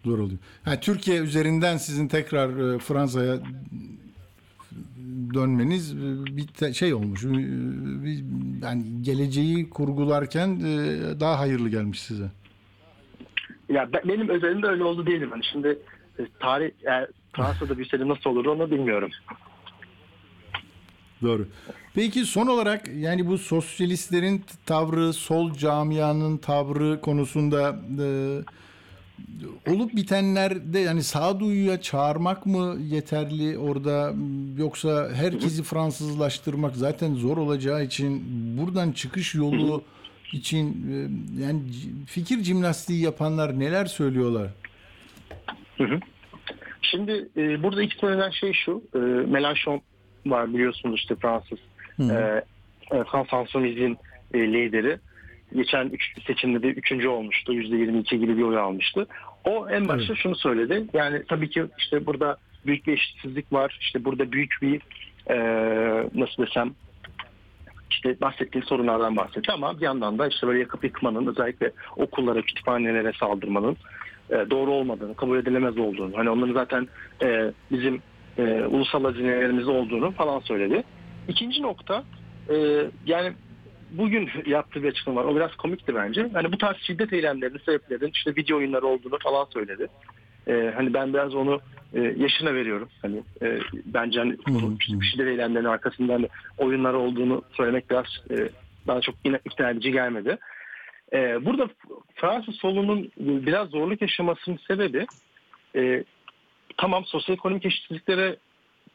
Zor 0.05 0.19
oluyor. 0.19 0.39
Ha, 0.65 0.79
Türkiye 0.79 1.19
üzerinden 1.21 1.77
sizin 1.77 2.07
tekrar 2.07 2.75
e, 2.75 2.79
Fransa'ya 2.79 3.39
dönmeniz 5.33 5.93
e, 5.93 5.97
bir 6.37 6.73
şey 6.73 6.93
olmuş. 6.93 7.23
E, 7.23 7.27
Yani 8.65 8.83
geleceği 9.01 9.69
kurgularken 9.69 10.61
daha 11.19 11.39
hayırlı 11.39 11.69
gelmiş 11.69 12.01
size. 12.01 12.27
Ya 13.69 13.89
ben- 13.93 14.01
benim 14.07 14.29
özelimde 14.29 14.67
öyle 14.67 14.83
oldu 14.83 15.05
değilim. 15.05 15.31
Hani 15.31 15.43
şimdi 15.51 15.77
tarih 16.39 16.71
eğer 16.85 17.07
Fransa'da 17.33 17.77
büyüseydim 17.77 18.07
nasıl 18.09 18.29
olur 18.29 18.45
onu 18.45 18.71
bilmiyorum. 18.71 19.09
Doğru. 21.21 21.47
Peki 21.95 22.25
son 22.25 22.47
olarak 22.47 22.87
yani 22.87 23.27
bu 23.27 23.37
sosyalistlerin 23.37 24.43
tavrı, 24.65 25.13
sol 25.13 25.53
camianın 25.53 26.37
tavrı 26.37 27.01
konusunda 27.01 27.79
e, 27.99 28.07
olup 29.71 29.95
bitenlerde 29.95 30.79
yani 30.79 31.03
sağduyuya 31.03 31.81
çağırmak 31.81 32.45
mı 32.45 32.77
yeterli 32.79 33.57
orada 33.57 34.13
yoksa 34.57 35.09
herkesi 35.13 35.63
Fransızlaştırmak 35.63 36.75
zaten 36.75 37.13
zor 37.13 37.37
olacağı 37.37 37.83
için 37.83 38.23
buradan 38.57 38.91
çıkış 38.91 39.35
yolu 39.35 39.83
için 40.33 40.67
e, 40.67 40.95
yani 41.43 41.61
fikir 42.05 42.43
jimnastiği 42.43 43.01
yapanlar 43.01 43.59
neler 43.59 43.85
söylüyorlar? 43.85 44.47
Şimdi 46.81 47.29
e, 47.37 47.63
burada 47.63 47.83
ilk 47.83 47.93
söylenen 47.93 48.29
şey 48.29 48.53
şu. 48.53 48.83
E, 48.93 48.97
Mélenchon 48.97 49.81
var 50.25 50.53
biliyorsunuz 50.53 50.99
işte 50.99 51.15
Fransız. 51.15 51.59
Hı. 51.97 52.03
E, 52.03 52.43
e, 52.97 53.03
Insoumise'in 53.41 53.97
e, 54.33 54.39
lideri. 54.39 54.97
Geçen 55.55 55.85
üç, 55.85 56.23
seçimde 56.27 56.63
de 56.63 56.67
üçüncü 56.67 57.07
olmuştu. 57.07 57.53
%22 57.53 58.15
gibi 58.15 58.37
bir 58.37 58.43
oy 58.43 58.57
almıştı. 58.57 59.07
O 59.45 59.69
en 59.69 59.87
başta 59.87 60.13
Evet. 60.13 60.23
şunu 60.23 60.35
söyledi. 60.35 60.85
Yani 60.93 61.23
tabii 61.29 61.49
ki 61.49 61.65
işte 61.77 62.05
burada 62.05 62.37
büyük 62.65 62.87
bir 62.87 62.93
eşitsizlik 62.93 63.53
var. 63.53 63.77
İşte 63.81 64.05
burada 64.05 64.31
büyük 64.31 64.53
bir 64.61 64.81
e, 65.29 65.37
nasıl 66.15 66.45
desem 66.45 66.73
işte 67.91 68.21
bahsettiğim 68.21 68.67
sorunlardan 68.67 69.15
bahsetti 69.15 69.51
ama 69.51 69.77
bir 69.77 69.81
yandan 69.81 70.19
da 70.19 70.27
işte 70.27 70.47
böyle 70.47 70.59
yakıp 70.59 70.83
yıkmanın 70.83 71.27
özellikle 71.27 71.71
okullara, 71.95 72.41
kütüphanelere 72.41 73.11
saldırmanın 73.19 73.77
e, 74.29 74.35
doğru 74.49 74.71
olmadığını, 74.71 75.15
kabul 75.15 75.37
edilemez 75.37 75.77
olduğunu, 75.77 76.17
hani 76.17 76.29
onların 76.29 76.53
zaten 76.53 76.87
e, 77.23 77.51
bizim 77.71 78.01
e, 78.37 78.43
ulusal 78.65 79.03
hazinelerimizde 79.03 79.71
olduğunu 79.71 80.11
falan 80.11 80.39
söyledi. 80.39 80.83
İkinci 81.27 81.61
nokta 81.61 82.03
e, 82.49 82.85
yani 83.05 83.33
bugün 83.91 84.29
yaptığı 84.45 84.83
bir 84.83 84.89
açıklama 84.89 85.21
var. 85.21 85.31
O 85.31 85.35
biraz 85.35 85.55
komikti 85.55 85.95
bence. 85.95 86.29
Hani 86.33 86.51
bu 86.51 86.57
tarz 86.57 86.77
şiddet 86.77 87.13
eylemlerinin 87.13 87.57
sebeplerinin 87.65 88.11
işte 88.13 88.35
video 88.35 88.57
oyunları 88.57 88.85
olduğunu 88.85 89.17
falan 89.23 89.45
söyledi. 89.45 89.87
E, 90.47 90.73
hani 90.75 90.93
ben 90.93 91.13
biraz 91.13 91.35
onu 91.35 91.59
e, 91.93 92.01
yaşına 92.17 92.53
veriyorum. 92.53 92.89
Hani 93.01 93.23
e, 93.41 93.59
bence 93.85 94.19
hani 94.19 94.37
bu 94.47 95.01
şiddet 95.03 95.27
eylemlerinin 95.27 95.69
arkasında 95.69 96.13
hani 96.13 96.27
oyunlar 96.57 96.93
olduğunu 96.93 97.41
söylemek 97.51 97.89
biraz 97.89 98.05
e, 98.31 98.49
bana 98.87 99.01
çok 99.01 99.15
ikna 99.45 99.69
edici 99.69 99.91
gelmedi. 99.91 100.37
E, 101.13 101.45
burada 101.45 101.69
Fransız 102.15 102.55
solunun 102.55 103.11
biraz 103.17 103.69
zorluk 103.69 104.01
yaşamasının 104.01 104.59
sebebi 104.67 105.05
e, 105.75 106.03
tamam 106.81 107.05
sosyoekonomik 107.05 107.65
eşitsizliklere 107.65 108.35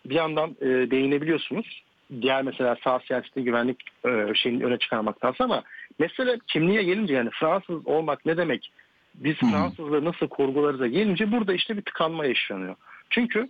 bir 0.06 0.14
yandan 0.14 0.56
e, 0.60 0.66
değinebiliyorsunuz. 0.66 1.82
Diğer 2.22 2.42
mesela 2.42 2.76
sağ 2.84 3.00
siyaseti 3.00 3.44
güvenlik 3.44 3.78
e, 4.06 4.34
şeyini 4.34 4.64
öne 4.64 4.78
çıkarmaktansa 4.78 5.44
ama 5.44 5.62
mesele 5.98 6.38
kimliğe 6.46 6.82
gelince 6.82 7.14
yani 7.14 7.30
Fransız 7.30 7.86
olmak 7.86 8.26
ne 8.26 8.36
demek? 8.36 8.72
Biz 9.14 9.36
Hı. 9.36 9.46
Fransızları 9.46 10.04
nasıl 10.04 10.28
kurgularıza 10.28 10.86
gelince 10.86 11.32
burada 11.32 11.54
işte 11.54 11.76
bir 11.76 11.82
tıkanma 11.82 12.26
yaşanıyor. 12.26 12.74
Çünkü 13.10 13.48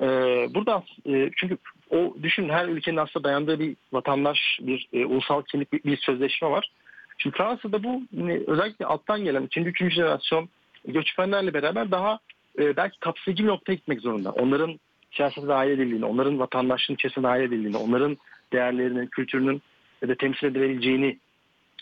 e, 0.00 0.06
burada 0.54 0.82
e, 1.06 1.30
çünkü 1.36 1.56
o 1.90 2.14
düşün 2.22 2.48
her 2.48 2.68
ülkenin 2.68 2.96
aslında 2.96 3.24
dayandığı 3.24 3.60
bir 3.60 3.76
vatandaş, 3.92 4.38
bir 4.60 4.88
e, 4.92 5.04
ulusal 5.04 5.42
kimlik, 5.42 5.72
bir, 5.72 5.84
bir 5.84 5.96
sözleşme 5.96 6.50
var. 6.50 6.70
Şimdi 7.18 7.36
Fransa'da 7.36 7.82
bu 7.82 8.02
yine 8.12 8.40
özellikle 8.46 8.86
alttan 8.86 9.24
gelen 9.24 9.42
ikinci, 9.42 9.70
üçüncü 9.70 9.94
jenerasyon 9.94 10.48
göçmenlerle 10.84 11.54
beraber 11.54 11.90
daha 11.90 12.18
e, 12.58 12.76
belki 12.76 13.00
kapsayıcı 13.00 13.42
bir 13.42 13.48
noktaya 13.48 13.74
gitmek 13.74 14.00
zorunda. 14.00 14.30
Onların 14.30 14.80
siyasete 15.10 15.48
dahil 15.48 15.70
edildiğini, 15.70 16.04
onların 16.04 16.38
vatandaşlığın 16.38 16.94
içerisine 16.94 17.24
dahil 17.24 17.40
edildiğini, 17.40 17.76
onların 17.76 18.16
değerlerinin, 18.52 19.06
kültürünün 19.06 19.62
da 20.08 20.14
temsil 20.14 20.46
edilebileceğini 20.46 21.18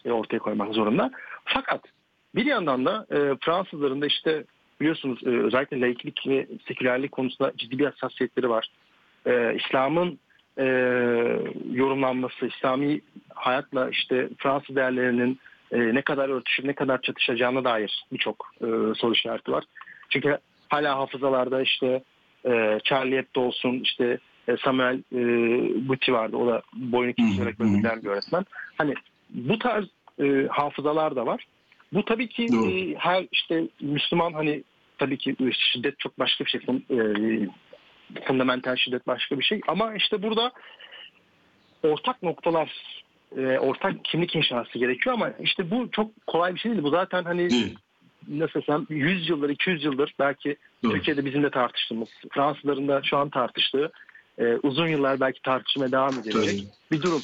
e, 0.05 0.13
ortaya 0.13 0.39
koymak 0.39 0.75
zorunda. 0.75 1.11
Fakat 1.45 1.81
bir 2.35 2.47
yandan 2.47 2.85
da 2.87 3.07
e, 3.11 3.37
Fransızların 3.41 4.03
da 4.03 4.07
işte 4.07 4.45
biliyorsunuz 4.81 5.21
e, 5.27 5.29
özellikle 5.29 5.81
laiklik 5.81 6.27
ve 6.27 6.47
sekülerlik 6.69 7.13
konusunda 7.13 7.53
ciddi 7.57 7.79
bir 7.79 7.85
hassasiyetleri 7.85 8.51
var. 8.51 8.69
E, 9.27 9.55
İslam'ın 9.55 10.19
e, 10.59 10.65
yorumlanması, 11.73 12.47
İslami 12.47 13.01
hayatla 13.35 13.91
işte 13.91 14.29
Fransız 14.39 14.77
değerlerinin 14.77 15.39
e, 15.73 15.95
ne 15.95 16.03
kadar 16.03 16.29
örtüşüp 16.29 16.65
ne 16.65 16.73
kadar 16.73 17.03
çatışacağına 17.03 17.65
dair 17.65 18.05
birçok 18.13 18.53
e, 18.61 18.67
soru 18.95 19.13
işareti 19.13 19.53
var. 19.53 19.65
Çünkü 20.11 20.39
hala 20.73 20.99
hafızalarda 20.99 21.63
işte 21.63 22.03
e, 22.47 22.79
Charlie 22.85 23.17
Hebdo 23.17 23.41
olsun 23.41 23.81
işte 23.85 24.19
e, 24.49 24.57
Samuel 24.57 24.99
e, 25.13 25.21
Gutti 25.87 26.13
vardı. 26.13 26.37
O 26.37 26.47
da 26.47 26.63
boynu 26.75 27.13
hı. 27.19 27.43
öldürülen 27.43 28.03
bir 28.03 28.09
öğretmen. 28.09 28.45
Hani 28.79 28.95
bu 29.31 29.59
tarz 29.59 29.85
e, 30.23 30.47
hafızalar 30.51 31.17
da 31.17 31.27
var. 31.27 31.45
Bu 31.93 32.05
tabii 32.05 32.29
ki 32.29 32.49
Doğru. 32.53 32.71
e, 32.71 32.95
her 32.95 33.27
işte 33.33 33.69
Müslüman 33.81 34.33
hani 34.33 34.63
tabii 34.99 35.19
ki 35.19 35.37
şiddet 35.73 35.99
çok 35.99 36.19
başka 36.19 36.45
bir 36.45 36.51
şey. 36.51 36.61
E, 36.91 36.99
fundamental 38.27 38.77
şiddet 38.77 39.07
başka 39.07 39.39
bir 39.39 39.45
şey. 39.45 39.61
Ama 39.69 39.95
işte 39.95 40.23
burada 40.23 40.53
ortak 41.83 42.23
noktalar, 42.23 42.73
e, 43.37 43.59
ortak 43.59 44.05
kimlik 44.05 44.37
inşası 44.37 44.79
gerekiyor 44.79 45.15
ama 45.15 45.31
işte 45.41 45.71
bu 45.71 45.91
çok 45.91 46.27
kolay 46.27 46.55
bir 46.55 46.61
şey 46.61 46.73
değil. 46.73 46.83
Bu 46.83 46.91
zaten 46.91 47.25
hani 47.25 47.51
Değil. 47.51 47.79
Nasıl 48.29 48.61
desem 48.61 48.87
100 48.89 49.29
yıldır, 49.29 49.49
200 49.49 49.85
yıldır 49.85 50.15
belki 50.19 50.57
Doğru. 50.85 50.93
Türkiye'de 50.93 51.25
bizim 51.25 51.43
de 51.43 51.51
tartıştığımız, 51.51 52.09
Fransızların 52.31 52.89
da 52.89 53.01
şu 53.05 53.17
an 53.17 53.31
tartıştığı, 53.31 53.93
e, 54.39 54.57
uzun 54.63 54.87
yıllar 54.87 55.21
belki 55.21 55.43
tartışmaya 55.43 55.93
devam 55.93 56.19
edilecek 56.19 56.59
Tabii. 56.59 56.69
bir 56.91 57.03
durum. 57.03 57.23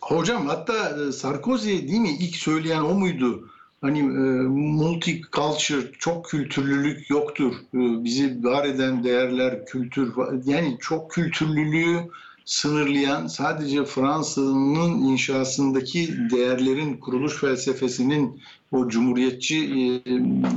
Hocam 0.00 0.46
hatta 0.46 0.72
e, 0.72 1.12
Sarkozy 1.12 1.70
değil 1.70 2.00
mi 2.00 2.16
ilk 2.20 2.36
söyleyen 2.36 2.80
o 2.80 2.94
muydu? 2.94 3.48
Hani 3.80 3.98
e, 3.98 4.02
multicultural, 4.48 5.92
çok 5.98 6.24
kültürlülük 6.24 7.10
yoktur. 7.10 7.52
E, 7.54 8.04
bizi 8.04 8.44
var 8.44 8.64
eden 8.64 9.04
değerler, 9.04 9.66
kültür, 9.66 10.12
yani 10.44 10.76
çok 10.80 11.10
kültürlülüğü 11.10 11.98
sınırlayan 12.46 13.26
sadece 13.26 13.84
Fransa'nın 13.84 15.02
inşasındaki 15.02 16.08
değerlerin 16.30 16.96
kuruluş 16.96 17.40
felsefesinin 17.40 18.40
o 18.72 18.88
cumhuriyetçi 18.88 19.56
e, 19.56 19.82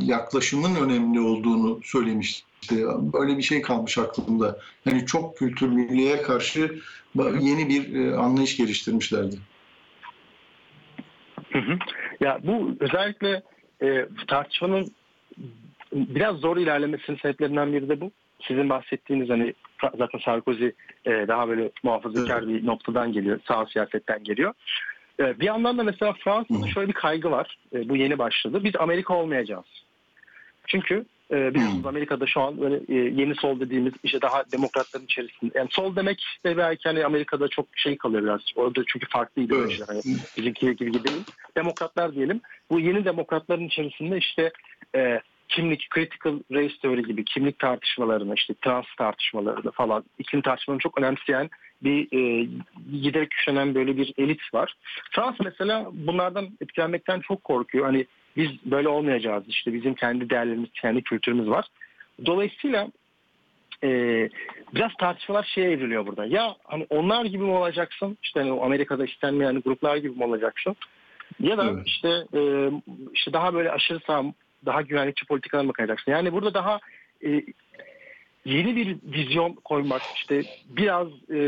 yaklaşımın 0.02 0.76
önemli 0.76 1.20
olduğunu 1.20 1.80
söylemişti. 1.84 2.46
Böyle 3.14 3.38
bir 3.38 3.44
şey 3.44 3.62
kalmış 3.62 3.98
aklımda. 3.98 4.60
Yani 4.86 5.06
çok 5.06 5.38
kültürlülüğe 5.38 6.22
karşı 6.22 6.80
yeni 7.42 7.70
bir 7.70 7.96
e, 7.96 8.16
anlayış 8.16 8.58
geliştirmişlerdi. 8.58 9.36
Hı 11.52 11.60
hı. 11.60 11.78
Ya 12.20 12.40
bu 12.44 12.76
özellikle 12.80 13.44
e, 13.82 14.06
tartışmanın 14.28 14.92
biraz 15.94 16.36
zor 16.36 16.58
ilerlemesinin 16.58 17.18
sebeplerinden 17.18 17.74
biri 17.74 17.90
de 17.90 18.02
bu. 18.02 18.12
Sizin 18.48 18.70
bahsettiğiniz 18.70 19.30
hani 19.30 19.54
zaten 19.98 20.20
Sarkozy 20.20 20.68
e, 21.06 21.12
daha 21.28 21.50
böyle 21.50 21.72
muhafazakar 21.84 22.48
bir 22.48 22.66
noktadan 22.66 23.14
geliyor, 23.14 23.40
sağ 23.48 23.66
siyasetten 23.66 24.24
geliyor. 24.24 24.54
E, 25.20 25.40
bir 25.40 25.46
yandan 25.46 25.78
da 25.78 25.84
mesela 25.84 26.14
Fransa'da 26.14 26.68
şöyle 26.68 26.88
bir 26.88 26.94
kaygı 26.94 27.32
var. 27.32 27.58
E, 27.74 27.90
bu 27.90 27.96
yeni 27.96 28.18
başladı. 28.18 28.64
Biz 28.64 28.76
Amerika 28.76 29.14
olmayacağız. 29.14 29.66
Çünkü 30.68 31.06
e, 31.32 31.54
biliyorsunuz 31.54 31.86
Amerika'da 31.86 32.28
şu 32.28 32.42
an 32.42 32.62
böyle 32.62 32.76
e, 32.76 32.96
yeni 32.96 33.36
sol 33.36 33.60
dediğimiz 33.60 33.94
işte 34.04 34.22
daha 34.22 34.44
demokratların 34.52 35.06
içerisinde. 35.06 35.58
Yani 35.58 35.68
sol 35.72 35.96
demek 35.96 36.24
de 36.46 36.58
belki 36.58 36.90
hani 36.90 37.06
Amerika'da 37.06 37.48
çok 37.48 37.66
şey 37.76 37.98
kalıyor 37.98 38.24
biraz. 38.24 38.42
Orada 38.56 38.82
çünkü 38.88 39.08
farklı 39.10 39.42
ideolojiler. 39.42 39.88
Hani 39.88 40.02
bizimki 40.38 40.76
gibi 40.76 41.04
değil. 41.04 41.24
Demokratlar 41.58 42.16
diyelim. 42.16 42.42
Bu 42.72 42.80
yeni 42.80 43.06
demokratların 43.06 43.68
içerisinde 43.68 44.18
işte 44.18 44.52
e, 44.96 45.22
kimlik, 45.50 45.88
critical 45.96 46.40
race 46.52 46.76
theory 46.82 47.04
gibi 47.04 47.26
kimlik 47.26 47.60
tartışmalarını, 47.60 48.34
işte 48.36 48.54
trans 48.54 48.86
tartışmalarını 48.98 49.72
falan, 49.72 50.04
iklim 50.20 50.42
tartışmalarını 50.42 50.82
çok 50.82 50.98
önemseyen 50.98 51.50
bir 51.84 52.08
e, 52.12 52.48
giderek 52.92 53.32
güçlenen 53.32 53.76
böyle 53.76 53.98
bir 53.98 54.14
elit 54.18 54.54
var. 54.54 54.74
Fransa 55.12 55.44
mesela 55.44 55.90
bunlardan 55.94 56.50
etkilenmekten 56.62 57.20
çok 57.20 57.44
korkuyor. 57.44 57.86
Hani 57.86 58.06
biz 58.38 58.50
böyle 58.66 58.88
olmayacağız. 58.88 59.44
İşte 59.48 59.74
bizim 59.74 59.94
kendi 59.94 60.30
değerlerimiz, 60.30 60.70
kendi 60.74 61.02
kültürümüz 61.02 61.50
var. 61.50 61.66
Dolayısıyla 62.26 62.88
e, 63.84 63.90
biraz 64.76 64.92
tartışmalar 65.00 65.44
şeye 65.44 65.72
evriliyor 65.72 66.08
burada. 66.08 66.26
Ya 66.26 66.56
hani 66.64 66.88
onlar 66.90 67.26
gibi 67.26 67.44
mi 67.44 67.52
olacaksın? 67.52 68.18
İşte 68.24 68.40
hani 68.40 68.52
o 68.52 68.66
Amerika'da 68.66 69.06
istenmeyen 69.06 69.62
gruplar 69.62 69.98
gibi 69.98 70.18
mi 70.18 70.24
olacaksın? 70.24 70.76
Ya 71.40 71.58
da 71.58 71.70
Evet. 71.70 71.88
işte 71.88 72.10
e, 72.34 72.72
işte 73.14 73.34
daha 73.34 73.54
böyle 73.54 73.72
aşırı 73.72 74.00
sağ, 74.08 74.24
daha 74.66 74.82
güvenlikçi 74.82 75.26
politikalar 75.26 75.66
mı 75.66 75.74
kayacaksın? 75.74 76.12
Yani 76.12 76.34
burada 76.34 76.54
daha 76.54 76.80
e, 77.26 77.44
yeni 78.46 78.76
bir 78.76 78.98
vizyon 79.04 79.54
koymak, 79.54 80.02
işte 80.16 80.44
biraz 80.70 81.08
e, 81.32 81.40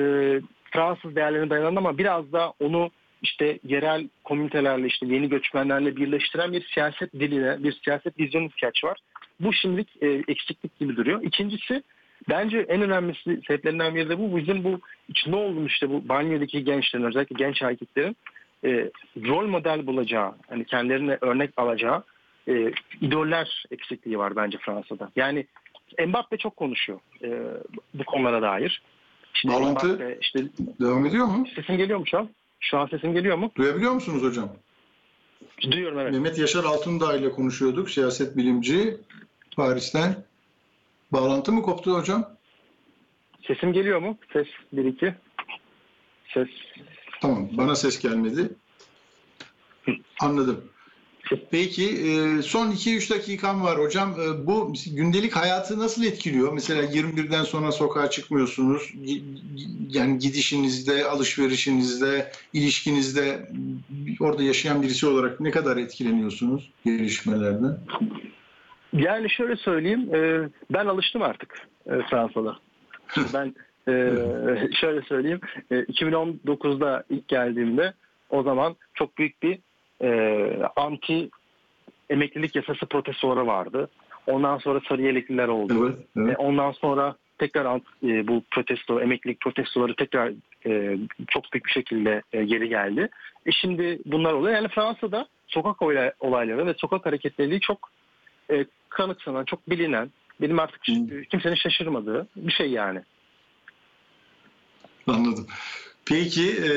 Fransız 0.72 1.16
değerlerine 1.16 1.50
dayanan 1.50 1.76
ama 1.76 1.98
biraz 1.98 2.32
da 2.32 2.54
onu 2.60 2.92
işte 3.22 3.60
yerel 3.64 4.10
komünitelerle 4.24 4.88
işte 4.88 5.06
yeni 5.06 5.30
göçmenlerle 5.30 5.96
birleştiren 5.96 6.54
bir 6.54 6.68
siyaset 6.74 7.14
diline, 7.14 7.64
bir 7.64 7.80
siyaset 7.84 8.20
vizyonu 8.20 8.46
ihtiyaç 8.46 8.84
var. 8.84 9.00
Bu 9.40 9.54
şimdilik 9.54 10.04
e, 10.04 10.08
eksiklik 10.28 10.80
gibi 10.80 10.96
duruyor. 10.96 11.22
İkincisi 11.24 11.84
bence 12.30 12.60
en 12.60 12.82
önemlisi 12.82 13.42
sebeplerinden 13.48 13.96
biri 13.96 14.10
de 14.10 14.20
bu. 14.20 14.38
Bizim 14.38 14.64
bu 14.64 14.80
içinde 15.10 15.36
olduğumuz 15.36 15.72
işte 15.72 15.90
bu 15.90 16.10
banyodaki 16.10 16.64
gençlerin 16.64 17.04
özellikle 17.04 17.36
genç 17.36 17.62
erkeklerin 17.62 18.18
e, 18.66 18.90
rol 19.28 19.48
model 19.48 19.88
bulacağı, 19.88 20.36
hani 20.50 20.66
kendilerine 20.66 21.18
örnek 21.22 21.50
alacağı 21.58 22.04
e, 22.48 22.72
idoller 23.02 23.64
eksikliği 23.72 24.18
var 24.20 24.36
bence 24.36 24.58
Fransa'da. 24.58 25.12
Yani 25.16 25.48
Mbappe 26.08 26.38
çok 26.38 26.56
konuşuyor 26.58 27.00
e, 27.24 27.30
bu 27.94 28.04
konulara 28.04 28.42
dair. 28.42 28.82
İşte 29.36 29.50
Bağlantı- 29.50 29.88
Mbappe, 29.88 30.18
işte 30.22 30.40
Devam 30.82 31.06
ediyor 31.06 31.26
mu? 31.26 31.48
sesim 31.56 31.78
geliyor 31.78 32.00
mu 32.00 32.08
şu 32.08 32.18
an? 32.18 32.30
Şu 32.60 32.78
an 32.78 32.88
sesim 32.88 33.14
geliyor 33.14 33.38
mu? 33.38 33.52
Duyabiliyor 33.56 33.92
musunuz 33.92 34.24
hocam? 34.24 34.50
Duyuyorum 35.72 36.00
evet. 36.00 36.12
Mehmet 36.12 36.38
Yaşar 36.40 36.64
Altundağ 36.64 37.16
ile 37.18 37.32
konuşuyorduk. 37.32 37.90
Siyaset 37.90 38.38
bilimci 38.38 38.98
Paris'ten. 39.56 40.16
Bağlantı 41.12 41.52
mı 41.52 41.62
koptu 41.62 41.98
hocam? 41.98 42.30
Sesim 43.48 43.74
geliyor 43.74 44.00
mu? 44.00 44.18
Ses 44.34 44.48
1 44.74 44.86
2. 44.86 45.14
Ses 46.34 46.48
Tamam. 47.22 47.50
Bana 47.52 47.76
ses 47.76 48.00
gelmedi. 48.02 48.50
Anladım. 50.22 50.64
Peki 51.52 51.84
e, 51.84 52.42
son 52.42 52.72
2-3 52.72 53.14
dakikam 53.14 53.64
var 53.64 53.80
hocam. 53.80 54.10
E, 54.12 54.48
Bu 54.48 54.74
gündelik 54.96 55.36
hayatı 55.36 55.80
nasıl 55.80 56.04
etkiliyor? 56.04 56.54
Mesela 56.54 56.84
21'den 56.84 57.44
sonra 57.44 57.72
sokağa 57.72 58.10
çıkmıyorsunuz. 58.10 58.94
Yani 59.90 60.20
gidişinizde, 60.20 61.06
alışverişinizde, 61.06 62.32
ilişkinizde 62.54 63.50
orada 64.20 64.44
yaşayan 64.44 64.82
birisi 64.82 65.08
olarak 65.08 65.40
ne 65.40 65.52
kadar 65.52 65.78
etkileniyorsunuz 65.78 66.72
gelişmelerden? 66.86 67.78
Yani 68.94 69.30
şöyle 69.30 69.56
söyleyeyim, 69.56 70.16
e, 70.16 70.50
ben 70.72 70.86
alıştım 70.86 71.22
artık 71.22 71.68
Fransa'da. 72.10 72.58
ben 73.34 73.56
şöyle 74.82 75.02
söyleyeyim, 75.02 75.40
e, 75.72 75.76
2019'da 75.76 77.04
ilk 77.10 77.28
geldiğimde 77.28 77.94
o 78.30 78.44
zaman 78.44 78.76
çok 78.94 79.18
büyük 79.18 79.44
bir 79.44 79.60
e, 80.04 80.10
anti 80.76 81.30
emeklilik 82.10 82.56
yasası 82.56 82.86
protestoları 82.86 83.48
vardı. 83.48 83.90
Ondan 84.28 84.58
sonra 84.58 84.82
sarı 84.90 85.02
yelekliler 85.02 85.48
oldu. 85.48 85.88
Evet, 85.88 86.00
E, 86.00 86.22
evet. 86.30 86.36
Ondan 86.40 86.72
sonra 86.72 87.16
tekrar 87.38 87.76
e, 88.04 88.28
bu 88.28 88.44
protesto, 88.52 89.00
emeklilik 89.02 89.40
protestoları 89.42 89.96
tekrar 89.96 90.32
e, 90.66 90.98
çok 91.28 91.54
büyük 91.54 91.66
bir 91.66 91.72
şekilde 91.72 92.22
e, 92.34 92.44
geri 92.46 92.70
geldi. 92.70 93.10
E 93.46 93.52
şimdi 93.52 94.00
bunlar 94.06 94.34
oluyor. 94.34 94.56
Yani 94.56 94.68
Fransa'da 94.68 95.28
sokak 95.48 95.82
olay- 95.82 96.12
olayları 96.20 96.66
ve 96.66 96.74
sokak 96.74 97.06
hareketliliği 97.06 97.60
çok 97.60 97.90
e, 98.52 98.66
kanıksanan, 98.90 99.46
çok 99.46 99.70
bilinen, 99.70 100.12
benim 100.42 100.60
artık 100.60 100.82
kimsenin 101.30 101.56
şaşırmadığı 101.56 102.28
bir 102.36 102.52
şey 102.52 102.70
yani. 102.72 103.02
Anladım. 105.08 105.48
Peki, 106.06 106.50
e, 106.50 106.72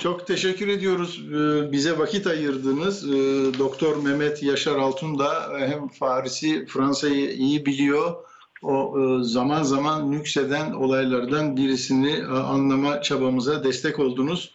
çok 0.00 0.26
teşekkür 0.26 0.68
ediyoruz. 0.68 1.22
E, 1.28 1.72
bize 1.72 1.98
vakit 1.98 2.26
ayırdınız. 2.26 3.08
E, 3.08 3.12
Doktor 3.58 4.02
Mehmet 4.02 4.42
Yaşar 4.42 4.76
Altun 4.76 5.18
da 5.18 5.32
hem 5.58 5.88
Paris'i, 6.00 6.66
Fransa'yı 6.66 7.30
iyi 7.30 7.66
biliyor. 7.66 8.14
O 8.62 8.94
zaman 9.20 9.62
zaman 9.62 10.10
nükseden 10.12 10.72
olaylardan 10.72 11.56
birisini 11.56 12.24
anlama 12.26 13.02
çabamıza 13.02 13.64
destek 13.64 13.98
oldunuz. 13.98 14.54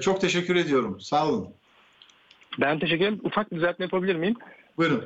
Çok 0.00 0.20
teşekkür 0.20 0.56
ediyorum. 0.56 1.00
Sağ 1.00 1.28
olun. 1.28 1.48
Ben 2.60 2.78
teşekkür 2.78 3.04
ederim. 3.04 3.20
Ufak 3.24 3.50
bir 3.50 3.56
düzeltme 3.56 3.84
yapabilir 3.84 4.16
miyim? 4.16 4.34
Buyurun. 4.76 5.04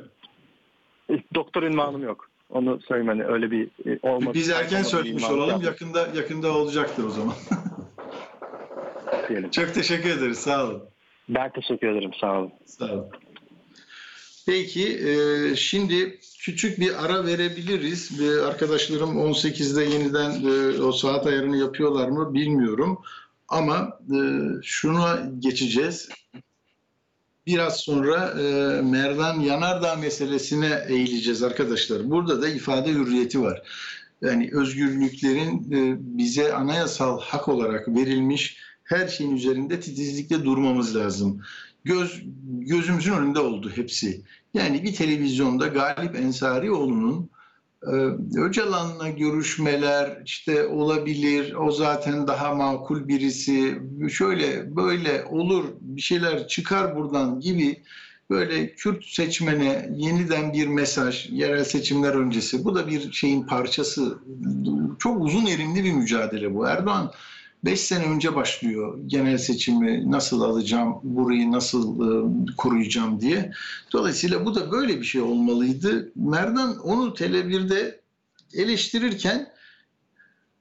Doktor 1.35 1.63
ünvanım 1.63 2.03
yok. 2.03 2.29
Onu 2.49 2.79
söyleyeyim 2.87 3.07
hani 3.07 3.25
öyle 3.25 3.51
bir 3.51 3.69
olmadı. 4.01 4.33
Biz 4.33 4.49
erken 4.49 4.83
söylemiş 4.83 5.23
olalım. 5.23 5.61
Yakında 5.61 6.07
yakında 6.15 6.51
olacaktır 6.57 7.03
o 7.03 7.09
zaman. 7.09 7.35
diyelim. 9.31 9.51
çok 9.51 9.73
teşekkür 9.73 10.09
ederiz. 10.09 10.37
Sağ 10.37 10.65
olun. 10.65 10.83
Ben 11.29 11.51
teşekkür 11.51 11.87
ederim. 11.87 12.11
Sağ 12.21 12.39
olun. 12.39 12.51
Sağ 12.65 12.85
olun. 12.85 13.05
Peki, 14.45 15.07
e, 15.07 15.55
şimdi 15.55 16.19
küçük 16.39 16.79
bir 16.79 17.05
ara 17.05 17.25
verebiliriz. 17.25 18.21
E, 18.21 18.41
arkadaşlarım 18.41 19.17
18'de 19.17 19.83
yeniden 19.83 20.31
e, 20.31 20.81
o 20.81 20.91
saat 20.91 21.27
ayarını 21.27 21.57
yapıyorlar 21.57 22.09
mı 22.09 22.33
bilmiyorum. 22.33 23.01
Ama 23.47 23.99
e, 24.09 24.17
şuna 24.63 25.29
geçeceğiz. 25.39 26.09
Biraz 27.47 27.77
sonra 27.77 28.33
e, 28.41 28.81
Merdan 28.81 29.39
Yanardağ 29.39 29.95
meselesine 29.95 30.85
eğileceğiz 30.87 31.43
arkadaşlar. 31.43 32.09
Burada 32.09 32.41
da 32.41 32.49
ifade 32.49 32.91
hürriyeti 32.91 33.41
var. 33.41 33.61
Yani 34.21 34.49
özgürlüklerin 34.53 35.71
e, 35.71 35.97
bize 35.99 36.53
anayasal 36.53 37.21
hak 37.21 37.47
olarak 37.47 37.87
verilmiş 37.87 38.57
her 38.91 39.07
şeyin 39.07 39.35
üzerinde 39.35 39.79
titizlikle 39.79 40.45
durmamız 40.45 40.95
lazım 40.95 41.41
göz 41.83 42.23
gözümüzün 42.45 43.13
önünde 43.13 43.39
oldu 43.39 43.71
hepsi. 43.75 44.21
Yani 44.53 44.83
bir 44.83 44.93
televizyonda 44.93 45.67
Galip 45.67 46.15
Ensarioğlu'nun 46.15 47.29
Ee, 47.87 47.91
Öcalan'la 48.39 49.09
görüşmeler 49.09 50.21
işte 50.25 50.67
olabilir, 50.67 51.53
o 51.53 51.71
zaten 51.71 52.27
daha 52.27 52.55
makul 52.55 53.07
birisi, 53.07 53.81
şöyle 54.09 54.75
böyle 54.75 55.25
olur 55.25 55.65
bir 55.81 56.01
şeyler 56.01 56.47
çıkar 56.47 56.95
buradan 56.95 57.39
gibi 57.39 57.81
böyle 58.29 58.73
Kürt 58.75 59.05
seçmene 59.05 59.89
yeniden 59.95 60.53
bir 60.53 60.67
mesaj, 60.67 61.29
yerel 61.29 61.63
seçimler 61.63 62.13
öncesi. 62.13 62.63
Bu 62.63 62.75
da 62.75 62.87
bir 62.87 63.11
şeyin 63.11 63.43
parçası. 63.43 64.17
Çok 64.99 65.21
uzun 65.21 65.45
erimli 65.45 65.83
bir 65.83 65.93
mücadele 65.93 66.55
bu. 66.55 66.67
Erdoğan 66.67 67.11
5 67.65 67.79
sene 67.79 68.05
önce 68.05 68.35
başlıyor 68.35 68.99
genel 69.07 69.37
seçimi 69.37 70.11
nasıl 70.11 70.41
alacağım, 70.41 70.99
burayı 71.03 71.51
nasıl 71.51 71.95
e, 71.95 72.45
koruyacağım 72.57 73.21
diye. 73.21 73.51
Dolayısıyla 73.93 74.45
bu 74.45 74.55
da 74.55 74.71
böyle 74.71 74.99
bir 74.99 75.05
şey 75.05 75.21
olmalıydı. 75.21 76.11
Merdan 76.15 76.79
onu 76.79 77.13
Tele1'de 77.13 78.01
eleştirirken 78.53 79.51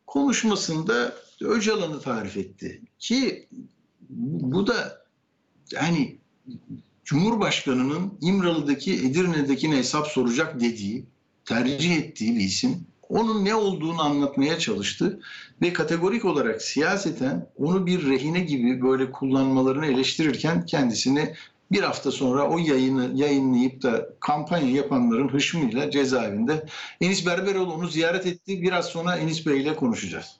konuşmasında 0.07 1.15
Öcalan'ı 1.41 2.01
tarif 2.01 2.37
etti. 2.37 2.83
Ki 2.99 3.49
bu 4.11 4.67
da 4.67 5.05
yani 5.73 6.19
Cumhurbaşkanı'nın 7.05 8.19
İmralı'daki 8.21 8.93
Edirne'dekine 8.95 9.77
hesap 9.77 10.07
soracak 10.07 10.61
dediği, 10.61 11.07
tercih 11.45 11.97
ettiği 11.97 12.35
bir 12.35 12.41
isim. 12.41 12.87
Onun 13.11 13.45
ne 13.45 13.55
olduğunu 13.55 14.03
anlatmaya 14.03 14.59
çalıştı 14.59 15.21
ve 15.63 15.73
kategorik 15.73 16.25
olarak 16.25 16.63
siyaseten 16.63 17.47
onu 17.59 17.87
bir 17.87 18.11
rehine 18.11 18.41
gibi 18.41 18.83
böyle 18.83 19.11
kullanmalarını 19.11 19.87
eleştirirken 19.87 20.67
kendisini 20.67 21.35
bir 21.73 21.83
hafta 21.83 22.11
sonra 22.11 22.49
o 22.49 22.59
yayını 22.59 23.11
yayınlayıp 23.15 23.83
da 23.83 24.09
kampanya 24.21 24.71
yapanların 24.71 25.29
hışmıyla 25.29 25.91
cezaevinde. 25.91 26.67
Enis 27.01 27.27
Berberoğlu 27.27 27.73
onu 27.73 27.89
ziyaret 27.89 28.27
etti. 28.27 28.63
Biraz 28.63 28.87
sonra 28.87 29.17
Enis 29.17 29.47
Bey 29.47 29.63
ile 29.63 29.77
konuşacağız. 29.77 30.40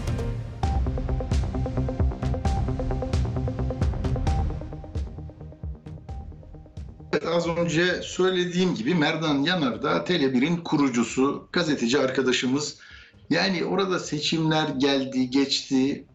Az 7.31 7.47
önce 7.47 8.01
söylediğim 8.01 8.75
gibi 8.75 8.95
Merdan 8.95 9.43
Yanar 9.43 9.83
da 9.83 9.97
Tele1'in 9.97 10.57
kurucusu, 10.57 11.47
gazeteci 11.51 11.99
arkadaşımız. 11.99 12.77
Yani 13.29 13.65
orada 13.65 13.99
seçimler 13.99 14.67
geldi, 14.67 15.29
geçti. 15.29 16.05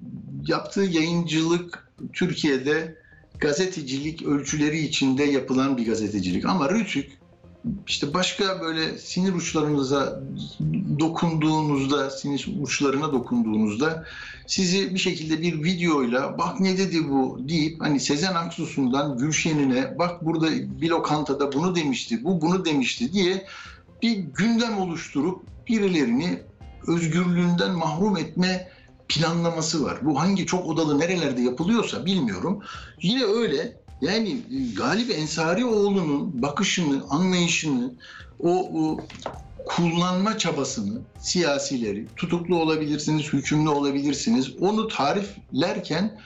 Yaptığı 0.47 0.83
yayıncılık 0.83 1.89
Türkiye'de 2.13 2.97
gazetecilik 3.39 4.23
ölçüleri 4.23 4.79
içinde 4.79 5.25
yapılan 5.25 5.77
bir 5.77 5.87
gazetecilik. 5.87 6.45
Ama 6.45 6.71
Rütük 6.71 7.13
işte 7.87 8.15
başka 8.15 8.61
böyle 8.61 8.99
sinir 8.99 9.35
uçlarınıza 9.35 10.23
dokunduğunuzda, 10.99 12.11
sinir 12.11 12.49
uçlarına 12.61 13.13
dokunduğunuzda 13.13 14.05
sizi 14.47 14.95
bir 14.95 14.99
şekilde 14.99 15.43
bir 15.43 15.65
videoyla 15.65 16.39
bak 16.39 16.61
ne 16.61 16.79
dedi 16.79 17.09
bu 17.09 17.39
deyip 17.49 17.81
hani 17.81 18.01
Sezen 18.01 18.35
Aksu'sundan 18.35 19.19
Gülşen'ine 19.19 19.99
bak 19.99 20.25
burada 20.25 20.47
bir 20.81 20.91
lokantada 20.91 21.53
bunu 21.53 21.77
demişti, 21.77 22.25
bu 22.25 22.41
bunu 22.41 22.65
demişti 22.65 23.13
diye 23.13 23.47
bir 24.03 24.17
gündem 24.17 24.79
oluşturup 24.79 25.43
birilerini 25.69 26.39
özgürlüğünden 26.87 27.73
mahrum 27.73 28.17
etme 28.17 28.69
planlaması 29.09 29.85
var. 29.85 29.99
Bu 30.03 30.21
hangi 30.21 30.47
çok 30.47 30.67
odalı 30.67 30.99
nerelerde 30.99 31.43
yapılıyorsa 31.43 32.07
bilmiyorum. 32.07 32.63
Yine 33.03 33.25
öyle 33.25 33.86
yani 34.01 34.41
Galip 34.77 35.11
Ensarioğlu'nun 35.11 36.43
bakışını, 36.43 37.05
anlayışını, 37.11 37.95
o, 38.41 38.71
o 38.75 39.01
kullanma 39.67 40.39
çabasını 40.39 41.01
siyasileri, 41.19 42.07
tutuklu 42.17 42.57
olabilirsiniz, 42.57 43.33
hükümlü 43.33 43.69
olabilirsiniz. 43.69 44.57
Onu 44.61 44.89
tariflerken 44.89 46.21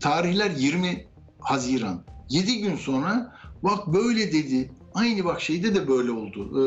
tarihler 0.00 0.50
20 0.50 1.04
Haziran. 1.40 2.02
7 2.30 2.58
gün 2.60 2.76
sonra 2.76 3.36
bak 3.62 3.86
böyle 3.86 4.32
dedi. 4.32 4.70
Aynı 4.94 5.24
bak 5.24 5.40
şeyde 5.40 5.74
de 5.74 5.88
böyle 5.88 6.10
oldu. 6.10 6.50
Ee, 6.54 6.64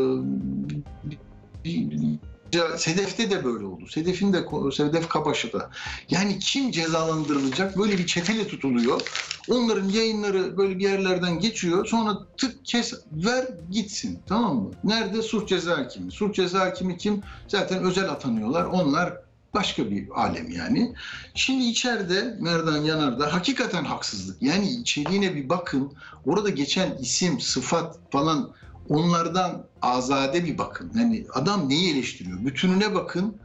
Sedef'te 2.78 3.32
de 3.32 3.46
böyle 3.46 3.66
oldu. 3.66 3.88
Sedef'in 3.88 4.34
de 4.34 4.46
Sedef 4.76 5.10
Kabaşı'da. 5.10 5.70
Yani 6.10 6.40
kim 6.40 6.72
cezalandırılacak? 6.72 7.78
Böyle 7.78 7.98
bir 7.98 8.06
çetele 8.06 8.48
tutuluyor. 8.48 9.02
Onların 9.50 9.90
yayınları 9.90 10.58
böyle 10.58 10.80
bir 10.80 10.84
yerlerden 10.84 11.40
geçiyor. 11.40 11.86
Sonra 11.86 12.18
tık 12.38 12.66
kes 12.66 12.94
ver 13.12 13.48
gitsin. 13.72 14.20
Tamam 14.28 14.56
mı? 14.56 14.72
Nerede? 14.84 15.22
Suç 15.22 15.50
ceza 15.50 15.78
hakimi. 15.78 16.12
Suç 16.12 16.36
ceza 16.36 16.60
hakimi 16.60 16.98
kim? 16.98 17.22
Zaten 17.48 17.84
özel 17.84 18.10
atanıyorlar. 18.10 18.66
Onlar 18.66 19.14
başka 19.54 19.92
bir 19.92 20.10
alem 20.16 20.50
yani. 20.50 20.94
Şimdi 21.36 21.64
içeride 21.64 22.38
Merdan 22.40 22.78
Yanar'da 22.78 23.34
hakikaten 23.34 23.84
haksızlık. 23.84 24.42
Yani 24.42 24.70
içeriğine 24.70 25.36
bir 25.36 25.50
bakın. 25.50 25.94
Orada 26.26 26.50
geçen 26.50 26.98
isim, 26.98 27.40
sıfat 27.40 28.00
falan 28.12 28.52
onlardan 28.90 29.66
azade 29.82 30.46
bir 30.46 30.58
bakın. 30.58 30.92
Yani 30.96 31.26
adam 31.34 31.70
neyi 31.70 31.94
eleştiriyor? 31.94 32.46
Bütününe 32.46 32.96
bakın. 32.96 33.38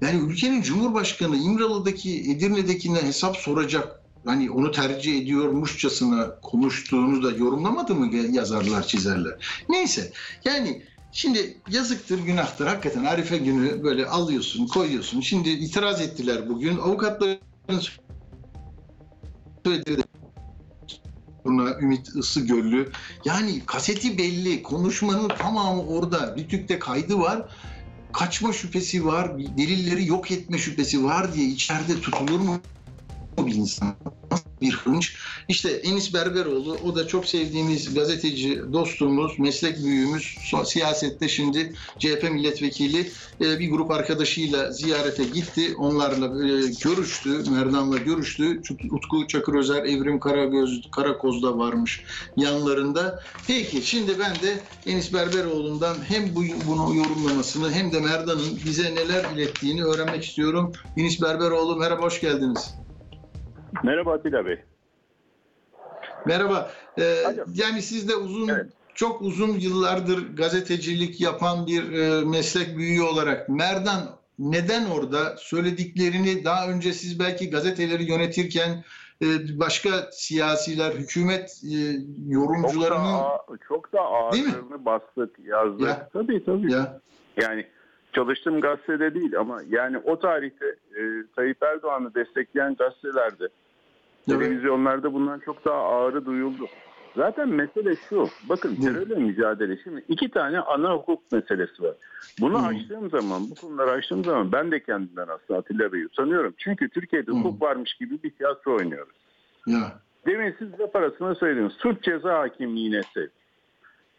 Yani 0.00 0.30
ülkenin 0.30 0.62
Cumhurbaşkanı 0.62 1.36
İmralı'daki, 1.36 2.30
Edirne'dekine 2.30 3.02
hesap 3.02 3.36
soracak. 3.36 4.00
Hani 4.24 4.50
onu 4.50 4.70
tercih 4.70 5.22
ediyormuşçasına 5.22 6.40
konuştuğunu 6.40 7.22
da 7.22 7.30
yorumlamadı 7.30 7.94
mı 7.94 8.16
yazarlar, 8.16 8.86
çizerler? 8.86 9.64
Neyse 9.68 10.12
yani 10.44 10.82
şimdi 11.12 11.58
yazıktır, 11.70 12.18
günahtır. 12.18 12.66
Hakikaten 12.66 13.04
Arife 13.04 13.38
günü 13.38 13.82
böyle 13.84 14.06
alıyorsun, 14.06 14.66
koyuyorsun. 14.66 15.20
Şimdi 15.20 15.48
itiraz 15.50 16.00
ettiler 16.00 16.48
bugün. 16.48 16.78
Avukatların 16.78 17.38
söylediği 19.64 19.96
Buna 21.46 21.78
Ümit 21.78 22.08
Isı 22.16 22.40
Göllü. 22.40 22.90
Yani 23.24 23.62
kaseti 23.66 24.18
belli, 24.18 24.62
konuşmanın 24.62 25.28
tamamı 25.28 25.82
orada. 25.86 26.36
Rütük'te 26.38 26.78
kaydı 26.78 27.18
var. 27.18 27.48
Kaçma 28.12 28.52
şüphesi 28.52 29.06
var, 29.06 29.38
delilleri 29.38 30.06
yok 30.06 30.30
etme 30.30 30.58
şüphesi 30.58 31.04
var 31.04 31.34
diye 31.34 31.46
içeride 31.46 32.00
tutulur 32.00 32.40
mu 32.40 32.60
bir 33.38 33.54
insan? 33.54 33.96
bir 34.60 34.72
hınç. 34.72 35.16
İşte 35.48 35.70
Enis 35.70 36.14
Berberoğlu, 36.14 36.76
o 36.84 36.96
da 36.96 37.08
çok 37.08 37.26
sevdiğimiz 37.26 37.94
gazeteci 37.94 38.62
dostumuz, 38.72 39.38
meslek 39.38 39.84
büyüğümüz, 39.84 40.36
siyasette 40.64 41.28
şimdi 41.28 41.72
CHP 41.98 42.30
milletvekili 42.32 43.10
bir 43.40 43.70
grup 43.70 43.90
arkadaşıyla 43.90 44.72
ziyarete 44.72 45.24
gitti. 45.24 45.74
Onlarla 45.78 46.26
görüştü, 46.84 47.50
Merdan'la 47.50 47.96
görüştü. 47.96 48.60
Utku 48.90 49.26
Çakır 49.26 49.54
Özer, 49.54 49.84
Evrim 49.84 50.20
Karagöz, 50.20 50.90
Karakoz 50.90 51.42
da 51.42 51.58
varmış 51.58 52.04
yanlarında. 52.36 53.22
Peki 53.46 53.82
şimdi 53.86 54.18
ben 54.18 54.34
de 54.34 54.60
Enis 54.86 55.14
Berberoğlu'ndan 55.14 55.96
hem 56.08 56.34
bu, 56.34 56.44
bunu 56.66 56.94
yorumlamasını 56.94 57.72
hem 57.72 57.92
de 57.92 58.00
Merdan'ın 58.00 58.60
bize 58.64 58.94
neler 58.94 59.24
ilettiğini 59.34 59.84
öğrenmek 59.84 60.24
istiyorum. 60.24 60.72
Enis 60.96 61.22
Berberoğlu 61.22 61.76
merhaba, 61.76 62.02
hoş 62.02 62.20
geldiniz. 62.20 62.74
Merhaba 63.82 64.12
Atilla 64.12 64.46
Bey. 64.46 64.58
Merhaba. 66.26 66.70
Ee, 66.98 67.02
yani 67.54 67.82
siz 67.82 68.08
de 68.08 68.16
uzun, 68.16 68.48
evet. 68.48 68.66
çok 68.94 69.22
uzun 69.22 69.52
yıllardır 69.52 70.36
gazetecilik 70.36 71.20
yapan 71.20 71.66
bir 71.66 71.92
e, 71.92 72.24
meslek 72.24 72.76
büyüğü 72.76 73.02
olarak 73.02 73.48
Merdan 73.48 74.00
neden 74.38 74.90
orada 74.90 75.36
söylediklerini 75.36 76.44
daha 76.44 76.68
önce 76.68 76.92
siz 76.92 77.20
belki 77.20 77.50
gazeteleri 77.50 78.10
yönetirken 78.10 78.84
e, 79.22 79.26
başka 79.60 79.88
siyasiler, 80.12 80.92
hükümet 80.92 81.42
e, 81.42 81.48
Çok 81.52 81.64
da, 81.64 82.32
yorumcularının 82.32 83.20
çok 83.68 83.92
da 83.92 83.98
Değil 84.32 84.44
mi? 84.44 84.52
ağırlığını 84.52 84.84
bastık, 84.84 85.38
yazdık. 85.38 85.88
Ya. 85.88 86.08
Tabii 86.12 86.44
tabii. 86.44 86.72
ya 86.72 87.00
Yani 87.42 87.66
çalıştığım 88.12 88.60
gazetede 88.60 89.14
değil 89.14 89.38
ama 89.38 89.60
yani 89.68 89.98
o 89.98 90.18
tarihte 90.18 90.66
e, 90.66 91.00
Tayyip 91.36 91.62
Erdoğan'ı 91.62 92.14
destekleyen 92.14 92.74
gazetelerde, 92.74 93.48
Evet. 94.28 94.40
televizyonlarda 94.40 95.12
bundan 95.12 95.38
çok 95.38 95.64
daha 95.64 95.76
ağırı 95.76 96.26
duyuldu. 96.26 96.66
Zaten 97.16 97.48
mesele 97.48 97.96
şu. 98.08 98.28
Bakın 98.48 98.76
terörle 98.76 99.14
mücadele. 99.14 99.78
Şimdi 99.84 100.04
iki 100.08 100.30
tane 100.30 100.60
ana 100.60 100.94
hukuk 100.94 101.32
meselesi 101.32 101.82
var. 101.82 101.94
Bunu 102.40 102.62
Hı. 102.62 102.66
açtığım 102.66 103.10
zaman, 103.10 103.50
bu 103.50 103.54
konuları 103.54 103.90
açtığım 103.90 104.24
zaman 104.24 104.52
ben 104.52 104.70
de 104.70 104.82
kendimden 104.82 105.28
aslında 105.28 105.60
Atilla 105.60 105.92
Bey'i 105.92 106.06
utanıyorum. 106.06 106.54
Çünkü 106.58 106.88
Türkiye'de 106.88 107.30
Hı. 107.30 107.36
hukuk 107.36 107.62
varmış 107.62 107.94
gibi 107.94 108.22
bir 108.22 108.30
tiyatro 108.30 108.76
oynuyoruz. 108.76 109.16
ya 109.66 109.92
Demin 110.26 110.54
siz 110.58 110.80
laf 110.80 110.96
arasında 110.96 111.34
söylediniz. 111.34 111.72
Suç 111.72 112.02
ceza 112.02 112.38
hakimliğine 112.38 113.02
sevk. 113.14 113.30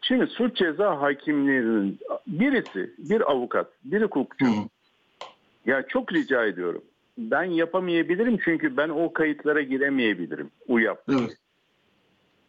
Şimdi 0.00 0.26
suç 0.26 0.56
ceza 0.56 1.00
hakimliğinin 1.00 1.98
birisi, 2.26 2.94
bir 2.98 3.30
avukat, 3.30 3.66
bir 3.84 4.02
hukukçu. 4.02 4.46
Hı. 4.46 4.50
Ya 5.66 5.82
çok 5.88 6.12
rica 6.12 6.44
ediyorum. 6.44 6.82
Ben 7.18 7.44
yapamayabilirim 7.44 8.38
çünkü 8.44 8.76
ben 8.76 8.88
o 8.88 9.12
kayıtlara 9.12 9.62
giremeyebilirim. 9.62 10.50
UYAP. 10.68 10.98
evet 11.08 11.36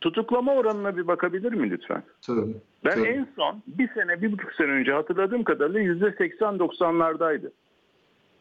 Tutuklama 0.01 0.53
oranına 0.53 0.97
bir 0.97 1.07
bakabilir 1.07 1.53
mi 1.53 1.69
lütfen? 1.69 2.03
tabii. 2.21 2.55
Ben 2.85 2.95
Tabii. 2.95 3.07
en 3.07 3.27
son 3.35 3.63
bir 3.67 3.89
sene, 3.93 4.21
bir 4.21 4.31
buçuk 4.31 4.53
sene 4.53 4.67
önce 4.71 4.91
hatırladığım 4.91 5.43
kadarıyla 5.43 5.79
yüzde 5.79 6.05
80-90'lardaydı. 6.05 7.51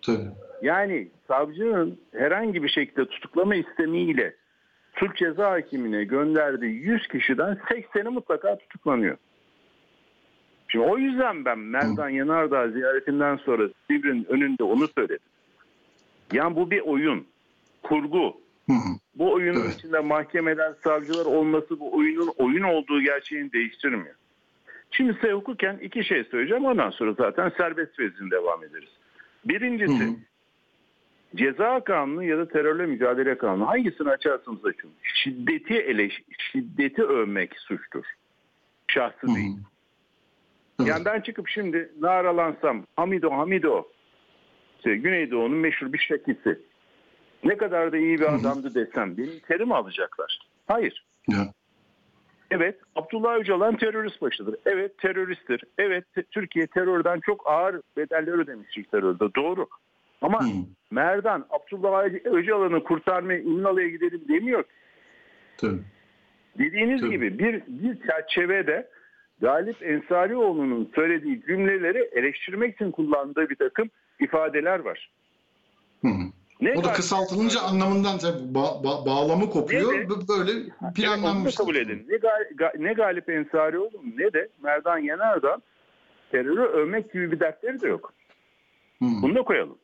Tabii. 0.03 0.29
Yani 0.62 1.09
savcının 1.29 1.99
herhangi 2.12 2.62
bir 2.62 2.68
şekilde 2.68 3.05
tutuklama 3.05 3.55
istemiyle 3.55 4.35
Türk 4.95 5.16
Ceza 5.16 5.51
Hakimine 5.51 6.05
gönderdiği 6.05 6.74
100 6.74 7.09
kişiden 7.09 7.55
80'i 7.55 8.09
mutlaka 8.11 8.59
tutuklanıyor. 8.59 9.16
Şimdi 10.68 10.85
o 10.85 10.99
yüzden 10.99 11.45
ben 11.45 11.59
Merdan 11.59 12.09
Yanardağ 12.09 12.68
ziyaretinden 12.68 13.37
sonra 13.37 13.68
Sivri'nin 13.91 14.24
önünde 14.29 14.64
onu 14.64 14.89
söyledim. 14.89 15.28
Yani 16.33 16.57
bu 16.57 16.70
bir 16.70 16.81
oyun, 16.81 17.26
kurgu. 17.83 18.41
Hı 18.66 18.72
hı. 18.72 18.99
Bu 19.14 19.33
oyunun 19.33 19.61
Evet. 19.61 19.74
içinde 19.79 20.01
mahkemeler, 20.01 20.72
savcılar 20.85 21.26
olması 21.26 21.81
bu 21.81 21.97
oyunun 21.97 22.33
oyun 22.39 22.62
olduğu 22.62 23.01
gerçeğini 23.01 23.53
değiştirmiyor. 23.53 24.14
Şimdi 24.91 25.14
size 25.20 25.33
hukuken 25.33 25.79
iki 25.83 26.05
şey 26.05 26.24
söyleyeceğim. 26.24 26.64
Ondan 26.64 26.91
sonra 26.91 27.12
zaten 27.12 27.53
serbest 27.57 27.99
vezin 27.99 28.31
devam 28.31 28.64
ederiz. 28.64 28.89
Birincisi 29.45 30.05
Hı 30.05 30.09
hı. 30.09 30.16
ceza 31.37 31.81
kanunu 31.85 32.24
ya 32.24 32.39
da 32.39 32.49
terörle 32.49 32.87
mücadele 32.87 33.39
kanunu 33.39 33.68
hangisini 33.68 34.11
açarsanız 34.11 34.64
açın. 34.64 34.91
Şiddeti 35.03 35.74
eleş, 35.74 36.22
şiddeti 36.39 37.03
övmek 37.03 37.59
suçtur. 37.59 38.05
Şahsı 38.89 39.26
Hı 39.26 39.31
hı. 39.31 39.35
değil. 39.35 39.57
Evet. 40.81 40.91
Yani 40.91 41.05
ben 41.05 41.20
çıkıp 41.20 41.49
şimdi 41.49 41.93
naralansam 42.01 42.85
Hamido 42.97 43.31
Hamido 43.31 43.83
işte 43.83 43.98
Güneydoğu'nun 44.85 45.57
meşhur 45.59 45.93
bir 45.93 45.99
şekilsi. 45.99 46.59
Ne 47.45 47.57
kadar 47.57 47.93
da 47.93 47.97
iyi 47.97 48.18
bir 48.18 48.35
adamdı 48.35 48.74
desem 48.74 49.16
benim 49.16 49.39
terim 49.49 49.72
alacaklar. 49.72 50.39
Hayır. 50.66 51.05
Ya. 51.29 51.53
Evet 52.51 52.79
Abdullah 52.97 53.37
Öcalan 53.39 53.76
terörist 53.76 54.22
başıdır. 54.22 54.57
Evet 54.66 54.99
teröristtir. 54.99 55.64
Evet 55.79 56.05
te- 56.14 56.22
Türkiye 56.22 56.66
terörden 56.66 57.20
çok 57.20 57.47
ağır 57.47 57.81
bedeller 57.97 58.33
ödemiştir 58.33 58.85
terörde. 58.85 59.35
Doğru. 59.37 59.66
Ama 60.22 60.45
hı. 60.45 60.49
Merdan 60.91 61.47
Abdullah 61.51 62.05
Öcalan'ı 62.24 62.85
kurtarmaya 62.85 63.39
İmralı'ya 63.39 63.89
gidelim 63.89 64.20
demiyor. 64.29 64.64
Tabii. 65.57 65.81
Dediğiniz 66.59 67.01
Tabii. 67.01 67.11
gibi 67.11 67.39
bir, 67.39 67.62
bir 67.66 67.99
çerçevede 68.07 68.89
Galip 69.41 69.83
Ensarioğlu'nun 69.83 70.91
söylediği 70.95 71.43
cümleleri 71.43 72.09
eleştirmek 72.12 72.74
için 72.74 72.91
kullandığı 72.91 73.51
bir 73.51 73.57
takım 73.57 73.91
ifadeler 74.21 74.79
var. 74.79 75.11
Hı 76.03 76.09
hı. 76.09 76.23
Ne 76.61 76.75
O 76.77 76.85
da 76.85 76.93
kısaltılınca 76.93 77.61
anlamından 77.61 78.19
tabii 78.19 78.43
ba- 78.53 78.83
ba- 78.85 79.07
bağlamı 79.07 79.51
kopuyor. 79.51 79.93
Ne 79.95 79.99
de- 80.11 80.29
Böyle 80.29 80.53
planlanmış. 80.95 81.55
kabul 81.55 81.77
edin. 81.77 82.07
Ne, 82.09 82.14
Gal- 82.16 82.55
Ga- 82.57 82.83
ne 82.85 82.93
Galip 82.93 83.29
Ensarioğlu 83.29 84.03
ne 84.16 84.33
de 84.33 84.49
Merdan 84.62 84.99
Yanardağ 84.99 85.59
terörü 86.31 86.61
övmek 86.62 87.12
gibi 87.12 87.33
bir 87.33 87.41
dertleri 87.41 87.81
de 87.81 87.89
yok. 87.89 88.12
Hı. 88.99 89.05
Bunu 89.23 89.35
da 89.35 89.43
koyalım. 89.43 89.79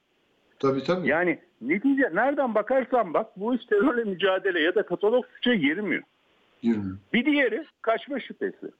Tabii 0.59 0.85
tabii. 0.85 1.09
Yani 1.09 1.39
netice 1.61 2.11
nereden 2.15 2.55
bakarsan 2.55 3.15
bak 3.15 3.27
bu 3.37 3.55
iş 3.55 3.67
terörle 3.67 4.05
mücadele 4.05 4.61
ya 4.61 4.75
da 4.75 4.87
katalog 4.87 5.25
suça 5.35 5.55
girmiyor. 5.55 6.03
Yürü. 6.63 6.81
Bir 7.13 7.27
diğeri 7.27 7.65
kaçma 7.83 8.21
şüphesi. 8.21 8.71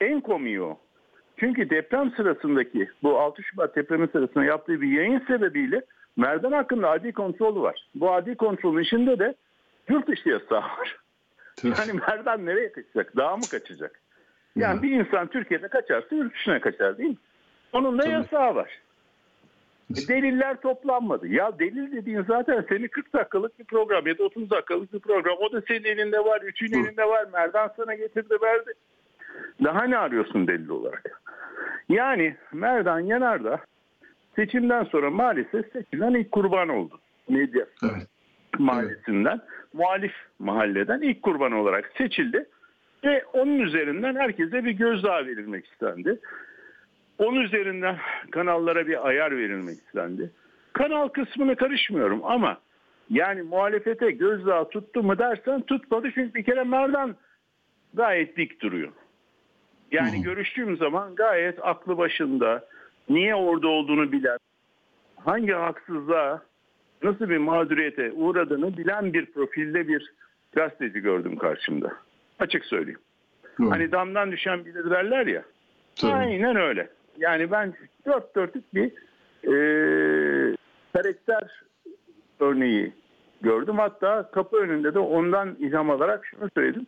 En 0.00 0.20
komiği 0.20 0.62
o. 0.62 0.78
Çünkü 1.36 1.70
deprem 1.70 2.12
sırasındaki 2.16 2.88
bu 3.02 3.18
6 3.20 3.42
Şubat 3.42 3.76
depremi 3.76 4.08
sırasında 4.08 4.44
yaptığı 4.44 4.80
bir 4.80 4.88
yayın 4.88 5.22
sebebiyle 5.26 5.82
Merdan 6.16 6.52
hakkında 6.52 6.90
adli 6.90 7.12
kontrolü 7.12 7.60
var. 7.60 7.88
Bu 7.94 8.12
adli 8.12 8.36
kontrolün 8.36 8.82
içinde 8.82 9.18
de 9.18 9.34
yurt 9.88 10.08
dışı 10.08 10.28
yasağı 10.28 10.60
var. 10.62 10.96
Yani 11.64 12.00
Merdan 12.08 12.46
nereye 12.46 12.72
kaçacak? 12.72 13.16
Daha 13.16 13.36
mı 13.36 13.42
kaçacak? 13.50 14.00
Yani 14.56 14.78
Hı. 14.78 14.82
bir 14.82 14.90
insan 14.90 15.26
Türkiye'de 15.26 15.68
kaçarsa 15.68 16.16
yurt 16.16 16.34
dışına 16.34 16.60
kaçar 16.60 16.98
değil 16.98 17.10
mi? 17.10 17.16
Onun 17.72 17.98
da 17.98 18.02
Tabii. 18.02 18.12
yasağı 18.12 18.54
var. 18.54 18.80
E, 19.90 20.08
deliller 20.08 20.60
toplanmadı. 20.60 21.28
Ya 21.28 21.58
delil 21.58 21.92
dediğin 21.92 22.22
zaten 22.22 22.64
senin 22.68 22.88
40 22.88 23.12
dakikalık 23.12 23.58
bir 23.58 23.64
program 23.64 24.06
ya 24.06 24.18
da 24.18 24.24
30 24.24 24.50
dakikalık 24.50 24.92
bir 24.92 25.00
program. 25.00 25.36
O 25.40 25.52
da 25.52 25.62
senin 25.68 25.84
elinde 25.84 26.18
var, 26.18 26.40
üçün 26.42 26.72
elinde 26.72 27.04
var. 27.04 27.26
Merdan 27.32 27.72
sana 27.76 27.94
getirdi 27.94 28.34
verdi. 28.42 28.72
Daha 29.64 29.84
ne 29.84 29.98
arıyorsun 29.98 30.46
delil 30.46 30.68
olarak? 30.68 31.22
Yani 31.88 32.36
Merdan 32.52 33.00
Yanardağ 33.00 33.60
seçimden 34.36 34.84
sonra 34.84 35.10
maalesef 35.10 35.72
seçilen 35.72 36.14
ilk 36.14 36.32
kurban 36.32 36.68
oldu. 36.68 37.00
Medya 37.28 37.66
Evet. 37.84 38.06
mahallesinden, 38.58 39.40
muhalif 39.72 40.12
mahalleden 40.38 41.00
ilk 41.02 41.22
kurban 41.22 41.52
olarak 41.52 41.92
seçildi. 41.98 42.46
Ve 43.04 43.24
onun 43.32 43.58
üzerinden 43.58 44.16
herkese 44.16 44.64
bir 44.64 44.70
gözdağı 44.70 45.26
verilmek 45.26 45.66
istendi. 45.66 46.20
Onun 47.18 47.40
üzerinden 47.40 47.96
kanallara 48.30 48.86
bir 48.86 49.08
ayar 49.08 49.36
verilmek 49.36 49.78
istendi. 49.78 50.30
Kanal 50.72 51.08
kısmına 51.08 51.54
karışmıyorum 51.54 52.20
ama 52.24 52.58
yani 53.10 53.42
muhalefete 53.42 54.10
gözdağı 54.10 54.68
tuttu 54.68 55.02
mu 55.02 55.18
dersen 55.18 55.60
tutmadı. 55.60 56.10
Çünkü 56.14 56.34
bir 56.34 56.44
kere 56.44 56.64
Merdan 56.64 57.16
gayet 57.94 58.36
dik 58.36 58.60
duruyor. 58.60 58.92
Yani 59.94 60.18
Hı. 60.18 60.22
görüştüğüm 60.22 60.76
zaman 60.76 61.14
gayet 61.14 61.58
aklı 61.62 61.98
başında, 61.98 62.64
niye 63.08 63.34
orada 63.34 63.68
olduğunu 63.68 64.12
bilen, 64.12 64.38
hangi 65.16 65.52
haksızlığa, 65.52 66.42
nasıl 67.02 67.28
bir 67.28 67.36
mağduriyete 67.36 68.12
uğradığını 68.12 68.76
bilen 68.76 69.12
bir 69.12 69.26
profilde 69.26 69.88
bir 69.88 70.12
gazeteci 70.52 71.00
gördüm 71.00 71.36
karşımda. 71.36 71.92
Açık 72.38 72.64
söyleyeyim. 72.64 73.00
Doğru. 73.60 73.70
Hani 73.70 73.92
damdan 73.92 74.32
düşen 74.32 74.64
bilir 74.64 74.90
derler 74.90 75.26
ya. 75.26 75.42
Tabii. 75.96 76.12
Aynen 76.12 76.56
öyle. 76.56 76.88
Yani 77.18 77.50
ben 77.50 77.74
dört 78.06 78.36
dörtlük 78.36 78.74
bir 78.74 78.86
e, 79.44 80.56
karakter 80.92 81.62
örneği 82.40 82.92
gördüm. 83.42 83.78
Hatta 83.78 84.30
kapı 84.30 84.56
önünde 84.56 84.94
de 84.94 84.98
ondan 84.98 85.56
ilham 85.58 85.90
alarak 85.90 86.26
şunu 86.26 86.48
söyledim. 86.54 86.86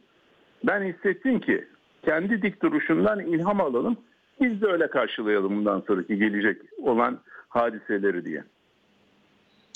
Ben 0.64 0.82
hissettim 0.82 1.40
ki 1.40 1.64
kendi 2.06 2.42
dik 2.42 2.62
duruşundan 2.62 3.20
ilham 3.20 3.60
alalım. 3.60 3.96
Biz 4.40 4.62
de 4.62 4.66
öyle 4.66 4.90
karşılayalım 4.90 5.56
bundan 5.56 5.82
sonraki 5.86 6.18
gelecek 6.18 6.62
olan 6.82 7.18
hadiseleri 7.48 8.24
diye. 8.24 8.44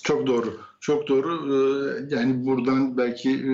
Çok 0.02 0.26
doğru. 0.26 0.46
Çok 0.80 1.08
doğru. 1.08 1.28
Ee, 1.52 2.14
Yani 2.14 2.46
buradan 2.46 2.96
belki 2.98 3.30
e, 3.30 3.50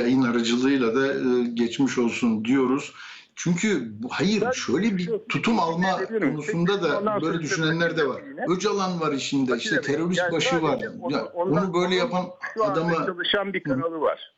yayın 0.00 0.22
aracılığıyla 0.22 0.94
da 0.94 1.06
e, 1.14 1.42
geçmiş 1.54 1.98
olsun 1.98 2.44
diyoruz. 2.44 2.94
Çünkü 3.34 3.92
hayır 4.10 4.52
şöyle 4.52 4.96
bir 4.96 5.10
tutum 5.28 5.58
alma 5.60 5.86
konusunda 6.20 6.82
da 6.82 7.22
böyle 7.22 7.38
düşünenler 7.40 7.96
de 7.96 8.08
var. 8.08 8.22
Öcalan 8.48 9.00
var 9.00 9.12
işinde, 9.12 9.56
işte 9.56 9.80
terörist 9.80 10.32
başı 10.32 10.62
var. 10.62 10.78
onu- 11.00 11.12
Ya, 11.12 11.24
ondan- 11.24 11.64
onu 11.70 11.74
böyle 11.82 11.94
yapan 11.94 12.24
adama 12.64 13.06
çalışan 13.06 13.52
bir 13.52 13.62
kanalı 13.62 14.00
var. 14.00 14.32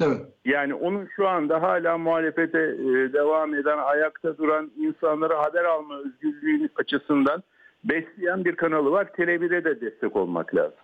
Evet. 0.00 0.20
Yani 0.44 0.74
onun 0.74 1.08
şu 1.16 1.28
anda 1.28 1.62
hala 1.62 1.98
muhalefete 1.98 2.58
e, 2.58 3.12
devam 3.12 3.54
eden, 3.54 3.78
ayakta 3.78 4.38
duran 4.38 4.70
insanlara 4.76 5.42
haber 5.42 5.64
alma 5.64 5.98
özgürlüğü 5.98 6.68
açısından 6.76 7.42
besleyen 7.84 8.44
bir 8.44 8.56
kanalı 8.56 8.90
var. 8.90 9.06
Tele1'e 9.06 9.64
de 9.64 9.80
destek 9.80 10.16
olmak 10.16 10.54
lazım. 10.54 10.78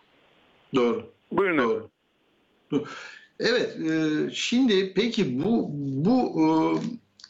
Doğru. 0.74 1.02
Buyurun. 1.32 1.58
Doğru. 1.58 2.84
Evet, 3.40 3.76
e, 3.80 4.30
şimdi 4.32 4.92
peki 4.94 5.44
bu 5.44 5.68
bu 5.72 6.40
e, 6.40 6.46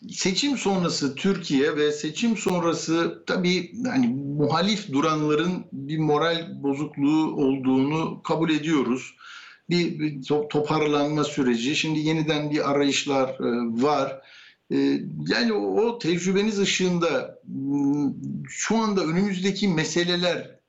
seçim 0.09 0.57
sonrası 0.57 1.15
Türkiye 1.15 1.77
ve 1.77 1.93
seçim 1.93 2.37
sonrası 2.37 3.25
tabii 3.27 3.71
hani 3.91 4.09
muhalif 4.39 4.93
duranların 4.93 5.65
bir 5.73 5.99
moral 5.99 6.63
bozukluğu 6.63 7.35
olduğunu 7.37 8.23
kabul 8.23 8.51
ediyoruz. 8.51 9.17
Bir, 9.71 10.01
bir 10.01 10.23
toparlanma 10.51 11.25
süreci. 11.25 11.77
Şimdi 11.77 11.99
yeniden 11.99 12.51
bir 12.51 12.71
arayışlar 12.71 13.29
e, 13.29 13.83
var. 13.83 14.23
E, 14.73 14.77
yani 15.29 15.53
o, 15.53 15.81
o 15.81 15.99
tecrübeniz 15.99 16.59
ışığında 16.59 17.41
şu 18.49 18.77
anda 18.77 19.05
önümüzdeki 19.05 19.69
meseleler 19.69 20.61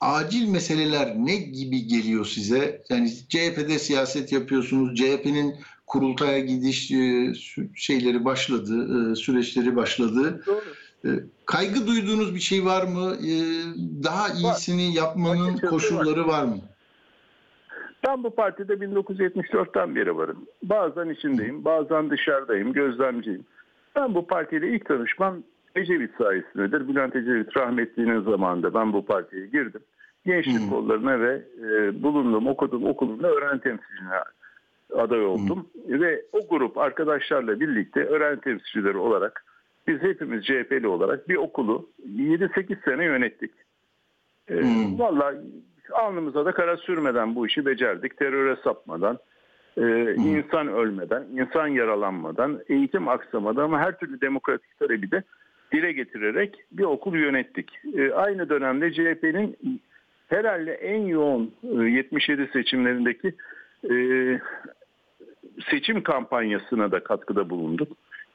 acil 0.00 0.48
meseleler 0.48 1.14
ne 1.16 1.36
gibi 1.36 1.86
geliyor 1.86 2.26
size? 2.26 2.84
Yani 2.90 3.12
CHP'de 3.28 3.78
siyaset 3.78 4.32
yapıyorsunuz. 4.32 4.98
CHP'nin 4.98 5.54
kurultaya 5.86 6.40
gidiş 6.40 6.90
e, 6.90 7.32
şeyleri 7.74 8.24
başladı, 8.24 9.16
süreçleri 9.16 9.76
başladı. 9.76 10.42
Doğru. 10.46 10.62
Kaygı 11.46 11.86
duyduğunuz 11.86 12.34
bir 12.34 12.40
şey 12.40 12.64
var 12.64 12.82
mı? 12.82 13.18
Daha 14.02 14.28
iyisini 14.28 14.94
yapmanın 14.94 15.58
koşulları 15.58 16.26
var 16.26 16.44
mı? 16.44 16.60
Ben 18.06 18.24
bu 18.24 18.34
partide 18.34 18.72
1974'ten 18.72 19.94
beri 19.94 20.16
varım. 20.16 20.46
Bazen 20.62 21.08
içindeyim, 21.08 21.64
bazen 21.64 22.10
dışarıdayım, 22.10 22.72
gözlemciyim. 22.72 23.44
Ben 23.96 24.14
bu 24.14 24.26
partiyle 24.26 24.68
ilk 24.68 24.86
tanışmam 24.86 25.42
Ecevit 25.76 26.10
sayesindedir. 26.18 26.88
Bülent 26.88 27.16
Ecevit 27.16 27.56
rahmetliğinin 27.56 28.20
zamanında 28.20 28.74
ben 28.74 28.92
bu 28.92 29.04
partiye 29.04 29.46
girdim. 29.46 29.80
Gençlik 30.26 30.60
hmm. 30.60 30.70
kollarına 30.70 31.20
ve 31.20 31.42
e, 31.60 32.02
bulunduğum, 32.02 32.46
okuduğum 32.46 32.86
okulunda 32.86 33.28
öğren 33.28 33.58
temsilcine 33.58 34.14
aday 34.94 35.24
oldum. 35.24 35.66
Hmm. 35.86 36.00
Ve 36.00 36.22
o 36.32 36.48
grup 36.48 36.78
arkadaşlarla 36.78 37.60
birlikte 37.60 38.04
öğren 38.04 38.40
temsilcileri 38.40 38.96
olarak 38.96 39.44
biz 39.86 40.02
hepimiz 40.02 40.44
CHP'li 40.44 40.86
olarak 40.86 41.28
bir 41.28 41.36
okulu 41.36 41.88
7-8 42.16 42.84
sene 42.84 43.04
yönettik. 43.04 43.52
E, 44.48 44.54
hmm. 44.54 44.98
Valla 44.98 45.34
alnımıza 45.92 46.44
da 46.44 46.52
kara 46.52 46.76
sürmeden 46.76 47.34
bu 47.34 47.46
işi 47.46 47.66
becerdik. 47.66 48.16
Teröre 48.16 48.56
sapmadan, 48.64 49.18
e, 49.76 50.14
insan 50.14 50.68
ölmeden, 50.68 51.24
insan 51.32 51.66
yaralanmadan, 51.66 52.60
eğitim 52.68 53.08
aksamadan 53.08 53.64
ama 53.64 53.80
her 53.80 53.98
türlü 53.98 54.20
demokratik 54.20 54.78
talebi 54.78 55.10
de 55.10 55.22
dile 55.72 55.92
getirerek 55.92 56.58
bir 56.72 56.84
okul 56.84 57.16
yönettik. 57.16 57.70
E, 57.96 58.12
aynı 58.12 58.48
dönemde 58.48 58.92
CHP'nin 58.92 59.56
herhalde 60.28 60.72
en 60.72 61.00
yoğun 61.00 61.54
e, 61.62 61.84
77 61.84 62.50
seçimlerindeki 62.52 63.34
e, 63.90 63.94
seçim 65.70 66.02
kampanyasına 66.02 66.92
da 66.92 67.04
katkıda 67.04 67.50
bulunduk. 67.50 67.88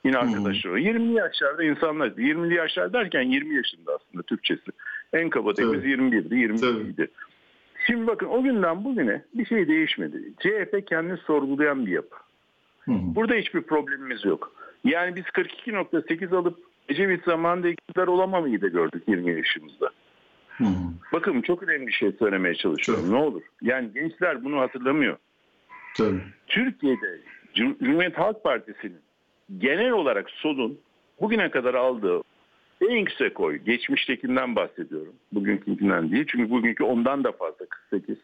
Yine 0.06 0.18
arkadaşlar 0.18 0.74
hmm. 0.74 0.78
20 0.78 1.14
yaşlarda 1.14 1.64
insanlar 1.64 2.08
20'li 2.08 2.54
yaşlar 2.54 2.94
derken 2.94 3.22
20 3.22 3.56
yaşında 3.56 3.92
aslında 3.96 4.24
Türkçesi. 4.24 4.72
En 5.14 5.30
kaba 5.30 5.54
temiz 5.54 5.84
21'di 5.84 6.36
22'ydi. 6.36 7.08
Şimdi 7.88 8.08
bakın 8.08 8.28
o 8.28 8.44
günden 8.44 8.84
bugüne 8.84 9.22
bir 9.34 9.46
şey 9.46 9.68
değişmedi. 9.68 10.34
CHP 10.40 10.88
kendini 10.88 11.18
sorgulayan 11.18 11.86
bir 11.86 11.92
yapı. 11.92 12.16
Burada 12.88 13.34
hiçbir 13.34 13.62
problemimiz 13.62 14.26
yok. 14.26 14.52
Yani 14.84 15.16
biz 15.16 15.24
42.8 15.24 16.36
alıp 16.36 16.60
Ecevit 16.90 17.24
zamanında 17.24 17.68
iktidar 17.68 18.08
olamamayı 18.08 18.62
da 18.62 18.68
gördük 18.68 19.04
20 19.08 19.32
yaşımızda. 19.32 19.90
Bakın 21.14 21.42
çok 21.42 21.64
önemli 21.64 21.88
bir 21.88 21.92
şey 21.92 22.12
söylemeye 22.12 22.56
çalışıyorum. 22.56 23.06
Tabii. 23.06 23.16
Ne 23.16 23.24
olur. 23.24 23.42
Yani 23.62 23.94
gençler 23.94 24.44
bunu 24.44 24.60
hatırlamıyor. 24.60 25.18
Tabii. 25.98 26.22
Türkiye'de 26.48 27.20
Cumhuriyet 27.54 28.18
Halk 28.18 28.44
Partisi'nin 28.44 29.02
genel 29.58 29.92
olarak 29.92 30.30
solun 30.30 30.80
bugüne 31.22 31.52
kadar 31.52 31.74
aldığı 31.74 32.22
en 32.82 32.96
yüksek 32.96 33.40
oy, 33.40 33.58
geçmiştekinden 33.58 34.56
bahsediyorum. 34.56 35.14
Bugünkünden 35.32 36.12
değil. 36.12 36.26
Çünkü 36.28 36.50
bugünkü 36.50 36.84
ondan 36.84 37.24
da 37.24 37.32
fazla 37.32 37.66
48. 37.66 38.18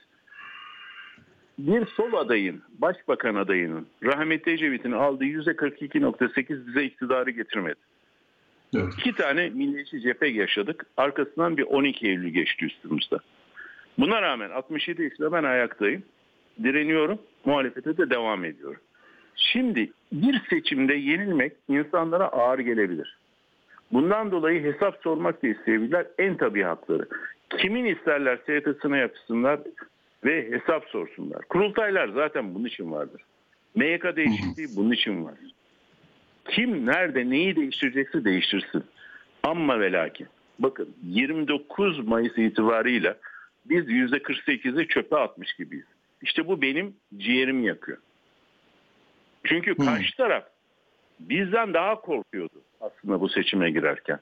Bir 1.58 1.86
sol 1.86 2.14
adayın, 2.14 2.62
başbakan 2.78 3.36
adayının 3.36 3.88
rahmetli 4.04 4.52
Ecevit'in 4.52 4.92
aldığı 4.92 5.26
%42.8 5.26 6.68
bize 6.68 6.84
iktidarı 6.84 7.32
getirmedi. 7.32 7.80
Evet. 8.76 8.94
İki 8.98 9.14
tane 9.14 9.50
milliyetçi 9.50 10.02
cephe 10.02 10.28
yaşadık. 10.28 10.86
Arkasından 10.98 11.58
bir 11.58 11.64
12 11.64 12.08
Eylül 12.08 12.30
geçti 12.30 12.66
üstümüzde. 12.66 13.18
Buna 13.98 14.22
rağmen 14.22 14.50
67 14.50 15.04
yaşında 15.04 15.32
ben 15.32 15.44
ayaktayım. 15.44 16.04
Direniyorum. 16.64 17.20
Muhalefete 17.46 17.98
de 17.98 18.10
devam 18.10 18.46
ediyorum. 18.46 18.82
Şimdi 19.36 19.92
bir 20.12 20.42
seçimde 20.50 20.94
yenilmek 20.94 21.54
insanlara 21.68 22.28
ağır 22.28 22.60
gelebilir. 22.60 23.18
Bundan 23.92 24.32
dolayı 24.32 24.64
hesap 24.64 25.00
sormak 25.04 25.44
da 25.44 25.48
isteyebilirler. 25.48 26.06
En 26.18 26.38
tabii 26.38 26.64
hakları. 26.64 27.08
Kimin 27.58 27.86
isterler 27.86 28.40
SYT'sine 28.46 28.98
yapsınlar 28.98 29.60
ve 30.26 30.52
hesap 30.52 30.86
sorsunlar. 30.86 31.42
Kurultaylar 31.42 32.08
zaten 32.08 32.56
bunun 32.56 32.66
için 32.66 32.92
vardır. 32.92 33.22
MYK 33.76 34.16
değişikliği 34.16 34.68
bunun 34.76 34.92
için 34.92 35.26
var. 35.26 35.34
Kim 36.50 36.86
nerede 36.86 37.30
neyi 37.30 37.56
değiştirecekse 37.56 38.26
değiştirsin. 38.26 38.84
Ama 39.44 39.80
ve 39.80 39.92
lakin. 39.92 40.28
Bakın 40.60 40.96
29 41.04 42.08
Mayıs 42.08 42.38
itibarıyla 42.38 43.18
biz 43.66 43.86
%48'i 43.86 44.88
çöpe 44.88 45.16
atmış 45.16 45.54
gibiyiz. 45.54 45.86
İşte 46.22 46.48
bu 46.48 46.62
benim 46.62 46.96
ciğerim 47.18 47.64
yakıyor. 47.64 47.98
Çünkü 49.44 49.76
karşı 49.76 50.18
taraf 50.18 50.44
bizden 51.20 51.74
daha 51.74 52.02
korkuyordu 52.02 52.62
aslında 52.82 53.22
bu 53.22 53.30
seçime 53.30 53.72
girerken. 53.72 54.20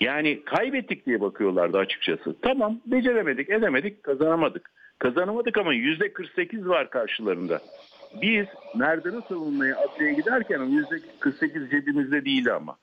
Yani 0.00 0.44
kaybettik 0.44 1.06
diye 1.06 1.20
bakıyorlardı 1.20 1.78
açıkçası. 1.78 2.36
Tamam 2.42 2.80
beceremedik, 2.86 3.50
edemedik, 3.50 4.02
kazanamadık. 4.02 4.70
Kazanamadık 4.98 5.58
ama 5.58 5.74
yüzde 5.74 6.12
48 6.12 6.68
var 6.68 6.90
karşılarında. 6.90 7.60
Biz 8.22 8.46
Merdan'ı 8.76 9.22
savunmaya 9.28 9.76
adliye 9.78 10.12
giderken 10.12 10.62
yüzde 10.62 10.96
48 11.20 11.70
cebimizde 11.70 12.24
değildi 12.24 12.52
ama. 12.52 12.76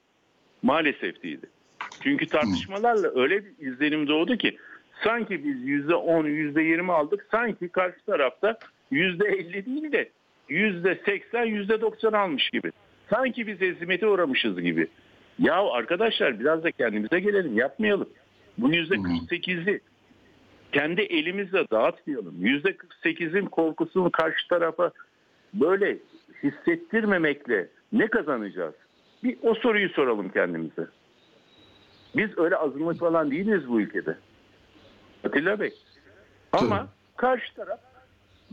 Maalesef 0.61 1.23
değildi. 1.23 1.49
Çünkü 2.03 2.27
tartışmalarla 2.27 3.21
öyle 3.21 3.45
bir 3.45 3.67
izlenim 3.67 4.07
doğdu 4.07 4.37
ki 4.37 4.57
sanki 5.03 5.43
biz 5.43 5.67
yüzde 5.67 5.95
10, 5.95 6.25
yüzde 6.25 6.61
20 6.61 6.91
aldık. 6.91 7.27
Sanki 7.31 7.69
karşı 7.69 8.05
tarafta 8.05 8.57
yüzde 8.91 9.25
50 9.27 9.65
değil 9.65 9.91
de 9.91 10.09
80, 11.05 11.45
yüzde 11.45 11.81
90 11.81 12.13
almış 12.13 12.49
gibi. 12.49 12.71
Sanki 13.09 13.47
biz 13.47 13.61
ezimete 13.61 14.07
uğramışız 14.07 14.61
gibi. 14.61 14.87
Ya 15.39 15.69
arkadaşlar 15.71 16.39
biraz 16.39 16.63
da 16.63 16.71
kendimize 16.71 17.19
gelelim 17.19 17.57
yapmayalım. 17.57 18.09
Bu 18.57 18.73
yüzde 18.73 18.95
48'i 18.95 19.81
kendi 20.71 21.01
elimizle 21.01 21.69
dağıtmayalım. 21.71 22.35
Yüzde 22.39 22.69
48'in 22.69 23.45
korkusunu 23.45 24.11
karşı 24.11 24.47
tarafa 24.47 24.91
böyle 25.53 25.97
hissettirmemekle 26.43 27.67
ne 27.91 28.07
kazanacağız? 28.07 28.75
Bir 29.23 29.37
o 29.41 29.53
soruyu 29.55 29.89
soralım 29.89 30.29
kendimize. 30.29 30.87
Biz 32.15 32.37
öyle 32.37 32.55
azınlık 32.55 32.99
falan 32.99 33.31
değiliz 33.31 33.69
bu 33.69 33.81
ülkede. 33.81 34.17
Atilla 35.23 35.59
Bey. 35.59 35.73
Ama 36.51 36.77
Tabii. 36.77 36.87
karşı 37.17 37.53
taraf 37.55 37.79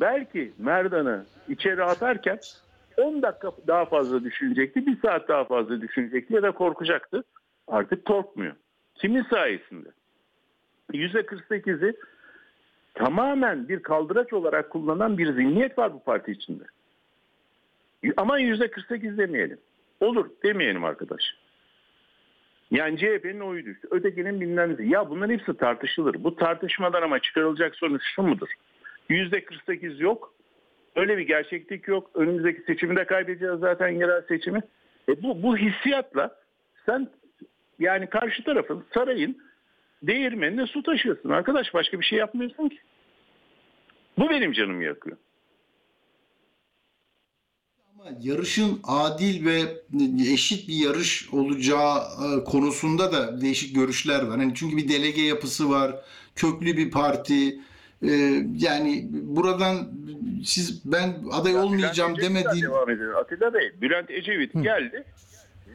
belki 0.01 0.53
Merdan'ı 0.59 1.25
içeri 1.49 1.85
atarken 1.85 2.39
10 2.97 3.23
dakika 3.23 3.53
daha 3.67 3.85
fazla 3.85 4.25
düşünecekti, 4.25 4.87
bir 4.87 5.01
saat 5.01 5.29
daha 5.29 5.45
fazla 5.45 5.81
düşünecekti 5.81 6.35
ya 6.35 6.43
da 6.43 6.51
korkacaktı. 6.51 7.25
Artık 7.69 8.05
korkmuyor. 8.05 8.55
Kimin 8.95 9.23
sayesinde? 9.23 9.89
%48'i 10.93 11.97
tamamen 12.95 13.69
bir 13.69 13.83
kaldıraç 13.83 14.33
olarak 14.33 14.71
kullanan 14.71 15.19
bir 15.19 15.33
zihniyet 15.33 15.79
var 15.79 15.93
bu 15.93 16.03
parti 16.03 16.33
içinde. 16.33 16.65
Ama 18.17 18.41
%48 18.41 19.19
demeyelim. 19.19 19.59
Olur 20.01 20.31
demeyelim 20.45 20.85
arkadaş. 20.85 21.23
Yani 22.71 22.99
CHP'nin 22.99 23.41
oyu 23.41 23.65
düştü. 23.65 23.89
Ötekinin 23.91 24.41
bilmem. 24.41 24.91
Ya 24.91 25.11
bunların 25.11 25.33
hepsi 25.33 25.57
tartışılır. 25.57 26.25
Bu 26.25 26.37
tartışmadan 26.37 27.03
ama 27.03 27.19
çıkarılacak 27.19 27.77
sonuç 27.77 28.03
şu 28.17 28.23
mudur? 28.23 28.49
%48 29.11 30.03
yok. 30.03 30.35
Öyle 30.97 31.19
bir 31.19 31.27
gerçeklik 31.27 31.89
yok. 31.89 32.11
Önümüzdeki 32.15 32.63
seçimi 32.63 32.97
de 32.97 33.07
kaybedeceğiz 33.07 33.61
zaten 33.61 33.89
yerel 33.89 34.23
seçimi. 34.29 34.63
E 35.09 35.23
bu, 35.23 35.43
bu 35.43 35.57
hissiyatla 35.57 36.37
sen 36.87 37.11
yani 37.79 38.07
karşı 38.07 38.45
tarafın 38.45 38.85
sarayın 38.95 39.39
değirmenine 40.03 40.67
su 40.67 40.83
taşıyorsun. 40.83 41.31
Arkadaş 41.31 41.75
başka 41.75 42.01
bir 42.01 42.05
şey 42.05 42.19
yapmıyorsun 42.19 42.69
ki. 42.69 42.79
Bu 44.19 44.31
benim 44.31 44.53
canımı 44.53 44.85
yakıyor. 44.85 45.17
Ama 47.95 48.05
yarışın 48.21 48.81
adil 48.85 49.47
ve 49.47 49.61
eşit 50.33 50.69
bir 50.69 50.75
yarış 50.75 51.29
olacağı 51.33 51.99
e, 51.99 52.45
konusunda 52.45 53.13
da 53.13 53.41
değişik 53.41 53.75
görüşler 53.75 54.23
var. 54.23 54.39
Hani 54.39 54.55
çünkü 54.55 54.77
bir 54.77 54.89
delege 54.89 55.23
yapısı 55.23 55.71
var, 55.71 56.05
köklü 56.37 56.77
bir 56.77 56.91
parti, 56.91 57.61
e, 58.03 58.11
yani 58.59 59.09
buradan 59.13 59.77
siz 60.45 60.83
ben 60.93 61.15
aday 61.33 61.57
olmayacağım 61.57 62.17
Bülent 62.17 62.31
demediğim 62.31 62.67
devam 62.67 62.91
edelim. 62.91 63.17
Atilla 63.17 63.55
Bey, 63.55 63.73
Bülent 63.81 64.11
Ecevit 64.11 64.53
geldi. 64.53 65.05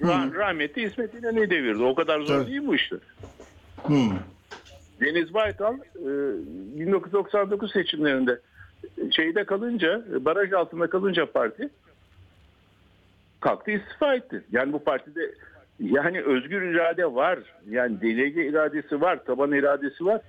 Ra- 0.01 0.33
rahmetli 0.35 0.83
İsmet 0.83 1.13
İnönü'yü 1.13 1.49
devirdi. 1.49 1.83
O 1.83 1.95
kadar 1.95 2.19
zor 2.19 2.27
Tabii. 2.39 2.51
değil 2.51 2.67
bu 2.67 2.75
işte. 2.75 2.95
Hı, 3.83 3.93
Deniz 5.01 5.33
Baytal 5.33 5.73
e, 5.75 5.79
1999 6.79 7.71
seçimlerinde 7.71 8.39
şeyde 9.11 9.43
kalınca, 9.43 10.03
baraj 10.25 10.53
altında 10.53 10.89
kalınca 10.89 11.31
parti 11.31 11.69
kalktı 13.39 13.71
istifa 13.71 14.15
etti. 14.15 14.43
Yani 14.51 14.73
bu 14.73 14.83
partide 14.83 15.31
yani 15.79 16.21
özgür 16.21 16.61
irade 16.61 17.13
var. 17.13 17.39
Yani 17.69 18.01
delege 18.01 18.45
iradesi 18.45 19.01
var, 19.01 19.25
taban 19.25 19.51
iradesi 19.51 20.05
var. 20.05 20.21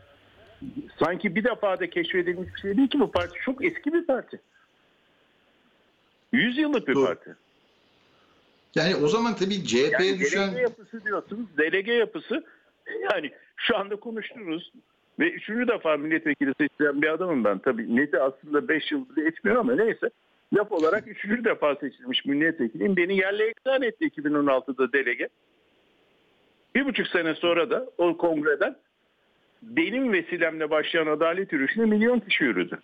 Sanki 0.98 1.34
bir 1.34 1.44
defa 1.44 1.80
da 1.80 1.90
keşfedilmiş 1.90 2.54
bir 2.54 2.60
şey 2.60 2.76
değil 2.76 2.88
ki 2.88 3.00
bu 3.00 3.10
parti. 3.10 3.38
Çok 3.44 3.64
eski 3.64 3.92
bir 3.92 4.06
parti. 4.06 4.40
100 6.32 6.58
yıllık 6.58 6.88
bir 6.88 6.94
Doğru. 6.94 7.06
parti. 7.06 7.36
yani 8.74 8.96
o 8.96 9.08
zaman 9.08 9.36
tabii 9.36 9.64
CHP'ye 9.64 9.90
Yani 9.90 10.18
düşen 10.18 10.48
delege 10.48 10.62
yapısı 10.62 11.04
diyorsunuz. 11.04 11.46
Delege 11.58 11.92
yapısı 11.92 12.44
yani 13.12 13.30
şu 13.56 13.76
anda 13.76 13.96
konuştunuz 13.96 14.72
ve 15.18 15.30
üçüncü 15.30 15.68
defa 15.68 15.96
milletvekili 15.96 16.54
seçilen 16.58 17.02
bir 17.02 17.08
adamım 17.08 17.44
ben. 17.44 17.58
Tabii 17.58 17.96
neti 17.96 18.20
aslında 18.20 18.68
5 18.68 18.92
yıl 18.92 19.16
bile 19.16 19.28
etmiyor 19.28 19.56
ama 19.58 19.74
neyse. 19.74 20.10
Laf 20.54 20.72
olarak 20.72 21.08
üçüncü 21.08 21.44
defa 21.44 21.74
seçilmiş 21.74 22.24
milletvekiliyim. 22.24 22.96
Beni 22.96 23.16
yerle 23.16 23.44
eksan 23.46 23.82
etti 23.82 24.04
2016'da 24.04 24.92
delege. 24.92 25.28
Bir 26.74 26.84
buçuk 26.84 27.06
sene 27.06 27.34
sonra 27.34 27.70
da 27.70 27.86
o 27.98 28.16
kongreden 28.16 28.76
benim 29.62 30.12
vesilemle 30.12 30.70
başlayan 30.70 31.06
adalet 31.06 31.52
yürüyüşüne 31.52 31.84
milyon 31.84 32.20
kişi 32.20 32.44
yürüdü. 32.44 32.80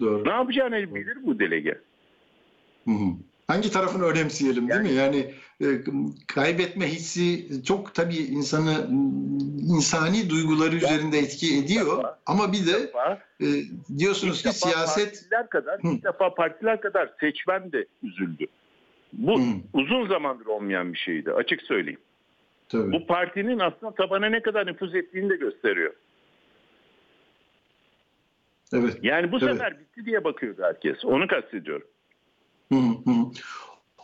doğru. 0.00 0.24
Ne 0.24 0.32
yapacağını 0.32 0.94
bilir 0.94 1.18
bu 1.22 1.38
delege. 1.38 1.78
Hı 2.84 2.90
hı. 2.90 3.12
Hangi 3.48 3.70
tarafını 3.70 4.04
önemseyelim 4.04 4.68
değil 4.68 4.80
mi? 4.80 4.92
Yani 4.92 5.34
e, 5.60 5.66
kaybetme 6.26 6.86
hissi 6.86 7.46
çok 7.64 7.94
tabii 7.94 8.16
insanı 8.16 8.86
insani 9.76 10.30
duyguları 10.30 10.76
üzerinde 10.76 11.18
etki 11.18 11.58
ediyor 11.58 11.98
defa- 11.98 12.18
ama 12.26 12.52
bir 12.52 12.66
de 12.66 12.72
Defa- 12.72 13.18
e, 13.40 13.46
diyorsunuz 13.98 14.38
ki 14.42 14.48
defa 14.48 14.54
siyaset 14.56 15.06
partiler 15.12 15.48
kadar, 15.48 15.82
Hı. 15.82 15.88
ilk 15.88 16.04
defa 16.04 16.34
partiler 16.34 16.80
kadar 16.80 17.10
seçmen 17.20 17.72
de 17.72 17.86
üzüldü. 18.02 18.46
Bu 19.12 19.40
Hı. 19.40 19.44
uzun 19.72 20.08
zamandır 20.08 20.46
olmayan 20.46 20.92
bir 20.92 20.98
şeydi 20.98 21.32
açık 21.32 21.62
söyleyeyim. 21.62 22.00
Tabii. 22.68 22.92
Bu 22.92 23.06
partinin 23.06 23.58
aslında 23.58 23.94
tabana 23.94 24.26
ne 24.26 24.42
kadar 24.42 24.66
nüfuz 24.66 24.94
ettiğini 24.94 25.30
de 25.30 25.36
gösteriyor. 25.36 25.94
Evet. 28.72 28.98
Yani 29.02 29.32
bu 29.32 29.38
Evet. 29.42 29.52
sefer 29.52 29.80
bitti 29.80 30.06
diye 30.06 30.24
bakıyordu 30.24 30.62
herkes. 30.62 31.04
Onu 31.04 31.26
kastediyorum. 31.26 31.86
Hı 32.72 32.78
hı. 32.78 33.12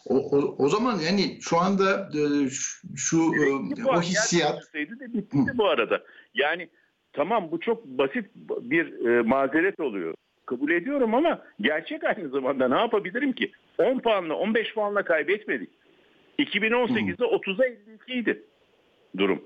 O, 0.06 0.16
o, 0.16 0.56
o 0.58 0.68
zaman 0.68 0.98
yani 0.98 1.38
şu 1.40 1.58
anda 1.58 2.08
e, 2.14 2.50
şu, 2.50 2.96
şu 2.96 3.16
e, 3.18 3.84
o 3.88 4.00
hissiyat 4.00 4.74
de 4.74 5.12
bitti 5.12 5.38
bu 5.54 5.68
arada. 5.68 6.02
Yani 6.34 6.68
tamam 7.12 7.50
bu 7.50 7.60
çok 7.60 7.84
basit 7.84 8.26
bir 8.60 9.06
e, 9.06 9.22
mazeret 9.22 9.80
oluyor. 9.80 10.14
Kabul 10.46 10.70
ediyorum 10.70 11.14
ama 11.14 11.42
gerçek 11.60 12.04
aynı 12.04 12.28
zamanda 12.28 12.68
ne 12.68 12.78
yapabilirim 12.78 13.32
ki? 13.32 13.52
10 13.78 13.98
puanla 13.98 14.34
15 14.34 14.74
puanla 14.74 15.04
kaybetmedik. 15.04 15.70
2018'de 16.38 17.24
30'a 17.24 17.66
52 17.66 18.12
idi 18.12 18.42
durum. 19.18 19.44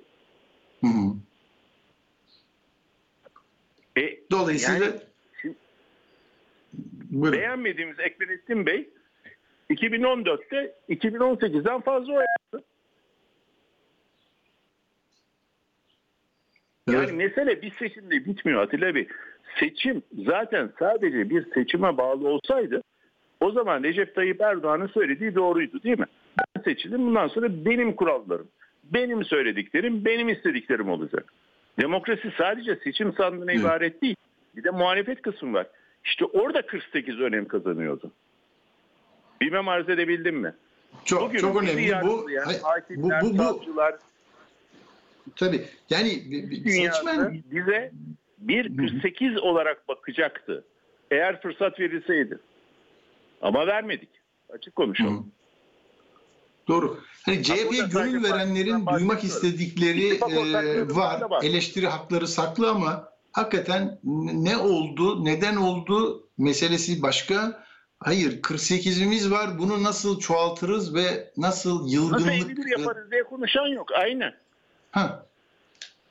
Hı 0.80 0.86
hı. 0.86 1.12
E, 4.00 4.20
dolayısıyla 4.30 4.86
Yani 4.86 5.00
şimdi- 5.42 5.54
Buyurun. 7.10 7.38
beğenmediğimiz 7.38 8.00
Ekmelettin 8.00 8.66
Bey 8.66 8.88
2014'te 9.70 10.74
2018'den 10.88 11.80
fazla 11.80 12.12
oy 12.12 12.24
aldı. 12.52 12.64
Yani 16.88 16.98
Evet. 17.04 17.12
mesele 17.14 17.62
bir 17.62 17.70
seçimde 17.70 18.24
bitmiyor 18.24 18.62
Atilla 18.62 18.94
Bey. 18.94 19.08
Seçim 19.60 20.02
zaten 20.26 20.72
sadece 20.78 21.30
bir 21.30 21.52
seçime 21.54 21.96
bağlı 21.96 22.28
olsaydı 22.28 22.82
o 23.40 23.50
zaman 23.50 23.82
Recep 23.82 24.14
Tayyip 24.14 24.40
Erdoğan'ın 24.40 24.86
söylediği 24.86 25.34
doğruydu 25.34 25.82
değil 25.82 25.98
mi? 25.98 26.06
Ben 26.56 26.62
seçildim 26.62 27.06
bundan 27.06 27.28
sonra 27.28 27.64
benim 27.64 27.96
kurallarım, 27.96 28.48
benim 28.92 29.24
söylediklerim, 29.24 30.04
benim 30.04 30.28
istediklerim 30.28 30.88
olacak. 30.88 31.32
Demokrasi 31.80 32.32
sadece 32.38 32.76
seçim 32.76 33.12
sandığına 33.12 33.52
Evet. 33.52 33.60
ibaret 33.60 34.02
değil. 34.02 34.16
Bir 34.56 34.64
de 34.64 34.70
muhalefet 34.70 35.22
kısmı 35.22 35.52
var. 35.52 35.66
İşte 36.04 36.24
orada 36.24 36.66
48 36.66 37.20
önem 37.20 37.48
kazanıyordu. 37.48 38.12
Bilmem 39.40 39.68
arz 39.68 39.88
edebildim 39.88 40.36
mi? 40.36 40.54
çok 41.04 41.22
Bugün 41.22 41.38
çok 41.38 41.62
önemli 41.62 41.92
bu. 42.02 42.08
Bu 42.08 42.26
hakimler, 42.62 43.22
bu 43.22 43.32
bu 43.32 43.36
savcılar, 43.36 43.94
tabii. 45.36 45.64
Yani 45.90 46.08
seçmen 46.66 47.42
bize 47.50 47.92
bir 48.38 48.76
48 48.76 49.38
olarak 49.38 49.88
bakacaktı. 49.88 50.64
Eğer 51.10 51.42
fırsat 51.42 51.80
verilseydi. 51.80 52.38
Ama 53.42 53.66
vermedik. 53.66 54.08
Açık 54.48 54.76
konuşalım. 54.76 55.16
Hı. 55.18 55.35
Doğru. 56.68 57.00
Hani 57.22 57.42
CHP'ye 57.42 57.86
gönül 57.92 58.22
verenlerin 58.22 58.86
duymak 58.86 59.24
istedikleri 59.24 60.14
e, 60.14 60.94
var. 60.94 61.22
Eleştiri 61.42 61.86
hakları 61.86 62.28
saklı 62.28 62.70
ama 62.70 63.08
hakikaten 63.32 63.98
ne 64.32 64.56
oldu, 64.56 65.24
neden 65.24 65.56
oldu 65.56 66.26
meselesi 66.38 67.02
başka. 67.02 67.66
Hayır, 68.00 68.42
48'imiz 68.42 69.30
var. 69.30 69.58
Bunu 69.58 69.82
nasıl 69.82 70.20
çoğaltırız 70.20 70.94
ve 70.94 71.32
nasıl 71.36 71.80
Nasıl 71.80 71.92
yılgınlık 71.92 72.50
51 72.50 72.78
yaparız 72.78 73.10
diye 73.10 73.22
konuşan 73.22 73.66
yok. 73.66 73.88
Aynen. 73.92 74.32
Ha. 74.90 75.26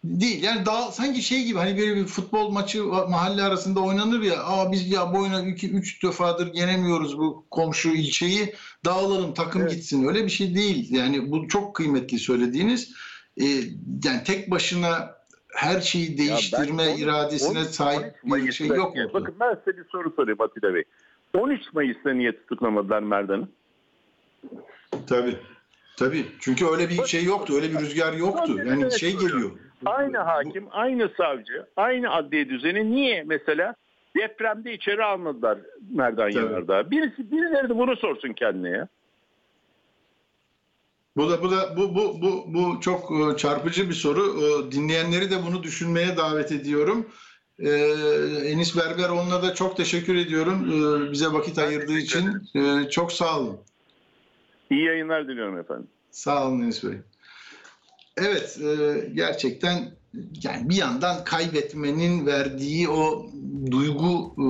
Değil. 0.09 0.43
Yani 0.43 0.65
daha 0.65 0.91
sanki 0.91 1.21
şey 1.21 1.43
gibi 1.43 1.57
hani 1.59 1.77
böyle 1.77 1.95
bir 1.95 2.05
futbol 2.05 2.49
maçı 2.49 2.83
mahalle 2.85 3.43
arasında 3.43 3.79
oynanır 3.79 4.21
ya. 4.21 4.43
Aa 4.43 4.71
biz 4.71 4.91
ya 4.91 5.13
bu 5.13 5.19
oyuna 5.19 5.41
2 5.47 5.71
3 5.71 6.03
defadır 6.03 6.53
yenemiyoruz 6.53 7.17
bu 7.17 7.45
komşu 7.51 7.89
ilçeyi. 7.89 8.53
Dağılalım 8.85 9.33
takım 9.33 9.61
Evet. 9.61 9.71
gitsin. 9.71 10.07
Öyle 10.07 10.23
bir 10.25 10.29
şey 10.29 10.55
değil. 10.55 10.93
Yani 10.93 11.31
bu 11.31 11.47
çok 11.47 11.75
kıymetli 11.75 12.19
söylediğiniz. 12.19 12.93
Ee, 13.41 13.45
yani 14.03 14.23
tek 14.25 14.51
başına 14.51 15.15
her 15.55 15.81
şeyi 15.81 16.17
değiştirme 16.17 16.83
Ya 16.83 16.89
ben 16.97 16.97
iradesine 16.97 17.59
13 17.59 17.67
sahip 17.69 18.15
bir 18.23 18.29
Mayıs'ta- 18.29 18.51
şey 18.51 18.67
yok 18.67 18.95
mu? 18.95 19.01
Bakın 19.13 19.35
ben 19.39 19.57
size 19.65 19.77
bir 19.77 19.85
soru 19.91 20.13
sorayım 20.15 20.41
Atilla 20.41 20.73
Bey. 20.73 20.83
13 21.33 21.61
Mayıs'ta 21.73 22.13
niye 22.13 22.31
tutuklamadılar 22.37 22.99
Merdan'ı? 23.03 23.47
Tabii. 25.07 25.37
Tabii. 25.97 26.25
Çünkü 26.39 26.65
öyle 26.65 26.89
bir 26.89 27.05
şey 27.05 27.23
yoktu. 27.23 27.53
Öyle 27.55 27.71
bir 27.73 27.79
rüzgar 27.79 28.13
yoktu. 28.13 28.57
Yani 28.65 28.99
şey 28.99 29.11
geliyor. 29.17 29.51
Aynı 29.85 30.17
hakim, 30.17 30.67
aynı 30.71 31.09
savcı, 31.17 31.65
aynı 31.77 32.13
adliye 32.13 32.49
düzeni 32.49 32.91
niye 32.91 33.23
mesela 33.23 33.75
depremde 34.15 34.73
içeri 34.73 35.03
almadılar 35.03 35.57
Merdan 35.91 36.31
Tabii. 36.31 36.45
Yanardağ? 36.45 36.91
Birisi, 36.91 37.31
birileri 37.31 37.69
de 37.69 37.77
bunu 37.77 37.95
sorsun 37.95 38.33
kendine 38.33 38.69
ya. 38.69 38.87
Bu 41.17 41.29
da 41.29 41.43
bu 41.43 41.51
da 41.51 41.77
bu 41.77 41.95
bu 41.95 42.21
bu 42.21 42.45
bu 42.53 42.79
çok 42.81 43.11
e, 43.11 43.37
çarpıcı 43.37 43.89
bir 43.89 43.93
soru. 43.93 44.21
E, 44.41 44.71
Dinleyenleri 44.71 45.31
de 45.31 45.35
bunu 45.47 45.63
düşünmeye 45.63 46.17
davet 46.17 46.51
ediyorum. 46.51 47.07
E, 47.59 47.69
Enis 48.45 48.77
Berber 48.77 49.09
onunla 49.09 49.43
da 49.43 49.53
çok 49.53 49.77
teşekkür 49.77 50.15
ediyorum 50.15 50.65
e, 50.71 51.11
bize 51.11 51.25
vakit 51.27 51.57
ayırdığı 51.59 51.97
için. 51.97 52.41
E, 52.55 52.89
Çok 52.89 53.11
sağ 53.11 53.39
olun. 53.39 53.57
İyi 54.69 54.85
yayınlar 54.85 55.27
diliyorum 55.27 55.59
efendim. 55.59 55.87
Sağ 56.11 56.47
olun 56.47 56.61
Enis 56.61 56.83
Bey. 56.83 56.93
Evet, 58.17 58.59
e, 58.61 59.09
gerçekten 59.13 59.91
yani 60.43 60.69
bir 60.69 60.75
yandan 60.75 61.23
kaybetmenin 61.23 62.25
verdiği 62.25 62.89
o 62.89 63.25
duygu 63.71 64.35
e, 64.37 64.47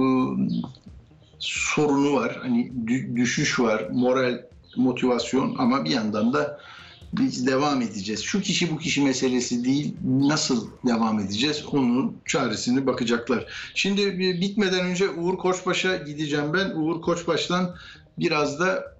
sorunu 1.39 2.13
var. 2.13 2.39
Hani 2.41 2.71
dü- 2.85 3.15
düşüş 3.15 3.59
var, 3.59 3.87
moral, 3.93 4.41
motivasyon 4.77 5.55
ama 5.57 5.85
bir 5.85 5.89
yandan 5.89 6.33
da 6.33 6.59
biz 7.13 7.47
devam 7.47 7.81
edeceğiz. 7.81 8.23
Şu 8.23 8.41
kişi 8.41 8.71
bu 8.71 8.77
kişi 8.77 9.01
meselesi 9.01 9.65
değil. 9.65 9.95
Nasıl 10.05 10.67
devam 10.87 11.19
edeceğiz? 11.19 11.63
Onun 11.71 12.17
çaresini 12.25 12.85
bakacaklar. 12.85 13.45
Şimdi 13.75 14.19
bitmeden 14.19 14.85
önce 14.85 15.09
Uğur 15.09 15.37
Koçbaş'a 15.37 15.95
gideceğim 15.95 16.53
ben. 16.53 16.69
Uğur 16.69 17.01
Koçbaş'tan 17.01 17.75
biraz 18.17 18.59
da 18.59 18.95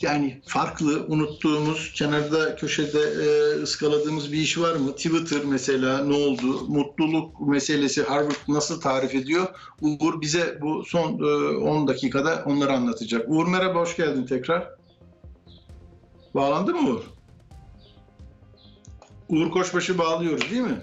yani 0.00 0.40
farklı 0.46 1.06
unuttuğumuz 1.08 1.92
kenarda 1.92 2.56
köşede 2.56 3.00
e, 3.00 3.62
ıskaladığımız 3.62 4.32
bir 4.32 4.38
iş 4.38 4.58
var 4.58 4.76
mı? 4.76 4.92
Twitter 4.92 5.40
mesela 5.44 6.04
ne 6.04 6.14
oldu? 6.14 6.66
Mutluluk 6.68 7.40
meselesi 7.40 8.02
Harvard 8.02 8.48
nasıl 8.48 8.80
tarif 8.80 9.14
ediyor? 9.14 9.46
Uğur 9.80 10.20
bize 10.20 10.58
bu 10.60 10.84
son 10.84 11.18
e, 11.18 11.56
10 11.56 11.88
dakikada 11.88 12.42
onları 12.46 12.72
anlatacak. 12.72 13.24
Uğur 13.28 13.46
merhaba 13.46 13.80
hoş 13.80 13.96
geldin 13.96 14.26
tekrar. 14.26 14.68
Bağlandı 16.34 16.74
mı 16.74 16.90
Uğur? 16.90 17.02
Uğur 19.28 19.50
Koçbaş'ı 19.50 19.98
bağlıyoruz 19.98 20.50
değil 20.50 20.62
mi? 20.62 20.82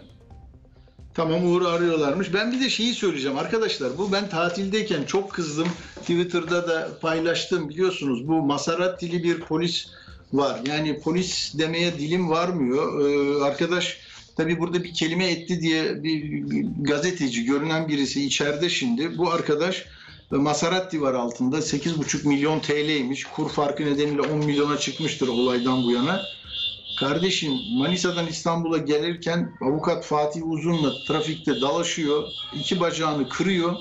Tamam 1.14 1.52
Uğur 1.52 1.62
arıyorlarmış. 1.62 2.34
Ben 2.34 2.52
bir 2.52 2.62
de 2.62 2.70
şeyi 2.70 2.94
söyleyeceğim 2.94 3.38
arkadaşlar. 3.38 3.98
Bu 3.98 4.12
ben 4.12 4.30
tatildeyken 4.30 5.04
çok 5.04 5.32
kızdım. 5.32 5.68
Twitter'da 6.02 6.68
da 6.68 6.90
paylaştım 7.02 7.70
biliyorsunuz. 7.70 8.28
Bu 8.28 8.42
Masaratti'li 8.42 9.24
bir 9.24 9.40
polis 9.40 9.88
var. 10.34 10.60
Yani 10.68 11.00
polis 11.00 11.58
demeye 11.58 12.00
dilim 12.00 12.30
varmıyor. 12.30 13.02
Ee, 13.02 13.44
arkadaş 13.44 13.98
tabii 14.38 14.60
burada 14.60 14.84
bir 14.84 14.94
kelime 14.94 15.32
etti 15.32 15.62
diye 15.62 16.04
bir, 16.04 16.50
bir 16.50 16.66
gazeteci 16.80 17.46
görünen 17.46 17.88
birisi 17.88 18.26
içeride 18.26 18.70
şimdi. 18.70 19.18
Bu 19.18 19.32
arkadaş 19.32 19.86
e, 20.32 20.36
Maserati 20.36 21.02
var 21.02 21.14
altında. 21.14 21.58
8,5 21.58 22.28
milyon 22.28 22.60
TL'ymiş. 22.60 23.24
Kur 23.24 23.50
farkı 23.50 23.86
nedeniyle 23.86 24.22
10 24.22 24.38
milyona 24.38 24.78
çıkmıştır 24.78 25.28
olaydan 25.28 25.84
bu 25.84 25.92
yana. 25.92 26.22
Kardeşim 27.00 27.54
Manisa'dan 27.72 28.28
İstanbul'a 28.28 28.78
gelirken 28.78 29.58
avukat 29.62 30.06
Fatih 30.06 30.48
Uzun'la 30.48 30.92
trafikte 31.08 31.62
dalaşıyor. 31.62 32.24
iki 32.54 32.80
bacağını 32.80 33.30
kırıyor. 33.30 33.76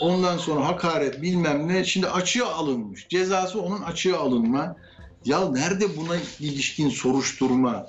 Ondan 0.00 0.38
sonra 0.38 0.68
hakaret 0.68 1.22
bilmem 1.22 1.68
ne. 1.68 1.84
Şimdi 1.84 2.06
açığa 2.08 2.48
alınmış. 2.54 3.06
Cezası 3.08 3.60
onun 3.60 3.82
açığa 3.82 4.18
alınma. 4.18 4.76
Ya 5.24 5.48
nerede 5.50 5.96
buna 5.96 6.16
ilişkin 6.40 6.88
soruşturma? 6.90 7.86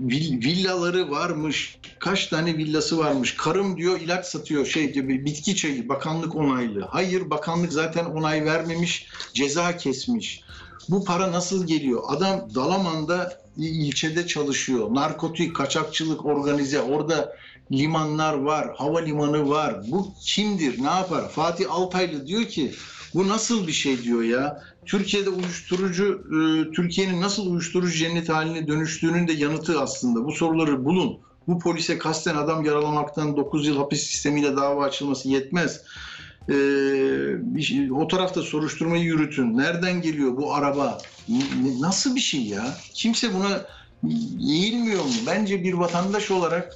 Vill- 0.00 0.44
Villaları 0.44 1.10
varmış. 1.10 1.78
Kaç 1.98 2.26
tane 2.26 2.56
villası 2.56 2.98
varmış. 2.98 3.34
Karım 3.36 3.76
diyor 3.76 4.00
ilaç 4.00 4.26
satıyor 4.26 4.66
şey 4.66 4.92
gibi 4.92 5.24
bitki 5.24 5.56
çayı 5.56 5.88
bakanlık 5.88 6.34
onaylı. 6.36 6.86
Hayır 6.90 7.30
bakanlık 7.30 7.72
zaten 7.72 8.04
onay 8.04 8.44
vermemiş. 8.44 9.06
Ceza 9.34 9.76
kesmiş. 9.76 10.40
Bu 10.88 11.04
para 11.04 11.32
nasıl 11.32 11.66
geliyor? 11.66 12.02
Adam 12.08 12.54
Dalaman'da 12.54 13.43
ilçede 13.56 14.26
çalışıyor. 14.26 14.94
Narkotik, 14.94 15.56
kaçakçılık 15.56 16.26
organize. 16.26 16.80
Orada 16.80 17.36
limanlar 17.72 18.34
var, 18.34 18.74
havalimanı 18.76 19.48
var. 19.48 19.76
Bu 19.90 20.12
kimdir? 20.20 20.82
Ne 20.82 20.90
yapar? 20.90 21.28
Fatih 21.28 21.72
Altaylı 21.72 22.26
diyor 22.26 22.44
ki 22.44 22.72
bu 23.14 23.28
nasıl 23.28 23.66
bir 23.66 23.72
şey 23.72 24.02
diyor 24.02 24.22
ya. 24.22 24.62
Türkiye'de 24.86 25.30
uyuşturucu, 25.30 26.24
e, 26.26 26.70
Türkiye'nin 26.72 27.20
nasıl 27.20 27.50
uyuşturucu 27.50 27.98
cennet 27.98 28.28
haline 28.28 28.66
dönüştüğünün 28.66 29.28
de 29.28 29.32
yanıtı 29.32 29.80
aslında. 29.80 30.24
Bu 30.24 30.32
soruları 30.32 30.84
bulun. 30.84 31.18
Bu 31.48 31.58
polise 31.58 31.98
kasten 31.98 32.36
adam 32.36 32.64
yaralamaktan 32.64 33.36
9 33.36 33.66
yıl 33.66 33.76
hapis 33.76 34.02
sistemiyle 34.02 34.56
dava 34.56 34.84
açılması 34.84 35.28
yetmez. 35.28 35.80
Ee, 36.48 37.90
o 37.92 38.08
tarafta 38.08 38.42
soruşturmayı 38.42 39.04
yürütün. 39.04 39.58
Nereden 39.58 40.02
geliyor 40.02 40.36
bu 40.36 40.54
araba? 40.54 40.98
Nasıl 41.80 42.14
bir 42.14 42.20
şey 42.20 42.42
ya? 42.42 42.76
Kimse 42.94 43.34
buna 43.34 43.66
eğilmiyor 44.40 45.04
mu? 45.04 45.12
Bence 45.26 45.64
bir 45.64 45.74
vatandaş 45.74 46.30
olarak 46.30 46.74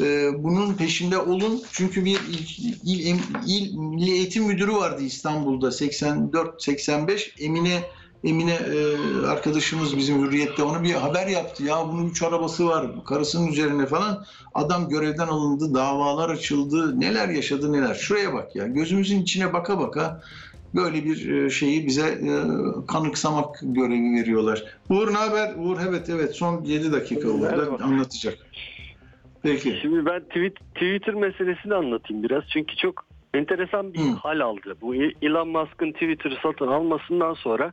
e, 0.00 0.30
bunun 0.44 0.74
peşinde 0.74 1.18
olun. 1.18 1.62
Çünkü 1.72 2.04
bir 2.04 2.20
il, 2.20 2.76
il, 2.84 3.18
il 3.46 3.74
Milli 3.74 4.10
Eğitim 4.10 4.44
Müdürü 4.44 4.72
vardı 4.72 5.02
İstanbul'da 5.02 5.68
84-85 5.68 7.42
Emine 7.44 7.82
Emine 8.24 8.54
e, 8.54 9.26
arkadaşımız 9.26 9.96
bizim 9.96 10.24
Hürriyet'te 10.24 10.62
ona 10.62 10.82
bir 10.82 10.92
haber 10.92 11.26
yaptı. 11.26 11.64
Ya 11.64 11.88
bunun 11.88 12.10
üç 12.10 12.22
arabası 12.22 12.66
var 12.68 13.04
karısının 13.04 13.46
üzerine 13.46 13.86
falan. 13.86 14.24
Adam 14.54 14.88
görevden 14.88 15.26
alındı, 15.26 15.74
davalar 15.74 16.30
açıldı. 16.30 17.00
Neler 17.00 17.28
yaşadı 17.28 17.72
neler. 17.72 17.94
Şuraya 17.94 18.34
bak 18.34 18.56
ya. 18.56 18.66
Gözümüzün 18.66 19.22
içine 19.22 19.52
baka 19.52 19.78
baka 19.78 20.22
böyle 20.74 21.04
bir 21.04 21.34
e, 21.34 21.50
şeyi 21.50 21.86
bize 21.86 22.06
e, 22.06 22.32
kanıksamak 22.88 23.58
görevi 23.62 24.20
veriyorlar. 24.20 24.64
Uğur 24.90 25.12
ne 25.12 25.16
haber? 25.16 25.54
Uğur 25.56 25.78
evet 25.88 26.10
evet 26.10 26.34
son 26.34 26.64
7 26.64 26.92
dakika 26.92 27.28
Uğur'da 27.28 27.84
anlatacak. 27.84 28.38
Peki. 29.42 29.78
Şimdi 29.82 30.06
ben 30.06 30.20
tweet, 30.20 30.56
Twitter 30.74 31.14
meselesini 31.14 31.74
anlatayım 31.74 32.22
biraz. 32.22 32.44
Çünkü 32.48 32.76
çok 32.76 33.04
enteresan 33.34 33.94
bir 33.94 33.98
Hı. 33.98 34.10
hal 34.10 34.40
aldı. 34.40 34.76
Bu 34.80 34.94
Elon 34.94 35.48
Musk'ın 35.48 35.92
Twitter'ı 35.92 36.36
satın 36.42 36.66
almasından 36.66 37.34
sonra 37.34 37.72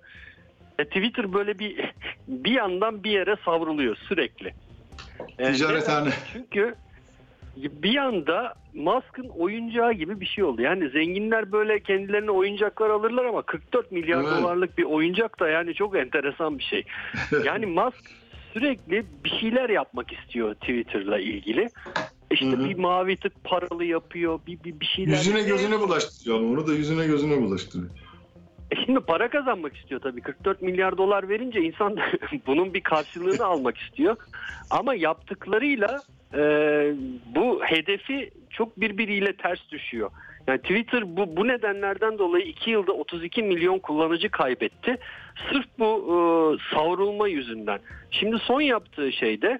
e, 0.79 0.85
Twitter 0.85 1.33
böyle 1.33 1.59
bir 1.59 1.93
bir 2.27 2.51
yandan 2.51 3.03
bir 3.03 3.11
yere 3.11 3.35
savruluyor 3.45 3.95
sürekli. 3.95 4.53
E, 5.39 5.51
Ticarethane. 5.51 6.09
Çünkü 6.33 6.75
bir 7.57 7.95
anda 7.95 8.53
Musk'ın 8.73 9.29
oyuncağı 9.29 9.93
gibi 9.93 10.19
bir 10.19 10.25
şey 10.25 10.43
oldu. 10.43 10.61
Yani 10.61 10.89
zenginler 10.89 11.51
böyle 11.51 11.79
kendilerine 11.79 12.31
oyuncaklar 12.31 12.89
alırlar 12.89 13.25
ama 13.25 13.41
44 13.41 13.91
milyar 13.91 14.23
Evet. 14.23 14.31
dolarlık 14.31 14.77
bir 14.77 14.83
oyuncak 14.83 15.39
da 15.39 15.49
yani 15.49 15.73
çok 15.73 15.97
enteresan 15.97 16.57
bir 16.57 16.63
şey. 16.63 16.83
Yani 17.45 17.65
Musk 17.65 18.11
sürekli 18.53 19.05
bir 19.23 19.29
şeyler 19.29 19.69
yapmak 19.69 20.11
istiyor 20.13 20.53
Twitter'la 20.55 21.19
ilgili. 21.19 21.69
İşte 22.31 22.45
Hı 22.45 22.51
hı. 22.51 22.69
bir 22.69 22.75
mavi 22.75 23.17
tık 23.17 23.43
paralı 23.43 23.85
yapıyor, 23.85 24.39
bir, 24.47 24.63
bir, 24.63 24.79
bir 24.79 24.85
şeyler. 24.85 25.11
Yüzüne 25.11 25.43
gözüne 25.43 25.79
bulaştırıyor 25.79 26.39
onu 26.39 26.67
da 26.67 26.73
yüzüne 26.73 27.07
gözüne 27.07 27.41
bulaştırıyor. 27.41 27.89
E 28.71 28.85
Şimdi 28.85 28.99
para 28.99 29.29
kazanmak 29.29 29.77
istiyor 29.77 30.01
tabii. 30.01 30.21
44 30.21 30.61
milyar 30.61 30.97
dolar 30.97 31.29
verince 31.29 31.59
insan 31.61 31.97
bunun 32.47 32.73
bir 32.73 32.81
karşılığını 32.81 33.45
almak 33.45 33.77
istiyor. 33.77 34.15
Ama 34.69 34.95
yaptıklarıyla 34.95 36.01
e, 36.33 36.41
bu 37.35 37.63
hedefi 37.63 38.29
çok 38.49 38.79
birbiriyle 38.79 39.33
ters 39.33 39.59
düşüyor. 39.71 40.11
Yani 40.47 40.61
Twitter 40.61 41.17
bu, 41.17 41.37
bu 41.37 41.47
nedenlerden 41.47 42.17
dolayı 42.17 42.45
2 42.45 42.71
yılda 42.71 42.91
32 42.91 43.43
milyon 43.43 43.79
kullanıcı 43.79 44.29
kaybetti. 44.29 44.97
Sırf 45.49 45.65
bu 45.79 45.85
e, 45.85 46.15
savrulma 46.75 47.27
yüzünden. 47.27 47.79
Şimdi 48.11 48.37
son 48.37 48.61
yaptığı 48.61 49.11
şey 49.11 49.41
de 49.41 49.59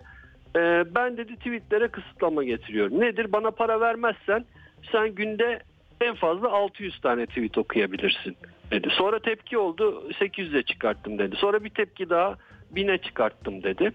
e, 0.55 0.83
ben 0.95 1.17
dedi 1.17 1.35
tweetlere 1.35 1.87
kısıtlama 1.87 2.43
getiriyorum. 2.43 2.99
Nedir? 2.99 3.31
Bana 3.31 3.51
para 3.51 3.79
vermezsen 3.79 4.45
sen 4.91 5.15
günde 5.15 5.59
en 6.01 6.15
fazla 6.15 6.51
600 6.51 6.99
tane 7.01 7.25
tweet 7.25 7.57
okuyabilirsin 7.57 8.37
dedi. 8.71 8.87
Sonra 8.91 9.19
tepki 9.19 9.57
oldu 9.57 10.09
800'e 10.19 10.63
çıkarttım 10.63 11.19
dedi. 11.19 11.35
Sonra 11.35 11.63
bir 11.63 11.69
tepki 11.69 12.09
daha 12.09 12.37
1000'e 12.75 12.97
çıkarttım 12.97 13.63
dedi. 13.63 13.91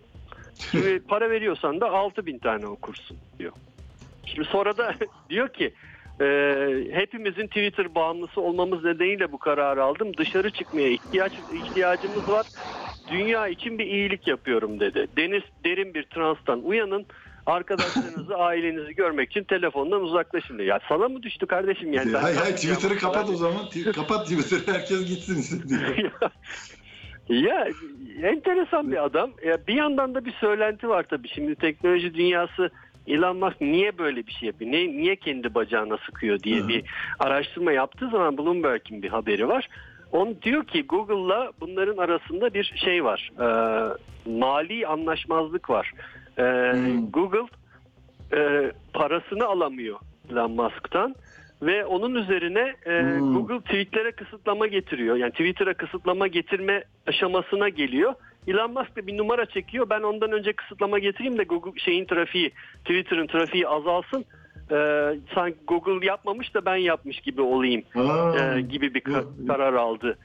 Ve 0.75 0.99
para 0.99 1.31
veriyorsan 1.31 1.81
da 1.81 1.91
6000 1.91 2.39
tane 2.39 2.67
okursun 2.67 3.17
diyor. 3.39 3.53
Şimdi 4.27 4.49
sonra 4.49 4.77
da 4.77 4.95
diyor 5.31 5.49
ki 5.49 5.75
e, 6.21 6.27
hepimizin 6.93 7.47
Twitter 7.47 7.95
bağımlısı 7.95 8.41
olmamız 8.41 8.85
nedeniyle 8.85 9.33
bu 9.33 9.39
kararı 9.39 9.85
aldım. 9.85 10.17
Dışarı 10.17 10.51
çıkmaya 10.51 10.89
ihtiyaç 10.89 11.33
ihtiyacımız 11.53 12.29
var. 12.29 12.47
Dünya 13.11 13.49
için 13.49 13.79
bir 13.79 13.87
iyilik 13.87 14.27
yapıyorum 14.27 14.81
dedi. 14.81 15.07
Deniz 15.17 15.43
derin 15.65 15.95
bir 15.95 16.03
transtan 16.03 16.63
uyanın. 16.63 17.07
Arkadaşlarınızı, 17.47 18.37
ailenizi 18.39 18.95
görmek 18.95 19.31
için 19.31 19.45
telefondan 19.45 20.01
uzaklaşın 20.01 20.59
diyor. 20.59 20.69
Ya 20.69 20.81
sana 20.89 21.09
mı 21.09 21.23
düştü 21.23 21.47
kardeşim 21.47 21.93
yani? 21.93 22.13
Ben 22.13 22.21
hay 22.21 22.33
ne 22.33 22.39
hay 22.39 22.49
yapacağım 22.49 22.77
Twitter'ı 22.77 22.99
kapat 22.99 23.31
o 23.31 23.37
zaman. 23.37 23.69
Kapat 23.95 24.29
Twitter'ı 24.29 24.77
herkes 24.77 25.07
gitsin 25.07 25.39
istediği. 25.39 26.11
Ya 27.29 27.69
enteresan 28.23 28.91
bir 28.93 29.05
adam. 29.05 29.31
Ya 29.45 29.59
bir 29.69 29.75
yandan 29.75 30.15
da 30.15 30.25
bir 30.25 30.33
söylenti 30.33 30.89
var 30.89 31.03
tabii. 31.03 31.29
Şimdi 31.29 31.55
teknoloji 31.55 32.15
dünyası 32.15 32.71
Elon 33.07 33.37
Musk 33.37 33.61
niye 33.61 33.99
böyle 33.99 34.27
bir 34.27 34.33
şey 34.33 34.47
yapıyor? 34.47 34.73
Ne, 34.73 34.89
niye 34.89 35.17
kendi 35.17 35.55
bacağına 35.55 35.97
sıkıyor 36.07 36.41
diye 36.41 36.61
Hı. 36.61 36.69
bir 36.69 36.85
araştırma 37.19 37.73
yaptığı 37.73 38.09
zaman 38.11 38.39
Bloomberg'in 38.39 39.03
bir 39.03 39.09
haberi 39.09 39.49
var. 39.49 39.69
On 40.13 40.37
diyor 40.43 40.65
ki 40.67 40.83
Google'la 40.87 41.53
bunların 41.61 41.97
arasında 41.97 42.55
bir 42.55 42.73
şey 42.85 43.05
var. 43.05 43.31
Ee, 43.41 44.31
mali 44.31 44.87
anlaşmazlık 44.87 45.71
var. 45.71 45.93
Ee, 46.39 46.43
Hmm. 46.73 47.11
Google 47.11 47.49
e, 48.37 48.73
parasını 48.93 49.47
alamıyor 49.47 49.99
Elon 50.33 50.51
Musk'tan 50.51 51.15
ve 51.63 51.85
onun 51.87 52.15
üzerine 52.15 52.75
e, 52.87 53.03
Hmm. 53.03 53.35
Google 53.35 53.61
tweetlere 53.61 54.13
kısıtlama 54.13 54.67
getiriyor. 54.67 55.17
Yani 55.17 55.31
Twitter'a 55.33 55.75
kısıtlama 55.75 56.27
getirme 56.27 56.85
aşamasına 57.07 57.69
geliyor. 57.69 58.15
Elon 58.49 58.73
Musk 58.73 58.97
da 58.97 59.07
bir 59.07 59.19
numara 59.19 59.47
çekiyor. 59.47 59.87
Ben 59.91 60.01
ondan 60.03 60.33
önce 60.33 60.53
kısıtlama 60.53 60.99
getireyim 60.99 61.39
de 61.39 61.43
Google 61.45 61.81
şeyin 61.81 62.05
trafiği, 62.05 62.51
Twitter'ın 62.85 63.27
trafiği 63.27 63.69
azalsın. 63.69 64.25
Ee, 64.71 65.15
sanki 65.35 65.57
Google 65.67 66.07
yapmamış 66.07 66.55
da 66.55 66.65
ben 66.65 66.77
yapmış 66.77 67.21
gibi 67.21 67.41
olayım 67.43 67.83
e, 68.57 68.61
gibi 68.61 68.95
bir 68.95 69.01
ka- 69.01 69.47
karar 69.47 69.73
aldı 69.75 70.19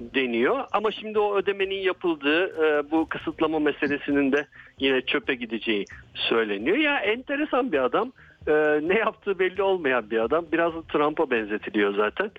deniyor. 0.00 0.64
Ama 0.72 0.90
şimdi 0.90 1.18
o 1.18 1.36
ödemenin 1.36 1.80
yapıldığı 1.80 2.46
e, 2.46 2.90
bu 2.90 3.06
kısıtlama 3.08 3.58
meselesinin 3.58 4.32
de 4.32 4.46
yine 4.78 5.00
çöpe 5.00 5.34
gideceği 5.34 5.84
söyleniyor. 6.14 6.76
Ya 6.76 6.98
enteresan 6.98 7.72
bir 7.72 7.78
adam. 7.84 8.12
E, 8.46 8.52
ne 8.82 8.98
yaptığı 8.98 9.38
belli 9.38 9.62
olmayan 9.62 10.10
bir 10.10 10.18
adam. 10.18 10.44
Biraz 10.52 10.74
da 10.74 10.82
Trump'a 10.82 11.30
benzetiliyor 11.30 11.94
zaten. 11.94 12.30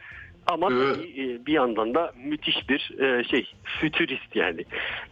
Ama 0.47 0.69
Evet. 0.71 0.97
e, 1.17 1.45
bir 1.45 1.53
yandan 1.53 1.93
da 1.93 2.13
müthiş 2.25 2.69
bir 2.69 2.99
e, 2.99 3.23
şey 3.23 3.47
fütürist 3.63 4.35
yani. 4.35 4.65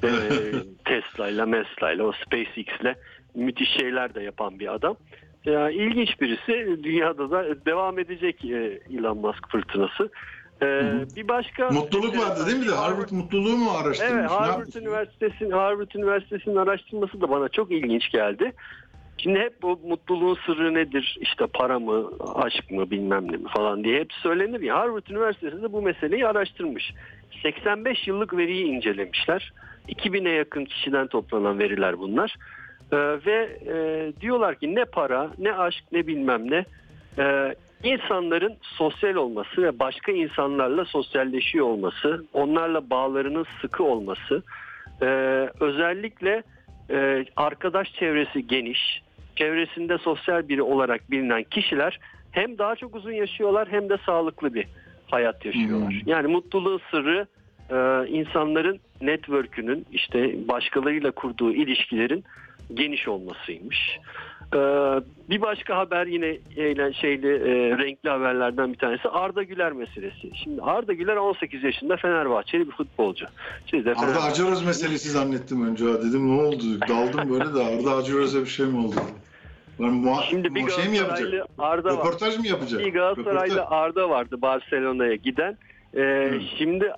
E, 0.04 0.08
Tesla'yla, 0.86 1.46
Mesla'yla, 1.46 2.04
o 2.04 2.12
SpaceX'le 2.12 2.96
müthiş 3.36 3.70
şeyler 3.70 4.16
de 4.16 4.22
yapan 4.22 4.60
bir 4.60 4.74
adam. 4.74 4.96
Ya 5.46 5.70
ilginç 5.70 6.22
birisi. 6.22 6.84
Dünyada 6.84 7.32
da 7.32 7.66
devam 7.66 8.00
edecek 8.00 8.46
e, 8.46 8.80
Elon 8.94 9.18
Musk 9.18 9.52
fırtınası. 9.52 10.10
E, 10.62 10.66
hı. 10.66 11.08
bir 11.16 11.28
başka 11.28 11.70
Mutluluk 11.70 12.18
vardı 12.18 12.46
değil 12.46 12.58
mi 12.58 12.68
de 12.68 12.72
Harvard 12.72 13.12
mutluluğu 13.12 13.58
mu 13.58 13.72
araştırmış? 13.72 14.14
Evet 14.14 14.30
Harvard? 14.30 14.74
Üniversitesi'nin 14.74 15.52
Harvard 15.52 15.92
Üniversitesi'nin 15.96 16.56
araştırması 16.56 17.22
da 17.22 17.30
bana 17.30 17.50
çok 17.50 17.72
ilginç 17.72 18.12
geldi. 18.12 18.54
Şimdi 19.24 19.40
hep 19.40 19.62
bu 19.62 19.80
mutluluğun 19.84 20.38
sırrı 20.46 20.74
nedir? 20.74 21.18
İşte 21.22 21.48
para 21.48 21.80
mı, 21.80 22.12
aşk 22.36 22.72
mı, 22.72 22.92
bilmem 22.92 23.32
ne 23.32 23.38
mi 23.38 23.48
falan 23.56 23.84
diye 23.84 24.00
hep 24.00 24.14
söylenir 24.14 24.62
ya. 24.62 24.80
Harvard 24.80 25.08
Üniversitesi 25.08 25.62
de 25.62 25.74
bu 25.74 25.82
meseleyi 25.82 26.28
araştırmış. 26.28 26.94
85 27.44 28.08
yıllık 28.08 28.38
veriyi 28.38 28.66
incelemişler. 28.66 29.54
2000'e 29.90 30.32
yakın 30.32 30.66
kişiden 30.66 31.08
toplanan 31.08 31.60
veriler 31.60 32.00
bunlar. 32.00 32.36
Ee, 32.92 32.98
ve 32.98 33.60
e, 33.68 34.14
diyorlar 34.22 34.56
ki 34.56 34.76
ne 34.76 34.86
para, 34.86 35.30
ne 35.38 35.54
aşk, 35.54 35.84
ne 35.92 36.08
bilmem 36.08 36.52
ne. 36.52 36.66
Ee, 37.20 37.56
insanların 37.84 38.58
sosyal 38.62 39.16
olması 39.16 39.64
ve 39.64 39.80
başka 39.80 40.12
insanlarla 40.12 40.86
sosyalleşiyor 40.86 41.66
olması, 41.66 42.26
onlarla 42.34 42.90
bağlarının 42.90 43.46
sıkı 43.62 43.84
olması, 43.84 44.44
e, 45.02 45.06
özellikle 45.60 46.44
e, 46.90 47.26
arkadaş 47.36 47.94
çevresi 47.94 48.48
geniş, 48.48 49.02
çevresinde 49.36 49.98
sosyal 49.98 50.50
biri 50.50 50.62
olarak 50.62 51.12
bilinen 51.12 51.44
kişiler 51.44 52.00
hem 52.32 52.58
daha 52.58 52.76
çok 52.76 52.96
uzun 52.96 53.12
yaşıyorlar 53.12 53.68
hem 53.72 53.90
de 53.90 53.98
sağlıklı 54.06 54.54
bir 54.54 54.66
hayat 55.08 55.46
yaşıyorlar. 55.46 55.90
Hmm. 55.90 56.02
Yani 56.06 56.28
mutluluğun 56.28 56.82
sırrı 56.92 57.28
e, 57.70 58.08
insanların 58.08 58.80
network'ünün 59.02 59.86
işte 59.92 60.48
başkalarıyla 60.48 61.12
kurduğu 61.12 61.54
ilişkilerin 61.54 62.24
geniş 62.74 63.08
olmasıymış. 63.08 64.00
E, 64.54 64.58
bir 65.30 65.42
başka 65.42 65.78
haber 65.78 66.08
yine 66.08 66.38
eğlen 66.58 66.92
şeyli 66.92 67.28
e, 67.28 67.78
renkli 67.78 68.10
haberlerden 68.10 68.74
bir 68.74 68.78
tanesi 68.78 69.10
Arda 69.10 69.44
Güler 69.44 69.72
meselesi. 69.72 70.32
Şimdi 70.44 70.62
Arda 70.62 70.94
Güler 70.94 71.16
18 71.16 71.64
yaşında 71.64 71.98
Fenerbahçeli 71.98 72.68
bir 72.68 72.72
futbolcu. 72.72 73.26
Siz 73.72 73.86
de 73.86 73.94
Arda 73.94 74.24
Acaröz 74.24 74.66
meselesi 74.66 75.10
zannettim 75.10 75.68
önce. 75.68 75.86
Dedim 75.86 76.38
ne 76.38 76.42
oldu? 76.42 76.64
Daldım 76.90 77.30
böyle 77.30 77.54
de 77.54 77.64
Arda 77.64 77.96
Acaröz'e 77.96 78.42
bir 78.42 78.46
şey 78.50 78.66
mi 78.66 78.78
oldu? 78.86 78.96
Muha- 79.80 80.24
Şimdi 80.30 80.56
bir 80.56 80.70
şey 80.70 80.90
mi 80.90 80.98
yapacak? 80.98 81.48
Arda 81.58 81.90
var. 81.90 81.98
Röportaj 81.98 82.38
mı 82.38 82.48
yapacak? 82.48 82.80
Bir 82.86 82.94
Galatasaraylı 82.94 83.56
Röportaj. 83.56 83.68
Arda 83.80 84.10
vardı 84.10 84.42
Barcelona'ya 84.42 85.16
giden. 85.16 85.58
Ee, 85.94 86.00
Hı. 86.32 86.40
Şimdi 86.58 86.92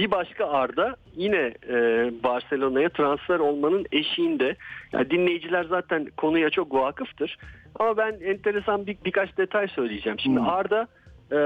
bir 0.00 0.10
başka 0.10 0.50
Arda 0.50 0.96
yine 1.16 1.54
e, 1.68 1.74
Barcelona'ya 2.22 2.88
transfer 2.88 3.38
olmanın 3.38 3.86
eşiğinde. 3.92 4.56
Yani 4.92 5.10
dinleyiciler 5.10 5.64
zaten 5.64 6.06
konuya 6.16 6.50
çok 6.50 6.74
vakıftır. 6.74 7.38
Ama 7.78 7.96
ben 7.96 8.16
enteresan 8.24 8.86
bir, 8.86 8.96
birkaç 9.04 9.36
detay 9.36 9.68
söyleyeceğim. 9.68 10.18
Şimdi 10.20 10.40
Hı. 10.40 10.44
Arda 10.44 10.86
e, 11.32 11.38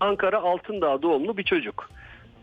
Ankara 0.00 0.38
Altındağ 0.38 1.02
doğumlu 1.02 1.36
bir 1.36 1.42
çocuk. 1.42 1.90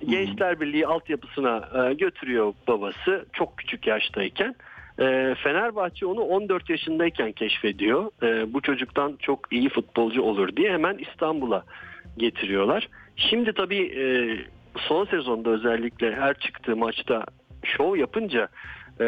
Gençler 0.10 0.60
Birliği 0.60 0.88
altyapısına 0.88 1.70
e, 1.76 1.94
götürüyor 1.94 2.54
babası 2.68 3.26
çok 3.34 3.58
küçük 3.58 3.88
yaştayken. 3.88 4.56
E, 5.00 5.36
Fenerbahçe 5.44 6.06
onu 6.06 6.22
14 6.22 6.70
yaşındayken 6.70 7.32
keşfediyor. 7.32 8.12
E, 8.24 8.54
bu 8.54 8.62
çocuktan 8.62 9.16
çok 9.20 9.40
iyi 9.52 9.70
futbolcu 9.70 10.22
olur 10.22 10.56
diye 10.56 10.72
hemen 10.72 10.98
İstanbul'a 10.98 11.64
getiriyorlar. 12.18 12.90
Şimdi 13.16 13.54
tabii 13.54 13.84
e, 14.00 14.04
son 14.78 15.06
sezonda 15.06 15.50
özellikle 15.50 16.16
her 16.16 16.34
çıktığı 16.34 16.76
maçta 16.76 17.26
şov 17.64 17.96
yapınca 17.96 18.48
e, 19.02 19.06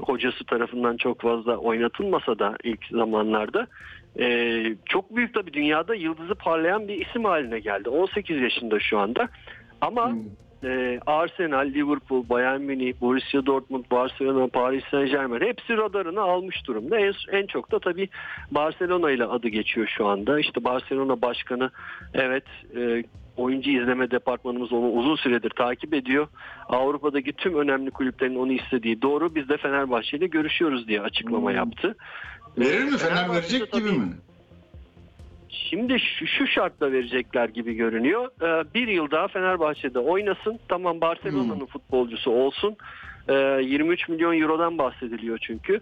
hocası 0.00 0.44
tarafından 0.44 0.96
çok 0.96 1.20
fazla 1.20 1.56
oynatılmasa 1.56 2.38
da 2.38 2.56
ilk 2.64 2.86
zamanlarda 2.90 3.66
e, 4.18 4.64
çok 4.86 5.16
büyük 5.16 5.34
tabii 5.34 5.52
dünyada 5.52 5.94
yıldızı 5.94 6.34
parlayan 6.34 6.88
bir 6.88 7.06
isim 7.06 7.24
haline 7.24 7.60
geldi. 7.60 7.88
18 7.88 8.40
yaşında 8.40 8.80
şu 8.80 8.98
anda. 8.98 9.28
Ama 9.80 10.10
Hmm. 10.10 10.70
e, 10.70 11.00
Arsenal, 11.06 11.66
Liverpool, 11.66 12.28
Bayern 12.28 12.60
Münih, 12.60 13.00
Borussia 13.00 13.46
Dortmund, 13.46 13.84
Barcelona, 13.90 14.46
Paris 14.46 14.84
Saint 14.90 15.10
Germain 15.10 15.40
hepsi 15.40 15.76
radarını 15.76 16.20
almış 16.20 16.66
durumda. 16.66 16.98
En, 16.98 17.12
en 17.32 17.46
çok 17.46 17.72
da 17.72 17.78
tabii 17.78 18.08
Barcelona 18.50 19.10
ile 19.10 19.24
adı 19.24 19.48
geçiyor 19.48 19.86
şu 19.96 20.06
anda. 20.06 20.40
İşte 20.40 20.64
Barcelona 20.64 21.22
başkanı 21.22 21.70
evet 22.14 22.44
e, 22.76 23.04
oyuncu 23.36 23.70
izleme 23.70 24.10
departmanımız 24.10 24.72
onu 24.72 24.88
uzun 24.90 25.16
süredir 25.16 25.50
takip 25.50 25.94
ediyor. 25.94 26.28
Avrupa'daki 26.68 27.32
tüm 27.32 27.54
önemli 27.58 27.90
kulüplerin 27.90 28.34
onu 28.36 28.52
istediği 28.52 29.02
doğru. 29.02 29.34
Biz 29.34 29.48
de 29.48 29.56
Fenerbahçe 29.56 30.16
ile 30.16 30.26
görüşüyoruz 30.26 30.88
diye 30.88 31.00
açıklama 31.00 31.50
Hmm. 31.50 31.56
yaptı. 31.56 31.96
Verir 32.58 32.84
mi? 32.84 32.98
Fener 32.98 33.30
verecek 33.30 33.72
gibi 33.72 33.90
mi? 33.92 34.08
Şimdi 35.48 36.00
şu, 36.00 36.26
şu 36.26 36.46
şartla 36.46 36.92
verecekler 36.92 37.48
gibi 37.48 37.74
görünüyor. 37.74 38.28
Ee, 38.42 38.74
bir 38.74 38.88
yıl 38.88 39.10
daha 39.10 39.28
Fenerbahçe'de 39.28 39.98
oynasın. 39.98 40.58
Tamam 40.68 41.00
Barcelona'nın 41.00 41.60
Hmm. 41.60 41.66
futbolcusu 41.66 42.30
olsun. 42.30 42.76
Ee, 43.28 43.32
23 43.62 44.08
milyon 44.08 44.40
eurodan 44.40 44.78
bahsediliyor 44.78 45.38
çünkü. 45.42 45.80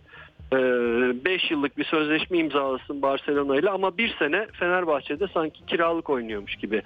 5 0.52 1.50
yıllık 1.50 1.78
bir 1.78 1.84
sözleşme 1.84 2.38
imzalasın 2.38 3.02
Barcelona 3.02 3.56
ile 3.56 3.70
ama 3.70 3.98
bir 3.98 4.16
sene 4.18 4.46
Fenerbahçe'de 4.52 5.26
sanki 5.34 5.66
kiralık 5.66 6.10
oynuyormuş 6.10 6.56
gibi 6.56 6.82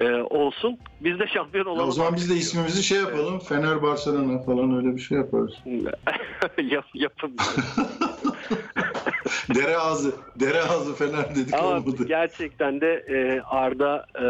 e, 0.00 0.12
olsun. 0.14 0.78
Biz 1.00 1.18
de 1.18 1.26
şampiyon 1.26 1.66
olalım. 1.66 1.88
o 1.88 1.92
zaman 1.92 2.14
biz 2.16 2.30
de 2.30 2.34
ismimizi 2.34 2.82
şey 2.82 2.98
yapalım. 2.98 3.38
Fener 3.38 3.82
Barcelona 3.82 4.42
falan 4.42 4.76
öyle 4.76 4.96
bir 4.96 5.00
şey 5.00 5.18
yaparız. 5.18 5.54
Yap, 6.70 6.84
yapın. 6.94 7.36
dere 9.54 9.76
ağzı, 9.76 10.12
dere 10.40 10.60
ağzı 10.62 10.94
Fener 10.94 11.34
dedik 11.34 11.54
Ama 11.54 11.68
olmadı. 11.68 12.04
gerçekten 12.08 12.80
de 12.80 13.04
e, 13.08 13.40
Arda 13.40 14.06
e, 14.22 14.26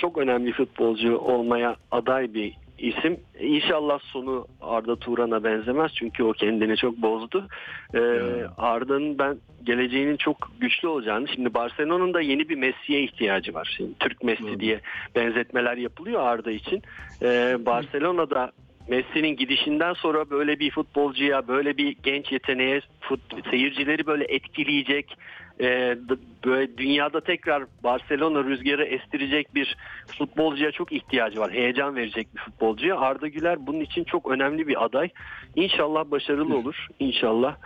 çok 0.00 0.18
önemli 0.18 0.52
futbolcu 0.52 1.18
olmaya 1.18 1.76
aday 1.90 2.34
bir 2.34 2.54
isim. 2.78 3.20
İnşallah 3.40 3.98
sonu 3.98 4.46
Arda 4.60 4.96
Turan'a 4.96 5.44
benzemez 5.44 5.92
çünkü 5.94 6.22
o 6.22 6.32
kendini 6.32 6.76
çok 6.76 6.96
bozdu. 6.96 7.46
E, 7.94 7.98
Ya. 7.98 8.52
Arda'nın 8.58 9.18
ben 9.18 9.36
geleceğinin 9.64 10.16
çok 10.16 10.36
güçlü 10.60 10.88
olacağını. 10.88 11.28
Şimdi 11.28 11.54
Barcelona'nın 11.54 12.14
da 12.14 12.20
yeni 12.20 12.48
bir 12.48 12.56
Messi'ye 12.56 13.02
ihtiyacı 13.02 13.54
var. 13.54 13.74
Şimdi 13.76 13.90
Türk 14.00 14.24
Messi 14.24 14.60
diye 14.60 14.80
benzetmeler 15.14 15.76
yapılıyor 15.76 16.20
Arda 16.22 16.50
için. 16.50 16.82
E, 17.22 17.56
Barcelona'da 17.66 18.52
Messi'nin 18.88 19.36
gidişinden 19.36 19.92
sonra 19.92 20.30
böyle 20.30 20.58
bir 20.58 20.70
futbolcuya, 20.70 21.48
böyle 21.48 21.76
bir 21.76 21.96
genç 22.02 22.32
yeteneğe 22.32 22.80
fut- 23.00 23.50
seyircileri 23.50 24.06
böyle 24.06 24.24
etkileyecek, 24.24 25.16
e, 25.60 25.98
böyle 26.44 26.78
dünyada 26.78 27.20
tekrar 27.20 27.62
Barcelona 27.84 28.44
rüzgarı 28.44 28.84
estirecek 28.84 29.54
bir 29.54 29.76
futbolcuya 30.18 30.72
çok 30.72 30.92
ihtiyacı 30.92 31.40
var. 31.40 31.52
Heyecan 31.52 31.96
verecek 31.96 32.34
bir 32.34 32.40
futbolcuya. 32.40 32.98
Arda 32.98 33.28
Güler 33.28 33.66
bunun 33.66 33.80
için 33.80 34.04
çok 34.04 34.30
önemli 34.30 34.68
bir 34.68 34.84
aday. 34.84 35.08
İnşallah 35.56 36.04
başarılı 36.10 36.56
olur. 36.56 36.86
İnşallah 36.98 37.56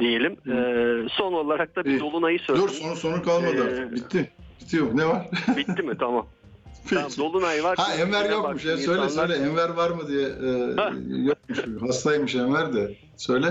diyelim. 0.00 0.32
E, 0.32 0.54
son 1.08 1.32
olarak 1.32 1.76
da 1.76 1.84
bir 1.84 1.90
İyi. 1.90 2.00
Dolunay'ı 2.00 2.38
Dur 2.38 2.44
söyleyeyim. 2.44 2.70
sonu 2.70 2.96
sonu 2.96 3.22
kalmadı 3.22 3.56
Ee, 3.56 3.62
artık. 3.62 3.92
Bitti. 3.96 4.30
Bitiyor. 4.60 4.96
Ne 4.96 5.06
var? 5.06 5.26
Bitti 5.56 5.82
mi? 5.82 5.96
Tamam. 5.98 6.26
tamam. 6.90 7.04
Peki. 7.08 7.18
Dolunay 7.18 7.64
var. 7.64 7.76
Ha 7.78 7.94
Enver 7.94 8.30
yokmuş 8.30 8.64
ya. 8.64 8.76
Söyle 8.76 9.02
insanlar- 9.02 9.28
söyle. 9.28 9.44
Enver 9.50 9.68
var 9.68 9.90
mı 9.90 10.08
diye. 10.08 10.26
E, 10.26 10.48
yokmuş. 11.22 11.58
Hastaymış 11.80 12.34
Enver 12.34 12.72
de. 12.74 12.94
Söyle. 13.16 13.46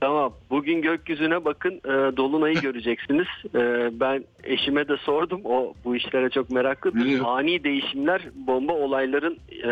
Tamam. 0.00 0.32
Bugün 0.50 0.82
gökyüzüne 0.82 1.44
bakın. 1.44 1.80
e, 1.84 2.16
Dolunay'ı 2.16 2.60
göreceksiniz. 2.60 3.26
E, 3.54 3.90
ben 4.00 4.24
eşime 4.44 4.88
de 4.88 4.96
sordum. 4.96 5.40
O 5.44 5.74
bu 5.84 5.96
işlere 5.96 6.30
çok 6.30 6.50
meraklıdır. 6.50 7.20
Ani 7.24 7.64
değişimler 7.64 8.22
bomba 8.34 8.72
olayların 8.72 9.38
e, 9.64 9.70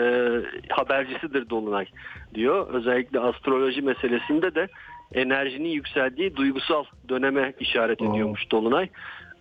habercisidir 0.69 1.51
Dolunay 1.51 1.87
diyor. 2.35 2.69
Özellikle 2.75 3.21
astroloji 3.21 3.83
meselesinde 3.83 4.55
de 4.55 4.69
enerjinin 5.15 5.69
yükseldiği 5.69 6.37
duygusal 6.37 6.85
döneme 7.09 7.53
işaret 7.61 8.03
Aa. 8.03 8.05
ediyormuş 8.05 8.51
Dolunay. 8.51 8.89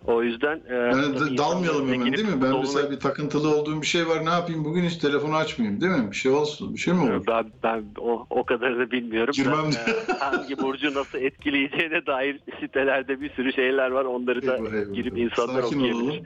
O 0.06 0.22
yüzden 0.22 0.60
e, 0.70 0.74
Yani 0.74 1.38
dalmayalım 1.38 1.92
hemen 1.92 2.12
değil 2.12 2.28
mi? 2.28 2.42
Ben 2.42 2.50
Dolunay- 2.50 2.60
mesela 2.60 2.90
bir 2.90 3.00
takıntılı 3.00 3.56
olduğum 3.56 3.82
bir 3.82 3.86
şey 3.86 4.08
var. 4.08 4.24
Ne 4.26 4.30
yapayım? 4.30 4.64
Bugün 4.64 4.84
hiç 4.84 4.96
telefonu 4.96 5.34
açmayayım 5.36 5.80
değil 5.80 5.92
mi? 5.92 6.10
Bir 6.10 6.16
şey 6.16 6.32
olsun. 6.32 6.74
Bir 6.74 6.78
şey 6.78 6.94
mi 6.94 7.00
olur? 7.02 7.26
Ben, 7.28 7.44
ben 7.62 7.84
o, 7.98 8.26
o 8.30 8.44
kadar 8.44 8.78
da 8.78 8.90
bilmiyorum. 8.90 9.32
Girmem 9.36 9.58
Ben, 9.86 10.14
e, 10.14 10.18
hangi 10.18 10.58
burcu 10.58 10.94
nasıl 10.94 11.18
etkileyeceğine 11.18 12.06
dair 12.06 12.40
sitelerde 12.60 13.20
bir 13.20 13.30
sürü 13.30 13.52
şeyler 13.52 13.90
var. 13.90 14.04
Onları 14.04 14.46
da 14.46 14.56
Eyvah, 14.56 14.72
eyvah. 14.72 14.94
girip 14.94 15.18
insanlar 15.18 15.62
Sakin 15.62 15.76
okuyabilir. 15.78 16.02
olalım. 16.04 16.24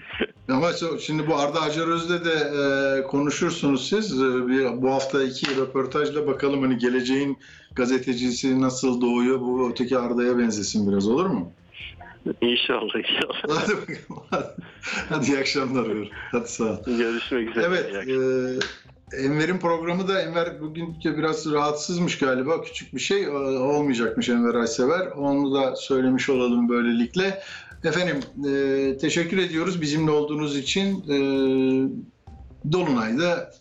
Ama 0.48 0.72
şimdi 1.00 1.26
bu 1.26 1.36
Arda 1.36 1.60
Acaröz'de 1.60 2.24
de 2.24 2.32
e, 2.32 3.02
konuşursunuz 3.06 3.88
siz. 3.88 4.22
E, 4.22 4.48
bir, 4.48 4.82
bu 4.82 4.90
hafta 4.90 5.22
iki 5.22 5.56
röportajla 5.56 6.26
bakalım 6.26 6.62
hani 6.62 6.78
geleceğin 6.78 7.38
gazetecisi 7.76 8.60
nasıl 8.60 9.00
doğuyor 9.00 9.40
bu 9.40 9.70
öteki 9.70 9.98
Arda'ya 9.98 10.38
benzesin 10.38 10.90
biraz 10.92 11.08
olur 11.08 11.26
mu? 11.26 11.52
İnşallah 12.40 12.94
inşallah. 12.98 13.62
Hadi 13.62 13.72
bakalım. 13.72 14.22
Hadi, 14.30 14.46
Hadi 15.08 15.26
iyi 15.26 15.38
akşamlar. 15.38 15.86
Uğur. 15.86 16.06
Hadi 16.32 16.48
sağ 16.48 16.64
ol. 16.64 16.84
Görüşmek 16.86 17.50
üzere. 17.50 17.66
Evet. 17.66 17.94
E, 17.94 19.22
Enver'in 19.24 19.58
programı 19.58 20.08
da 20.08 20.22
Enver 20.22 20.60
bugün 20.60 20.96
biraz 21.04 21.52
rahatsızmış 21.52 22.18
galiba. 22.18 22.62
Küçük 22.62 22.94
bir 22.94 23.00
şey 23.00 23.24
e, 23.24 23.30
olmayacakmış 23.30 24.28
Enver 24.28 24.54
Aysever. 24.54 25.06
Onu 25.06 25.54
da 25.54 25.76
söylemiş 25.76 26.30
olalım 26.30 26.68
böylelikle. 26.68 27.42
Efendim 27.84 28.20
e, 28.50 28.98
teşekkür 28.98 29.38
ediyoruz 29.38 29.80
bizimle 29.80 30.10
olduğunuz 30.10 30.58
için. 30.58 31.00
E, 31.00 31.16
Dolunay'da 32.72 33.52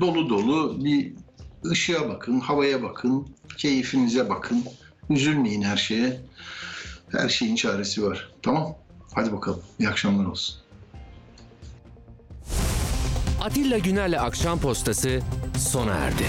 dolu 0.00 0.30
dolu 0.30 0.84
bir 0.84 1.12
ışığa 1.70 2.08
bakın, 2.08 2.40
havaya 2.40 2.82
bakın, 2.82 3.28
keyfinize 3.58 4.28
bakın. 4.28 4.62
Üzülmeyin 5.10 5.62
her 5.62 5.76
şeye. 5.76 6.20
Her 7.12 7.28
şeyin 7.28 7.56
çaresi 7.56 8.06
var. 8.06 8.32
Tamam. 8.42 8.74
Hadi 9.14 9.32
bakalım. 9.32 9.60
İyi 9.78 9.88
akşamlar 9.88 10.24
olsun. 10.26 10.56
Atilla 13.42 13.78
Güner'le 13.78 14.18
Akşam 14.20 14.60
Postası 14.60 15.20
sona 15.58 15.94
erdi. 15.94 16.24